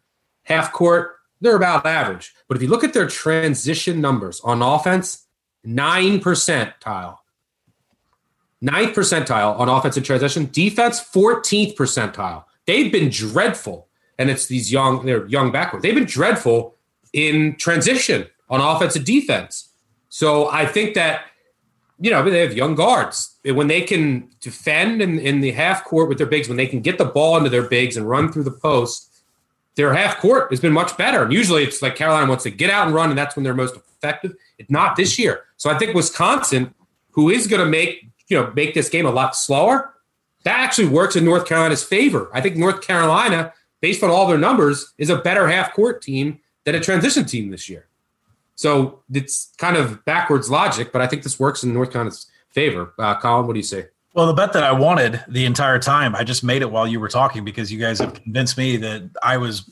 half 0.43 0.71
court, 0.71 1.15
they're 1.41 1.55
about 1.55 1.85
average. 1.85 2.33
But 2.47 2.57
if 2.57 2.63
you 2.63 2.69
look 2.69 2.83
at 2.83 2.93
their 2.93 3.07
transition 3.07 4.01
numbers 4.01 4.41
on 4.41 4.61
offense, 4.61 5.25
nine 5.63 6.19
percentile 6.19 7.17
ninth 8.63 8.95
percentile 8.95 9.59
on 9.59 9.67
offensive 9.67 10.03
transition. 10.05 10.49
Defense, 10.51 11.01
14th 11.01 11.75
percentile. 11.75 12.45
They've 12.65 12.91
been 12.91 13.09
dreadful. 13.09 13.87
And 14.17 14.29
it's 14.29 14.47
these 14.47 14.71
young, 14.71 15.05
they're 15.05 15.27
young 15.27 15.51
backward. 15.51 15.81
They've 15.81 15.93
been 15.93 16.05
dreadful 16.05 16.75
in 17.11 17.57
transition 17.57 18.25
on 18.49 18.61
offensive 18.61 19.03
defense. 19.03 19.69
So 20.09 20.49
I 20.49 20.65
think 20.65 20.93
that, 20.93 21.25
you 21.99 22.09
know, 22.09 22.27
they 22.27 22.39
have 22.39 22.53
young 22.53 22.75
guards. 22.75 23.35
When 23.43 23.67
they 23.67 23.81
can 23.81 24.29
defend 24.39 25.01
in, 25.01 25.19
in 25.19 25.41
the 25.41 25.51
half 25.51 25.83
court 25.83 26.07
with 26.07 26.17
their 26.17 26.27
bigs, 26.27 26.47
when 26.47 26.57
they 26.57 26.67
can 26.67 26.79
get 26.79 26.97
the 26.97 27.05
ball 27.05 27.35
into 27.35 27.49
their 27.49 27.67
bigs 27.67 27.97
and 27.97 28.07
run 28.07 28.31
through 28.31 28.43
the 28.43 28.51
post, 28.51 29.09
their 29.75 29.93
half 29.93 30.19
court 30.19 30.51
has 30.51 30.61
been 30.61 30.71
much 30.71 30.95
better. 30.97 31.23
And 31.23 31.33
usually 31.33 31.63
it's 31.63 31.81
like 31.81 31.95
Carolina 31.95 32.27
wants 32.29 32.43
to 32.43 32.51
get 32.51 32.69
out 32.69 32.85
and 32.85 32.95
run, 32.95 33.09
and 33.09 33.17
that's 33.17 33.35
when 33.35 33.43
they're 33.43 33.53
most 33.53 33.75
effective. 33.75 34.35
It's 34.57 34.69
not 34.69 34.95
this 34.95 35.19
year. 35.19 35.45
So 35.57 35.69
I 35.69 35.77
think 35.77 35.95
Wisconsin, 35.95 36.73
who 37.11 37.29
is 37.29 37.47
going 37.47 37.61
to 37.61 37.69
make 37.69 38.12
you 38.33 38.41
know 38.41 38.51
make 38.55 38.73
this 38.73 38.89
game 38.89 39.05
a 39.05 39.11
lot 39.11 39.35
slower, 39.35 39.93
that 40.43 40.59
actually 40.59 40.87
works 40.87 41.15
in 41.15 41.23
North 41.23 41.45
Carolina's 41.45 41.83
favor. 41.83 42.31
I 42.33 42.41
think 42.41 42.57
North 42.57 42.81
Carolina, 42.81 43.53
based 43.79 44.03
on 44.03 44.09
all 44.09 44.27
their 44.27 44.39
numbers, 44.39 44.93
is 44.97 45.09
a 45.09 45.17
better 45.17 45.47
half 45.47 45.73
court 45.73 46.01
team 46.01 46.39
than 46.65 46.73
a 46.73 46.79
transition 46.79 47.25
team 47.25 47.51
this 47.51 47.69
year. 47.69 47.87
So 48.55 49.01
it's 49.13 49.53
kind 49.57 49.77
of 49.77 50.03
backwards 50.05 50.49
logic, 50.49 50.91
but 50.91 51.01
I 51.01 51.07
think 51.07 51.21
this 51.23 51.39
works 51.39 51.63
in 51.63 51.73
North 51.73 51.91
Carolina's 51.91 52.27
favor. 52.49 52.93
Uh, 52.97 53.15
Collin, 53.15 53.45
what 53.45 53.53
do 53.53 53.59
you 53.59 53.63
say? 53.63 53.87
Well, 54.15 54.27
the 54.27 54.33
bet 54.33 54.53
that 54.53 54.63
I 54.63 54.71
wanted 54.71 55.23
the 55.27 55.45
entire 55.45 55.79
time, 55.79 56.15
I 56.15 56.23
just 56.23 56.43
made 56.43 56.61
it 56.61 56.71
while 56.71 56.87
you 56.87 56.99
were 56.99 57.07
talking 57.07 57.43
because 57.43 57.71
you 57.71 57.79
guys 57.79 57.99
have 57.99 58.13
convinced 58.13 58.57
me 58.57 58.77
that 58.77 59.09
I 59.21 59.37
was 59.37 59.69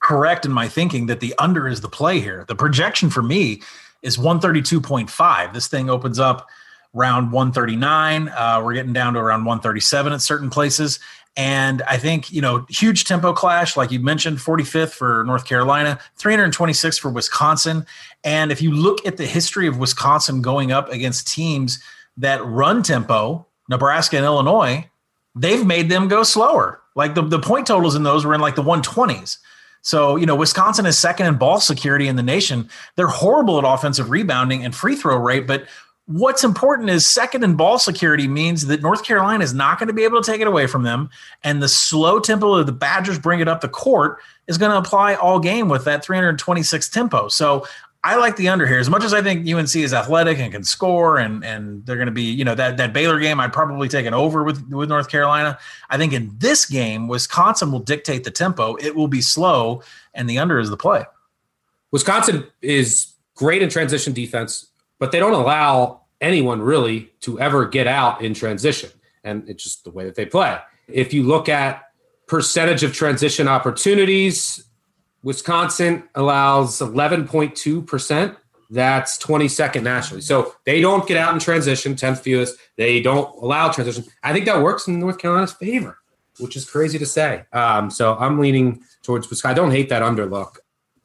correct 0.00 0.44
in 0.44 0.52
my 0.52 0.68
thinking 0.68 1.06
that 1.06 1.20
the 1.20 1.34
under 1.38 1.68
is 1.68 1.80
the 1.80 1.88
play 1.88 2.20
here. 2.20 2.44
The 2.46 2.54
projection 2.54 3.10
for 3.10 3.22
me 3.22 3.62
is 4.02 4.18
132.5. 4.18 5.52
This 5.52 5.66
thing 5.66 5.90
opens 5.90 6.18
up 6.18 6.48
around 6.96 7.30
139. 7.30 8.28
Uh, 8.28 8.60
we're 8.64 8.74
getting 8.74 8.92
down 8.92 9.14
to 9.14 9.20
around 9.20 9.44
137 9.44 10.12
at 10.12 10.22
certain 10.22 10.50
places. 10.50 10.98
And 11.36 11.82
I 11.82 11.98
think, 11.98 12.32
you 12.32 12.40
know, 12.40 12.64
huge 12.70 13.04
tempo 13.04 13.34
clash, 13.34 13.76
like 13.76 13.90
you 13.90 14.00
mentioned, 14.00 14.38
45th 14.38 14.92
for 14.92 15.22
North 15.24 15.44
Carolina, 15.44 16.00
326 16.16 16.96
for 16.96 17.10
Wisconsin. 17.10 17.84
And 18.24 18.50
if 18.50 18.62
you 18.62 18.72
look 18.72 19.04
at 19.06 19.18
the 19.18 19.26
history 19.26 19.66
of 19.66 19.78
Wisconsin 19.78 20.40
going 20.40 20.72
up 20.72 20.90
against 20.90 21.28
teams 21.28 21.78
that 22.16 22.42
run 22.44 22.82
tempo, 22.82 23.46
Nebraska 23.68 24.16
and 24.16 24.24
Illinois, 24.24 24.88
they've 25.34 25.66
made 25.66 25.90
them 25.90 26.08
go 26.08 26.22
slower. 26.22 26.80
Like 26.94 27.14
the, 27.14 27.22
the 27.22 27.38
point 27.38 27.66
totals 27.66 27.94
in 27.94 28.02
those 28.02 28.24
were 28.24 28.34
in 28.34 28.40
like 28.40 28.54
the 28.54 28.62
120s. 28.62 29.36
So, 29.82 30.16
you 30.16 30.26
know, 30.26 30.34
Wisconsin 30.34 30.86
is 30.86 30.98
second 30.98 31.26
in 31.26 31.36
ball 31.36 31.60
security 31.60 32.08
in 32.08 32.16
the 32.16 32.22
nation. 32.22 32.68
They're 32.96 33.06
horrible 33.06 33.58
at 33.58 33.64
offensive 33.64 34.10
rebounding 34.10 34.64
and 34.64 34.74
free 34.74 34.96
throw 34.96 35.16
rate, 35.16 35.46
but 35.46 35.66
What's 36.06 36.44
important 36.44 36.88
is 36.88 37.04
second 37.04 37.42
and 37.42 37.56
ball 37.56 37.80
security 37.80 38.28
means 38.28 38.66
that 38.66 38.80
North 38.80 39.02
Carolina 39.04 39.42
is 39.42 39.52
not 39.52 39.78
going 39.78 39.88
to 39.88 39.92
be 39.92 40.04
able 40.04 40.22
to 40.22 40.30
take 40.30 40.40
it 40.40 40.46
away 40.46 40.68
from 40.68 40.84
them. 40.84 41.10
And 41.42 41.60
the 41.60 41.68
slow 41.68 42.20
tempo 42.20 42.54
of 42.54 42.66
the 42.66 42.72
Badgers 42.72 43.18
bring 43.18 43.40
it 43.40 43.48
up 43.48 43.60
the 43.60 43.68
court 43.68 44.18
is 44.46 44.56
going 44.56 44.70
to 44.70 44.78
apply 44.78 45.16
all 45.16 45.40
game 45.40 45.68
with 45.68 45.84
that 45.84 46.04
326 46.04 46.88
tempo. 46.90 47.26
So 47.26 47.66
I 48.04 48.14
like 48.14 48.36
the 48.36 48.48
under 48.48 48.68
here 48.68 48.78
as 48.78 48.88
much 48.88 49.02
as 49.02 49.12
I 49.12 49.20
think 49.20 49.52
UNC 49.52 49.74
is 49.74 49.92
athletic 49.92 50.38
and 50.38 50.52
can 50.52 50.62
score, 50.62 51.18
and 51.18 51.44
and 51.44 51.84
they're 51.84 51.96
going 51.96 52.06
to 52.06 52.12
be 52.12 52.22
you 52.22 52.44
know 52.44 52.54
that 52.54 52.76
that 52.76 52.92
Baylor 52.92 53.18
game 53.18 53.40
I'd 53.40 53.52
probably 53.52 53.88
take 53.88 54.06
an 54.06 54.14
over 54.14 54.44
with 54.44 54.64
with 54.68 54.88
North 54.88 55.08
Carolina. 55.08 55.58
I 55.90 55.98
think 55.98 56.12
in 56.12 56.30
this 56.38 56.66
game 56.66 57.08
Wisconsin 57.08 57.72
will 57.72 57.80
dictate 57.80 58.22
the 58.22 58.30
tempo. 58.30 58.76
It 58.76 58.94
will 58.94 59.08
be 59.08 59.20
slow, 59.20 59.82
and 60.14 60.30
the 60.30 60.38
under 60.38 60.60
is 60.60 60.70
the 60.70 60.76
play. 60.76 61.04
Wisconsin 61.90 62.46
is 62.62 63.12
great 63.34 63.60
in 63.60 63.70
transition 63.70 64.12
defense 64.12 64.68
but 64.98 65.12
they 65.12 65.18
don't 65.18 65.32
allow 65.32 66.02
anyone 66.20 66.60
really 66.60 67.10
to 67.20 67.38
ever 67.40 67.66
get 67.66 67.86
out 67.86 68.22
in 68.22 68.34
transition. 68.34 68.90
And 69.24 69.48
it's 69.48 69.64
just 69.64 69.84
the 69.84 69.90
way 69.90 70.04
that 70.04 70.14
they 70.14 70.26
play. 70.26 70.58
If 70.88 71.12
you 71.12 71.24
look 71.24 71.48
at 71.48 71.82
percentage 72.26 72.82
of 72.82 72.92
transition 72.92 73.48
opportunities, 73.48 74.64
Wisconsin 75.22 76.08
allows 76.14 76.78
11.2% 76.78 78.36
That's 78.68 79.18
22nd 79.18 79.82
nationally. 79.82 80.22
So 80.22 80.54
they 80.64 80.80
don't 80.80 81.06
get 81.06 81.16
out 81.16 81.32
in 81.34 81.38
transition, 81.38 81.94
10th 81.94 82.18
fewest. 82.20 82.56
They 82.76 83.00
don't 83.00 83.32
allow 83.42 83.70
transition. 83.70 84.04
I 84.22 84.32
think 84.32 84.46
that 84.46 84.62
works 84.62 84.88
in 84.88 84.98
North 84.98 85.18
Carolina's 85.18 85.52
favor, 85.52 85.98
which 86.38 86.56
is 86.56 86.68
crazy 86.68 86.98
to 86.98 87.06
say. 87.06 87.44
Um, 87.52 87.90
so 87.90 88.16
I'm 88.16 88.40
leaning 88.40 88.82
towards 89.02 89.30
Wisconsin. 89.30 89.50
I 89.52 89.54
don't 89.54 89.70
hate 89.70 89.88
that 89.90 90.02
underlook. 90.02 90.56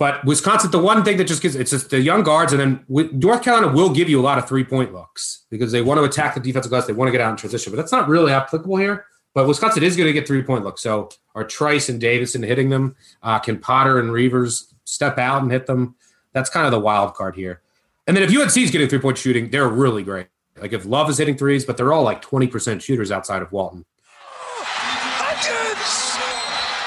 But 0.01 0.25
Wisconsin, 0.25 0.71
the 0.71 0.79
one 0.79 1.03
thing 1.03 1.17
that 1.17 1.25
just 1.25 1.43
gives 1.43 1.55
it's 1.55 1.69
just 1.69 1.91
the 1.91 2.01
young 2.01 2.23
guards, 2.23 2.53
and 2.53 2.59
then 2.59 2.83
North 2.89 3.43
Carolina 3.43 3.71
will 3.71 3.93
give 3.93 4.09
you 4.09 4.19
a 4.19 4.23
lot 4.23 4.39
of 4.39 4.47
three 4.47 4.63
point 4.63 4.91
looks 4.91 5.45
because 5.51 5.71
they 5.71 5.83
want 5.83 5.99
to 5.99 6.03
attack 6.03 6.33
the 6.33 6.39
defensive 6.39 6.71
glass. 6.71 6.87
They 6.87 6.93
want 6.93 7.09
to 7.09 7.11
get 7.11 7.21
out 7.21 7.29
in 7.29 7.37
transition, 7.37 7.71
but 7.71 7.77
that's 7.77 7.91
not 7.91 8.09
really 8.09 8.31
applicable 8.31 8.77
here. 8.77 9.05
But 9.35 9.47
Wisconsin 9.47 9.83
is 9.83 9.95
going 9.95 10.07
to 10.07 10.13
get 10.13 10.25
three 10.25 10.41
point 10.41 10.63
looks. 10.63 10.81
So 10.81 11.09
are 11.35 11.43
Trice 11.43 11.87
and 11.87 12.01
Davison 12.01 12.41
hitting 12.41 12.71
them? 12.71 12.95
Uh, 13.21 13.37
can 13.37 13.59
Potter 13.59 13.99
and 13.99 14.11
Reuvers 14.11 14.73
step 14.85 15.19
out 15.19 15.43
and 15.43 15.51
hit 15.51 15.67
them? 15.67 15.93
That's 16.33 16.49
kind 16.49 16.65
of 16.65 16.71
the 16.71 16.79
wild 16.79 17.13
card 17.13 17.35
here. 17.35 17.61
And 18.07 18.17
then 18.17 18.23
if 18.23 18.35
UNC 18.35 18.57
is 18.57 18.71
getting 18.71 18.89
three 18.89 18.97
point 18.97 19.19
shooting, 19.19 19.51
they're 19.51 19.69
really 19.69 20.01
great. 20.01 20.29
Like 20.59 20.73
if 20.73 20.83
Love 20.83 21.11
is 21.11 21.19
hitting 21.19 21.37
threes, 21.37 21.63
but 21.63 21.77
they're 21.77 21.93
all 21.93 22.01
like 22.01 22.23
20% 22.23 22.81
shooters 22.81 23.11
outside 23.11 23.43
of 23.43 23.51
Walton. 23.51 23.85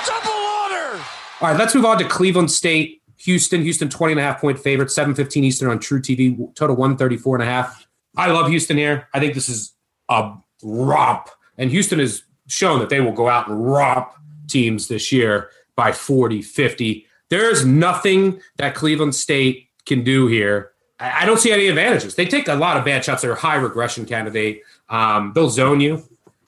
Double 0.05 0.33
order. 0.33 1.01
All 1.41 1.49
right, 1.49 1.57
let's 1.57 1.77
move 1.77 1.85
on 1.85 1.99
to 1.99 2.09
Cleveland 2.09 2.51
State 2.51 3.03
Houston, 3.25 3.63
Houston 3.63 3.89
20 3.89 4.13
and 4.13 4.21
a 4.21 4.23
half 4.23 4.41
point 4.41 4.59
favorite, 4.59 4.91
715 4.91 5.45
Eastern 5.45 5.71
on 5.71 5.79
truTV, 5.79 6.55
total 6.55 6.77
134 6.77 7.37
and 7.37 7.43
a 7.43 7.47
half. 7.47 7.87
I 8.17 8.31
love 8.31 8.49
Houston 8.49 8.77
here. 8.77 9.09
I 9.15 9.21
think 9.21 9.35
this 9.35 9.49
is 9.49 9.73
a 10.09 10.35
romp. 10.63 11.29
And 11.57 11.71
Houston 11.71 11.99
has 11.99 12.23
shown 12.49 12.79
that 12.81 12.91
they 12.91 13.01
will 13.01 13.13
go 13.13 13.29
out 13.29 13.49
and 13.49 13.67
romp 13.67 14.13
teams 14.47 14.89
this 14.89 15.11
year 15.11 15.51
by 15.75 15.91
40, 15.93 16.43
50. 16.43 17.07
There's 17.31 17.65
nothing 17.65 18.41
that 18.57 18.75
Cleveland 18.75 19.15
State 19.15 19.69
can 19.87 20.05
do 20.05 20.27
here. 20.27 20.73
I 21.01 21.25
don't 21.27 21.41
see 21.41 21.51
any 21.51 21.67
advantages. 21.69 22.15
They 22.15 22.27
take 22.27 22.47
a 22.49 22.55
lot 22.55 22.77
of 22.77 22.85
bad 22.85 23.05
shots. 23.05 23.23
They're 23.23 23.33
a 23.33 23.37
high 23.37 23.57
regression 23.57 24.05
candidate. 24.05 24.63
Um, 24.89 25.33
they'll 25.35 25.51
zone 25.51 25.81
you. 25.81 26.05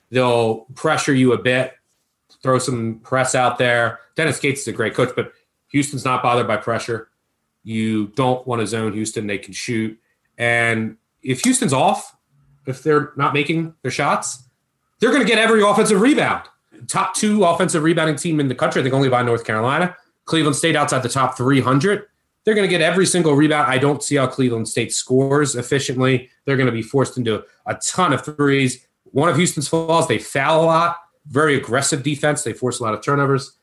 They'll 0.09 0.59
pressure 0.75 1.13
you 1.13 1.33
a 1.33 1.37
bit, 1.37 1.73
throw 2.41 2.59
some 2.59 2.99
press 2.99 3.35
out 3.35 3.57
there. 3.57 3.99
Dennis 4.15 4.39
Gates 4.39 4.61
is 4.61 4.67
a 4.69 4.71
great 4.71 4.93
coach, 4.93 5.13
but 5.15 5.33
Houston's 5.69 6.05
not 6.05 6.23
bothered 6.23 6.47
by 6.47 6.57
pressure. 6.57 7.09
You 7.63 8.07
don't 8.15 8.45
want 8.47 8.61
to 8.61 8.67
zone 8.67 8.93
Houston. 8.93 9.27
They 9.27 9.37
can 9.37 9.53
shoot. 9.53 9.99
And 10.37 10.97
if 11.21 11.41
Houston's 11.43 11.73
off, 11.73 12.15
if 12.65 12.83
they're 12.83 13.11
not 13.17 13.33
making 13.33 13.73
their 13.81 13.91
shots, 13.91 14.43
they're 14.99 15.11
going 15.11 15.21
to 15.21 15.27
get 15.27 15.37
every 15.37 15.61
offensive 15.61 15.99
rebound. 15.99 16.43
Top 16.87 17.15
two 17.15 17.43
offensive 17.43 17.83
rebounding 17.83 18.15
team 18.15 18.39
in 18.39 18.47
the 18.47 18.55
country, 18.55 18.81
I 18.81 18.83
think 18.83 18.93
only 18.93 19.09
by 19.09 19.23
North 19.23 19.43
Carolina. 19.43 19.95
Cleveland 20.25 20.55
State 20.55 20.75
outside 20.75 21.03
the 21.03 21.09
top 21.09 21.37
300. 21.37 22.05
They're 22.43 22.55
going 22.55 22.67
to 22.67 22.71
get 22.71 22.81
every 22.81 23.05
single 23.05 23.33
rebound. 23.33 23.69
I 23.69 23.77
don't 23.77 24.01
see 24.01 24.15
how 24.15 24.27
Cleveland 24.27 24.69
State 24.69 24.93
scores 24.93 25.55
efficiently. 25.55 26.29
They're 26.45 26.55
going 26.57 26.67
to 26.67 26.71
be 26.71 26.81
forced 26.81 27.17
into 27.17 27.43
a 27.65 27.75
ton 27.75 28.13
of 28.13 28.23
threes. 28.23 28.85
One 29.11 29.27
of 29.27 29.35
Houston's 29.35 29.67
flaws, 29.67 30.07
they 30.07 30.19
foul 30.19 30.63
a 30.63 30.65
lot. 30.65 30.97
Very 31.27 31.57
aggressive 31.57 32.03
defense. 32.03 32.43
They 32.43 32.53
force 32.53 32.79
a 32.79 32.83
lot 32.83 32.93
of 32.93 33.01
turnovers 33.01 33.56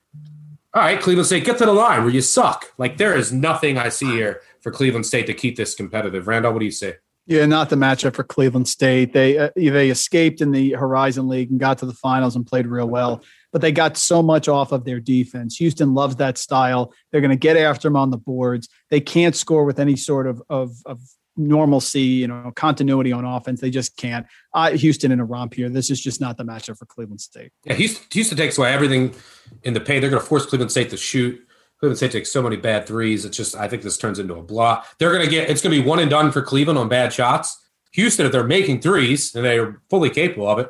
all 0.75 0.83
right, 0.83 1.01
Cleveland 1.01 1.27
State, 1.27 1.45
get 1.45 1.59
to 1.59 1.66
the 1.66 1.72
line 1.72 2.03
where 2.03 2.12
you 2.12 2.20
suck. 2.20 2.72
Like 2.79 2.97
there 2.97 3.16
is 3.16 3.33
nothing 3.33 3.79
I 3.79 3.91
see 3.91 4.07
here 4.07 4.43
for 4.61 4.72
Cleveland 4.72 5.07
State 5.07 5.27
to 5.27 5.35
keep 5.35 5.57
this 5.57 5.75
competitive. 5.75 6.27
Randle, 6.27 6.53
what 6.53 6.59
do 6.59 6.64
you 6.64 6.72
say? 6.72 6.97
Yeah, 7.27 7.47
not 7.47 7.70
the 7.70 7.77
matchup 7.77 8.14
for 8.16 8.25
Cleveland 8.25 8.68
State. 8.68 9.12
They 9.12 9.39
uh, 9.39 9.51
they 9.57 9.89
escaped 9.89 10.41
in 10.41 10.51
the 10.51 10.72
Horizon 10.72 11.29
League 11.29 11.51
and 11.51 11.59
got 11.59 11.79
to 11.79 11.87
the 11.87 11.95
finals 11.95 12.37
and 12.37 12.47
played 12.47 12.66
real 12.66 12.89
well, 12.89 13.22
but 13.51 13.62
they 13.62 13.72
got 13.72 13.97
so 13.97 14.22
much 14.22 14.47
off 14.47 14.72
of 14.72 14.85
their 14.85 15.01
defense. 15.01 15.57
Houston 15.57 15.95
loves 15.95 16.16
that 16.16 16.37
style. 16.37 16.93
They're 17.11 17.22
going 17.22 17.31
to 17.31 17.37
get 17.37 17.57
after 17.57 17.89
them 17.89 17.97
on 17.97 18.11
the 18.11 18.18
boards. 18.18 18.68
They 18.91 19.01
can't 19.01 19.35
score 19.35 19.64
with 19.64 19.79
any 19.79 19.97
sort 19.97 20.27
of 20.27 20.43
of, 20.51 20.77
of 20.85 21.01
normalcy, 21.37 22.01
you 22.01 22.28
know, 22.28 22.53
continuity 22.55 23.12
on 23.12 23.24
offense. 23.24 23.61
They 23.61 23.70
just 23.70 23.97
can't. 23.97 24.26
Uh, 24.53 24.70
Houston 24.72 25.12
in 25.12 25.20
a 25.20 25.24
romp 25.24 25.55
here. 25.55 25.68
This 25.68 25.91
is 25.91 26.01
just 26.01 26.20
not 26.20 26.37
the 26.37 26.45
matchup 26.45 26.78
for 26.78 26.87
Cleveland 26.87 27.20
State. 27.20 27.53
Yeah, 27.64 27.74
Houston, 27.74 28.07
Houston 28.12 28.37
takes 28.37 28.59
away 28.59 28.72
everything 28.72 29.14
in 29.62 29.74
the 29.74 29.80
paint. 29.80 30.01
They're 30.01 30.11
going 30.11 30.22
to 30.22 30.28
force 30.28 30.47
Cleveland 30.47 30.70
State 30.70 30.91
to 30.91 30.97
shoot. 30.97 31.41
Cleveland 31.80 31.99
State 31.99 32.12
takes 32.12 32.32
so 32.32 32.43
many 32.43 32.57
bad 32.57 32.87
threes. 32.87 33.24
It's 33.24 33.37
just 33.37 33.57
I 33.57 33.68
think 33.68 33.82
this 33.82 33.99
turns 33.99 34.18
into 34.18 34.35
a 34.35 34.43
block. 34.43 34.87
They're 34.99 35.12
going 35.12 35.24
to 35.24 35.30
get 35.30 35.51
it's 35.51 35.61
going 35.61 35.74
to 35.76 35.82
be 35.82 35.87
one 35.87 35.99
and 35.99 36.09
done 36.09 36.32
for 36.32 36.43
Cleveland 36.43 36.78
on 36.78 36.89
bad 36.89 37.12
shots. 37.12 37.61
Houston, 37.93 38.26
if 38.26 38.32
they're 38.32 38.45
making 38.45 38.80
threes 38.80 39.35
and 39.35 39.45
they 39.45 39.59
are 39.59 39.80
fully 39.91 40.11
capable 40.11 40.49
of 40.49 40.59
it. 40.59 40.68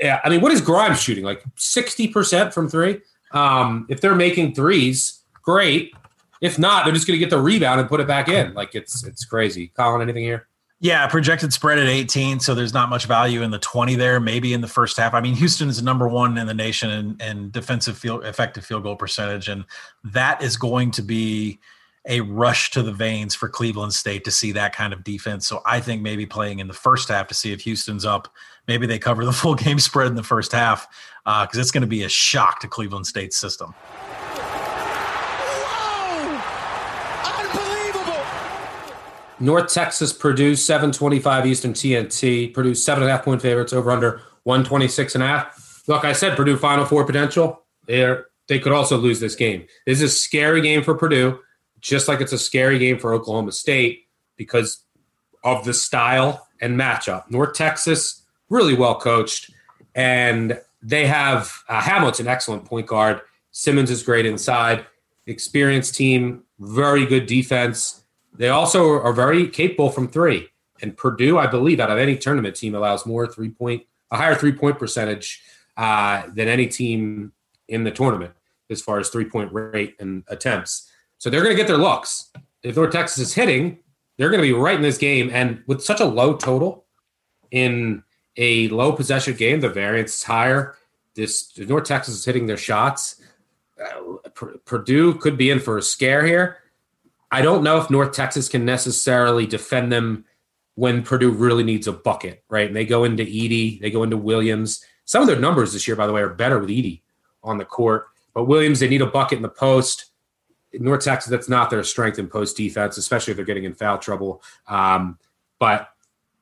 Yeah, 0.00 0.20
I 0.22 0.28
mean, 0.28 0.40
what 0.40 0.52
is 0.52 0.60
Grimes 0.60 1.00
shooting? 1.00 1.24
Like 1.24 1.42
sixty 1.56 2.08
percent 2.08 2.54
from 2.54 2.68
three. 2.68 3.00
Um, 3.32 3.86
if 3.88 4.00
they're 4.00 4.14
making 4.14 4.54
threes, 4.54 5.22
great. 5.42 5.92
If 6.40 6.58
not, 6.58 6.84
they're 6.84 6.94
just 6.94 7.06
going 7.06 7.18
to 7.18 7.24
get 7.24 7.30
the 7.30 7.40
rebound 7.40 7.80
and 7.80 7.88
put 7.88 8.00
it 8.00 8.06
back 8.06 8.28
in. 8.28 8.54
Like 8.54 8.74
it's 8.74 9.04
it's 9.04 9.24
crazy. 9.24 9.68
Collin, 9.68 10.02
anything 10.02 10.24
here? 10.24 10.48
Yeah, 10.78 11.06
projected 11.06 11.54
spread 11.54 11.78
at 11.78 11.86
18, 11.86 12.38
so 12.38 12.54
there's 12.54 12.74
not 12.74 12.90
much 12.90 13.06
value 13.06 13.40
in 13.40 13.50
the 13.50 13.58
20 13.58 13.94
there. 13.94 14.20
Maybe 14.20 14.52
in 14.52 14.60
the 14.60 14.68
first 14.68 14.98
half. 14.98 15.14
I 15.14 15.22
mean, 15.22 15.34
Houston 15.34 15.70
is 15.70 15.82
number 15.82 16.06
one 16.06 16.36
in 16.36 16.46
the 16.46 16.54
nation 16.54 16.90
in, 16.90 17.20
in 17.20 17.50
defensive 17.50 17.96
field 17.96 18.24
effective 18.24 18.64
field 18.64 18.82
goal 18.82 18.96
percentage, 18.96 19.48
and 19.48 19.64
that 20.04 20.42
is 20.42 20.56
going 20.58 20.90
to 20.92 21.02
be 21.02 21.58
a 22.06 22.20
rush 22.20 22.70
to 22.70 22.82
the 22.82 22.92
veins 22.92 23.34
for 23.34 23.48
Cleveland 23.48 23.92
State 23.92 24.24
to 24.24 24.30
see 24.30 24.52
that 24.52 24.74
kind 24.74 24.92
of 24.92 25.02
defense. 25.02 25.46
So 25.46 25.62
I 25.66 25.80
think 25.80 26.02
maybe 26.02 26.24
playing 26.24 26.60
in 26.60 26.68
the 26.68 26.74
first 26.74 27.08
half 27.08 27.26
to 27.28 27.34
see 27.34 27.52
if 27.52 27.62
Houston's 27.62 28.04
up. 28.04 28.32
Maybe 28.68 28.86
they 28.86 28.98
cover 28.98 29.24
the 29.24 29.32
full 29.32 29.54
game 29.54 29.78
spread 29.78 30.08
in 30.08 30.14
the 30.14 30.22
first 30.22 30.52
half 30.52 30.86
because 31.24 31.56
uh, 31.56 31.60
it's 31.60 31.70
going 31.70 31.82
to 31.82 31.88
be 31.88 32.04
a 32.04 32.08
shock 32.08 32.60
to 32.60 32.68
Cleveland 32.68 33.06
State's 33.06 33.36
system. 33.36 33.74
North 39.38 39.72
Texas, 39.72 40.12
Purdue, 40.12 40.56
725 40.56 41.46
Eastern 41.46 41.72
TNT. 41.72 42.52
Purdue, 42.54 42.74
seven 42.74 43.02
and 43.02 43.10
a 43.10 43.16
half 43.16 43.24
point 43.24 43.42
favorites 43.42 43.72
over 43.72 43.90
under 43.90 44.22
126 44.44 45.14
and 45.14 45.24
a 45.24 45.26
half. 45.26 45.82
Look, 45.86 46.04
I 46.04 46.12
said 46.12 46.36
Purdue 46.36 46.56
Final 46.56 46.84
Four 46.84 47.04
potential. 47.04 47.62
They're, 47.86 48.26
they 48.48 48.58
could 48.58 48.72
also 48.72 48.96
lose 48.96 49.20
this 49.20 49.34
game. 49.34 49.66
This 49.84 50.00
is 50.00 50.10
a 50.10 50.14
scary 50.14 50.60
game 50.60 50.82
for 50.82 50.94
Purdue, 50.94 51.40
just 51.80 52.08
like 52.08 52.20
it's 52.20 52.32
a 52.32 52.38
scary 52.38 52.78
game 52.78 52.98
for 52.98 53.12
Oklahoma 53.12 53.52
State 53.52 54.06
because 54.36 54.84
of 55.44 55.64
the 55.64 55.74
style 55.74 56.48
and 56.60 56.78
matchup. 56.78 57.30
North 57.30 57.54
Texas, 57.54 58.24
really 58.48 58.74
well 58.74 58.98
coached, 58.98 59.50
and 59.94 60.60
they 60.82 61.06
have 61.06 61.52
uh, 61.68 61.80
Hamlet, 61.80 62.20
excellent 62.20 62.64
point 62.64 62.86
guard. 62.86 63.20
Simmons 63.50 63.90
is 63.90 64.02
great 64.02 64.26
inside. 64.26 64.86
Experienced 65.26 65.94
team, 65.94 66.44
very 66.58 67.04
good 67.04 67.26
defense 67.26 68.02
they 68.38 68.48
also 68.48 69.00
are 69.00 69.12
very 69.12 69.48
capable 69.48 69.90
from 69.90 70.08
three. 70.08 70.48
And 70.82 70.96
Purdue, 70.96 71.38
I 71.38 71.46
believe, 71.46 71.80
out 71.80 71.90
of 71.90 71.98
any 71.98 72.16
tournament 72.16 72.56
team, 72.56 72.74
allows 72.74 73.06
more 73.06 73.26
three 73.26 73.50
point, 73.50 73.84
a 74.10 74.16
higher 74.16 74.34
three 74.34 74.52
point 74.52 74.78
percentage 74.78 75.42
uh, 75.76 76.24
than 76.34 76.48
any 76.48 76.66
team 76.66 77.32
in 77.68 77.84
the 77.84 77.90
tournament 77.90 78.32
as 78.70 78.82
far 78.82 78.98
as 78.98 79.08
three 79.08 79.24
point 79.24 79.52
rate 79.52 79.96
and 80.00 80.24
attempts. 80.28 80.90
So 81.18 81.30
they're 81.30 81.42
going 81.42 81.54
to 81.54 81.60
get 81.60 81.66
their 81.66 81.78
looks. 81.78 82.30
If 82.62 82.76
North 82.76 82.92
Texas 82.92 83.18
is 83.28 83.34
hitting, 83.34 83.78
they're 84.16 84.30
going 84.30 84.42
to 84.42 84.46
be 84.46 84.52
right 84.52 84.76
in 84.76 84.82
this 84.82 84.98
game. 84.98 85.30
And 85.32 85.62
with 85.66 85.82
such 85.82 86.00
a 86.00 86.04
low 86.04 86.36
total 86.36 86.84
in 87.50 88.02
a 88.36 88.68
low 88.68 88.92
possession 88.92 89.34
game, 89.34 89.60
the 89.60 89.68
variance 89.68 90.16
is 90.16 90.22
higher. 90.24 90.74
This 91.14 91.56
North 91.58 91.84
Texas 91.84 92.14
is 92.14 92.24
hitting 92.24 92.46
their 92.46 92.56
shots. 92.56 93.22
Uh, 93.80 94.28
Purdue 94.64 95.14
could 95.14 95.38
be 95.38 95.50
in 95.50 95.60
for 95.60 95.78
a 95.78 95.82
scare 95.82 96.26
here. 96.26 96.58
I 97.30 97.42
don't 97.42 97.62
know 97.62 97.78
if 97.78 97.90
North 97.90 98.12
Texas 98.12 98.48
can 98.48 98.64
necessarily 98.64 99.46
defend 99.46 99.92
them 99.92 100.24
when 100.76 101.02
Purdue 101.02 101.30
really 101.30 101.64
needs 101.64 101.86
a 101.86 101.92
bucket, 101.92 102.44
right? 102.48 102.66
And 102.66 102.76
they 102.76 102.84
go 102.84 103.04
into 103.04 103.24
Edey, 103.24 103.80
they 103.80 103.90
go 103.90 104.02
into 104.02 104.16
Williams. 104.16 104.84
Some 105.04 105.22
of 105.22 105.26
their 105.26 105.38
numbers 105.38 105.72
this 105.72 105.88
year, 105.88 105.96
by 105.96 106.06
the 106.06 106.12
way, 106.12 106.20
are 106.20 106.34
better 106.34 106.58
with 106.58 106.68
Edey 106.68 107.00
on 107.42 107.58
the 107.58 107.64
court. 107.64 108.06
But 108.34 108.44
Williams, 108.44 108.80
they 108.80 108.88
need 108.88 109.02
a 109.02 109.06
bucket 109.06 109.36
in 109.36 109.42
the 109.42 109.48
post. 109.48 110.10
North 110.74 111.04
Texas, 111.04 111.30
that's 111.30 111.48
not 111.48 111.70
their 111.70 111.82
strength 111.82 112.18
in 112.18 112.28
post 112.28 112.56
defense, 112.56 112.98
especially 112.98 113.30
if 113.30 113.36
they're 113.36 113.46
getting 113.46 113.64
in 113.64 113.74
foul 113.74 113.98
trouble. 113.98 114.42
Um, 114.68 115.18
but 115.58 115.88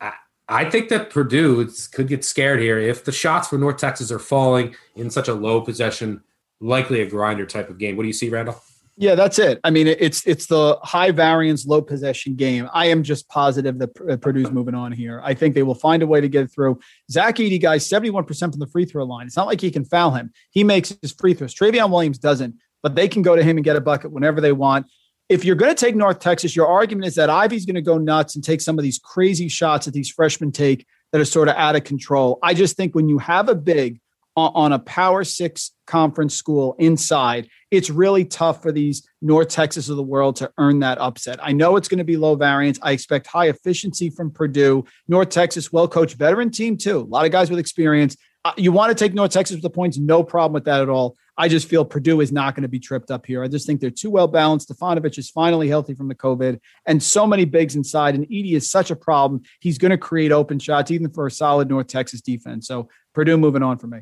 I, 0.01 0.13
I 0.49 0.69
think 0.69 0.89
that 0.89 1.11
Purdue 1.11 1.71
could 1.93 2.09
get 2.09 2.25
scared 2.25 2.61
here 2.61 2.79
if 2.79 3.05
the 3.05 3.13
shots 3.13 3.49
for 3.49 3.59
North 3.59 3.77
Texas 3.77 4.11
are 4.11 4.19
falling 4.19 4.75
in 4.97 5.09
such 5.09 5.29
a 5.29 5.35
low 5.35 5.61
possession, 5.61 6.23
likely 6.61 7.01
a 7.01 7.07
grinder 7.07 7.47
type 7.47 7.71
of 7.71 7.79
game. 7.79 7.97
What 7.97 8.03
do 8.03 8.09
you 8.09 8.13
see, 8.13 8.29
Randle? 8.29 8.61
Yeah, 8.97 9.17
that's 9.17 9.41
it. 9.41 9.59
I 9.65 9.71
mean, 9.71 9.89
it's 9.89 10.25
it's 10.25 10.47
the 10.47 10.79
high 10.85 11.11
variance, 11.11 11.67
low 11.67 11.83
possession 11.83 12.37
game. 12.37 12.69
I 12.73 12.87
am 12.87 13.03
just 13.03 13.29
positive 13.29 13.79
that 13.79 13.91
uh, 14.09 14.17
Purdue's 14.19 14.53
moving 14.53 14.77
on 14.77 14.93
here. 14.93 15.21
I 15.25 15.35
think 15.35 15.57
they 15.57 15.65
will 15.65 15.75
find 15.75 16.01
a 16.05 16.07
way 16.07 16.21
to 16.21 16.29
get 16.29 16.53
through. 16.53 16.79
Zach 17.11 17.37
Edey, 17.37 17.61
guys, 17.61 17.85
seventy 17.85 18.11
one 18.11 18.25
percent 18.25 18.53
from 18.53 18.61
the 18.61 18.69
free 18.69 18.85
throw 18.85 19.05
line. 19.05 19.27
It's 19.27 19.37
not 19.37 19.49
like 19.49 19.61
he 19.61 19.73
can 19.73 19.85
foul 19.85 20.13
him. 20.13 20.33
He 20.51 20.63
makes 20.63 20.97
his 21.03 21.11
free 21.11 21.35
throws. 21.35 21.55
Trevion 21.55 21.91
Williams 21.91 22.19
doesn't, 22.19 22.55
but 22.85 22.95
they 22.95 23.09
can 23.09 23.23
go 23.23 23.35
to 23.35 23.43
him 23.43 23.57
and 23.57 23.65
get 23.65 23.75
a 23.75 23.81
bucket 23.81 24.13
whenever 24.13 24.41
they 24.41 24.53
want. 24.53 24.87
If 25.29 25.45
you're 25.45 25.57
going 25.57 25.75
to 25.75 25.81
take 25.81 25.97
North 25.97 26.21
Texas, 26.21 26.55
your 26.55 26.69
argument 26.69 27.07
is 27.07 27.17
that 27.17 27.31
Ivy's 27.31 27.67
going 27.67 27.75
to 27.75 27.83
go 27.83 27.99
nuts 27.99 28.37
and 28.37 28.45
take 28.45 28.61
some 28.61 28.79
of 28.79 28.85
these 28.85 29.01
crazy 29.01 29.49
shots 29.49 29.87
that 29.87 29.93
these 29.93 30.11
freshmen 30.11 30.53
take 30.53 30.87
that 31.11 31.21
are 31.21 31.25
sort 31.25 31.49
of 31.49 31.57
out 31.57 31.75
of 31.75 31.83
control. 31.83 32.39
I 32.43 32.55
just 32.55 32.77
think 32.77 32.95
when 32.95 33.09
you 33.09 33.19
have 33.19 33.49
a 33.49 33.55
big 33.57 34.01
on 34.37 34.73
a 34.73 34.79
Power 34.79 35.25
Six 35.25 35.73
conference 35.87 36.35
school 36.35 36.75
inside, 36.79 37.49
it's 37.71 37.91
really 37.91 38.25
tough 38.25 38.63
for 38.63 38.73
these 38.73 39.07
North 39.23 39.49
Texas 39.49 39.89
of 39.89 39.97
the 39.97 40.03
world 40.03 40.37
to 40.37 40.51
earn 40.59 40.81
that 40.81 40.99
upset. 40.99 41.39
I 41.43 41.53
know 41.53 41.77
it's 41.77 41.89
going 41.89 41.99
to 41.99 42.05
be 42.05 42.17
low 42.17 42.35
variance. 42.35 42.79
I 42.83 42.93
expect 42.93 43.27
high 43.27 43.49
efficiency 43.49 44.11
from 44.11 44.31
Purdue. 44.31 44.85
North 45.09 45.29
Texas, 45.29 45.73
well 45.73 45.89
coached 45.89 46.17
veteran 46.17 46.51
team, 46.51 46.77
too. 46.77 47.01
A 47.01 47.11
lot 47.11 47.25
of 47.25 47.33
guys 47.33 47.51
with 47.51 47.59
experience. 47.59 48.17
Uh, 48.45 48.53
you 48.57 48.73
want 48.73 48.91
to 48.91 48.95
take 48.95 49.15
North 49.15 49.31
Texas 49.31 49.57
with 49.57 49.63
the 49.63 49.71
points, 49.71 49.97
no 49.97 50.23
problem 50.23 50.53
with 50.53 50.65
that 50.65 50.83
at 50.83 50.89
all. 50.89 51.17
I 51.37 51.49
just 51.49 51.69
feel 51.69 51.85
Purdue 51.85 52.21
is 52.21 52.31
not 52.31 52.55
going 52.55 52.63
to 52.63 52.69
be 52.69 52.79
tripped 52.79 53.11
up 53.11 53.27
here. 53.27 53.43
I 53.43 53.49
just 53.49 53.67
think 53.67 53.81
they're 53.81 53.91
too 53.91 54.11
well 54.11 54.29
balanced. 54.29 54.69
Stefanovic 54.69 55.19
is 55.19 55.31
finally 55.31 55.69
healthy 55.69 55.95
from 55.95 56.09
the 56.09 56.15
COVID, 56.15 56.61
and 56.87 57.03
so 57.03 57.27
many 57.27 57.45
bigs 57.45 57.75
inside. 57.75 58.15
And 58.15 58.27
Edey 58.29 58.53
is 58.53 58.71
such 58.71 58.91
a 58.91 58.97
problem. 58.97 59.43
He's 59.61 59.79
going 59.79 59.91
to 59.91 59.99
create 59.99 60.31
open 60.31 60.59
shots, 60.59 60.91
even 60.91 61.11
for 61.11 61.27
a 61.27 61.31
solid 61.31 61.69
North 61.69 61.89
Texas 61.89 62.21
defense. 62.21 62.69
So 62.69 62.89
Purdue 63.15 63.37
moving 63.37 63.63
on 63.63 63.79
for 63.79 63.87
me. 63.87 64.01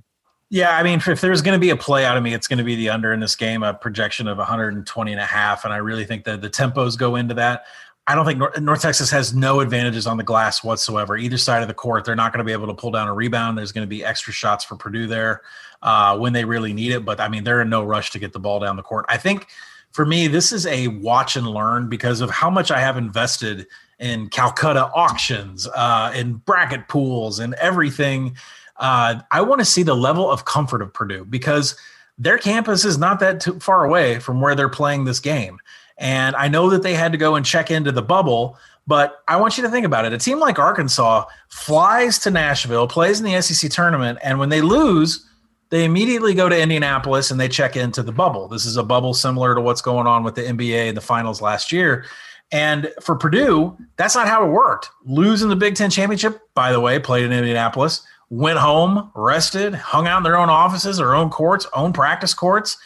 Yeah, 0.53 0.77
I 0.77 0.83
mean, 0.83 1.01
if 1.07 1.23
there's 1.23 1.41
going 1.41 1.55
to 1.55 1.59
be 1.59 1.71
a 1.71 1.77
play 1.77 2.05
out 2.05 2.19
of 2.19 2.23
me, 2.23 2.35
it's 2.35 2.47
going 2.47 2.59
to 2.59 2.65
be 2.65 2.77
the 2.77 2.91
under 2.91 3.11
in 3.15 3.21
this 3.21 3.35
game, 3.35 3.63
a 3.63 3.73
projection 3.73 4.29
of 4.29 4.37
120 4.37 5.11
and 5.11 5.19
a 5.19 5.25
half. 5.25 5.65
And 5.65 5.73
I 5.73 5.79
really 5.79 6.05
think 6.05 6.25
that 6.25 6.43
the 6.43 6.51
tempos 6.51 6.99
go 6.99 7.17
into 7.17 7.33
that. 7.33 7.65
I 8.07 8.15
don't 8.15 8.27
think 8.27 8.39
North, 8.39 8.61
North, 8.61 8.83
Texas 8.83 9.11
has 9.13 9.33
no 9.33 9.61
advantages 9.61 10.07
on 10.07 10.19
the 10.19 10.23
glass 10.23 10.63
whatsoever. 10.63 11.17
Either 11.17 11.39
side 11.39 11.63
of 11.63 11.69
the 11.69 11.75
court, 11.75 12.05
they're 12.05 12.15
not 12.15 12.35
going 12.35 12.41
to 12.41 12.45
be 12.45 12.53
able 12.53 12.67
to 12.67 12.75
pull 12.75 12.91
down 12.91 13.09
a 13.09 13.15
rebound. 13.15 13.57
There's 13.57 13.73
going 13.73 13.87
to 13.87 13.89
be 13.89 14.05
extra 14.05 14.31
shots 14.31 14.63
for 14.63 14.77
Purdue 14.77 15.07
there 15.07 15.41
uh, 15.81 16.19
when 16.19 16.35
they 16.35 16.45
really 16.45 16.75
need 16.75 16.93
it. 16.93 17.03
But 17.03 17.19
I 17.19 17.29
mean, 17.29 17.45
they're 17.45 17.63
in 17.63 17.71
no 17.71 17.83
rush 17.83 18.11
to 18.11 18.19
get 18.19 18.35
the 18.35 18.41
ball 18.41 18.61
down 18.61 18.77
the 18.77 18.83
court. 18.83 19.07
I 19.09 19.17
think 19.17 19.47
for 19.93 20.05
me, 20.05 20.27
this 20.27 20.53
is 20.53 20.67
a 20.67 20.89
watch 20.89 21.35
and 21.35 21.47
learn 21.47 21.89
because 21.89 22.21
of 22.21 22.29
how 22.29 22.51
much 22.51 22.71
I 22.71 22.81
have 22.81 22.99
invested 22.99 23.67
in 23.99 24.29
Calcutta 24.29 24.91
auctions, 24.95 25.67
uh, 25.69 26.13
in 26.15 26.35
bracket 26.35 26.89
pools, 26.89 27.39
and 27.39 27.55
everything 27.55 28.37
uh, 28.77 29.21
I 29.31 29.43
want 29.43 29.61
to 29.61 29.65
see 29.65 29.83
the 29.83 29.95
level 29.95 30.31
of 30.31 30.45
comfort 30.45 30.83
of 30.83 30.93
Purdue 30.93 31.25
because 31.25 31.77
their 32.19 32.39
campus 32.39 32.85
is 32.85 32.99
not 32.99 33.21
that 33.21 33.41
too 33.41 33.59
far 33.61 33.85
away 33.85 34.19
from 34.19 34.41
where 34.41 34.55
they're 34.55 34.69
playing 34.69 35.05
this 35.05 35.21
game. 35.21 35.59
And 35.99 36.35
I 36.37 36.49
know 36.49 36.71
that 36.71 36.83
they 36.83 36.95
had 36.95 37.13
to 37.13 37.19
go 37.19 37.37
and 37.37 37.45
check 37.45 37.71
into 37.71 37.93
the 37.93 38.03
bubble, 38.03 38.59
but 38.87 39.23
I 39.29 39.37
want 39.37 39.57
you 39.57 39.63
to 39.63 39.71
think 39.71 39.87
about 39.87 40.05
it. 40.05 40.13
A 40.13 40.19
team 40.19 40.39
like 40.39 40.59
Arkansas 40.59 41.25
flies 41.49 42.19
to 42.21 42.31
Nashville, 42.31 42.89
plays 42.89 43.21
in 43.21 43.27
the 43.27 43.41
SEC 43.41 43.71
tournament, 43.71 44.19
and 44.23 44.39
when 44.39 44.49
they 44.49 44.61
lose, 44.61 45.27
they 45.71 45.85
immediately 45.85 46.35
go 46.35 46.49
to 46.49 46.61
Indianapolis 46.61 47.31
and 47.31 47.41
they 47.41 47.49
check 47.49 47.77
into 47.77 48.03
the 48.03 48.13
bubble. 48.13 48.49
This 48.49 48.67
is 48.67 48.77
a 48.77 48.83
bubble 48.83 49.15
similar 49.15 49.55
to 49.55 49.61
what's 49.61 49.81
going 49.81 50.07
on 50.07 50.23
with 50.23 50.35
the 50.35 50.43
NBA 50.43 50.89
in 50.89 50.95
the 50.95 51.01
finals 51.01 51.41
last 51.41 51.73
year. 51.73 52.05
And 52.51 52.93
for 53.01 53.17
Purdue, 53.17 53.79
that's 53.97 54.15
not 54.15 54.29
how 54.29 54.47
it 54.47 54.51
worked. 54.51 54.91
Losing 55.05 55.49
the 55.49 55.57
Big 55.57 55.75
Ten 55.75 55.89
championship, 55.89 56.41
by 56.55 56.73
the 56.73 56.81
way, 56.81 56.99
played 56.99 57.25
in 57.25 57.33
Indianapolis 57.33 58.03
went 58.33 58.59
home, 58.59 59.11
rested, 59.15 59.75
hung 59.75 60.07
out 60.07 60.17
in 60.17 60.23
their 60.23 60.39
own 60.39 60.49
offices, 60.49 60.97
their 60.97 61.15
own 61.15 61.29
courts, 61.29 61.67
own 61.75 61.93
practice 61.93 62.33
courts, 62.33 62.79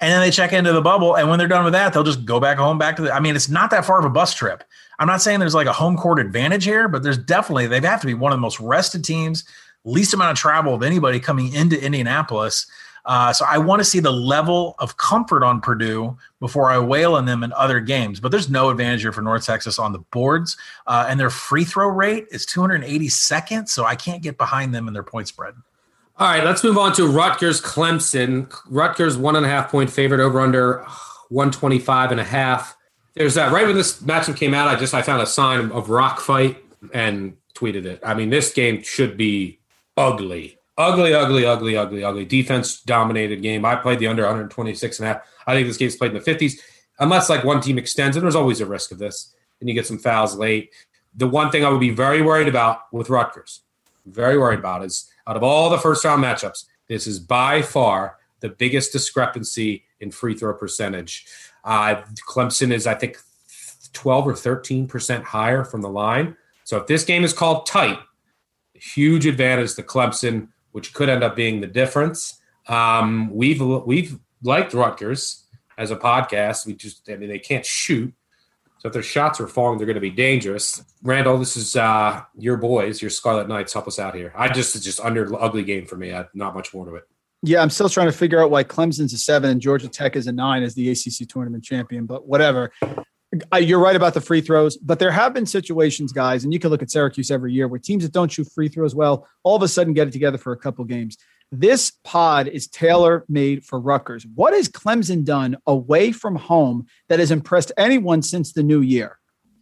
and 0.00 0.12
then 0.12 0.20
they 0.20 0.30
check 0.30 0.52
into 0.52 0.72
the 0.72 0.80
bubble. 0.80 1.16
And 1.16 1.28
when 1.28 1.40
they're 1.40 1.48
done 1.48 1.64
with 1.64 1.72
that, 1.72 1.92
they'll 1.92 2.04
just 2.04 2.24
go 2.24 2.38
back 2.38 2.56
home, 2.56 2.78
back 2.78 2.94
to 2.96 3.02
the. 3.02 3.12
I 3.12 3.18
mean, 3.18 3.34
it's 3.34 3.48
not 3.48 3.70
that 3.72 3.84
far 3.84 3.98
of 3.98 4.04
a 4.04 4.10
bus 4.10 4.32
trip. 4.32 4.62
I'm 5.00 5.08
not 5.08 5.20
saying 5.20 5.40
there's 5.40 5.56
like 5.56 5.66
a 5.66 5.72
home 5.72 5.96
court 5.96 6.20
advantage 6.20 6.64
here, 6.64 6.86
but 6.86 7.02
there's 7.02 7.18
definitely 7.18 7.66
they 7.66 7.80
have 7.80 8.00
to 8.00 8.06
be 8.06 8.14
one 8.14 8.30
of 8.30 8.38
the 8.38 8.42
most 8.42 8.60
rested 8.60 9.04
teams, 9.04 9.42
least 9.84 10.14
amount 10.14 10.30
of 10.30 10.38
travel 10.38 10.72
of 10.72 10.84
anybody 10.84 11.18
coming 11.18 11.52
into 11.52 11.84
Indianapolis. 11.84 12.66
Uh, 13.04 13.32
so 13.32 13.44
I 13.48 13.58
want 13.58 13.80
to 13.80 13.84
see 13.84 14.00
the 14.00 14.12
level 14.12 14.76
of 14.78 14.96
comfort 14.96 15.42
on 15.42 15.60
Purdue 15.60 16.16
before 16.40 16.70
I 16.70 16.78
wail 16.78 17.14
on 17.14 17.24
them 17.24 17.42
in 17.42 17.52
other 17.54 17.80
games. 17.80 18.20
But 18.20 18.30
there's 18.30 18.48
no 18.48 18.70
advantage 18.70 19.02
here 19.02 19.12
for 19.12 19.22
North 19.22 19.44
Texas 19.44 19.78
on 19.78 19.92
the 19.92 19.98
boards, 19.98 20.56
uh, 20.86 21.06
and 21.08 21.18
their 21.18 21.30
free 21.30 21.64
throw 21.64 21.88
rate 21.88 22.26
is 22.30 22.46
282nd. 22.46 23.68
So 23.68 23.84
I 23.84 23.96
can't 23.96 24.22
get 24.22 24.38
behind 24.38 24.74
them 24.74 24.86
in 24.86 24.94
their 24.94 25.02
point 25.02 25.28
spread. 25.28 25.54
All 26.18 26.28
right, 26.28 26.44
let's 26.44 26.62
move 26.62 26.78
on 26.78 26.92
to 26.94 27.06
Rutgers 27.06 27.60
Clemson. 27.60 28.52
Rutgers 28.68 29.16
one 29.16 29.34
and 29.34 29.46
a 29.46 29.48
half 29.48 29.70
point 29.70 29.90
favorite 29.90 30.20
over 30.20 30.40
under 30.40 30.84
125 31.30 32.12
and 32.12 32.20
a 32.20 32.24
half. 32.24 32.76
There's 33.14 33.34
that 33.34 33.52
right 33.52 33.66
when 33.66 33.76
this 33.76 34.00
matchup 34.00 34.36
came 34.36 34.54
out, 34.54 34.68
I 34.68 34.76
just 34.76 34.94
I 34.94 35.02
found 35.02 35.22
a 35.22 35.26
sign 35.26 35.70
of 35.70 35.90
rock 35.90 36.20
fight 36.20 36.58
and 36.92 37.36
tweeted 37.54 37.84
it. 37.84 38.00
I 38.04 38.14
mean, 38.14 38.30
this 38.30 38.52
game 38.52 38.82
should 38.82 39.16
be 39.16 39.60
ugly 39.96 40.58
ugly, 40.78 41.14
ugly, 41.14 41.44
ugly, 41.44 41.76
ugly, 41.76 42.04
ugly 42.04 42.24
defense 42.24 42.80
dominated 42.82 43.42
game. 43.42 43.64
I 43.64 43.76
played 43.76 43.98
the 43.98 44.06
under 44.06 44.22
126 44.22 44.98
and 44.98 45.08
a 45.08 45.12
half. 45.12 45.22
I 45.46 45.54
think 45.54 45.66
this 45.66 45.76
game's 45.76 45.96
played 45.96 46.12
in 46.14 46.22
the 46.22 46.24
50s, 46.24 46.60
unless 46.98 47.28
like 47.28 47.44
one 47.44 47.60
team 47.60 47.78
extends, 47.78 48.16
and 48.16 48.24
there's 48.24 48.36
always 48.36 48.60
a 48.60 48.66
risk 48.66 48.92
of 48.92 48.98
this, 48.98 49.34
and 49.60 49.68
you 49.68 49.74
get 49.74 49.86
some 49.86 49.98
fouls 49.98 50.36
late. 50.36 50.72
The 51.14 51.28
one 51.28 51.50
thing 51.50 51.64
I 51.64 51.68
would 51.68 51.80
be 51.80 51.90
very 51.90 52.22
worried 52.22 52.48
about 52.48 52.92
with 52.92 53.10
Rutgers, 53.10 53.60
very 54.06 54.38
worried 54.38 54.60
about, 54.60 54.84
is 54.84 55.10
out 55.26 55.36
of 55.36 55.42
all 55.42 55.68
the 55.68 55.78
first 55.78 56.04
round 56.04 56.24
matchups, 56.24 56.64
this 56.88 57.06
is 57.06 57.18
by 57.18 57.62
far 57.62 58.16
the 58.40 58.48
biggest 58.48 58.92
discrepancy 58.92 59.84
in 60.00 60.10
free 60.10 60.34
throw 60.34 60.52
percentage. 60.52 61.26
Uh, 61.64 62.02
Clemson 62.28 62.72
is, 62.72 62.86
I 62.86 62.94
think, 62.94 63.18
12 63.92 64.26
or 64.26 64.34
13 64.34 64.88
percent 64.88 65.24
higher 65.24 65.64
from 65.64 65.82
the 65.82 65.88
line. 65.88 66.36
So 66.64 66.76
if 66.78 66.86
this 66.86 67.04
game 67.04 67.24
is 67.24 67.32
called 67.32 67.66
tight, 67.66 67.98
huge 68.74 69.26
advantage 69.26 69.74
to 69.74 69.82
Clemson 69.82 70.48
which 70.72 70.92
could 70.92 71.08
end 71.08 71.22
up 71.22 71.36
being 71.36 71.60
the 71.60 71.66
difference. 71.66 72.40
Um, 72.66 73.30
we've 73.32 73.60
we've 73.60 74.18
liked 74.42 74.74
Rutgers 74.74 75.46
as 75.78 75.90
a 75.90 75.96
podcast. 75.96 76.66
We 76.66 76.74
just 76.74 77.08
I 77.08 77.16
mean 77.16 77.28
they 77.28 77.38
can't 77.38 77.64
shoot, 77.64 78.12
so 78.82 78.88
if 78.88 78.94
their 78.94 79.02
shots 79.02 79.40
are 79.40 79.46
falling, 79.46 79.78
they're 79.78 79.86
going 79.86 79.94
to 79.94 80.00
be 80.00 80.10
dangerous. 80.10 80.84
Randle, 81.04 81.38
this 81.38 81.56
is 81.56 81.76
uh, 81.76 82.22
your 82.36 82.56
boys, 82.56 83.00
your 83.00 83.10
Scarlet 83.10 83.46
Knights. 83.48 83.72
Help 83.72 83.86
us 83.86 84.00
out 84.00 84.16
here. 84.16 84.32
I 84.36 84.48
just 84.48 84.74
it's 84.74 84.84
just 84.84 84.98
under 84.98 85.40
ugly 85.40 85.62
game 85.62 85.86
for 85.86 85.96
me. 85.96 86.12
I, 86.12 86.26
not 86.34 86.52
much 86.52 86.74
more 86.74 86.84
to 86.86 86.96
it. 86.96 87.04
Yeah, 87.44 87.62
I'm 87.62 87.70
still 87.70 87.88
trying 87.88 88.08
to 88.08 88.12
figure 88.12 88.42
out 88.42 88.50
why 88.50 88.64
Clemson's 88.64 89.12
a 89.12 89.18
seven 89.18 89.50
and 89.50 89.60
Georgia 89.60 89.88
Tech 89.88 90.16
is 90.16 90.26
a 90.26 90.32
nine 90.32 90.64
as 90.64 90.74
the 90.74 90.90
ACC 90.90 91.28
tournament 91.28 91.62
champion, 91.62 92.06
but 92.06 92.26
whatever 92.26 92.72
you're 93.58 93.78
right 93.78 93.96
about 93.96 94.14
the 94.14 94.20
free 94.20 94.40
throws, 94.40 94.76
but 94.76 94.98
there 94.98 95.10
have 95.10 95.32
been 95.32 95.46
situations, 95.46 96.12
guys, 96.12 96.44
and 96.44 96.52
you 96.52 96.58
can 96.58 96.70
look 96.70 96.82
at 96.82 96.90
Syracuse 96.90 97.30
every 97.30 97.52
year 97.52 97.66
where 97.66 97.78
teams 97.78 98.02
that 98.02 98.12
don't 98.12 98.30
shoot 98.30 98.50
free 98.52 98.68
throws 98.68 98.94
well 98.94 99.26
all 99.42 99.56
of 99.56 99.62
a 99.62 99.68
sudden 99.68 99.94
get 99.94 100.08
it 100.08 100.12
together 100.12 100.38
for 100.38 100.52
a 100.52 100.56
couple 100.56 100.84
games. 100.84 101.16
This 101.50 101.92
pod 102.02 102.48
is 102.48 102.66
tailor 102.66 103.24
made 103.28 103.64
for 103.64 103.78
Rutgers. 103.78 104.26
What 104.34 104.54
has 104.54 104.68
Clemson 104.68 105.24
done 105.24 105.56
away 105.66 106.12
from 106.12 106.36
home 106.36 106.86
that 107.08 107.18
has 107.18 107.30
impressed 107.30 107.72
anyone 107.76 108.22
since 108.22 108.52
the 108.52 108.62
new 108.62 108.80
year? 108.80 109.18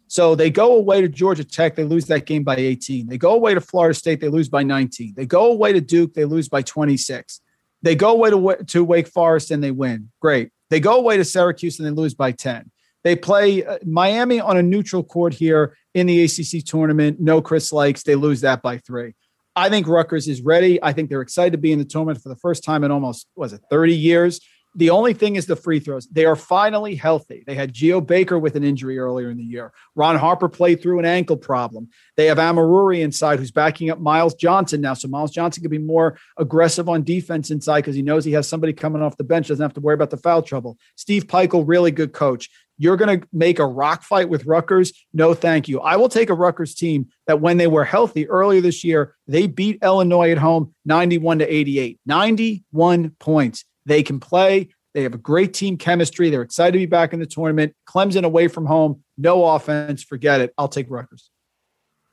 So 0.06 0.34
they 0.34 0.50
go 0.50 0.76
away 0.76 1.00
to 1.00 1.08
Georgia 1.08 1.44
Tech, 1.44 1.76
they 1.76 1.84
lose 1.84 2.06
that 2.06 2.26
game 2.26 2.42
by 2.42 2.56
18. 2.56 3.06
They 3.06 3.18
go 3.18 3.32
away 3.32 3.54
to 3.54 3.60
Florida 3.60 3.94
State, 3.94 4.20
they 4.20 4.28
lose 4.28 4.48
by 4.48 4.64
19. 4.64 5.14
They 5.16 5.26
go 5.26 5.52
away 5.52 5.72
to 5.72 5.80
Duke, 5.80 6.14
they 6.14 6.24
lose 6.24 6.48
by 6.48 6.62
26. 6.62 7.40
They 7.82 7.94
go 7.94 8.10
away 8.10 8.30
to, 8.30 8.64
to 8.64 8.84
Wake 8.84 9.06
Forest 9.06 9.52
and 9.52 9.62
they 9.62 9.70
win. 9.70 10.10
Great. 10.20 10.50
They 10.68 10.80
go 10.80 10.96
away 10.96 11.16
to 11.16 11.24
Syracuse 11.24 11.78
and 11.78 11.86
they 11.86 11.92
lose 11.92 12.14
by 12.14 12.32
10. 12.32 12.70
They 13.04 13.16
play 13.16 13.64
uh, 13.64 13.78
Miami 13.84 14.40
on 14.40 14.56
a 14.56 14.62
neutral 14.62 15.02
court 15.02 15.34
here 15.34 15.76
in 15.94 16.06
the 16.06 16.24
ACC 16.24 16.64
tournament. 16.64 17.20
No 17.20 17.40
Chris 17.40 17.72
Lykes. 17.72 18.02
They 18.02 18.14
lose 18.14 18.42
that 18.42 18.62
by 18.62 18.78
three. 18.78 19.14
I 19.56 19.68
think 19.68 19.88
Rutgers 19.88 20.28
is 20.28 20.42
ready. 20.42 20.82
I 20.82 20.92
think 20.92 21.10
they're 21.10 21.22
excited 21.22 21.52
to 21.52 21.58
be 21.58 21.72
in 21.72 21.78
the 21.78 21.84
tournament 21.84 22.22
for 22.22 22.28
the 22.28 22.36
first 22.36 22.62
time 22.62 22.84
in 22.84 22.90
almost, 22.90 23.26
was 23.34 23.52
it 23.52 23.60
30 23.70 23.94
years? 23.94 24.40
The 24.76 24.90
only 24.90 25.14
thing 25.14 25.34
is 25.34 25.46
the 25.46 25.56
free 25.56 25.80
throws. 25.80 26.06
They 26.06 26.24
are 26.26 26.36
finally 26.36 26.94
healthy. 26.94 27.42
They 27.44 27.56
had 27.56 27.72
Geo 27.72 28.00
Baker 28.00 28.38
with 28.38 28.54
an 28.54 28.62
injury 28.62 29.00
earlier 29.00 29.28
in 29.28 29.36
the 29.36 29.42
year. 29.42 29.72
Ron 29.96 30.16
Harper 30.16 30.48
played 30.48 30.80
through 30.80 31.00
an 31.00 31.04
ankle 31.04 31.36
problem. 31.36 31.88
They 32.16 32.26
have 32.26 32.38
Omoruyi 32.38 33.00
inside 33.00 33.40
who's 33.40 33.50
backing 33.50 33.90
up 33.90 33.98
Myles 33.98 34.34
Johnson 34.34 34.80
now. 34.80 34.94
So 34.94 35.08
Myles 35.08 35.32
Johnson 35.32 35.62
can 35.62 35.72
be 35.72 35.78
more 35.78 36.16
aggressive 36.38 36.88
on 36.88 37.02
defense 37.02 37.50
inside 37.50 37.80
because 37.80 37.96
he 37.96 38.02
knows 38.02 38.24
he 38.24 38.32
has 38.32 38.48
somebody 38.48 38.72
coming 38.72 39.02
off 39.02 39.16
the 39.16 39.24
bench, 39.24 39.48
doesn't 39.48 39.62
have 39.62 39.74
to 39.74 39.80
worry 39.80 39.94
about 39.94 40.10
the 40.10 40.16
foul 40.16 40.40
trouble. 40.40 40.78
Steve 40.94 41.26
Pikiell, 41.26 41.64
really 41.66 41.90
good 41.90 42.12
coach. 42.12 42.48
You're 42.80 42.96
going 42.96 43.20
to 43.20 43.28
make 43.30 43.58
a 43.58 43.66
rock 43.66 44.02
fight 44.02 44.30
with 44.30 44.46
Rutgers? 44.46 44.90
No, 45.12 45.34
thank 45.34 45.68
you. 45.68 45.80
I 45.80 45.96
will 45.96 46.08
take 46.08 46.30
a 46.30 46.34
Rutgers 46.34 46.74
team 46.74 47.08
that 47.26 47.38
when 47.38 47.58
they 47.58 47.66
were 47.66 47.84
healthy 47.84 48.26
earlier 48.26 48.62
this 48.62 48.82
year, 48.82 49.16
they 49.28 49.46
beat 49.46 49.82
Illinois 49.82 50.30
at 50.30 50.38
home 50.38 50.74
91 50.86 51.40
to 51.40 51.54
88. 51.54 52.00
91 52.06 53.10
points. 53.20 53.66
They 53.84 54.02
can 54.02 54.18
play. 54.18 54.70
They 54.94 55.02
have 55.02 55.12
a 55.12 55.18
great 55.18 55.52
team 55.52 55.76
chemistry. 55.76 56.30
They're 56.30 56.40
excited 56.40 56.72
to 56.72 56.78
be 56.78 56.86
back 56.86 57.12
in 57.12 57.20
the 57.20 57.26
tournament. 57.26 57.74
Clemson 57.86 58.24
away 58.24 58.48
from 58.48 58.64
home, 58.64 59.04
no 59.18 59.44
offense. 59.44 60.02
Forget 60.02 60.40
it. 60.40 60.54
I'll 60.56 60.66
take 60.66 60.86
Rutgers. 60.88 61.28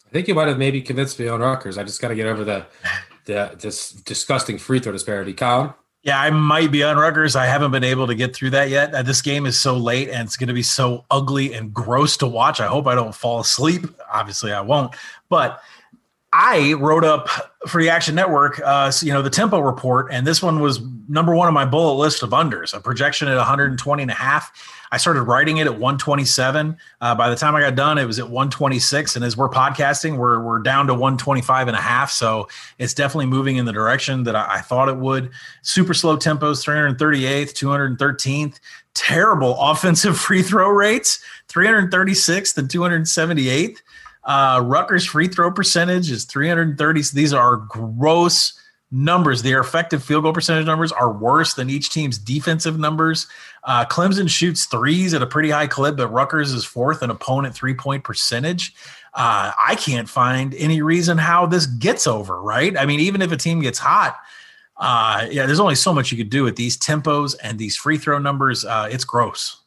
I 0.06 0.10
think 0.10 0.27
you 0.27 0.35
might 0.35 0.49
have 0.49 0.57
maybe 0.57 0.81
convinced 0.81 1.18
me 1.18 1.30
on 1.30 1.39
Rutgers. 1.39 1.77
I 1.77 1.84
just 1.84 2.02
got 2.02 2.10
to 2.10 2.15
get 2.15 2.27
over 2.27 2.44
the, 2.44 2.65
the 3.23 3.56
this 3.57 3.91
disgusting 3.91 4.57
free 4.57 4.80
throw 4.81 4.91
disparity. 4.91 5.34
Collin? 5.34 5.73
Yeah, 6.08 6.22
I 6.22 6.30
might 6.30 6.72
be 6.72 6.84
on 6.84 6.96
Rutgers. 6.96 7.36
I 7.36 7.48
haven't 7.48 7.72
been 7.72 7.84
able 7.84 8.08
to 8.08 8.16
get 8.16 8.34
through 8.34 8.52
that 8.52 8.70
yet. 8.70 8.96
Uh, 8.96 9.02
this 9.02 9.22
game 9.22 9.46
is 9.46 9.60
so 9.60 9.76
late 9.76 10.08
and 10.08 10.26
it's 10.26 10.38
going 10.38 10.48
to 10.48 10.54
be 10.54 10.64
so 10.64 11.04
ugly 11.12 11.54
and 11.54 11.74
gross 11.74 12.16
to 12.18 12.28
watch. 12.28 12.62
I 12.62 12.68
hope 12.68 12.88
I 12.88 12.96
don't 12.96 13.14
fall 13.14 13.42
asleep. 13.42 13.84
Obviously, 14.10 14.54
I 14.54 14.62
won't. 14.62 14.96
But 15.28 15.62
I 16.39 16.73
wrote 16.73 17.03
up 17.03 17.30
for 17.68 17.81
the 17.81 17.89
Action 17.89 18.14
Network, 18.14 18.61
uh, 18.64 18.91
you 19.01 19.11
know, 19.11 19.23
the 19.23 19.30
tempo 19.31 19.59
report, 19.59 20.09
and 20.11 20.27
this 20.27 20.39
one 20.39 20.59
was 20.59 20.80
number 21.09 21.34
one 21.35 21.47
on 21.47 21.53
my 21.55 21.65
bullet 21.65 21.95
list 21.95 22.22
of 22.22 22.30
unders, 22.30 22.76
a 22.76 22.80
projection 22.80 23.27
at 23.27 23.38
120 23.38 24.03
and 24.03 24.11
a 24.11 24.14
half. 24.14 24.51
I 24.91 24.97
started 24.97 25.23
writing 25.23 25.57
it 25.57 25.65
at 25.65 25.73
127. 25.73 26.77
Uh, 27.01 27.15
by 27.15 27.31
the 27.31 27.35
time 27.35 27.55
I 27.55 27.61
got 27.61 27.73
done, 27.73 27.97
it 27.97 28.05
was 28.05 28.19
at 28.19 28.26
126. 28.26 29.15
And 29.15 29.26
as 29.26 29.35
we're 29.35 29.49
podcasting, 29.49 30.18
we're, 30.18 30.39
we're 30.39 30.59
down 30.59 30.85
to 30.88 30.93
125 30.93 31.69
and 31.69 31.76
a 31.76 31.81
half. 31.81 32.11
So 32.11 32.47
it's 32.77 32.93
definitely 32.93 33.26
moving 33.26 33.57
in 33.57 33.65
the 33.65 33.73
direction 33.73 34.23
that 34.26 34.35
I, 34.35 34.57
I 34.57 34.61
thought 34.61 34.89
it 34.89 34.97
would. 34.97 35.31
Super 35.64 35.95
slow 35.95 36.18
tempos, 36.18 36.64
338th, 36.64 37.53
213th. 37.97 38.59
Terrible 38.93 39.59
offensive 39.59 40.19
free 40.19 40.43
throw 40.43 40.69
rates, 40.69 41.19
336th 41.49 42.59
and 42.59 42.69
278th. 42.69 43.80
Uh, 44.28 44.62
Rutgers 44.64 45.06
free 45.06 45.30
throw 45.30 45.49
percentage 45.52 46.12
is 46.12 46.26
330. 46.26 47.02
So 47.02 47.16
these 47.16 47.34
are 47.34 47.56
gross 47.56 48.60
numbers. 48.91 49.41
Their 49.41 49.60
effective 49.60 50.04
field 50.04 50.24
goal 50.24 50.34
percentage 50.34 50.66
numbers 50.66 50.91
are 50.91 51.12
worse 51.12 51.54
than 51.54 51.70
each 51.70 51.90
team's 51.90 52.18
defensive 52.18 52.78
numbers. 52.78 53.28
Uh, 53.64 53.86
Clemson 53.86 54.30
shoots 54.30 54.66
threes 54.66 55.14
at 55.14 55.22
a 55.22 55.28
pretty 55.28 55.49
high 55.49 55.68
clip, 55.68 55.98
but 55.98 56.10
Rutgers 56.10 56.52
is 56.54 56.66
fourth 56.66 57.02
in 57.04 57.10
opponent 57.10 57.56
three 57.56 57.74
point 57.74 58.04
percentage. 58.04 58.74
Uh, 59.14 59.52
I 59.58 59.76
can't 59.76 60.08
find 60.08 60.54
any 60.56 60.82
reason 60.82 61.18
how 61.18 61.45
this 61.45 61.66
gets 61.66 62.06
over, 62.06 62.41
right? 62.41 62.78
I 62.78 62.86
mean, 62.86 62.99
even 62.99 63.22
if 63.22 63.32
a 63.32 63.38
team 63.38 63.62
gets 63.62 63.80
hot, 63.80 64.18
uh, 64.78 65.26
yeah, 65.32 65.45
there's 65.45 65.60
only 65.60 65.76
so 65.76 65.94
much 65.94 66.12
you 66.12 66.18
could 66.18 66.30
do 66.30 66.44
with 66.44 66.56
these 66.56 66.78
tempos 66.78 67.36
and 67.41 67.58
these 67.58 67.76
free 67.76 67.98
throw 67.98 68.20
numbers. 68.20 68.64
Uh, 68.64 68.88
it's 68.91 69.04
gross. 69.04 69.62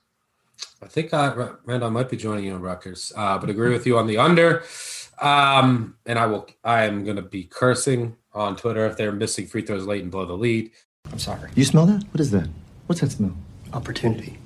I 0.83 0.87
think 0.87 1.13
uh, 1.13 1.53
Randle 1.65 1.91
might 1.91 2.09
be 2.09 2.17
joining 2.17 2.45
you 2.45 2.55
on 2.55 2.63
Rutgers, 2.63 3.13
uh, 3.15 3.39
but 3.39 3.51
agree 3.51 3.71
with 3.71 3.87
you 3.87 3.99
on 3.99 4.07
the 4.07 4.17
under. 4.17 4.63
Um, 5.21 5.97
and 6.07 6.19
I 6.19 6.27
will. 6.27 6.49
I 6.65 6.85
am 6.85 7.05
going 7.05 7.17
to 7.17 7.23
be 7.23 7.45
cursing 7.45 8.17
on 8.33 8.57
Twitter 8.57 8.87
if 8.87 8.97
they're 8.97 9.13
missing 9.13 9.47
free 9.47 9.61
throws 9.63 9.87
late 9.87 10.03
and 10.03 10.11
blow 10.11 10.25
the 10.25 10.33
lead. 10.33 10.71
I'm 11.13 11.19
sorry. 11.19 11.51
You 11.55 11.65
smell 11.65 11.85
that? 11.87 12.05
What 12.13 12.21
is 12.21 12.31
that? 12.31 12.49
What's 12.87 13.03
that 13.03 13.11
smell? 13.11 13.37
Opportunity. 13.75 14.39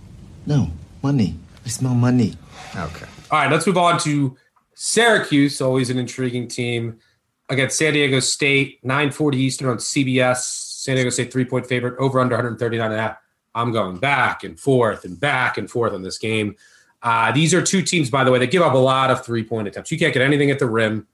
No, 0.46 0.68
money. 1.02 1.36
I 1.64 1.68
smell 1.68 1.94
money. 1.94 2.34
Okay. 2.74 3.06
All 3.30 3.38
right, 3.38 3.50
let's 3.50 3.66
move 3.66 3.78
on 3.78 3.98
to 4.00 4.36
Syracuse, 4.74 5.60
always 5.60 5.90
an 5.90 5.98
intriguing 5.98 6.48
team 6.48 6.98
against 7.48 7.78
San 7.78 7.92
Diego 7.92 8.20
State, 8.20 8.80
940 8.82 9.38
Eastern 9.38 9.68
on 9.68 9.76
CBS. 9.76 10.72
San 10.84 10.96
Diego 10.96 11.10
State 11.10 11.32
three 11.32 11.44
point 11.44 11.66
favorite, 11.66 11.94
over 11.98 12.20
under 12.20 12.34
139 12.34 12.90
and 12.90 12.98
a 12.98 13.02
half. 13.02 13.16
I'm 13.54 13.72
going 13.72 13.98
back 13.98 14.44
and 14.44 14.58
forth 14.58 15.04
and 15.04 15.18
back 15.18 15.58
and 15.58 15.70
forth 15.70 15.92
on 15.92 16.02
this 16.02 16.18
game. 16.18 16.56
Uh, 17.02 17.32
these 17.32 17.52
are 17.52 17.62
two 17.62 17.82
teams, 17.82 18.10
by 18.10 18.24
the 18.24 18.30
way, 18.30 18.38
that 18.38 18.50
give 18.50 18.62
up 18.62 18.72
a 18.72 18.78
lot 18.78 19.10
of 19.10 19.24
three 19.24 19.44
point 19.44 19.68
attempts. 19.68 19.92
You 19.92 19.98
can't 19.98 20.14
get 20.14 20.22
anything 20.22 20.50
at 20.50 20.58
the 20.58 20.66
rim 20.66 21.06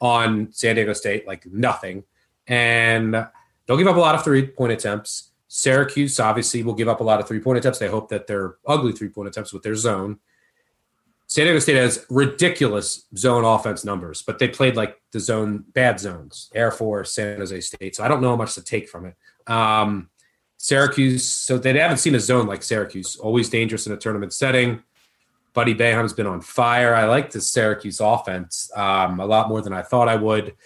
on 0.00 0.52
San 0.52 0.74
Diego 0.74 0.92
State, 0.92 1.26
like 1.26 1.46
nothing. 1.46 2.04
And 2.46 3.14
they'll 3.66 3.76
give 3.76 3.86
up 3.86 3.96
a 3.96 4.00
lot 4.00 4.14
of 4.14 4.24
three 4.24 4.46
point 4.46 4.72
attempts. 4.72 5.30
Syracuse 5.48 6.18
obviously 6.18 6.62
will 6.62 6.74
give 6.74 6.88
up 6.88 7.00
a 7.00 7.04
lot 7.04 7.20
of 7.20 7.28
three 7.28 7.40
point 7.40 7.58
attempts. 7.58 7.78
They 7.78 7.88
hope 7.88 8.08
that 8.08 8.26
they're 8.26 8.56
ugly 8.66 8.92
three 8.92 9.08
point 9.08 9.28
attempts 9.28 9.52
with 9.52 9.62
their 9.62 9.76
zone. 9.76 10.18
San 11.28 11.44
Diego 11.44 11.58
State 11.58 11.76
has 11.76 12.06
ridiculous 12.08 13.06
zone 13.16 13.44
offense 13.44 13.84
numbers, 13.84 14.22
but 14.22 14.38
they 14.38 14.48
played 14.48 14.76
like 14.76 15.00
the 15.10 15.18
zone 15.18 15.64
bad 15.72 15.98
zones, 15.98 16.50
Air 16.54 16.70
Force, 16.70 17.12
San 17.12 17.38
Jose 17.38 17.60
State. 17.62 17.96
So 17.96 18.04
I 18.04 18.08
don't 18.08 18.20
know 18.20 18.30
how 18.30 18.36
much 18.36 18.54
to 18.54 18.62
take 18.62 18.88
from 18.88 19.06
it. 19.06 19.16
Um, 19.50 20.08
Syracuse, 20.66 21.24
so 21.24 21.58
they 21.58 21.78
haven't 21.78 21.98
seen 21.98 22.16
a 22.16 22.18
zone 22.18 22.48
like 22.48 22.60
Syracuse, 22.64 23.14
always 23.14 23.48
dangerous 23.48 23.86
in 23.86 23.92
a 23.92 23.96
tournament 23.96 24.32
setting. 24.32 24.82
Buddy 25.52 25.76
Boeheim's 25.76 26.12
been 26.12 26.26
on 26.26 26.40
fire. 26.40 26.92
I 26.92 27.04
like 27.04 27.30
the 27.30 27.40
Syracuse 27.40 28.00
offense 28.00 28.68
um, 28.74 29.20
a 29.20 29.26
lot 29.26 29.48
more 29.48 29.62
than 29.62 29.72
I 29.72 29.82
thought 29.82 30.08
I 30.08 30.16
would. 30.16 30.56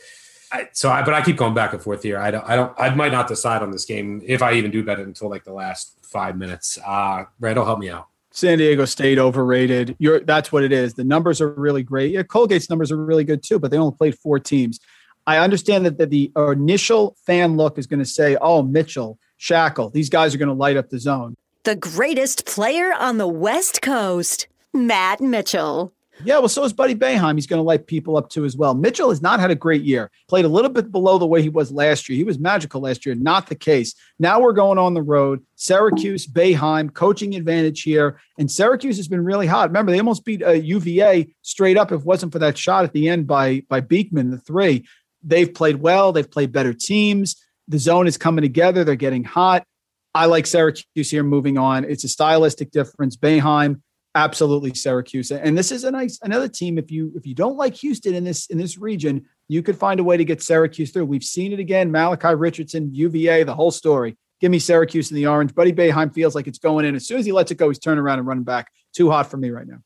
I, 0.50 0.68
so, 0.72 0.90
I, 0.90 1.02
but 1.02 1.12
I 1.12 1.20
keep 1.20 1.36
going 1.36 1.52
back 1.52 1.74
and 1.74 1.82
forth 1.82 2.02
here. 2.02 2.18
I 2.18 2.30
don't, 2.30 2.48
I 2.48 2.56
don't, 2.56 2.72
I 2.80 2.94
might 2.94 3.12
not 3.12 3.28
decide 3.28 3.60
on 3.60 3.72
this 3.72 3.84
game 3.84 4.22
if 4.24 4.40
I 4.40 4.54
even 4.54 4.70
do 4.70 4.82
bet 4.82 4.98
it 4.98 5.06
until 5.06 5.28
like 5.28 5.44
the 5.44 5.52
last 5.52 5.98
five 6.02 6.38
minutes. 6.38 6.78
Uh, 6.82 7.24
Randle, 7.38 7.66
help 7.66 7.78
me 7.78 7.90
out. 7.90 8.08
San 8.30 8.56
Diego 8.56 8.86
State 8.86 9.18
overrated. 9.18 9.96
You're 9.98 10.20
that's 10.20 10.50
what 10.50 10.64
it 10.64 10.72
is. 10.72 10.94
The 10.94 11.04
numbers 11.04 11.42
are 11.42 11.50
really 11.50 11.82
great. 11.82 12.12
Yeah, 12.12 12.22
Colgate's 12.22 12.70
numbers 12.70 12.90
are 12.90 12.96
really 12.96 13.24
good 13.24 13.42
too, 13.42 13.58
but 13.58 13.70
they 13.70 13.76
only 13.76 13.94
played 13.94 14.18
four 14.18 14.38
teams. 14.38 14.80
I 15.26 15.36
understand 15.36 15.84
that 15.84 15.98
the, 15.98 16.06
the 16.06 16.32
initial 16.52 17.16
fan 17.26 17.58
look 17.58 17.76
is 17.76 17.86
going 17.86 17.98
to 17.98 18.06
say, 18.06 18.38
"Oh, 18.40 18.62
Mitchell, 18.62 19.18
Schakel, 19.40 19.92
these 19.92 20.10
guys 20.10 20.34
are 20.34 20.38
going 20.38 20.48
to 20.48 20.54
light 20.54 20.76
up 20.76 20.90
the 20.90 20.98
zone." 20.98 21.36
The 21.64 21.76
greatest 21.76 22.46
player 22.46 22.92
on 22.92 23.18
the 23.18 23.28
West 23.28 23.82
Coast, 23.82 24.46
Matt 24.72 25.20
Mitchell. 25.20 25.92
Yeah, 26.24 26.38
well, 26.38 26.48
so 26.48 26.64
is 26.64 26.72
Buddy 26.72 26.94
Boeheim. 26.94 27.34
He's 27.34 27.46
going 27.46 27.58
to 27.58 27.64
light 27.64 27.86
people 27.86 28.16
up 28.16 28.28
too 28.28 28.44
as 28.44 28.56
well. 28.56 28.74
Mitchell 28.74 29.08
has 29.08 29.22
not 29.22 29.40
had 29.40 29.50
a 29.50 29.54
great 29.54 29.82
year. 29.82 30.10
Played 30.28 30.44
a 30.44 30.48
little 30.48 30.70
bit 30.70 30.92
below 30.92 31.18
the 31.18 31.26
way 31.26 31.40
he 31.40 31.48
was 31.48 31.72
last 31.72 32.08
year. 32.08 32.16
He 32.16 32.24
was 32.24 32.38
magical 32.38 32.82
last 32.82 33.06
year. 33.06 33.14
Not 33.14 33.46
the 33.46 33.54
case. 33.54 33.94
Now 34.18 34.40
we're 34.40 34.52
going 34.52 34.78
on 34.78 34.92
the 34.92 35.02
road. 35.02 35.42
Syracuse, 35.56 36.26
Boeheim, 36.26 36.92
coaching 36.92 37.34
advantage 37.34 37.82
here, 37.82 38.20
and 38.38 38.50
Syracuse 38.50 38.96
has 38.98 39.08
been 39.08 39.24
really 39.24 39.46
hot. 39.46 39.70
Remember, 39.70 39.92
they 39.92 39.98
almost 39.98 40.24
beat 40.24 40.42
uh, 40.42 40.50
UVA 40.50 41.34
straight 41.42 41.78
up. 41.78 41.90
If 41.90 42.00
it 42.00 42.06
wasn't 42.06 42.32
for 42.32 42.38
that 42.40 42.58
shot 42.58 42.84
at 42.84 42.92
the 42.92 43.08
end 43.08 43.26
by 43.26 43.62
by 43.68 43.80
Beekman, 43.80 44.30
the 44.30 44.38
three, 44.38 44.86
they've 45.22 45.52
played 45.52 45.76
well. 45.76 46.12
They've 46.12 46.30
played 46.30 46.52
better 46.52 46.74
teams. 46.74 47.36
The 47.70 47.78
zone 47.78 48.06
is 48.06 48.18
coming 48.18 48.42
together. 48.42 48.84
They're 48.84 48.96
getting 48.96 49.24
hot. 49.24 49.64
I 50.12 50.26
like 50.26 50.46
Syracuse 50.46 51.10
here. 51.10 51.22
Moving 51.22 51.56
on, 51.56 51.84
it's 51.84 52.04
a 52.04 52.08
stylistic 52.08 52.72
difference. 52.72 53.16
Boeheim 53.16 53.80
absolutely 54.16 54.74
Syracuse. 54.74 55.30
And 55.30 55.56
this 55.56 55.70
is 55.70 55.84
a 55.84 55.90
nice 55.90 56.18
another 56.22 56.48
team. 56.48 56.78
If 56.78 56.90
you 56.90 57.12
if 57.14 57.26
you 57.26 57.34
don't 57.34 57.56
like 57.56 57.74
Houston 57.76 58.14
in 58.14 58.24
this 58.24 58.46
in 58.46 58.58
this 58.58 58.76
region, 58.76 59.24
you 59.48 59.62
could 59.62 59.76
find 59.76 60.00
a 60.00 60.04
way 60.04 60.16
to 60.16 60.24
get 60.24 60.42
Syracuse 60.42 60.90
through. 60.90 61.04
We've 61.04 61.24
seen 61.24 61.52
it 61.52 61.60
again. 61.60 61.90
Malachi 61.92 62.34
Richardson, 62.34 62.92
UVA, 62.92 63.44
the 63.44 63.54
whole 63.54 63.70
story. 63.70 64.16
Give 64.40 64.50
me 64.50 64.58
Syracuse 64.58 65.10
in 65.10 65.16
the 65.16 65.26
orange. 65.26 65.54
Buddy 65.54 65.72
Boeheim 65.72 66.12
feels 66.12 66.34
like 66.34 66.46
it's 66.46 66.58
going 66.58 66.86
in. 66.86 66.96
As 66.96 67.06
soon 67.06 67.18
as 67.18 67.26
he 67.26 67.32
lets 67.32 67.50
it 67.50 67.56
go, 67.56 67.68
he's 67.68 67.78
turning 67.78 68.02
around 68.02 68.18
and 68.18 68.26
running 68.26 68.44
back. 68.44 68.72
Too 68.92 69.10
hot 69.10 69.30
for 69.30 69.36
me 69.36 69.50
right 69.50 69.66
now. 69.66 69.78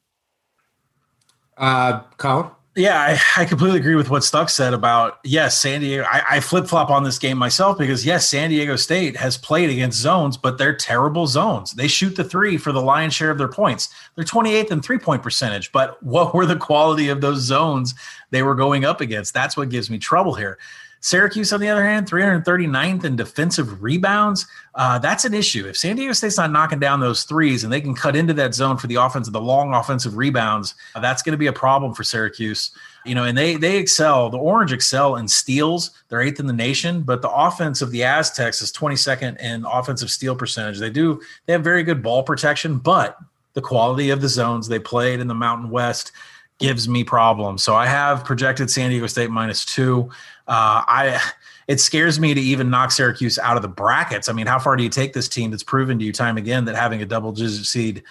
Uh, 1.56 2.00
Collin. 2.16 2.50
Yeah, 2.76 3.00
I, 3.00 3.42
I, 3.42 3.44
completely 3.44 3.78
agree 3.78 3.94
with 3.94 4.10
what 4.10 4.24
Stuck 4.24 4.50
said 4.50 4.74
about 4.74 5.20
yes, 5.22 5.56
San 5.56 5.80
Diego. 5.80 6.02
I, 6.10 6.22
I 6.28 6.40
flip 6.40 6.66
flop 6.66 6.90
on 6.90 7.04
this 7.04 7.20
game 7.20 7.38
myself 7.38 7.78
because 7.78 8.04
yes, 8.04 8.28
San 8.28 8.50
Diego 8.50 8.74
State 8.74 9.16
has 9.16 9.38
played 9.38 9.70
against 9.70 10.00
zones, 10.00 10.36
but 10.36 10.58
they're 10.58 10.74
terrible 10.74 11.28
zones. 11.28 11.70
They 11.70 11.86
shoot 11.86 12.16
the 12.16 12.24
three 12.24 12.56
for 12.56 12.72
the 12.72 12.82
lion's 12.82 13.14
share 13.14 13.30
of 13.30 13.38
their 13.38 13.46
points. 13.46 13.90
They're 14.16 14.24
28th 14.24 14.72
in 14.72 14.82
three 14.82 14.98
point 14.98 15.22
percentage, 15.22 15.70
but 15.70 16.02
what 16.02 16.34
were 16.34 16.46
the 16.46 16.56
quality 16.56 17.10
of 17.10 17.20
those 17.20 17.42
zones 17.42 17.94
they 18.30 18.42
were 18.42 18.56
going 18.56 18.84
up 18.84 19.00
against? 19.00 19.34
That's 19.34 19.56
what 19.56 19.68
gives 19.68 19.88
me 19.88 19.98
trouble 19.98 20.34
here. 20.34 20.58
Syracuse, 21.04 21.52
on 21.52 21.60
the 21.60 21.68
other 21.68 21.84
hand, 21.84 22.10
339th 22.10 23.04
in 23.04 23.14
defensive 23.14 23.82
rebounds. 23.82 24.46
Uh, 24.74 24.98
that's 24.98 25.26
an 25.26 25.34
issue. 25.34 25.68
If 25.68 25.76
San 25.76 25.96
Diego 25.96 26.14
State's 26.14 26.38
not 26.38 26.50
knocking 26.50 26.78
down 26.78 26.98
those 26.98 27.24
threes 27.24 27.62
and 27.62 27.70
they 27.70 27.82
can 27.82 27.94
cut 27.94 28.16
into 28.16 28.32
that 28.32 28.54
zone 28.54 28.78
for 28.78 28.86
the 28.86 28.94
offense, 28.94 29.28
the 29.28 29.38
long 29.38 29.74
offensive 29.74 30.16
rebounds, 30.16 30.74
uh, 30.94 31.00
that's 31.00 31.22
going 31.22 31.32
to 31.32 31.38
be 31.38 31.48
a 31.48 31.52
problem 31.52 31.92
for 31.92 32.04
Syracuse. 32.04 32.70
You 33.04 33.14
know, 33.14 33.24
and 33.24 33.36
they 33.36 33.56
they 33.56 33.76
excel. 33.76 34.30
The 34.30 34.38
Orange 34.38 34.72
excel 34.72 35.16
in 35.16 35.28
steals. 35.28 35.90
They're 36.08 36.22
eighth 36.22 36.40
in 36.40 36.46
the 36.46 36.54
nation, 36.54 37.02
but 37.02 37.20
the 37.20 37.30
offense 37.30 37.82
of 37.82 37.90
the 37.90 38.02
Aztecs 38.02 38.62
is 38.62 38.72
22nd 38.72 39.38
in 39.42 39.66
offensive 39.66 40.10
steal 40.10 40.34
percentage. 40.34 40.78
They 40.78 40.88
do 40.88 41.20
they 41.44 41.52
have 41.52 41.62
very 41.62 41.82
good 41.82 42.02
ball 42.02 42.22
protection, 42.22 42.78
but 42.78 43.18
the 43.52 43.60
quality 43.60 44.08
of 44.08 44.22
the 44.22 44.28
zones 44.28 44.68
they 44.68 44.78
played 44.78 45.20
in 45.20 45.28
the 45.28 45.34
Mountain 45.34 45.68
West 45.68 46.12
gives 46.58 46.88
me 46.88 47.02
problems. 47.04 47.62
So 47.62 47.74
I 47.74 47.86
have 47.86 48.24
projected 48.24 48.70
San 48.70 48.90
Diego 48.90 49.06
State 49.06 49.30
minus 49.30 49.64
two. 49.64 50.10
Uh, 50.46 50.82
I 50.86 51.20
it 51.68 51.80
scares 51.80 52.20
me 52.20 52.34
to 52.34 52.40
even 52.40 52.70
knock 52.70 52.90
Syracuse 52.90 53.38
out 53.38 53.56
of 53.56 53.62
the 53.62 53.68
brackets. 53.68 54.28
I 54.28 54.32
mean, 54.32 54.46
how 54.46 54.58
far 54.58 54.76
do 54.76 54.82
you 54.82 54.90
take 54.90 55.12
this 55.12 55.28
team 55.28 55.50
that's 55.50 55.62
proven 55.62 55.98
to 55.98 56.04
you 56.04 56.12
time 56.12 56.36
again 56.36 56.64
that 56.66 56.74
having 56.74 57.00
a 57.02 57.06
double 57.06 57.32
digit 57.32 57.64
seed 57.64 58.02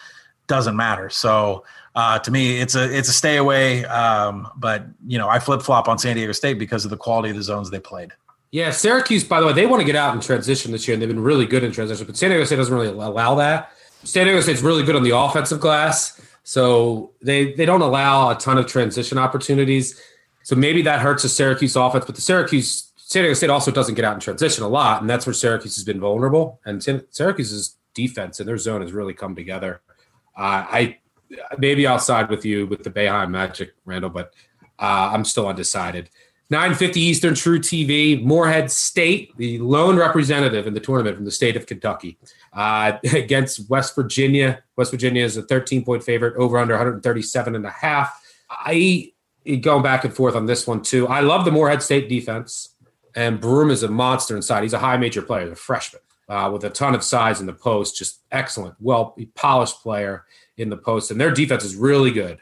doesn't 0.48 0.76
matter? 0.76 1.10
So 1.10 1.64
uh, 1.96 2.20
to 2.20 2.32
me, 2.32 2.60
it's 2.60 2.76
a 2.76 2.96
it's 2.96 3.10
a 3.10 3.14
stay 3.14 3.38
away. 3.38 3.86
Um, 3.86 4.50
but 4.58 4.86
you 5.06 5.18
know, 5.18 5.30
I 5.30 5.40
flip 5.40 5.62
flop 5.62 5.88
on 5.88 5.98
San 6.00 6.16
Diego 6.16 6.32
State 6.32 6.58
because 6.58 6.84
of 6.86 6.92
the 6.92 6.98
quality 6.98 7.30
of 7.30 7.36
the 7.36 7.44
zones 7.44 7.70
they 7.70 7.80
played. 7.80 8.12
Yeah, 8.52 8.70
Syracuse, 8.70 9.24
by 9.24 9.40
the 9.40 9.48
way, 9.48 9.54
they 9.54 9.66
want 9.66 9.82
to 9.82 9.86
get 9.86 9.96
out 9.96 10.14
and 10.14 10.22
transition 10.22 10.72
this 10.72 10.88
year, 10.88 10.94
and 10.94 11.02
they've 11.02 11.10
been 11.10 11.24
really 11.24 11.48
good 11.48 11.64
in 11.64 11.72
transition. 11.72 12.06
But 12.06 12.18
San 12.18 12.30
Diego 12.30 12.46
State 12.46 12.58
doesn't 12.58 12.74
really 12.74 12.88
allow 12.88 13.34
that. 13.36 13.72
San 14.04 14.26
Diego 14.26 14.42
State's 14.42 14.62
really 14.62 14.84
good 14.84 14.96
on 14.96 15.04
the 15.04 15.16
offensive 15.16 15.60
glass, 15.60 16.22
so 16.44 17.12
they 17.22 17.54
they 17.54 17.66
don't 17.66 17.82
allow 17.82 18.30
a 18.30 18.36
ton 18.36 18.58
of 18.58 18.68
transition 18.68 19.18
opportunities. 19.18 20.02
So 20.44 20.56
maybe 20.56 20.82
that 20.84 21.00
hurts 21.00 21.24
the 21.24 21.30
Syracuse 21.30 21.76
offense, 21.76 22.06
but 22.06 22.16
the 22.16 22.22
Syracuse 22.22 22.92
San 23.14 23.24
Diego 23.24 23.34
State 23.34 23.50
also 23.50 23.70
doesn't 23.70 23.96
get 23.96 24.06
out 24.06 24.16
in 24.16 24.20
transition 24.20 24.64
a 24.64 24.68
lot, 24.68 25.02
and 25.02 25.10
that's 25.10 25.26
where 25.26 25.34
Syracuse 25.34 25.76
has 25.76 25.84
been 25.84 26.00
vulnerable. 26.00 26.60
And 26.66 26.82
Syracuse's 27.12 27.78
defense 27.94 28.40
and 28.40 28.50
their 28.50 28.58
zone 28.58 28.82
has 28.82 28.92
really 28.92 29.14
come 29.14 29.36
together. 29.36 29.82
Uh, 30.36 30.66
I 30.68 30.98
maybe 31.58 31.86
I'll 31.86 32.00
side 32.00 32.30
with 32.30 32.46
you 32.46 32.66
with 32.68 32.84
the 32.84 32.90
Boeheim 32.90 33.30
Magic, 33.30 33.74
Randle, 33.86 34.10
but 34.10 34.34
uh, 34.80 35.12
I'm 35.14 35.26
still 35.26 35.48
undecided. 35.48 36.10
950 36.50 37.00
Eastern 37.00 37.34
truTV, 37.34 38.24
Morehead 38.24 38.70
State, 38.70 39.36
the 39.38 39.58
lone 39.60 39.96
representative 39.96 40.68
in 40.68 40.74
the 40.74 40.80
tournament 40.80 41.16
from 41.16 41.26
the 41.26 41.32
state 41.32 41.56
of 41.56 41.66
Kentucky, 41.66 42.18
uh, 42.54 42.94
against 43.14 43.70
West 43.70 43.96
Virginia. 43.96 44.64
West 44.76 44.92
Virginia 44.92 45.24
is 45.24 45.38
a 45.38 45.44
13 45.44 45.84
point 45.86 46.04
favorite, 46.04 46.36
over 46.38 46.58
under 46.58 46.74
137 46.74 47.56
and 47.56 47.66
a 47.66 47.70
half. 47.70 48.22
I 48.50 49.13
going 49.62 49.84
back 49.84 50.06
and 50.06 50.14
forth 50.14 50.36
on 50.36 50.46
this 50.46 50.66
one 50.68 50.82
too. 50.82 51.08
I 51.08 51.22
love 51.22 51.46
the 51.46 51.52
Morehead 51.52 51.82
State 51.82 52.10
defense, 52.10 52.76
and 53.16 53.40
Broome 53.40 53.72
is 53.72 53.84
a 53.84 53.88
monster 53.88 54.36
inside. 54.36 54.64
He's 54.64 54.74
a 54.74 54.80
high 54.80 54.98
major 54.98 55.22
player, 55.22 55.52
a 55.52 55.56
freshman. 55.56 56.02
Uh, 56.30 56.50
with 56.52 56.64
a 56.64 56.70
ton 56.70 56.96
of 56.96 57.04
size 57.04 57.42
in 57.42 57.46
the 57.46 57.54
post, 57.54 57.98
just 57.98 58.22
excellent, 58.32 58.74
well 58.80 59.16
polished 59.36 59.82
player 59.84 60.26
in 60.58 60.70
the 60.70 60.78
post, 60.78 61.12
and 61.12 61.20
their 61.20 61.32
defense 61.32 61.66
is 61.66 61.76
really 61.76 62.12
good, 62.12 62.40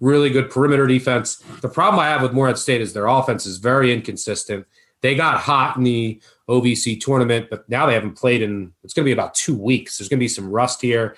really 0.00 0.30
good 0.30 0.50
perimeter 0.50 0.86
defense. 0.86 1.36
The 1.60 1.68
problem 1.68 2.00
I 2.00 2.08
have 2.08 2.22
with 2.22 2.32
Morehead 2.32 2.58
State 2.58 2.80
is 2.80 2.92
their 2.92 3.06
offense 3.06 3.46
is 3.46 3.58
very 3.58 3.92
inconsistent. 3.92 4.66
They 5.00 5.14
got 5.14 5.38
hot 5.38 5.76
in 5.76 5.84
the 5.84 6.20
OVC 6.48 7.00
tournament, 7.00 7.48
but 7.48 7.68
now 7.68 7.86
they 7.86 7.94
haven't 7.94 8.16
played 8.16 8.42
in. 8.42 8.72
It's 8.82 8.92
going 8.92 9.04
to 9.04 9.08
be 9.08 9.12
about 9.12 9.34
two 9.34 9.56
weeks. 9.56 9.98
There's 9.98 10.08
going 10.08 10.18
to 10.18 10.24
be 10.24 10.28
some 10.28 10.50
rust 10.50 10.82
here. 10.82 11.16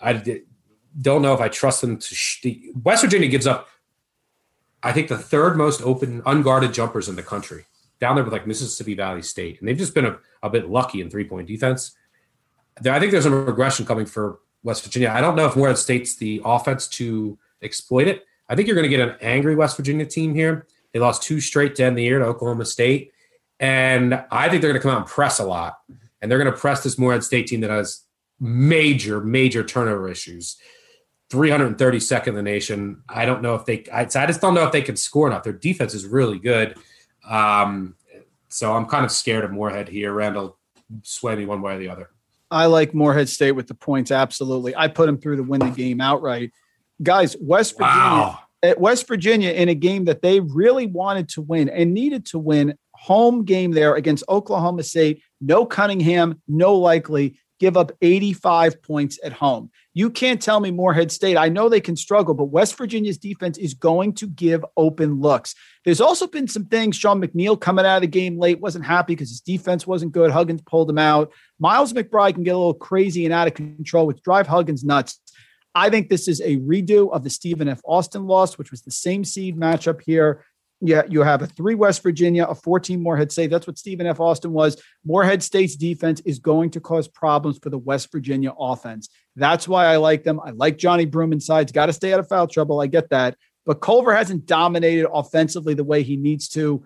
I 0.00 0.42
don't 1.00 1.22
know 1.22 1.34
if 1.34 1.40
I 1.40 1.48
trust 1.48 1.80
them 1.80 1.98
to. 1.98 2.14
Sh- 2.14 2.46
West 2.82 3.02
Virginia 3.02 3.28
gives 3.28 3.46
up, 3.46 3.68
I 4.84 4.92
think, 4.92 5.08
the 5.08 5.18
third 5.18 5.56
most 5.56 5.82
open 5.82 6.22
unguarded 6.26 6.72
jumpers 6.72 7.08
in 7.08 7.16
the 7.16 7.22
country, 7.22 7.64
down 8.00 8.14
there 8.14 8.24
with 8.24 8.32
like 8.32 8.46
Mississippi 8.46 8.94
Valley 8.94 9.22
State, 9.22 9.58
and 9.58 9.68
they've 9.68 9.76
just 9.76 9.94
been 9.94 10.06
a, 10.06 10.18
a 10.42 10.50
bit 10.50 10.68
lucky 10.68 11.00
in 11.00 11.10
three 11.10 11.24
point 11.24 11.48
defense. 11.48 11.96
I 12.78 13.00
think 13.00 13.12
there's 13.12 13.26
a 13.26 13.30
regression 13.30 13.86
coming 13.86 14.06
for 14.06 14.40
West 14.62 14.84
Virginia. 14.84 15.10
I 15.10 15.20
don't 15.20 15.36
know 15.36 15.46
if 15.46 15.56
Morehead 15.56 15.78
State's 15.78 16.16
the 16.16 16.40
offense 16.44 16.88
to 16.88 17.38
exploit 17.62 18.08
it. 18.08 18.24
I 18.48 18.54
think 18.54 18.68
you're 18.68 18.74
going 18.74 18.90
to 18.90 18.96
get 18.96 19.08
an 19.08 19.16
angry 19.20 19.54
West 19.54 19.76
Virginia 19.76 20.06
team 20.06 20.34
here. 20.34 20.66
They 20.92 20.98
lost 20.98 21.22
two 21.22 21.40
straight 21.40 21.74
to 21.76 21.84
end 21.84 21.96
the 21.96 22.02
year 22.02 22.18
to 22.18 22.24
Oklahoma 22.24 22.64
State. 22.64 23.12
And 23.60 24.22
I 24.30 24.48
think 24.48 24.60
they're 24.60 24.70
going 24.70 24.80
to 24.80 24.82
come 24.82 24.90
out 24.90 24.98
and 24.98 25.06
press 25.06 25.38
a 25.38 25.44
lot. 25.44 25.78
And 26.20 26.30
they're 26.30 26.38
going 26.38 26.52
to 26.52 26.58
press 26.58 26.82
this 26.82 26.98
Morehead 26.98 27.24
State 27.24 27.46
team 27.46 27.60
that 27.60 27.70
has 27.70 28.02
major, 28.40 29.20
major 29.20 29.62
turnover 29.62 30.08
issues. 30.08 30.56
332nd 31.34 32.28
in 32.28 32.34
the 32.34 32.42
nation. 32.42 33.02
I 33.08 33.26
don't 33.26 33.42
know 33.42 33.54
if 33.54 33.64
they, 33.64 33.84
I, 33.92 34.02
I 34.02 34.26
just 34.26 34.40
don't 34.40 34.54
know 34.54 34.64
if 34.64 34.72
they 34.72 34.82
can 34.82 34.96
score 34.96 35.26
enough. 35.26 35.42
Their 35.42 35.52
defense 35.52 35.94
is 35.94 36.06
really 36.06 36.38
good. 36.38 36.76
Um, 37.28 37.96
so 38.48 38.72
I'm 38.72 38.86
kind 38.86 39.04
of 39.04 39.10
scared 39.10 39.44
of 39.44 39.50
Morehead 39.50 39.88
here. 39.88 40.12
Randle, 40.12 40.58
sway 41.02 41.34
me 41.34 41.46
one 41.46 41.60
way 41.60 41.74
or 41.74 41.78
the 41.78 41.88
other. 41.88 42.10
I 42.50 42.66
like 42.66 42.94
Morehead 42.94 43.28
State 43.28 43.52
with 43.52 43.66
the 43.66 43.74
points. 43.74 44.10
Absolutely. 44.10 44.76
I 44.76 44.88
put 44.88 45.06
them 45.06 45.18
through 45.18 45.36
to 45.36 45.42
win 45.42 45.60
the 45.60 45.70
game 45.70 46.00
outright. 46.00 46.52
Guys, 47.02 47.36
West 47.40 47.72
Virginia, 47.72 47.96
wow. 47.96 48.38
at 48.62 48.80
West 48.80 49.08
Virginia 49.08 49.50
in 49.50 49.68
a 49.68 49.74
game 49.74 50.04
that 50.04 50.22
they 50.22 50.38
really 50.38 50.86
wanted 50.86 51.28
to 51.30 51.42
win 51.42 51.68
and 51.68 51.92
needed 51.92 52.26
to 52.26 52.38
win 52.38 52.78
home 52.92 53.44
game 53.44 53.72
there 53.72 53.96
against 53.96 54.24
Oklahoma 54.28 54.84
State. 54.84 55.22
No 55.40 55.66
Cunningham, 55.66 56.40
no 56.46 56.78
Likekele. 56.78 57.36
Give 57.64 57.78
up 57.78 57.92
85 58.02 58.82
points 58.82 59.18
at 59.24 59.32
home. 59.32 59.70
You 59.94 60.10
can't 60.10 60.42
tell 60.42 60.60
me 60.60 60.70
Morehead 60.70 61.10
State. 61.10 61.38
I 61.38 61.48
know 61.48 61.70
they 61.70 61.80
can 61.80 61.96
struggle, 61.96 62.34
but 62.34 62.50
West 62.50 62.76
Virginia's 62.76 63.16
defense 63.16 63.56
is 63.56 63.72
going 63.72 64.12
to 64.16 64.26
give 64.26 64.62
open 64.76 65.18
looks. 65.18 65.54
There's 65.82 66.02
also 66.02 66.26
been 66.26 66.46
some 66.46 66.66
things. 66.66 66.94
Sean 66.94 67.22
McNeil 67.22 67.58
coming 67.58 67.86
out 67.86 67.96
of 67.96 68.02
the 68.02 68.08
game 68.08 68.38
late 68.38 68.60
wasn't 68.60 68.84
happy 68.84 69.14
because 69.14 69.30
his 69.30 69.40
defense 69.40 69.86
wasn't 69.86 70.12
good. 70.12 70.30
Huggins 70.30 70.60
pulled 70.60 70.90
him 70.90 70.98
out. 70.98 71.32
Miles 71.58 71.94
McBride 71.94 72.34
can 72.34 72.42
get 72.42 72.54
a 72.54 72.58
little 72.58 72.74
crazy 72.74 73.24
and 73.24 73.32
out 73.32 73.48
of 73.48 73.54
control, 73.54 74.06
which 74.06 74.20
drive 74.20 74.46
Huggins 74.46 74.84
nuts. 74.84 75.18
I 75.74 75.88
think 75.88 76.10
this 76.10 76.28
is 76.28 76.42
a 76.42 76.58
redo 76.58 77.10
of 77.14 77.24
the 77.24 77.30
Stephen 77.30 77.68
F. 77.68 77.80
Austin 77.86 78.26
loss, 78.26 78.58
which 78.58 78.72
was 78.72 78.82
the 78.82 78.90
same 78.90 79.24
seed 79.24 79.56
matchup 79.56 80.02
here. 80.04 80.44
Yeah, 80.86 81.02
you 81.08 81.22
have 81.22 81.40
a 81.40 81.46
three 81.46 81.74
West 81.74 82.02
Virginia, 82.02 82.44
a 82.44 82.54
14 82.54 83.02
Morehead 83.02 83.32
State. 83.32 83.48
That's 83.48 83.66
what 83.66 83.78
Stephen 83.78 84.06
F. 84.06 84.20
Austin 84.20 84.52
was. 84.52 84.80
Morehead 85.02 85.42
State's 85.42 85.76
defense 85.76 86.20
is 86.26 86.38
going 86.38 86.68
to 86.70 86.80
cause 86.80 87.08
problems 87.08 87.58
for 87.58 87.70
the 87.70 87.78
West 87.78 88.12
Virginia 88.12 88.52
offense. 88.58 89.08
That's 89.34 89.66
why 89.66 89.86
I 89.86 89.96
like 89.96 90.24
them. 90.24 90.38
I 90.40 90.50
like 90.50 90.76
Johni 90.76 91.10
Broome 91.10 91.32
inside. 91.32 91.72
Got 91.72 91.86
to 91.86 91.94
stay 91.94 92.12
out 92.12 92.20
of 92.20 92.28
foul 92.28 92.46
trouble. 92.46 92.82
I 92.82 92.86
get 92.86 93.08
that. 93.08 93.34
But 93.64 93.80
Culver 93.80 94.14
hasn't 94.14 94.44
dominated 94.44 95.08
offensively 95.10 95.72
the 95.72 95.84
way 95.84 96.02
he 96.02 96.18
needs 96.18 96.50
to. 96.50 96.84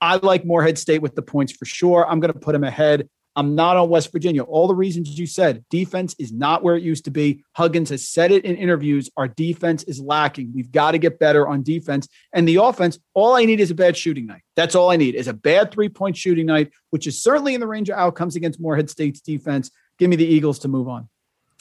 I 0.00 0.16
like 0.16 0.44
Morehead 0.44 0.76
State 0.76 1.00
with 1.00 1.14
the 1.14 1.22
points 1.22 1.52
for 1.52 1.66
sure. 1.66 2.04
I'm 2.04 2.18
going 2.18 2.32
to 2.32 2.38
put 2.40 2.54
him 2.54 2.64
ahead. 2.64 3.08
I'm 3.36 3.54
not 3.54 3.76
on 3.76 3.90
West 3.90 4.10
Virginia. 4.10 4.42
All 4.42 4.66
the 4.66 4.74
reasons 4.74 5.18
you 5.18 5.26
said, 5.26 5.62
defense 5.68 6.16
is 6.18 6.32
not 6.32 6.62
where 6.62 6.74
it 6.74 6.82
used 6.82 7.04
to 7.04 7.10
be. 7.10 7.44
Huggins 7.52 7.90
has 7.90 8.08
said 8.08 8.32
it 8.32 8.46
in 8.46 8.56
interviews. 8.56 9.10
Our 9.16 9.28
defense 9.28 9.82
is 9.84 10.00
lacking. 10.00 10.52
We've 10.54 10.72
got 10.72 10.92
to 10.92 10.98
get 10.98 11.18
better 11.18 11.46
on 11.46 11.62
defense. 11.62 12.08
And 12.32 12.48
the 12.48 12.56
offense, 12.56 12.98
all 13.12 13.34
I 13.34 13.44
need 13.44 13.60
is 13.60 13.70
a 13.70 13.74
bad 13.74 13.96
shooting 13.96 14.26
night. 14.26 14.40
That's 14.56 14.74
all 14.74 14.90
I 14.90 14.96
need 14.96 15.14
is 15.14 15.28
a 15.28 15.34
bad 15.34 15.70
three 15.70 15.90
point 15.90 16.16
shooting 16.16 16.46
night, 16.46 16.72
which 16.90 17.06
is 17.06 17.22
certainly 17.22 17.54
in 17.54 17.60
the 17.60 17.66
range 17.66 17.90
of 17.90 17.98
outcomes 17.98 18.36
against 18.36 18.58
Morehead 18.58 18.88
State's 18.88 19.20
defense. 19.20 19.70
Give 19.98 20.08
me 20.08 20.16
the 20.16 20.26
Eagles 20.26 20.58
to 20.60 20.68
move 20.68 20.88
on. 20.88 21.08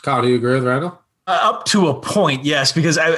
Kyle, 0.02 0.22
do 0.22 0.30
you 0.30 0.36
agree 0.36 0.56
with 0.56 0.64
Randall? 0.64 1.00
Up 1.28 1.66
to 1.66 1.88
a 1.88 2.00
point, 2.00 2.46
yes, 2.46 2.72
because 2.72 3.00
I 3.00 3.10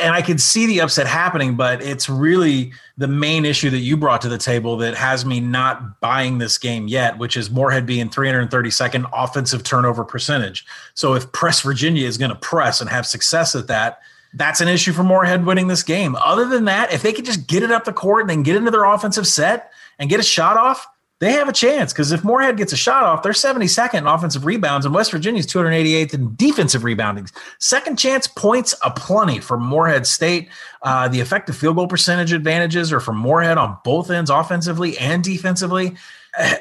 and 0.00 0.14
I 0.14 0.22
could 0.22 0.40
see 0.40 0.66
the 0.66 0.80
upset 0.82 1.08
happening, 1.08 1.56
but 1.56 1.82
it's 1.82 2.08
really 2.08 2.72
the 2.96 3.08
main 3.08 3.44
issue 3.44 3.70
that 3.70 3.78
you 3.78 3.96
brought 3.96 4.20
to 4.20 4.28
the 4.28 4.38
table 4.38 4.76
that 4.76 4.94
has 4.94 5.24
me 5.24 5.40
not 5.40 6.00
buying 6.00 6.38
this 6.38 6.58
game 6.58 6.86
yet, 6.86 7.18
which 7.18 7.36
is 7.36 7.50
Morehead 7.50 7.84
being 7.84 8.08
332nd 8.08 9.10
offensive 9.12 9.64
turnover 9.64 10.04
percentage. 10.04 10.64
So 10.94 11.14
if 11.14 11.32
Press 11.32 11.60
Virginia 11.60 12.06
is 12.06 12.16
going 12.16 12.30
to 12.30 12.36
press 12.36 12.80
and 12.80 12.88
have 12.88 13.04
success 13.04 13.56
at 13.56 13.66
that, 13.66 13.98
that's 14.34 14.60
an 14.60 14.68
issue 14.68 14.92
for 14.92 15.02
Morehead 15.02 15.44
winning 15.44 15.66
this 15.66 15.82
game. 15.82 16.14
Other 16.24 16.44
than 16.44 16.66
that, 16.66 16.92
if 16.92 17.02
they 17.02 17.12
could 17.12 17.24
just 17.24 17.48
get 17.48 17.64
it 17.64 17.72
up 17.72 17.84
the 17.84 17.92
court 17.92 18.20
and 18.20 18.30
then 18.30 18.44
get 18.44 18.54
into 18.54 18.70
their 18.70 18.84
offensive 18.84 19.26
set 19.26 19.72
and 19.98 20.08
get 20.08 20.20
a 20.20 20.22
shot 20.22 20.56
off, 20.56 20.86
they 21.18 21.32
have 21.32 21.48
a 21.48 21.52
chance 21.52 21.92
because 21.92 22.12
if 22.12 22.22
Morehead 22.22 22.58
gets 22.58 22.72
a 22.72 22.76
shot 22.76 23.02
off, 23.02 23.22
they're 23.22 23.32
72nd 23.32 23.94
in 23.94 24.06
offensive 24.06 24.44
rebounds, 24.44 24.84
and 24.84 24.94
West 24.94 25.10
Virginia's 25.10 25.46
288th 25.46 26.12
in 26.12 26.34
defensive 26.36 26.84
rebounding. 26.84 27.26
Second 27.58 27.98
chance 27.98 28.26
points 28.26 28.74
aplenty 28.84 29.40
for 29.40 29.56
Morehead 29.56 30.06
State. 30.06 30.50
Uh, 30.82 31.08
the 31.08 31.20
effective 31.20 31.56
field 31.56 31.76
goal 31.76 31.88
percentage 31.88 32.32
advantages 32.32 32.92
are 32.92 33.00
for 33.00 33.14
Morehead 33.14 33.56
on 33.56 33.78
both 33.82 34.10
ends, 34.10 34.28
offensively 34.28 34.98
and 34.98 35.24
defensively. 35.24 35.96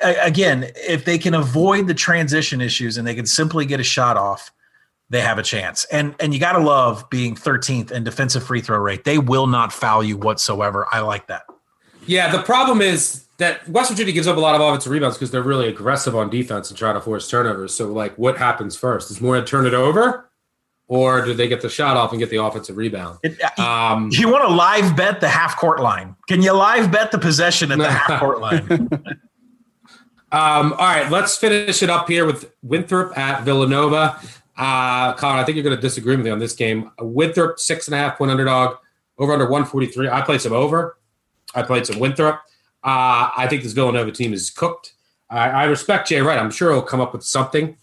again, 0.02 0.72
if 0.76 1.04
they 1.04 1.18
can 1.18 1.34
avoid 1.34 1.88
the 1.88 1.94
transition 1.94 2.62
issues 2.62 2.98
and 2.98 3.06
they 3.06 3.16
can 3.16 3.26
simply 3.26 3.66
get 3.66 3.82
a 3.82 3.84
shot 3.84 4.16
off, 4.16 4.54
they 5.10 5.20
have 5.20 5.38
a 5.38 5.44
chance. 5.44 5.86
And 5.92 6.16
and 6.22 6.34
you 6.34 6.40
got 6.40 6.54
to 6.54 6.60
love 6.60 7.10
being 7.10 7.36
13th 7.36 7.92
in 7.92 8.06
defensive 8.06 8.44
free 8.44 8.62
throw 8.62 8.80
rate. 8.80 9.04
They 9.04 9.18
will 9.18 9.48
not 9.48 9.74
foul 9.74 10.02
you 10.02 10.18
whatsoever. 10.18 10.88
I 10.92 11.02
like 11.02 11.28
that. 11.28 11.44
Yeah, 12.08 12.32
the 12.32 12.42
problem 12.42 12.82
is 12.82 13.25
that 13.38 13.68
West 13.68 13.92
Virginia 13.92 14.14
gives 14.14 14.28
up 14.28 14.38
a 14.38 14.40
lot 14.40 14.56
of 14.56 14.62
offensive 14.62 14.92
rebounds 14.92 15.18
because 15.18 15.32
they're 15.32 15.44
really 15.44 15.68
aggressive 15.68 16.16
on 16.16 16.30
defense 16.30 16.70
and 16.70 16.78
try 16.78 16.94
to 16.94 17.02
force 17.02 17.30
turnovers. 17.30 17.74
So, 17.74 17.92
like, 17.92 18.18
what 18.18 18.38
happens 18.38 18.76
first? 18.76 19.10
Does 19.10 19.20
Morehead 19.20 19.48
turn 19.48 19.66
it 19.66 19.74
over, 19.74 20.30
or 20.88 21.26
do 21.26 21.34
they 21.34 21.48
get 21.48 21.62
the 21.62 21.70
shot 21.70 21.98
off 21.98 22.12
and 22.12 22.20
get 22.20 22.30
the 22.30 22.42
offensive 22.42 22.78
rebound? 22.78 23.20
It, 23.24 23.38
uh, 23.60 23.62
um, 23.62 24.10
you 24.12 24.30
want 24.30 24.48
to 24.48 24.54
live 24.54 24.96
bet 24.96 25.20
the 25.20 25.28
half 25.28 25.58
court 25.58 25.82
line? 25.82 26.16
Can 26.28 26.42
you 26.42 26.54
live 26.54 26.92
bet 26.92 27.12
the 27.12 27.20
possession 27.20 27.72
at 27.72 27.78
the 27.78 27.92
half 27.92 28.20
court 28.20 28.40
line? 28.40 28.68
um, 30.32 30.74
all 30.74 30.78
right, 30.78 31.10
let's 31.12 31.38
finish 31.38 31.84
it 31.84 31.90
up 31.90 32.08
here 32.08 32.26
with 32.26 32.54
Winthrop 32.64 33.18
at 33.18 33.44
Villanova. 33.44 34.20
Uh, 34.58 35.12
Collin, 35.14 35.40
I 35.40 35.44
think 35.44 35.58
you're 35.58 35.64
going 35.64 35.76
to 35.76 35.82
disagree 35.82 36.16
with 36.16 36.24
me 36.24 36.32
on 36.32 36.40
this 36.40 36.54
game. 36.54 36.90
Winthrop 37.00 37.60
six 37.60 37.90
and 37.90 37.96
a 37.96 37.98
half 37.98 38.18
point 38.18 38.32
underdog, 38.32 38.78
over 39.18 39.34
under 39.34 39.46
143. 39.46 40.08
I 40.08 40.22
played 40.22 40.40
some 40.40 40.54
over. 40.54 40.98
I 41.54 41.62
played 41.62 41.86
some 41.86 42.00
Winthrop. 42.00 42.42
Uh, 42.86 43.34
I 43.36 43.48
think 43.50 43.64
this 43.64 43.74
Villanova 43.74 44.12
team 44.12 44.32
is 44.32 44.52
cooked. 44.52 44.94
I, 45.32 45.50
I, 45.50 45.64
respect 45.64 46.08
Jay 46.08 46.22
Wright. 46.22 46.38
I'm 46.38 46.52
sure 46.52 46.72
he'll 46.72 46.84
come 46.84 47.02
up 47.02 47.14
with 47.14 47.24
something 47.24 47.76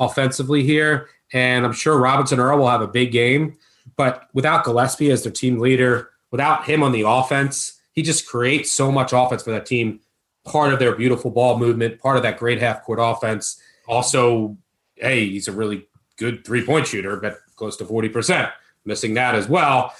offensively 0.00 0.64
here, 0.64 1.10
and 1.32 1.64
I'm 1.64 1.72
sure 1.72 1.96
Robinson 1.96 2.40
Earl 2.40 2.58
will 2.58 2.68
have 2.68 2.82
a 2.82 2.88
big 2.88 3.12
game. 3.12 3.56
But 3.96 4.26
without 4.34 4.64
Gillespie 4.64 5.12
as 5.12 5.22
their 5.22 5.30
team 5.30 5.60
leader, 5.60 6.10
without 6.32 6.64
him 6.64 6.82
on 6.82 6.90
the 6.90 7.02
offense, 7.02 7.80
he 7.92 8.02
just 8.02 8.26
creates 8.26 8.72
so 8.72 8.90
much 8.90 9.12
offense 9.12 9.44
for 9.44 9.52
that 9.52 9.64
team. 9.64 10.00
Part 10.44 10.72
of 10.72 10.80
their 10.80 10.96
beautiful 10.96 11.30
ball 11.30 11.56
movement, 11.56 12.00
part 12.00 12.16
of 12.16 12.24
that 12.24 12.38
great 12.38 12.60
half 12.60 12.82
court 12.82 12.98
offense. 13.00 13.62
Also, 13.86 14.56
hey, 14.96 15.28
he's 15.28 15.46
a 15.46 15.52
really 15.52 15.86
good 16.16 16.44
three 16.44 16.66
point 16.66 16.88
shooter, 16.88 17.16
but 17.16 17.38
close 17.54 17.76
to 17.76 17.84
40%. 17.84 18.50
Missing 18.84 19.14
that 19.14 19.36
as 19.36 19.48
well 19.48 19.92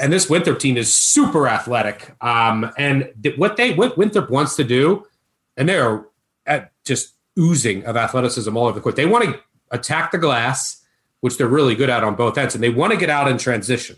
and 0.00 0.12
this 0.12 0.28
Winthrop 0.28 0.58
team 0.58 0.76
is 0.76 0.94
super 0.94 1.48
athletic. 1.48 2.14
Um, 2.20 2.70
and 2.76 3.12
th- 3.22 3.38
what 3.38 3.56
they 3.56 3.74
what 3.74 3.96
Winthrop 3.96 4.30
wants 4.30 4.56
to 4.56 4.64
do, 4.64 5.06
and 5.56 5.68
they 5.68 5.78
are 5.78 6.06
just 6.84 7.14
oozing 7.38 7.84
of 7.84 7.96
athleticism 7.96 8.54
all 8.56 8.66
over 8.66 8.74
the 8.74 8.80
court. 8.80 8.96
They 8.96 9.06
want 9.06 9.24
to 9.24 9.40
attack 9.70 10.10
the 10.10 10.18
glass, 10.18 10.84
which 11.20 11.38
they're 11.38 11.48
really 11.48 11.74
good 11.74 11.88
at 11.88 12.04
on 12.04 12.14
both 12.14 12.36
ends, 12.36 12.54
and 12.54 12.62
they 12.62 12.70
want 12.70 12.92
to 12.92 12.98
get 12.98 13.10
out 13.10 13.28
in 13.28 13.38
transition. 13.38 13.96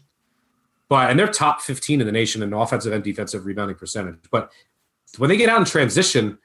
But 0.88 1.10
and 1.10 1.18
they're 1.18 1.26
top 1.28 1.62
15 1.62 2.00
in 2.00 2.06
the 2.06 2.12
nation 2.12 2.42
in 2.42 2.52
offensive 2.52 2.92
and 2.92 3.02
defensive 3.02 3.46
rebounding 3.46 3.76
percentage. 3.76 4.18
But 4.30 4.52
when 5.18 5.30
they 5.30 5.36
get 5.36 5.48
out 5.48 5.58
in 5.58 5.64
transition, 5.64 6.38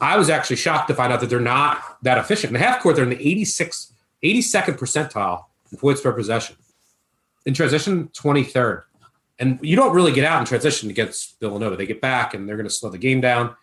I 0.00 0.16
was 0.16 0.30
actually 0.30 0.56
shocked 0.56 0.88
to 0.88 0.94
find 0.94 1.12
out 1.12 1.20
that 1.20 1.30
they're 1.30 1.40
not 1.40 1.98
that 2.02 2.18
efficient. 2.18 2.50
In 2.50 2.60
the 2.60 2.66
half 2.66 2.82
court, 2.82 2.96
they're 2.96 3.04
in 3.04 3.10
the 3.10 3.28
86, 3.28 3.92
82nd 4.22 4.78
percentile 4.78 5.44
in 5.72 5.78
points 5.78 6.00
per 6.00 6.12
possession 6.12 6.56
in 7.46 7.54
transition 7.54 8.08
23rd. 8.08 8.82
And 9.38 9.58
you 9.62 9.76
don't 9.76 9.94
really 9.94 10.12
get 10.12 10.24
out 10.24 10.40
in 10.40 10.46
transition 10.46 10.90
against 10.90 11.38
Villanova. 11.40 11.76
They 11.76 11.86
get 11.86 12.00
back 12.00 12.34
and 12.34 12.48
they're 12.48 12.56
going 12.56 12.68
to 12.68 12.74
slow 12.74 12.90
the 12.90 12.98
game 12.98 13.20
down. 13.20 13.56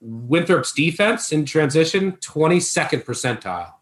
Winthrop's 0.00 0.72
defense 0.72 1.32
in 1.32 1.44
transition 1.44 2.12
22nd 2.12 3.04
percentile. 3.04 3.72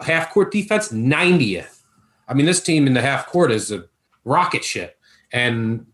Half 0.00 0.30
court 0.30 0.52
defense 0.52 0.92
90th. 0.92 1.82
I 2.28 2.34
mean, 2.34 2.46
this 2.46 2.62
team 2.62 2.86
in 2.86 2.94
the 2.94 3.00
half 3.00 3.26
court 3.26 3.50
is 3.50 3.70
a 3.70 3.84
rocket 4.24 4.64
ship. 4.64 4.98
And 5.32 5.86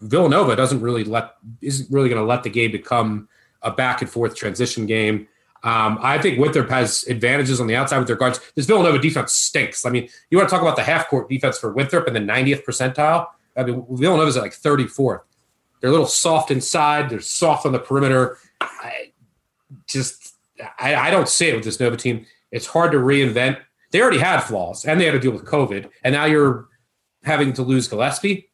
Villanova 0.00 0.56
doesn't 0.56 0.80
really 0.80 1.04
let 1.04 1.34
isn't 1.60 1.90
really 1.90 2.08
going 2.08 2.20
to 2.20 2.26
let 2.26 2.42
the 2.42 2.50
game 2.50 2.72
become 2.72 3.28
a 3.62 3.70
back 3.70 4.02
and 4.02 4.10
forth 4.10 4.34
transition 4.34 4.86
game. 4.86 5.28
Um, 5.64 5.98
I 6.02 6.18
think 6.18 6.38
Winthrop 6.38 6.68
has 6.68 7.04
advantages 7.04 7.58
on 7.58 7.66
the 7.66 7.74
outside 7.74 7.98
with 7.98 8.06
their 8.06 8.16
guards. 8.16 8.38
This 8.54 8.66
Villanova 8.66 8.98
defense 8.98 9.32
stinks. 9.32 9.86
I 9.86 9.90
mean, 9.90 10.08
you 10.30 10.36
want 10.36 10.48
to 10.48 10.54
talk 10.54 10.60
about 10.60 10.76
the 10.76 10.82
half 10.82 11.08
court 11.08 11.30
defense 11.30 11.58
for 11.58 11.72
Winthrop 11.72 12.06
in 12.06 12.12
the 12.12 12.20
90th 12.20 12.64
percentile? 12.64 13.28
I 13.56 13.64
mean, 13.64 13.84
Villanova's 13.90 14.36
at 14.36 14.42
like 14.42 14.52
34th. 14.52 15.22
They're 15.80 15.88
a 15.88 15.92
little 15.92 16.06
soft 16.06 16.50
inside. 16.50 17.08
They're 17.08 17.20
soft 17.20 17.64
on 17.64 17.72
the 17.72 17.78
perimeter. 17.78 18.36
I 18.60 19.12
just, 19.86 20.34
I, 20.78 20.94
I 20.96 21.10
don't 21.10 21.28
see 21.28 21.48
it 21.48 21.54
with 21.54 21.64
this 21.64 21.80
Nova 21.80 21.96
team. 21.96 22.26
It's 22.52 22.66
hard 22.66 22.92
to 22.92 22.98
reinvent. 22.98 23.58
They 23.90 24.02
already 24.02 24.18
had 24.18 24.40
flaws, 24.40 24.84
and 24.84 25.00
they 25.00 25.06
had 25.06 25.12
to 25.12 25.18
deal 25.18 25.30
with 25.30 25.44
COVID, 25.44 25.88
and 26.02 26.12
now 26.12 26.26
you're 26.26 26.68
having 27.22 27.52
to 27.54 27.62
lose 27.62 27.88
Gillespie. 27.88 28.50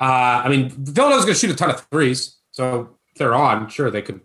Uh, 0.00 0.42
I 0.44 0.48
mean, 0.48 0.70
Villanova's 0.70 1.24
going 1.24 1.34
to 1.34 1.40
shoot 1.40 1.50
a 1.50 1.56
ton 1.56 1.70
of 1.70 1.80
threes, 1.90 2.36
so 2.50 2.96
they're 3.16 3.34
on, 3.34 3.68
sure 3.68 3.90
they 3.90 4.02
could 4.02 4.20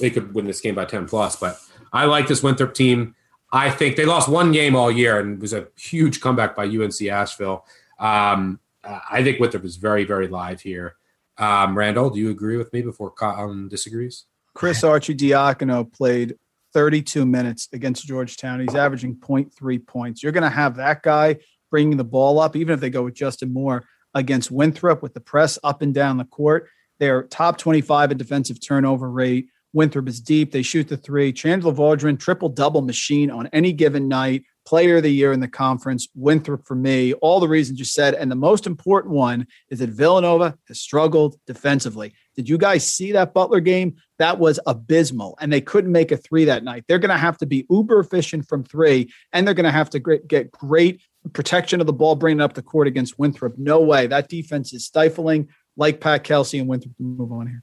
they 0.00 0.10
could 0.10 0.34
win 0.34 0.46
this 0.46 0.60
game 0.60 0.74
by 0.74 0.84
ten 0.84 1.06
plus. 1.06 1.36
But 1.36 1.60
I 1.92 2.04
like 2.06 2.26
this 2.26 2.42
Winthrop 2.42 2.74
team. 2.74 3.14
I 3.52 3.70
think 3.70 3.96
they 3.96 4.04
lost 4.04 4.28
one 4.28 4.52
game 4.52 4.74
all 4.74 4.90
year, 4.90 5.20
and 5.20 5.34
it 5.34 5.40
was 5.40 5.52
a 5.52 5.68
huge 5.76 6.20
comeback 6.20 6.56
by 6.56 6.64
UNC 6.64 7.00
Asheville. 7.02 7.64
Um, 7.98 8.58
I 8.84 9.22
think 9.22 9.40
Winthrop 9.40 9.64
is 9.64 9.76
very 9.76 10.04
very 10.04 10.28
live 10.28 10.60
here. 10.60 10.96
Um, 11.38 11.76
Randle, 11.76 12.10
do 12.10 12.20
you 12.20 12.30
agree 12.30 12.56
with 12.56 12.72
me 12.72 12.82
before 12.82 13.10
Collin 13.10 13.68
disagrees? 13.68 14.24
Chris 14.54 14.82
Arcidiacono 14.82 15.92
played 15.92 16.36
32 16.74 17.26
minutes 17.26 17.68
against 17.72 18.06
Georgetown. 18.06 18.60
He's 18.60 18.74
averaging 18.74 19.16
0.3 19.16 19.86
points. 19.86 20.22
You're 20.22 20.32
going 20.32 20.42
to 20.42 20.50
have 20.50 20.76
that 20.76 21.02
guy 21.02 21.38
bringing 21.70 21.96
the 21.96 22.04
ball 22.04 22.38
up, 22.38 22.54
even 22.54 22.74
if 22.74 22.80
they 22.80 22.90
go 22.90 23.02
with 23.02 23.14
Justin 23.14 23.52
Moore 23.52 23.84
against 24.14 24.50
Winthrop 24.50 25.02
with 25.02 25.14
the 25.14 25.20
press 25.20 25.58
up 25.64 25.82
and 25.82 25.92
down 25.92 26.18
the 26.18 26.24
court. 26.24 26.68
They're 26.98 27.24
top 27.24 27.58
25 27.58 28.12
in 28.12 28.18
defensive 28.18 28.64
turnover 28.64 29.10
rate. 29.10 29.48
Winthrop 29.74 30.08
is 30.08 30.20
deep. 30.20 30.52
They 30.52 30.62
shoot 30.62 30.88
the 30.88 30.96
three. 30.96 31.32
Chandler 31.32 31.72
Vaudrin, 31.72 32.18
triple 32.18 32.48
double 32.48 32.80
machine 32.80 33.30
on 33.30 33.48
any 33.48 33.72
given 33.72 34.08
night. 34.08 34.44
Player 34.64 34.96
of 34.96 35.02
the 35.02 35.10
year 35.10 35.32
in 35.32 35.40
the 35.40 35.48
conference. 35.48 36.08
Winthrop 36.14 36.64
for 36.64 36.74
me. 36.74 37.12
All 37.14 37.38
the 37.38 37.48
reasons 37.48 37.78
you 37.78 37.84
said. 37.84 38.14
And 38.14 38.30
the 38.30 38.36
most 38.36 38.66
important 38.66 39.12
one 39.12 39.46
is 39.68 39.80
that 39.80 39.90
Villanova 39.90 40.56
has 40.68 40.80
struggled 40.80 41.36
defensively. 41.46 42.14
Did 42.34 42.48
you 42.48 42.56
guys 42.56 42.86
see 42.86 43.12
that 43.12 43.34
Butler 43.34 43.60
game? 43.60 43.96
That 44.18 44.38
was 44.38 44.58
abysmal. 44.66 45.36
And 45.40 45.52
they 45.52 45.60
couldn't 45.60 45.92
make 45.92 46.12
a 46.12 46.16
three 46.16 46.46
that 46.46 46.64
night. 46.64 46.84
They're 46.88 46.98
going 46.98 47.10
to 47.10 47.18
have 47.18 47.36
to 47.38 47.46
be 47.46 47.66
uber 47.68 48.00
efficient 48.00 48.48
from 48.48 48.64
three, 48.64 49.12
and 49.32 49.46
they're 49.46 49.54
going 49.54 49.64
to 49.64 49.70
have 49.70 49.90
to 49.90 49.98
get 49.98 50.50
great 50.50 51.02
protection 51.32 51.80
of 51.80 51.86
the 51.86 51.92
ball 51.92 52.14
bringing 52.14 52.40
up 52.40 52.54
the 52.54 52.62
court 52.62 52.86
against 52.86 53.18
Winthrop. 53.18 53.58
No 53.58 53.80
way. 53.80 54.06
That 54.06 54.28
defense 54.28 54.72
is 54.72 54.86
stifling, 54.86 55.48
like 55.76 56.00
Pat 56.00 56.24
Kelsey 56.24 56.58
and 56.58 56.68
Winthrop. 56.68 56.96
to 56.96 57.02
Move 57.02 57.32
on 57.32 57.48
here. 57.48 57.62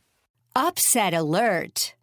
Upset 0.56 1.14
alert. 1.14 1.94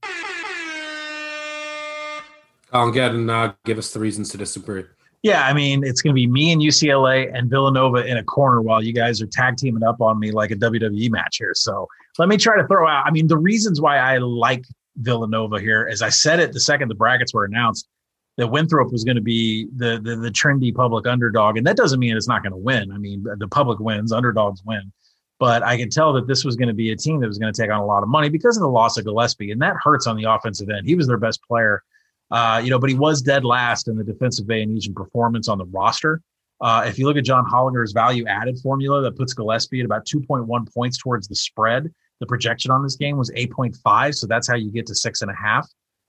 I'll 2.73 2.91
get 2.91 3.13
and 3.13 3.31
uh, 3.31 3.55
give 3.65 3.79
us 3.79 3.93
the 3.93 4.01
reasons 4.01 4.31
to 4.31 4.39
disagree. 4.39 4.85
Yeah, 5.23 5.47
I 5.47 5.53
mean, 5.53 5.85
it's 5.85 6.01
going 6.01 6.13
to 6.13 6.15
be 6.15 6.27
me 6.27 6.53
and 6.53 6.63
UCLA 6.63 7.31
and 7.35 7.51
Villanova 7.51 8.07
in 8.07 8.17
a 8.19 8.25
corner 8.25 8.61
while 8.61 8.83
you 8.83 8.93
guys 8.93 9.21
are 9.21 9.27
tag 9.27 9.57
teaming 9.57 9.83
up 9.83 10.01
on 10.01 10.19
me 10.19 10.31
like 10.31 10.51
a 10.51 10.57
WWE 10.57 11.11
match 11.11 11.39
here. 11.39 11.55
So 11.55 11.89
let 12.19 12.29
me 12.29 12.37
try 12.37 12.57
to 12.57 12.67
throw 12.67 12.87
out. 12.87 13.05
I 13.07 13.11
mean, 13.11 13.27
the 13.27 13.37
reasons 13.37 13.81
why 13.81 13.99
I 13.99 14.19
like 14.19 14.65
Villanova 14.97 15.61
here, 15.61 15.89
as 15.91 16.03
I 16.03 16.09
said 16.09 16.41
it 16.41 16.53
the 16.53 16.61
second 16.61 16.89
the 16.89 16.95
brackets 16.95 17.35
were 17.35 17.45
announced, 17.45 17.89
that 18.37 18.47
Winthrop 18.47 18.93
was 18.93 19.03
going 19.03 19.17
to 19.17 19.23
be 19.23 19.67
the, 19.77 20.01
the 20.03 20.15
the 20.15 20.31
trendy 20.31 20.73
public 20.73 21.07
underdog, 21.07 21.57
and 21.57 21.67
that 21.67 21.77
doesn't 21.77 21.99
mean 21.99 22.17
it's 22.17 22.29
not 22.29 22.43
going 22.43 22.53
to 22.53 22.57
win. 22.57 22.93
I 22.93 22.99
mean, 22.99 23.25
the 23.39 23.49
public 23.49 23.81
wins, 23.81 24.13
underdogs 24.13 24.63
win. 24.65 24.93
But 25.39 25.63
I 25.63 25.77
could 25.77 25.93
tell 25.93 26.13
that 26.15 26.27
this 26.27 26.45
was 26.45 26.57
going 26.57 26.69
to 26.69 26.75
be 26.75 26.91
a 26.91 26.97
team 26.97 27.21
that 27.21 27.29
was 27.29 27.39
going 27.39 27.53
to 27.53 27.63
take 27.63 27.71
on 27.71 27.79
a 27.79 27.87
lot 27.87 28.03
of 28.03 28.09
money 28.09 28.29
because 28.29 28.57
of 28.57 28.63
the 28.63 28.69
loss 28.69 28.99
of 28.99 29.05
Gillespie, 29.05 29.53
and 29.53 29.63
that 29.63 29.77
hurts 29.83 30.07
on 30.07 30.17
the 30.17 30.25
offensive 30.25 30.69
end. 30.69 30.87
He 30.87 30.97
was 30.97 31.07
their 31.07 31.19
best 31.19 31.41
player 31.43 31.83
uh, 32.31 32.61
you 32.63 32.71
know, 32.71 32.79
but 32.79 32.91
he 32.91 32.97
was 32.97 33.23
dead 33.23 33.45
last 33.45 33.89
in 33.89 33.97
the 33.97 34.05
defensive 34.05 34.47
Bayesian 34.47 34.95
performance 34.95 35.49
on 35.49 35.59
the 35.59 35.65
roster. 35.67 36.21
Uh, 36.61 36.85
if 36.87 36.99
you 36.99 37.07
look 37.07 37.17
at 37.17 37.25
John 37.25 37.47
Hollinger's 37.47 37.93
value 37.93 38.27
added 38.27 38.59
formula 38.59 39.01
that 39.03 39.17
puts 39.17 39.33
Gillespie 39.33 39.81
at 39.81 39.87
about 39.87 40.05
2.1 40.07 40.75
points 40.75 40.99
towards 40.99 41.29
the 41.29 41.37
spread, 41.37 41.93
the 42.21 42.27
projection 42.27 42.71
on 42.71 42.83
this 42.83 42.97
game 42.97 43.17
was 43.17 43.31
8.5. 43.31 44.15
So 44.15 44.27
that's 44.27 44.49
how 44.49 44.57
you 44.57 44.71
get 44.71 44.87
to 44.87 44.95
six 44.95 45.23
and 45.23 45.31
a 45.31 45.35
half. 45.35 45.69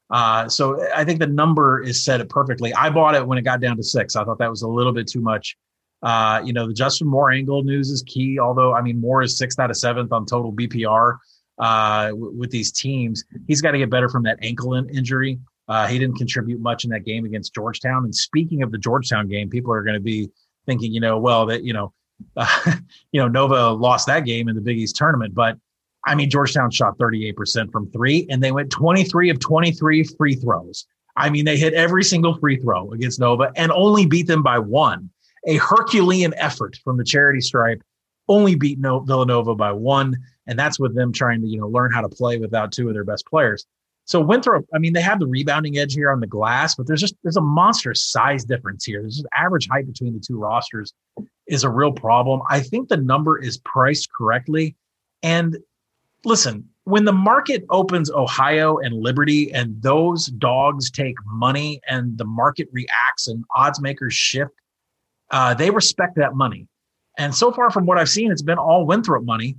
Uh, 0.10 0.50
so 0.50 0.84
I 0.96 1.06
think 1.06 1.20
the 1.20 1.28
number 1.28 1.84
is 1.84 2.04
set 2.04 2.28
perfectly. 2.30 2.74
I 2.74 2.90
bought 2.90 3.14
it 3.14 3.26
when 3.26 3.38
it 3.38 3.44
got 3.44 3.62
down 3.62 3.78
to 3.78 3.84
six. 3.84 4.16
I 4.16 4.24
thought 4.24 4.40
that 4.40 4.50
was 4.50 4.64
a 4.64 4.68
little 4.68 4.92
bit 4.92 5.08
too 5.08 5.22
much. 5.22 5.56
Uh, 6.02 6.42
you 6.44 6.54
know, 6.54 6.68
the 6.68 6.74
Justin 6.74 7.08
Moore 7.08 7.32
angle 7.32 7.64
news 7.64 7.90
is 7.90 8.04
key, 8.04 8.40
although, 8.40 8.74
I 8.74 8.82
mean, 8.82 9.00
Moore 9.00 9.22
is 9.22 9.38
sixth 9.38 9.60
out 9.60 9.70
of 9.70 9.78
seventh 9.78 10.12
on 10.12 10.26
total 10.26 10.54
BPR 10.54 11.18
uh, 11.60 12.08
w- 12.10 12.32
with 12.38 12.52
these 12.52 12.72
teams. 12.72 13.24
He's 13.48 13.62
got 13.62 13.72
to 13.72 13.78
get 13.78 13.90
better 13.90 14.08
from 14.08 14.24
that 14.24 14.40
ankle 14.42 14.76
in- 14.76 14.90
injury. 14.90 15.40
Uh, 15.68 15.88
he 15.88 16.00
didn't 16.00 16.18
contribute 16.18 16.62
much 16.62 16.84
in 16.84 16.90
that 16.90 17.06
game 17.06 17.26
against 17.26 17.54
Georgetown. 17.54 18.06
And 18.06 18.16
speaking 18.16 18.64
of 18.64 18.72
the 18.72 18.78
Georgetown 18.78 19.28
game, 19.28 19.50
people 19.50 19.74
are 19.74 19.84
going 19.84 19.96
to 19.96 20.00
be 20.00 20.30
thinking, 20.66 20.92
you 20.92 21.00
know, 21.00 21.20
well, 21.20 21.46
that 21.48 21.64
you 21.64 21.74
know, 21.74 21.94
you 23.12 23.22
know, 23.22 23.28
Nova 23.28 23.70
lost 23.70 24.08
that 24.08 24.26
game 24.26 24.50
in 24.50 24.56
the 24.56 24.62
Big 24.62 24.78
East 24.78 24.96
tournament, 24.96 25.34
but 25.36 25.58
I 26.06 26.16
mean, 26.16 26.30
Georgetown 26.30 26.72
shot 26.72 26.98
38% 26.98 27.72
from 27.72 27.92
three, 27.92 28.26
and 28.30 28.42
they 28.42 28.52
went 28.52 28.72
23 28.72 29.30
of 29.30 29.40
23 29.40 30.04
free 30.04 30.36
throws. 30.36 30.86
I 31.18 31.30
mean, 31.30 31.46
they 31.46 31.58
hit 31.58 31.74
every 31.74 32.04
single 32.04 32.38
free 32.38 32.58
throw 32.58 32.92
against 32.92 33.20
Nova 33.20 33.52
and 33.56 33.72
only 33.72 34.06
beat 34.06 34.28
them 34.28 34.42
by 34.42 34.58
one. 34.58 35.10
A 35.48 35.58
Herculean 35.58 36.34
effort 36.36 36.78
from 36.84 36.98
the 36.98 37.04
charity 37.04 37.42
stripe, 37.42 37.82
only 38.28 38.56
beat 38.56 38.80
no- 38.80 39.00
Villanova 39.00 39.56
by 39.56 39.72
one, 39.72 40.16
and 40.48 40.58
that's 40.58 40.80
with 40.80 40.96
them 40.96 41.12
trying 41.12 41.42
to 41.42 41.48
you 41.48 41.60
know 41.60 41.68
learn 41.68 41.92
how 41.92 42.02
to 42.02 42.10
play 42.10 42.38
without 42.38 42.72
two 42.72 42.88
of 42.88 42.94
their 42.94 43.04
best 43.04 43.26
players. 43.26 43.66
So 44.06 44.20
Winthrop, 44.20 44.66
I 44.74 44.80
mean, 44.80 44.94
they 44.94 45.02
have 45.02 45.20
the 45.20 45.28
rebounding 45.28 45.78
edge 45.78 45.94
here 45.94 46.12
on 46.12 46.20
the 46.20 46.26
glass, 46.26 46.74
but 46.74 46.88
there's 46.88 47.02
just 47.02 47.16
there's 47.24 47.38
a 47.38 47.42
monstrous 47.42 48.04
size 48.04 48.44
difference 48.44 48.84
here. 48.84 49.02
There's 49.02 49.18
just 49.18 49.28
average 49.36 49.68
height 49.70 49.86
between 49.86 50.14
the 50.14 50.20
two 50.20 50.38
rosters 50.38 50.94
is 51.48 51.64
a 51.64 51.70
real 51.70 51.92
problem. 51.92 52.42
I 52.50 52.60
think 52.60 52.90
the 52.90 52.98
number 52.98 53.40
is 53.40 53.58
priced 53.60 54.10
correctly. 54.12 54.76
And 55.22 55.58
listen, 56.26 56.68
when 56.86 57.06
the 57.06 57.14
market 57.14 57.66
opens 57.70 58.10
Ohio 58.10 58.78
and 58.78 58.96
Liberty 58.96 59.52
and 59.54 59.80
those 59.82 60.28
dogs 60.28 60.90
take 60.90 61.16
money 61.26 61.80
and 61.88 62.18
the 62.18 62.26
market 62.26 62.68
reacts 62.72 63.28
and 63.28 63.44
odds 63.56 63.80
makers 63.80 64.14
shift, 64.14 64.54
uh, 65.32 65.54
they 65.54 65.70
respect 65.70 66.16
that 66.16 66.36
money. 66.36 66.68
And 67.18 67.36
so 67.36 67.52
far 67.52 67.70
from 67.70 67.86
what 67.86 67.98
I've 67.98 68.10
seen, 68.10 68.32
it's 68.32 68.42
been 68.42 68.58
all 68.58 68.86
Winthrop 68.86 69.24
money 69.24 69.58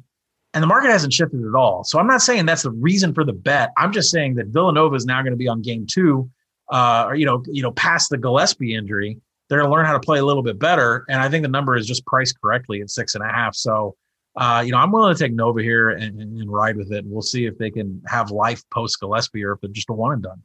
and 0.55 0.63
the 0.63 0.67
market 0.67 0.91
hasn't 0.91 1.13
shifted 1.13 1.45
at 1.47 1.55
all. 1.55 1.85
So 1.85 1.99
I'm 1.99 2.07
not 2.07 2.23
saying 2.23 2.47
that's 2.47 2.63
the 2.63 2.71
reason 2.71 3.15
for 3.15 3.25
the 3.25 3.33
bet. 3.33 3.71
I'm 3.77 3.93
just 3.93 4.11
saying 4.11 4.35
that 4.37 4.47
Villanova 4.49 4.97
is 4.97 5.07
now 5.07 5.23
going 5.23 5.33
to 5.33 5.37
be 5.37 5.49
on 5.49 5.63
game 5.63 5.87
two, 5.89 6.29
uh, 6.73 7.05
or 7.09 7.15
you 7.15 7.27
know, 7.27 7.43
you 7.47 7.63
know, 7.63 7.73
past 7.73 8.11
the 8.11 8.19
Gillespie 8.19 8.75
injury. 8.75 9.19
They're 9.49 9.59
going 9.59 9.69
to 9.69 9.75
learn 9.75 9.87
how 9.87 9.95
to 9.95 10.01
play 10.01 10.19
a 10.19 10.25
little 10.25 10.43
bit 10.43 10.59
better, 10.59 11.05
and 11.09 11.21
I 11.21 11.29
think 11.29 11.43
the 11.43 11.49
number 11.49 11.77
is 11.77 11.87
just 11.87 12.07
priced 12.07 12.41
correctly 12.41 12.81
at 12.83 12.91
six 12.91 13.15
and 13.17 13.25
a 13.25 13.27
half. 13.27 13.57
So, 13.57 13.97
uh, 14.37 14.63
you 14.65 14.71
know, 14.71 14.79
I'm 14.79 14.93
willing 14.93 15.13
to 15.15 15.19
take 15.19 15.33
Nova 15.33 15.61
here 15.61 15.91
and, 15.91 16.21
and 16.21 16.51
ride 16.51 16.77
with 16.77 16.93
it. 16.93 17.05
We'll 17.05 17.23
see 17.23 17.47
if 17.47 17.59
they 17.59 17.71
can 17.71 18.01
have 18.07 18.31
life 18.31 18.63
post 18.71 19.01
Gillespie 19.01 19.45
or 19.45 19.53
if 19.53 19.61
they're 19.61 19.71
just 19.71 19.91
a 19.91 19.93
one 19.93 20.13
and 20.13 20.23
done. 20.23 20.43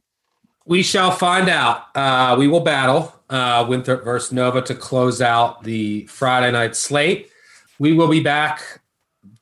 We 0.64 0.82
shall 0.82 1.12
find 1.12 1.48
out. 1.48 1.84
Uh, 1.94 2.34
we 2.36 2.48
will 2.48 2.60
battle 2.60 3.14
uh, 3.30 3.66
Winthrop 3.68 4.04
versus 4.04 4.32
Nova 4.32 4.62
to 4.62 4.74
close 4.74 5.20
out 5.20 5.62
the 5.62 6.06
Friday 6.06 6.52
night 6.52 6.76
slate. 6.76 7.30
We 7.78 7.92
will 7.92 8.08
be 8.08 8.20
back 8.20 8.80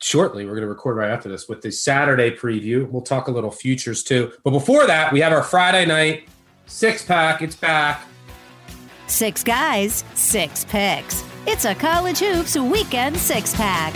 shortly. 0.01 0.45
We're 0.45 0.53
going 0.53 0.63
to 0.63 0.69
record 0.69 0.97
right 0.97 1.11
after 1.11 1.29
this 1.29 1.49
with 1.49 1.63
the 1.63 1.71
Saturday 1.71 2.31
preview. 2.31 2.89
We'll 2.89 3.03
talk 3.03 3.29
a 3.29 3.31
little 3.31 3.51
futures 3.51 4.03
too. 4.03 4.33
But 4.43 4.51
before 4.51 4.87
that, 4.87 5.13
we 5.13 5.21
have 5.21 5.33
our 5.33 5.43
Friday 5.43 5.87
night 5.87 6.29
six 6.67 7.05
pack. 7.05 7.43
It's 7.43 7.57
back. 7.57 8.03
Six 9.07 9.45
guys, 9.45 10.05
six 10.15 10.65
picks. 10.65 11.25
It's 11.47 11.67
a 11.67 11.75
college 11.75 12.21
hoops 12.21 12.57
weekend 12.57 13.17
six 13.17 13.55
pack. 13.55 13.95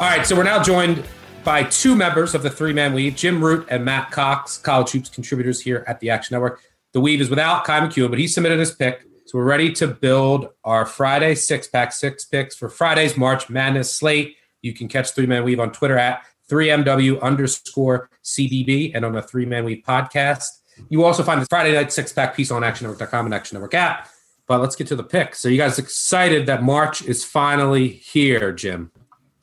All 0.00 0.04
right, 0.04 0.24
so 0.24 0.36
we're 0.36 0.44
now 0.44 0.62
joined 0.62 1.02
by 1.42 1.64
two 1.64 1.96
members 1.96 2.36
of 2.36 2.44
the 2.44 2.50
three 2.50 2.72
man 2.72 2.92
weave, 2.92 3.16
Jim 3.16 3.44
Root 3.44 3.66
and 3.68 3.84
Matt 3.84 4.12
Cox, 4.12 4.56
college 4.56 4.92
hoops 4.92 5.08
contributors 5.08 5.60
here 5.60 5.82
at 5.88 5.98
the 5.98 6.08
Action 6.08 6.36
Network. 6.36 6.60
The 6.92 7.00
weave 7.00 7.20
is 7.20 7.28
without 7.28 7.66
Ky 7.66 7.72
McKeon, 7.72 8.08
but 8.08 8.20
he 8.20 8.28
submitted 8.28 8.60
his 8.60 8.70
pick. 8.70 9.02
So 9.26 9.38
we're 9.38 9.44
ready 9.44 9.72
to 9.72 9.88
build 9.88 10.50
our 10.62 10.86
Friday 10.86 11.34
six 11.34 11.66
pack, 11.66 11.92
six 11.92 12.24
picks 12.24 12.54
for 12.54 12.68
Friday's 12.68 13.16
March 13.16 13.50
Madness 13.50 13.92
slate. 13.92 14.36
You 14.62 14.72
can 14.72 14.86
catch 14.86 15.10
Three 15.10 15.26
Man 15.26 15.42
Weave 15.42 15.58
on 15.58 15.72
Twitter 15.72 15.98
at 15.98 16.22
3MW 16.48 17.20
underscore 17.20 18.08
CBB 18.22 18.92
and 18.94 19.04
on 19.04 19.14
the 19.14 19.22
Three 19.22 19.46
Man 19.46 19.64
Weave 19.64 19.82
podcast. 19.84 20.60
You 20.90 21.02
also 21.02 21.24
find 21.24 21.42
the 21.42 21.46
Friday 21.46 21.74
night 21.74 21.92
six 21.92 22.12
pack 22.12 22.36
piece 22.36 22.52
on 22.52 22.62
actionnetwork.com 22.62 23.26
and 23.26 23.34
Action 23.34 23.56
Network 23.56 23.74
app. 23.74 24.08
But 24.46 24.60
let's 24.60 24.76
get 24.76 24.86
to 24.86 24.96
the 24.96 25.02
pick. 25.02 25.34
So 25.34 25.48
you 25.48 25.58
guys 25.58 25.76
excited 25.80 26.46
that 26.46 26.62
March 26.62 27.02
is 27.02 27.24
finally 27.24 27.88
here, 27.88 28.52
Jim? 28.52 28.92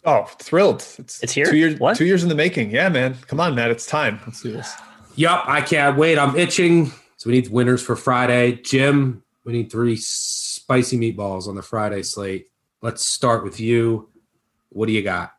Oh, 0.06 0.26
thrilled! 0.40 0.86
It's, 1.00 1.24
it's 1.24 1.34
here. 1.34 1.46
Two 1.46 1.58
years, 1.58 1.80
what? 1.80 1.98
two 1.98 2.06
years 2.06 2.22
in 2.22 2.30
the 2.30 2.36
making. 2.36 2.70
Yeah, 2.70 2.90
man. 2.90 3.16
Come 3.28 3.40
on, 3.40 3.56
Matt. 3.56 3.72
It's 3.72 3.88
time. 3.88 4.20
Let's 4.26 4.42
do 4.42 4.52
this. 4.52 4.74
Yup, 5.16 5.44
I 5.48 5.62
can't 5.62 5.98
wait. 5.98 6.20
I'm 6.20 6.36
itching. 6.36 6.92
So 7.18 7.30
we 7.30 7.34
need 7.34 7.50
winners 7.50 7.82
for 7.82 7.96
Friday. 7.96 8.54
Jim, 8.62 9.24
we 9.46 9.54
need 9.54 9.72
three 9.72 9.96
spicy 9.96 10.98
meatballs 10.98 11.48
on 11.48 11.56
the 11.56 11.64
Friday 11.64 12.04
slate. 12.04 12.48
Let's 12.82 13.04
start 13.04 13.44
with 13.44 13.60
you. 13.60 14.10
What 14.70 14.88
do 14.88 14.92
you 14.92 15.02
got? 15.02 15.32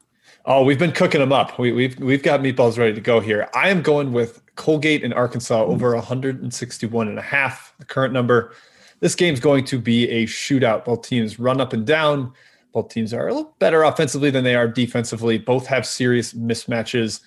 Oh, 0.46 0.64
we've 0.64 0.78
been 0.78 0.92
cooking 0.92 1.20
them 1.20 1.32
up. 1.32 1.58
We, 1.58 1.72
we've 1.72 1.98
we've 2.00 2.22
got 2.22 2.40
meatballs 2.40 2.78
ready 2.78 2.94
to 2.94 3.00
go 3.00 3.20
here. 3.20 3.48
I 3.54 3.68
am 3.68 3.82
going 3.82 4.12
with 4.12 4.40
Colgate 4.56 5.04
in 5.04 5.12
Arkansas 5.12 5.62
over 5.62 5.94
161 5.94 7.08
and 7.08 7.18
a 7.18 7.22
half, 7.22 7.74
the 7.78 7.84
current 7.84 8.12
number. 8.12 8.52
This 9.00 9.14
game's 9.14 9.40
going 9.40 9.64
to 9.66 9.78
be 9.78 10.08
a 10.08 10.24
shootout. 10.24 10.84
Both 10.84 11.02
teams 11.02 11.38
run 11.38 11.60
up 11.60 11.72
and 11.72 11.86
down. 11.86 12.32
Both 12.76 12.90
teams 12.90 13.14
are 13.14 13.28
a 13.28 13.32
little 13.32 13.54
better 13.58 13.84
offensively 13.84 14.28
than 14.28 14.44
they 14.44 14.54
are 14.54 14.68
defensively. 14.68 15.38
Both 15.38 15.66
have 15.66 15.86
serious 15.86 16.34
mismatches. 16.34 17.20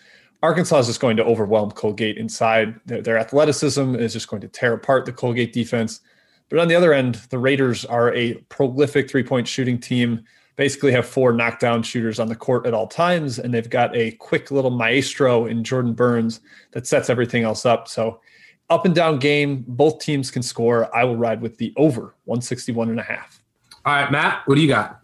Arkansas 0.44 0.78
is 0.78 0.86
just 0.86 1.00
going 1.00 1.18
to 1.18 1.26
overwhelm 1.26 1.72
Colgate 1.72 2.20
inside. 2.20 2.80
Their, 2.86 3.02
their 3.02 3.18
athleticism 3.18 3.96
is 3.96 4.14
just 4.14 4.28
going 4.28 4.44
to 4.44 4.48
tear 4.48 4.74
apart 4.74 5.08
the 5.08 5.12
Colgate 5.12 5.52
defense. 5.52 6.02
But 6.50 6.60
on 6.60 6.68
the 6.68 6.76
other 6.76 6.94
end, 6.94 7.16
the 7.32 7.40
Raiders 7.40 7.84
are 7.84 8.14
a 8.14 8.36
prolific 8.50 9.10
three 9.10 9.24
point 9.24 9.48
shooting 9.48 9.80
team. 9.80 10.24
Basically, 10.56 10.92
have 10.92 11.08
four 11.08 11.34
knockdown 11.34 11.82
shooters 11.82 12.20
on 12.20 12.28
the 12.28 12.36
court 12.36 12.68
at 12.68 12.76
all 12.76 12.86
times, 12.86 13.40
and 13.40 13.52
they've 13.52 13.72
got 13.72 13.96
a 13.96 14.12
quick 14.20 14.52
little 14.52 14.70
maestro 14.70 15.48
in 15.48 15.64
Jordan 15.64 15.94
Burns 15.94 16.42
that 16.74 16.86
sets 16.86 17.10
everything 17.10 17.42
else 17.42 17.66
up. 17.66 17.88
So, 17.88 18.22
up 18.70 18.86
and 18.86 18.94
down 18.94 19.18
game, 19.18 19.66
both 19.68 19.98
teams 19.98 20.30
can 20.30 20.44
score. 20.44 20.96
I 20.96 21.06
will 21.06 21.18
ride 21.18 21.42
with 21.42 21.58
the 21.58 21.74
over 21.76 22.14
161 22.26 22.92
and 22.92 23.00
a 23.00 23.04
half. 23.04 23.42
All 23.84 23.96
right, 23.96 24.12
Matt, 24.12 24.44
what 24.46 24.54
do 24.54 24.62
you 24.62 24.68
got? 24.68 24.99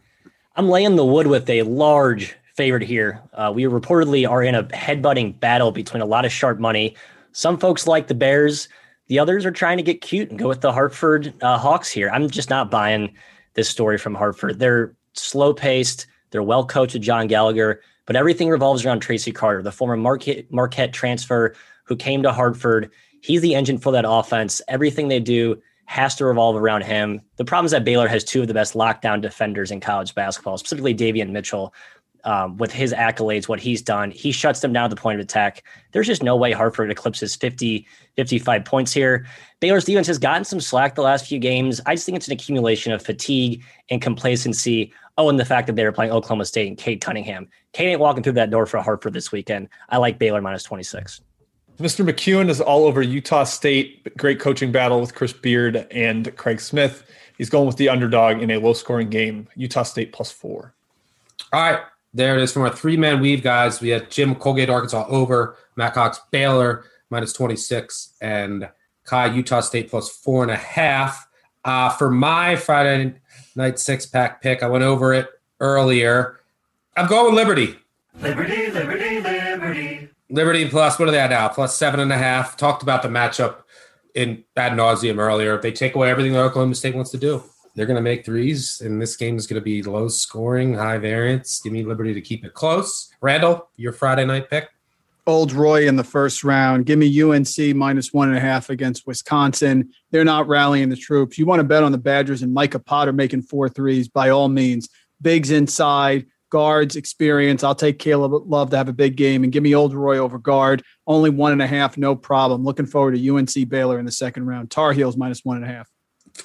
I'm 0.57 0.69
laying 0.69 0.95
the 0.95 1.05
wood 1.05 1.27
with 1.27 1.49
a 1.49 1.63
large 1.63 2.37
favorite 2.53 2.83
here. 2.83 3.21
Uh, 3.33 3.51
we 3.53 3.63
reportedly 3.63 4.27
are 4.29 4.41
in 4.41 4.55
a 4.55 4.63
headbutting 4.63 5.37
battle 5.37 5.73
between 5.73 6.01
a 6.01 6.05
lot 6.05 6.23
of 6.23 6.31
sharp 6.31 6.59
money. 6.59 6.95
Some 7.33 7.57
folks 7.57 7.87
like 7.87 8.07
the 8.07 8.15
Bears. 8.15 8.69
The 9.07 9.19
others 9.19 9.45
are 9.45 9.51
trying 9.51 9.75
to 9.77 9.83
get 9.83 9.99
cute 9.99 10.29
and 10.29 10.39
go 10.39 10.47
with 10.47 10.61
the 10.61 10.71
Hartford 10.71 11.33
uh, 11.43 11.57
Hawks 11.57 11.91
here. 11.91 12.09
I'm 12.09 12.29
just 12.29 12.49
not 12.49 12.71
buying 12.71 13.13
this 13.55 13.67
story 13.67 13.97
from 13.97 14.15
Hartford. 14.15 14.59
They're 14.59 14.95
slow 15.11 15.53
paced. 15.53 16.07
They're 16.31 16.41
well 16.41 16.65
coached 16.65 16.93
with 16.93 17.03
John 17.03 17.27
Gallagher, 17.27 17.81
but 18.05 18.15
everything 18.15 18.49
revolves 18.49 18.85
around 18.85 19.01
Traci 19.01 19.35
Carter, 19.35 19.61
the 19.61 19.73
former 19.73 19.97
Marquette, 19.97 20.49
Marquette 20.51 20.93
transfer 20.93 21.53
who 21.83 21.97
came 21.97 22.23
to 22.23 22.31
Hartford. 22.31 22.89
He's 23.21 23.41
the 23.41 23.55
engine 23.55 23.77
for 23.77 23.91
that 23.91 24.05
offense. 24.07 24.61
Everything 24.69 25.09
they 25.09 25.19
do 25.19 25.61
has 25.85 26.15
to 26.15 26.25
revolve 26.25 26.55
around 26.55 26.83
him. 26.83 27.21
The 27.37 27.45
problem 27.45 27.65
is 27.65 27.71
that 27.71 27.85
Baylor 27.85 28.07
has 28.07 28.23
two 28.23 28.41
of 28.41 28.47
the 28.47 28.53
best 28.53 28.73
lockdown 28.73 29.21
defenders 29.21 29.71
in 29.71 29.79
college 29.79 30.15
basketball, 30.15 30.57
specifically 30.57 30.95
Davion 30.95 31.29
Mitchell. 31.29 31.73
Um, 32.23 32.57
with 32.57 32.71
his 32.71 32.91
accolades, 32.91 33.47
what 33.47 33.59
he's 33.59 33.83
done, 33.83 34.09
he 34.09 34.31
shuts 34.31 34.59
them 34.59 34.73
down 34.73 34.85
at 34.85 34.89
the 34.89 34.95
point 34.95 35.19
of 35.19 35.23
attack. 35.23 35.63
There's 35.91 36.07
just 36.07 36.23
no 36.23 36.35
way 36.35 36.53
Hartford 36.53 36.89
eclipses 36.89 37.35
50, 37.35 37.85
55 38.15 38.65
points 38.65 38.91
here. 38.91 39.27
Baylor's 39.59 39.85
defense 39.85 40.07
has 40.07 40.17
gotten 40.17 40.43
some 40.43 40.59
slack 40.59 40.95
the 40.95 41.03
last 41.03 41.27
few 41.27 41.37
games. 41.37 41.81
I 41.85 41.93
just 41.93 42.07
think 42.07 42.15
it's 42.15 42.25
an 42.25 42.33
accumulation 42.33 42.93
of 42.93 43.03
fatigue 43.03 43.63
and 43.91 44.01
complacency. 44.01 44.91
Oh, 45.19 45.29
and 45.29 45.39
the 45.39 45.45
fact 45.45 45.67
that 45.67 45.75
they 45.75 45.83
were 45.83 45.91
playing 45.91 46.11
Oklahoma 46.11 46.45
State 46.45 46.67
and 46.67 46.77
Cade 46.79 46.99
Cunningham. 46.99 47.47
Cade 47.73 47.89
ain't 47.89 47.99
walking 47.99 48.23
through 48.23 48.33
that 48.33 48.49
door 48.49 48.65
for 48.65 48.79
Hartford 48.79 49.13
this 49.13 49.31
weekend. 49.31 49.69
I 49.89 49.97
like 49.97 50.17
Baylor 50.17 50.41
minus 50.41 50.63
26. 50.63 51.21
Mr. 51.79 52.09
McKeon 52.09 52.49
is 52.49 52.61
all 52.61 52.85
over 52.85 53.01
Utah 53.01 53.43
State. 53.43 54.15
Great 54.17 54.39
coaching 54.39 54.71
battle 54.71 55.01
with 55.01 55.13
Chris 55.13 55.33
Beard 55.33 55.87
and 55.91 56.33
Craig 56.37 56.61
Smith. 56.61 57.03
He's 57.37 57.49
going 57.49 57.67
with 57.67 57.75
the 57.75 57.89
underdog 57.89 58.41
in 58.41 58.49
a 58.51 58.59
low 58.59 58.73
scoring 58.73 59.09
game. 59.09 59.49
Utah 59.55 59.83
State 59.83 60.13
plus 60.13 60.31
four. 60.31 60.73
All 61.51 61.61
right. 61.61 61.81
There 62.13 62.37
it 62.37 62.41
is 62.43 62.53
from 62.53 62.61
our 62.61 62.73
three 62.73 62.95
man 62.95 63.19
weave, 63.19 63.43
guys. 63.43 63.81
We 63.81 63.89
had 63.89 64.09
Jim 64.09 64.35
Colgate, 64.35 64.69
Arkansas 64.69 65.05
over, 65.09 65.57
Matt 65.75 65.93
Cox, 65.93 66.21
Baylor 66.31 66.85
minus 67.09 67.33
26, 67.33 68.13
and 68.21 68.69
Ky, 69.09 69.31
Utah 69.35 69.59
State 69.59 69.89
plus 69.89 70.09
four 70.09 70.41
and 70.43 70.51
a 70.51 70.55
half. 70.55 71.27
Uh, 71.65 71.89
for 71.89 72.09
my 72.09 72.55
Friday 72.55 73.15
night 73.55 73.79
six 73.79 74.05
pack 74.05 74.41
pick, 74.41 74.63
I 74.63 74.67
went 74.67 74.85
over 74.85 75.13
it 75.13 75.27
earlier. 75.59 76.39
I'm 76.95 77.07
going 77.07 77.25
with 77.25 77.33
Liberty. 77.33 77.75
Liberty, 78.21 78.71
Liberty, 78.71 79.14
Liberty. 80.29 80.67
Plus, 80.67 80.97
what 80.97 81.07
are 81.07 81.11
they 81.11 81.19
at 81.19 81.29
now? 81.29 81.47
Plus 81.47 81.77
seven 81.77 81.99
and 81.99 82.11
a 82.11 82.17
half. 82.17 82.57
Talked 82.57 82.83
about 82.83 83.01
the 83.03 83.09
matchup 83.09 83.63
in 84.15 84.43
ad 84.55 84.73
nauseum 84.73 85.17
earlier. 85.17 85.55
If 85.55 85.61
they 85.61 85.71
take 85.71 85.95
away 85.95 86.09
everything 86.09 86.33
that 86.33 86.39
Oklahoma 86.39 86.75
State 86.75 86.95
wants 86.95 87.11
to 87.11 87.17
do, 87.17 87.43
they're 87.75 87.85
going 87.85 87.95
to 87.97 88.01
make 88.01 88.25
threes, 88.25 88.81
and 88.83 89.01
this 89.01 89.17
game 89.17 89.35
is 89.35 89.47
going 89.47 89.59
to 89.59 89.63
be 89.63 89.83
low 89.83 90.07
scoring, 90.07 90.73
high 90.73 90.97
variance. 90.97 91.59
Give 91.61 91.73
me 91.73 91.83
Liberty 91.83 92.13
to 92.13 92.21
keep 92.21 92.45
it 92.45 92.53
close. 92.53 93.11
Randle, 93.21 93.69
your 93.75 93.91
Friday 93.91 94.25
night 94.25 94.49
pick? 94.49 94.69
Old 95.27 95.51
Roy 95.51 95.87
in 95.87 95.95
the 95.95 96.03
first 96.03 96.43
round. 96.43 96.85
Give 96.85 96.99
me 96.99 97.21
UNC 97.21 97.75
minus 97.75 98.13
one 98.13 98.29
and 98.29 98.37
a 98.37 98.41
half 98.41 98.69
against 98.69 99.07
Wisconsin. 99.07 99.91
They're 100.11 100.23
not 100.23 100.47
rallying 100.47 100.89
the 100.89 100.95
troops. 100.95 101.37
You 101.37 101.45
want 101.45 101.59
to 101.59 101.63
bet 101.63 101.83
on 101.83 101.91
the 101.91 101.97
Badgers 101.97 102.43
and 102.43 102.53
Micah 102.53 102.79
Potter 102.79 103.11
making 103.11 103.41
four 103.41 103.67
threes 103.67 104.07
by 104.07 104.29
all 104.29 104.47
means. 104.47 104.87
Bigs 105.21 105.49
inside, 105.51 106.27
guards 106.49 106.95
experience. 106.95 107.63
I'll 107.63 107.75
take 107.75 107.99
Caleb 107.99 108.49
Love 108.49 108.69
to 108.71 108.77
have 108.77 108.89
a 108.89 108.93
big 108.93 109.15
game 109.15 109.43
and 109.43 109.51
give 109.51 109.63
me 109.63 109.75
Old 109.75 109.93
Roy 109.93 110.17
over 110.17 110.37
guard. 110.37 110.83
Only 111.07 111.29
one 111.29 111.51
and 111.51 111.61
a 111.61 111.67
half, 111.67 111.97
no 111.97 112.15
problem. 112.15 112.63
Looking 112.63 112.85
forward 112.85 113.15
to 113.15 113.35
UNC 113.35 113.69
Baylor 113.69 113.99
in 113.99 114.05
the 114.05 114.11
second 114.11 114.45
round. 114.45 114.71
Tar 114.71 114.93
Heels 114.93 115.17
minus 115.17 115.43
one 115.43 115.57
and 115.57 115.65
a 115.65 115.69
half. 115.69 115.89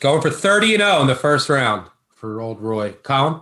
Going 0.01 0.23
for 0.23 0.31
30 0.31 0.75
and 0.75 0.83
0 0.83 1.01
in 1.03 1.07
the 1.07 1.15
first 1.15 1.49
round 1.49 1.89
for 2.15 2.41
Old 2.41 2.61
Roy. 2.61 2.93
Collin? 3.03 3.41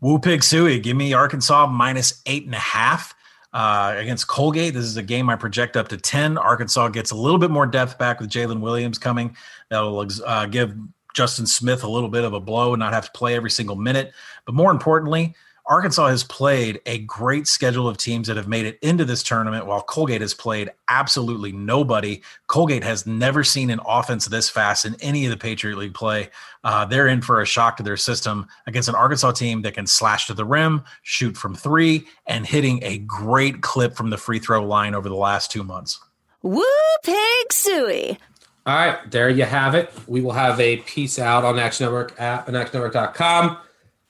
Woo 0.00 0.18
Pig 0.18 0.40
Sooie. 0.40 0.82
Give 0.82 0.96
me 0.96 1.12
Arkansas 1.12 1.66
minus 1.66 2.22
eight 2.26 2.44
and 2.44 2.54
a 2.54 2.58
half. 2.58 3.14
Uh, 3.52 3.94
against 3.98 4.26
Colgate. 4.26 4.74
This 4.74 4.84
is 4.84 4.96
a 4.96 5.02
game 5.02 5.30
I 5.30 5.36
project 5.36 5.76
up 5.76 5.86
to 5.88 5.96
10. 5.96 6.38
Arkansas 6.38 6.88
gets 6.88 7.12
a 7.12 7.14
little 7.14 7.38
bit 7.38 7.52
more 7.52 7.66
depth 7.66 7.96
back 7.98 8.18
with 8.18 8.28
Jaylin 8.28 8.58
Williams 8.58 8.98
coming. 8.98 9.36
That'll 9.70 10.04
uh, 10.26 10.46
give 10.46 10.74
Justin 11.14 11.46
Smith 11.46 11.84
a 11.84 11.88
little 11.88 12.08
bit 12.08 12.24
of 12.24 12.32
a 12.34 12.40
blow 12.40 12.74
and 12.74 12.80
not 12.80 12.92
have 12.92 13.06
to 13.06 13.12
play 13.12 13.36
every 13.36 13.50
single 13.50 13.76
minute. 13.76 14.12
But 14.44 14.56
more 14.56 14.72
importantly, 14.72 15.36
Arkansas 15.66 16.08
has 16.08 16.24
played 16.24 16.80
a 16.84 16.98
great 16.98 17.46
schedule 17.46 17.88
of 17.88 17.96
teams 17.96 18.28
that 18.28 18.36
have 18.36 18.48
made 18.48 18.66
it 18.66 18.78
into 18.82 19.04
this 19.04 19.22
tournament, 19.22 19.66
while 19.66 19.80
Colgate 19.80 20.20
has 20.20 20.34
played 20.34 20.70
absolutely 20.88 21.52
nobody. 21.52 22.20
Colgate 22.48 22.84
has 22.84 23.06
never 23.06 23.42
seen 23.42 23.70
an 23.70 23.80
offense 23.86 24.26
this 24.26 24.50
fast 24.50 24.84
in 24.84 24.94
any 25.00 25.24
of 25.24 25.30
the 25.30 25.38
Patriot 25.38 25.78
League 25.78 25.94
play. 25.94 26.28
Uh, 26.64 26.84
they're 26.84 27.08
in 27.08 27.22
for 27.22 27.40
a 27.40 27.46
shock 27.46 27.78
to 27.78 27.82
their 27.82 27.96
system 27.96 28.46
against 28.66 28.90
an 28.90 28.94
Arkansas 28.94 29.32
team 29.32 29.62
that 29.62 29.72
can 29.72 29.86
slash 29.86 30.26
to 30.26 30.34
the 30.34 30.44
rim, 30.44 30.82
shoot 31.02 31.34
from 31.34 31.54
three, 31.54 32.06
and 32.26 32.46
hitting 32.46 32.80
a 32.82 32.98
great 32.98 33.62
clip 33.62 33.96
from 33.96 34.10
the 34.10 34.18
free 34.18 34.38
throw 34.38 34.62
line 34.62 34.94
over 34.94 35.08
the 35.08 35.14
last 35.14 35.50
two 35.50 35.64
months. 35.64 35.98
Woo 36.42 36.62
pig 37.02 37.48
sooie. 37.50 38.18
All 38.66 38.74
right, 38.74 39.10
there 39.10 39.30
you 39.30 39.44
have 39.44 39.74
it. 39.74 39.92
We 40.06 40.20
will 40.20 40.32
have 40.32 40.60
a 40.60 40.78
piece 40.78 41.18
out 41.18 41.44
on 41.44 41.58
Action 41.58 41.84
Network 41.84 42.18
app 42.18 42.48
and 42.48 42.56
actionnetwork.com. 42.56 43.58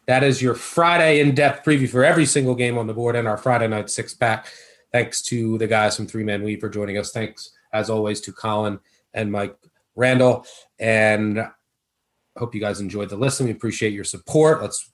That 0.06 0.22
is 0.22 0.42
your 0.42 0.54
Friday 0.54 1.20
in 1.20 1.34
depth 1.34 1.64
preview 1.64 1.88
for 1.88 2.04
every 2.04 2.26
single 2.26 2.54
game 2.54 2.76
on 2.76 2.86
the 2.86 2.94
board 2.94 3.16
and 3.16 3.26
our 3.26 3.38
Friday 3.38 3.68
night 3.68 3.88
six 3.88 4.12
pack. 4.12 4.46
Thanks 4.92 5.22
to 5.22 5.58
the 5.58 5.66
guys 5.66 5.96
from 5.96 6.06
Three 6.06 6.24
Man 6.24 6.42
We 6.42 6.56
for 6.56 6.68
joining 6.68 6.98
us. 6.98 7.10
Thanks, 7.10 7.50
as 7.72 7.88
always, 7.88 8.20
to 8.22 8.32
Collin 8.32 8.78
and 9.14 9.32
Mike 9.32 9.56
Randle. 9.96 10.46
And 10.78 11.46
hope 12.36 12.54
you 12.54 12.60
guys 12.60 12.80
enjoyed 12.80 13.08
the 13.08 13.16
listen. 13.16 13.46
We 13.46 13.52
appreciate 13.52 13.92
your 13.92 14.04
support. 14.04 14.60
Let's 14.60 14.92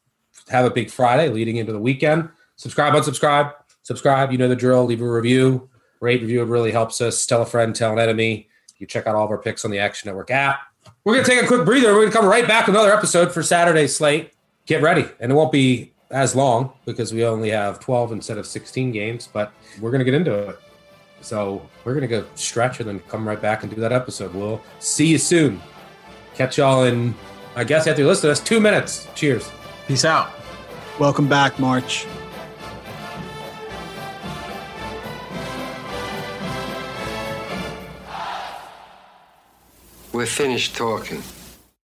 have 0.48 0.64
a 0.64 0.70
big 0.70 0.90
Friday 0.90 1.28
leading 1.28 1.56
into 1.56 1.72
the 1.72 1.80
weekend. 1.80 2.28
Subscribe, 2.56 2.94
unsubscribe, 2.94 3.52
subscribe. 3.82 4.30
You 4.30 4.38
know 4.38 4.48
the 4.48 4.56
drill. 4.56 4.84
Leave 4.84 5.02
a 5.02 5.10
review, 5.10 5.68
rate, 6.00 6.20
review. 6.20 6.42
It 6.42 6.46
really 6.46 6.70
helps 6.70 7.00
us. 7.00 7.26
Tell 7.26 7.42
a 7.42 7.46
friend, 7.46 7.74
tell 7.74 7.92
an 7.92 7.98
enemy. 7.98 8.48
You 8.78 8.86
check 8.86 9.06
out 9.06 9.16
all 9.16 9.24
of 9.24 9.30
our 9.30 9.38
picks 9.38 9.64
on 9.64 9.70
the 9.70 9.80
Action 9.80 10.08
Network 10.08 10.30
app. 10.30 10.60
We're 11.04 11.14
going 11.14 11.24
to 11.24 11.30
take 11.30 11.42
a 11.42 11.46
quick 11.46 11.66
breather. 11.66 11.88
We're 11.88 12.02
going 12.02 12.12
to 12.12 12.16
come 12.16 12.26
right 12.26 12.46
back 12.46 12.66
with 12.66 12.76
another 12.76 12.94
episode 12.94 13.32
for 13.32 13.42
Saturday's 13.42 13.94
slate 13.94 14.32
get 14.70 14.82
ready. 14.82 15.04
And 15.18 15.32
it 15.32 15.34
won't 15.34 15.50
be 15.50 15.92
as 16.12 16.36
long 16.36 16.72
because 16.84 17.12
we 17.12 17.24
only 17.24 17.50
have 17.50 17.80
12 17.80 18.12
instead 18.12 18.38
of 18.38 18.46
16 18.46 18.92
games, 18.92 19.28
but 19.30 19.52
we're 19.80 19.90
going 19.90 19.98
to 19.98 20.04
get 20.04 20.14
into 20.14 20.32
it. 20.32 20.60
So 21.22 21.68
we're 21.84 21.92
going 21.92 22.08
to 22.08 22.20
go 22.20 22.24
stretch 22.36 22.78
and 22.78 22.88
then 22.88 23.00
come 23.00 23.26
right 23.26 23.42
back 23.42 23.64
and 23.64 23.74
do 23.74 23.80
that 23.80 23.92
episode. 23.92 24.32
We'll 24.32 24.62
see 24.78 25.08
you 25.08 25.18
soon. 25.18 25.60
Catch 26.36 26.58
y'all 26.58 26.84
in, 26.84 27.16
I 27.56 27.64
guess, 27.64 27.88
after 27.88 28.02
you 28.02 28.06
listen 28.06 28.22
to 28.22 28.28
this, 28.28 28.38
two 28.38 28.60
minutes. 28.60 29.08
Cheers. 29.16 29.50
Peace 29.88 30.04
out. 30.04 30.30
Welcome 31.00 31.28
back, 31.28 31.58
March. 31.58 32.06
We're 40.12 40.26
finished 40.26 40.76
talking. 40.76 41.24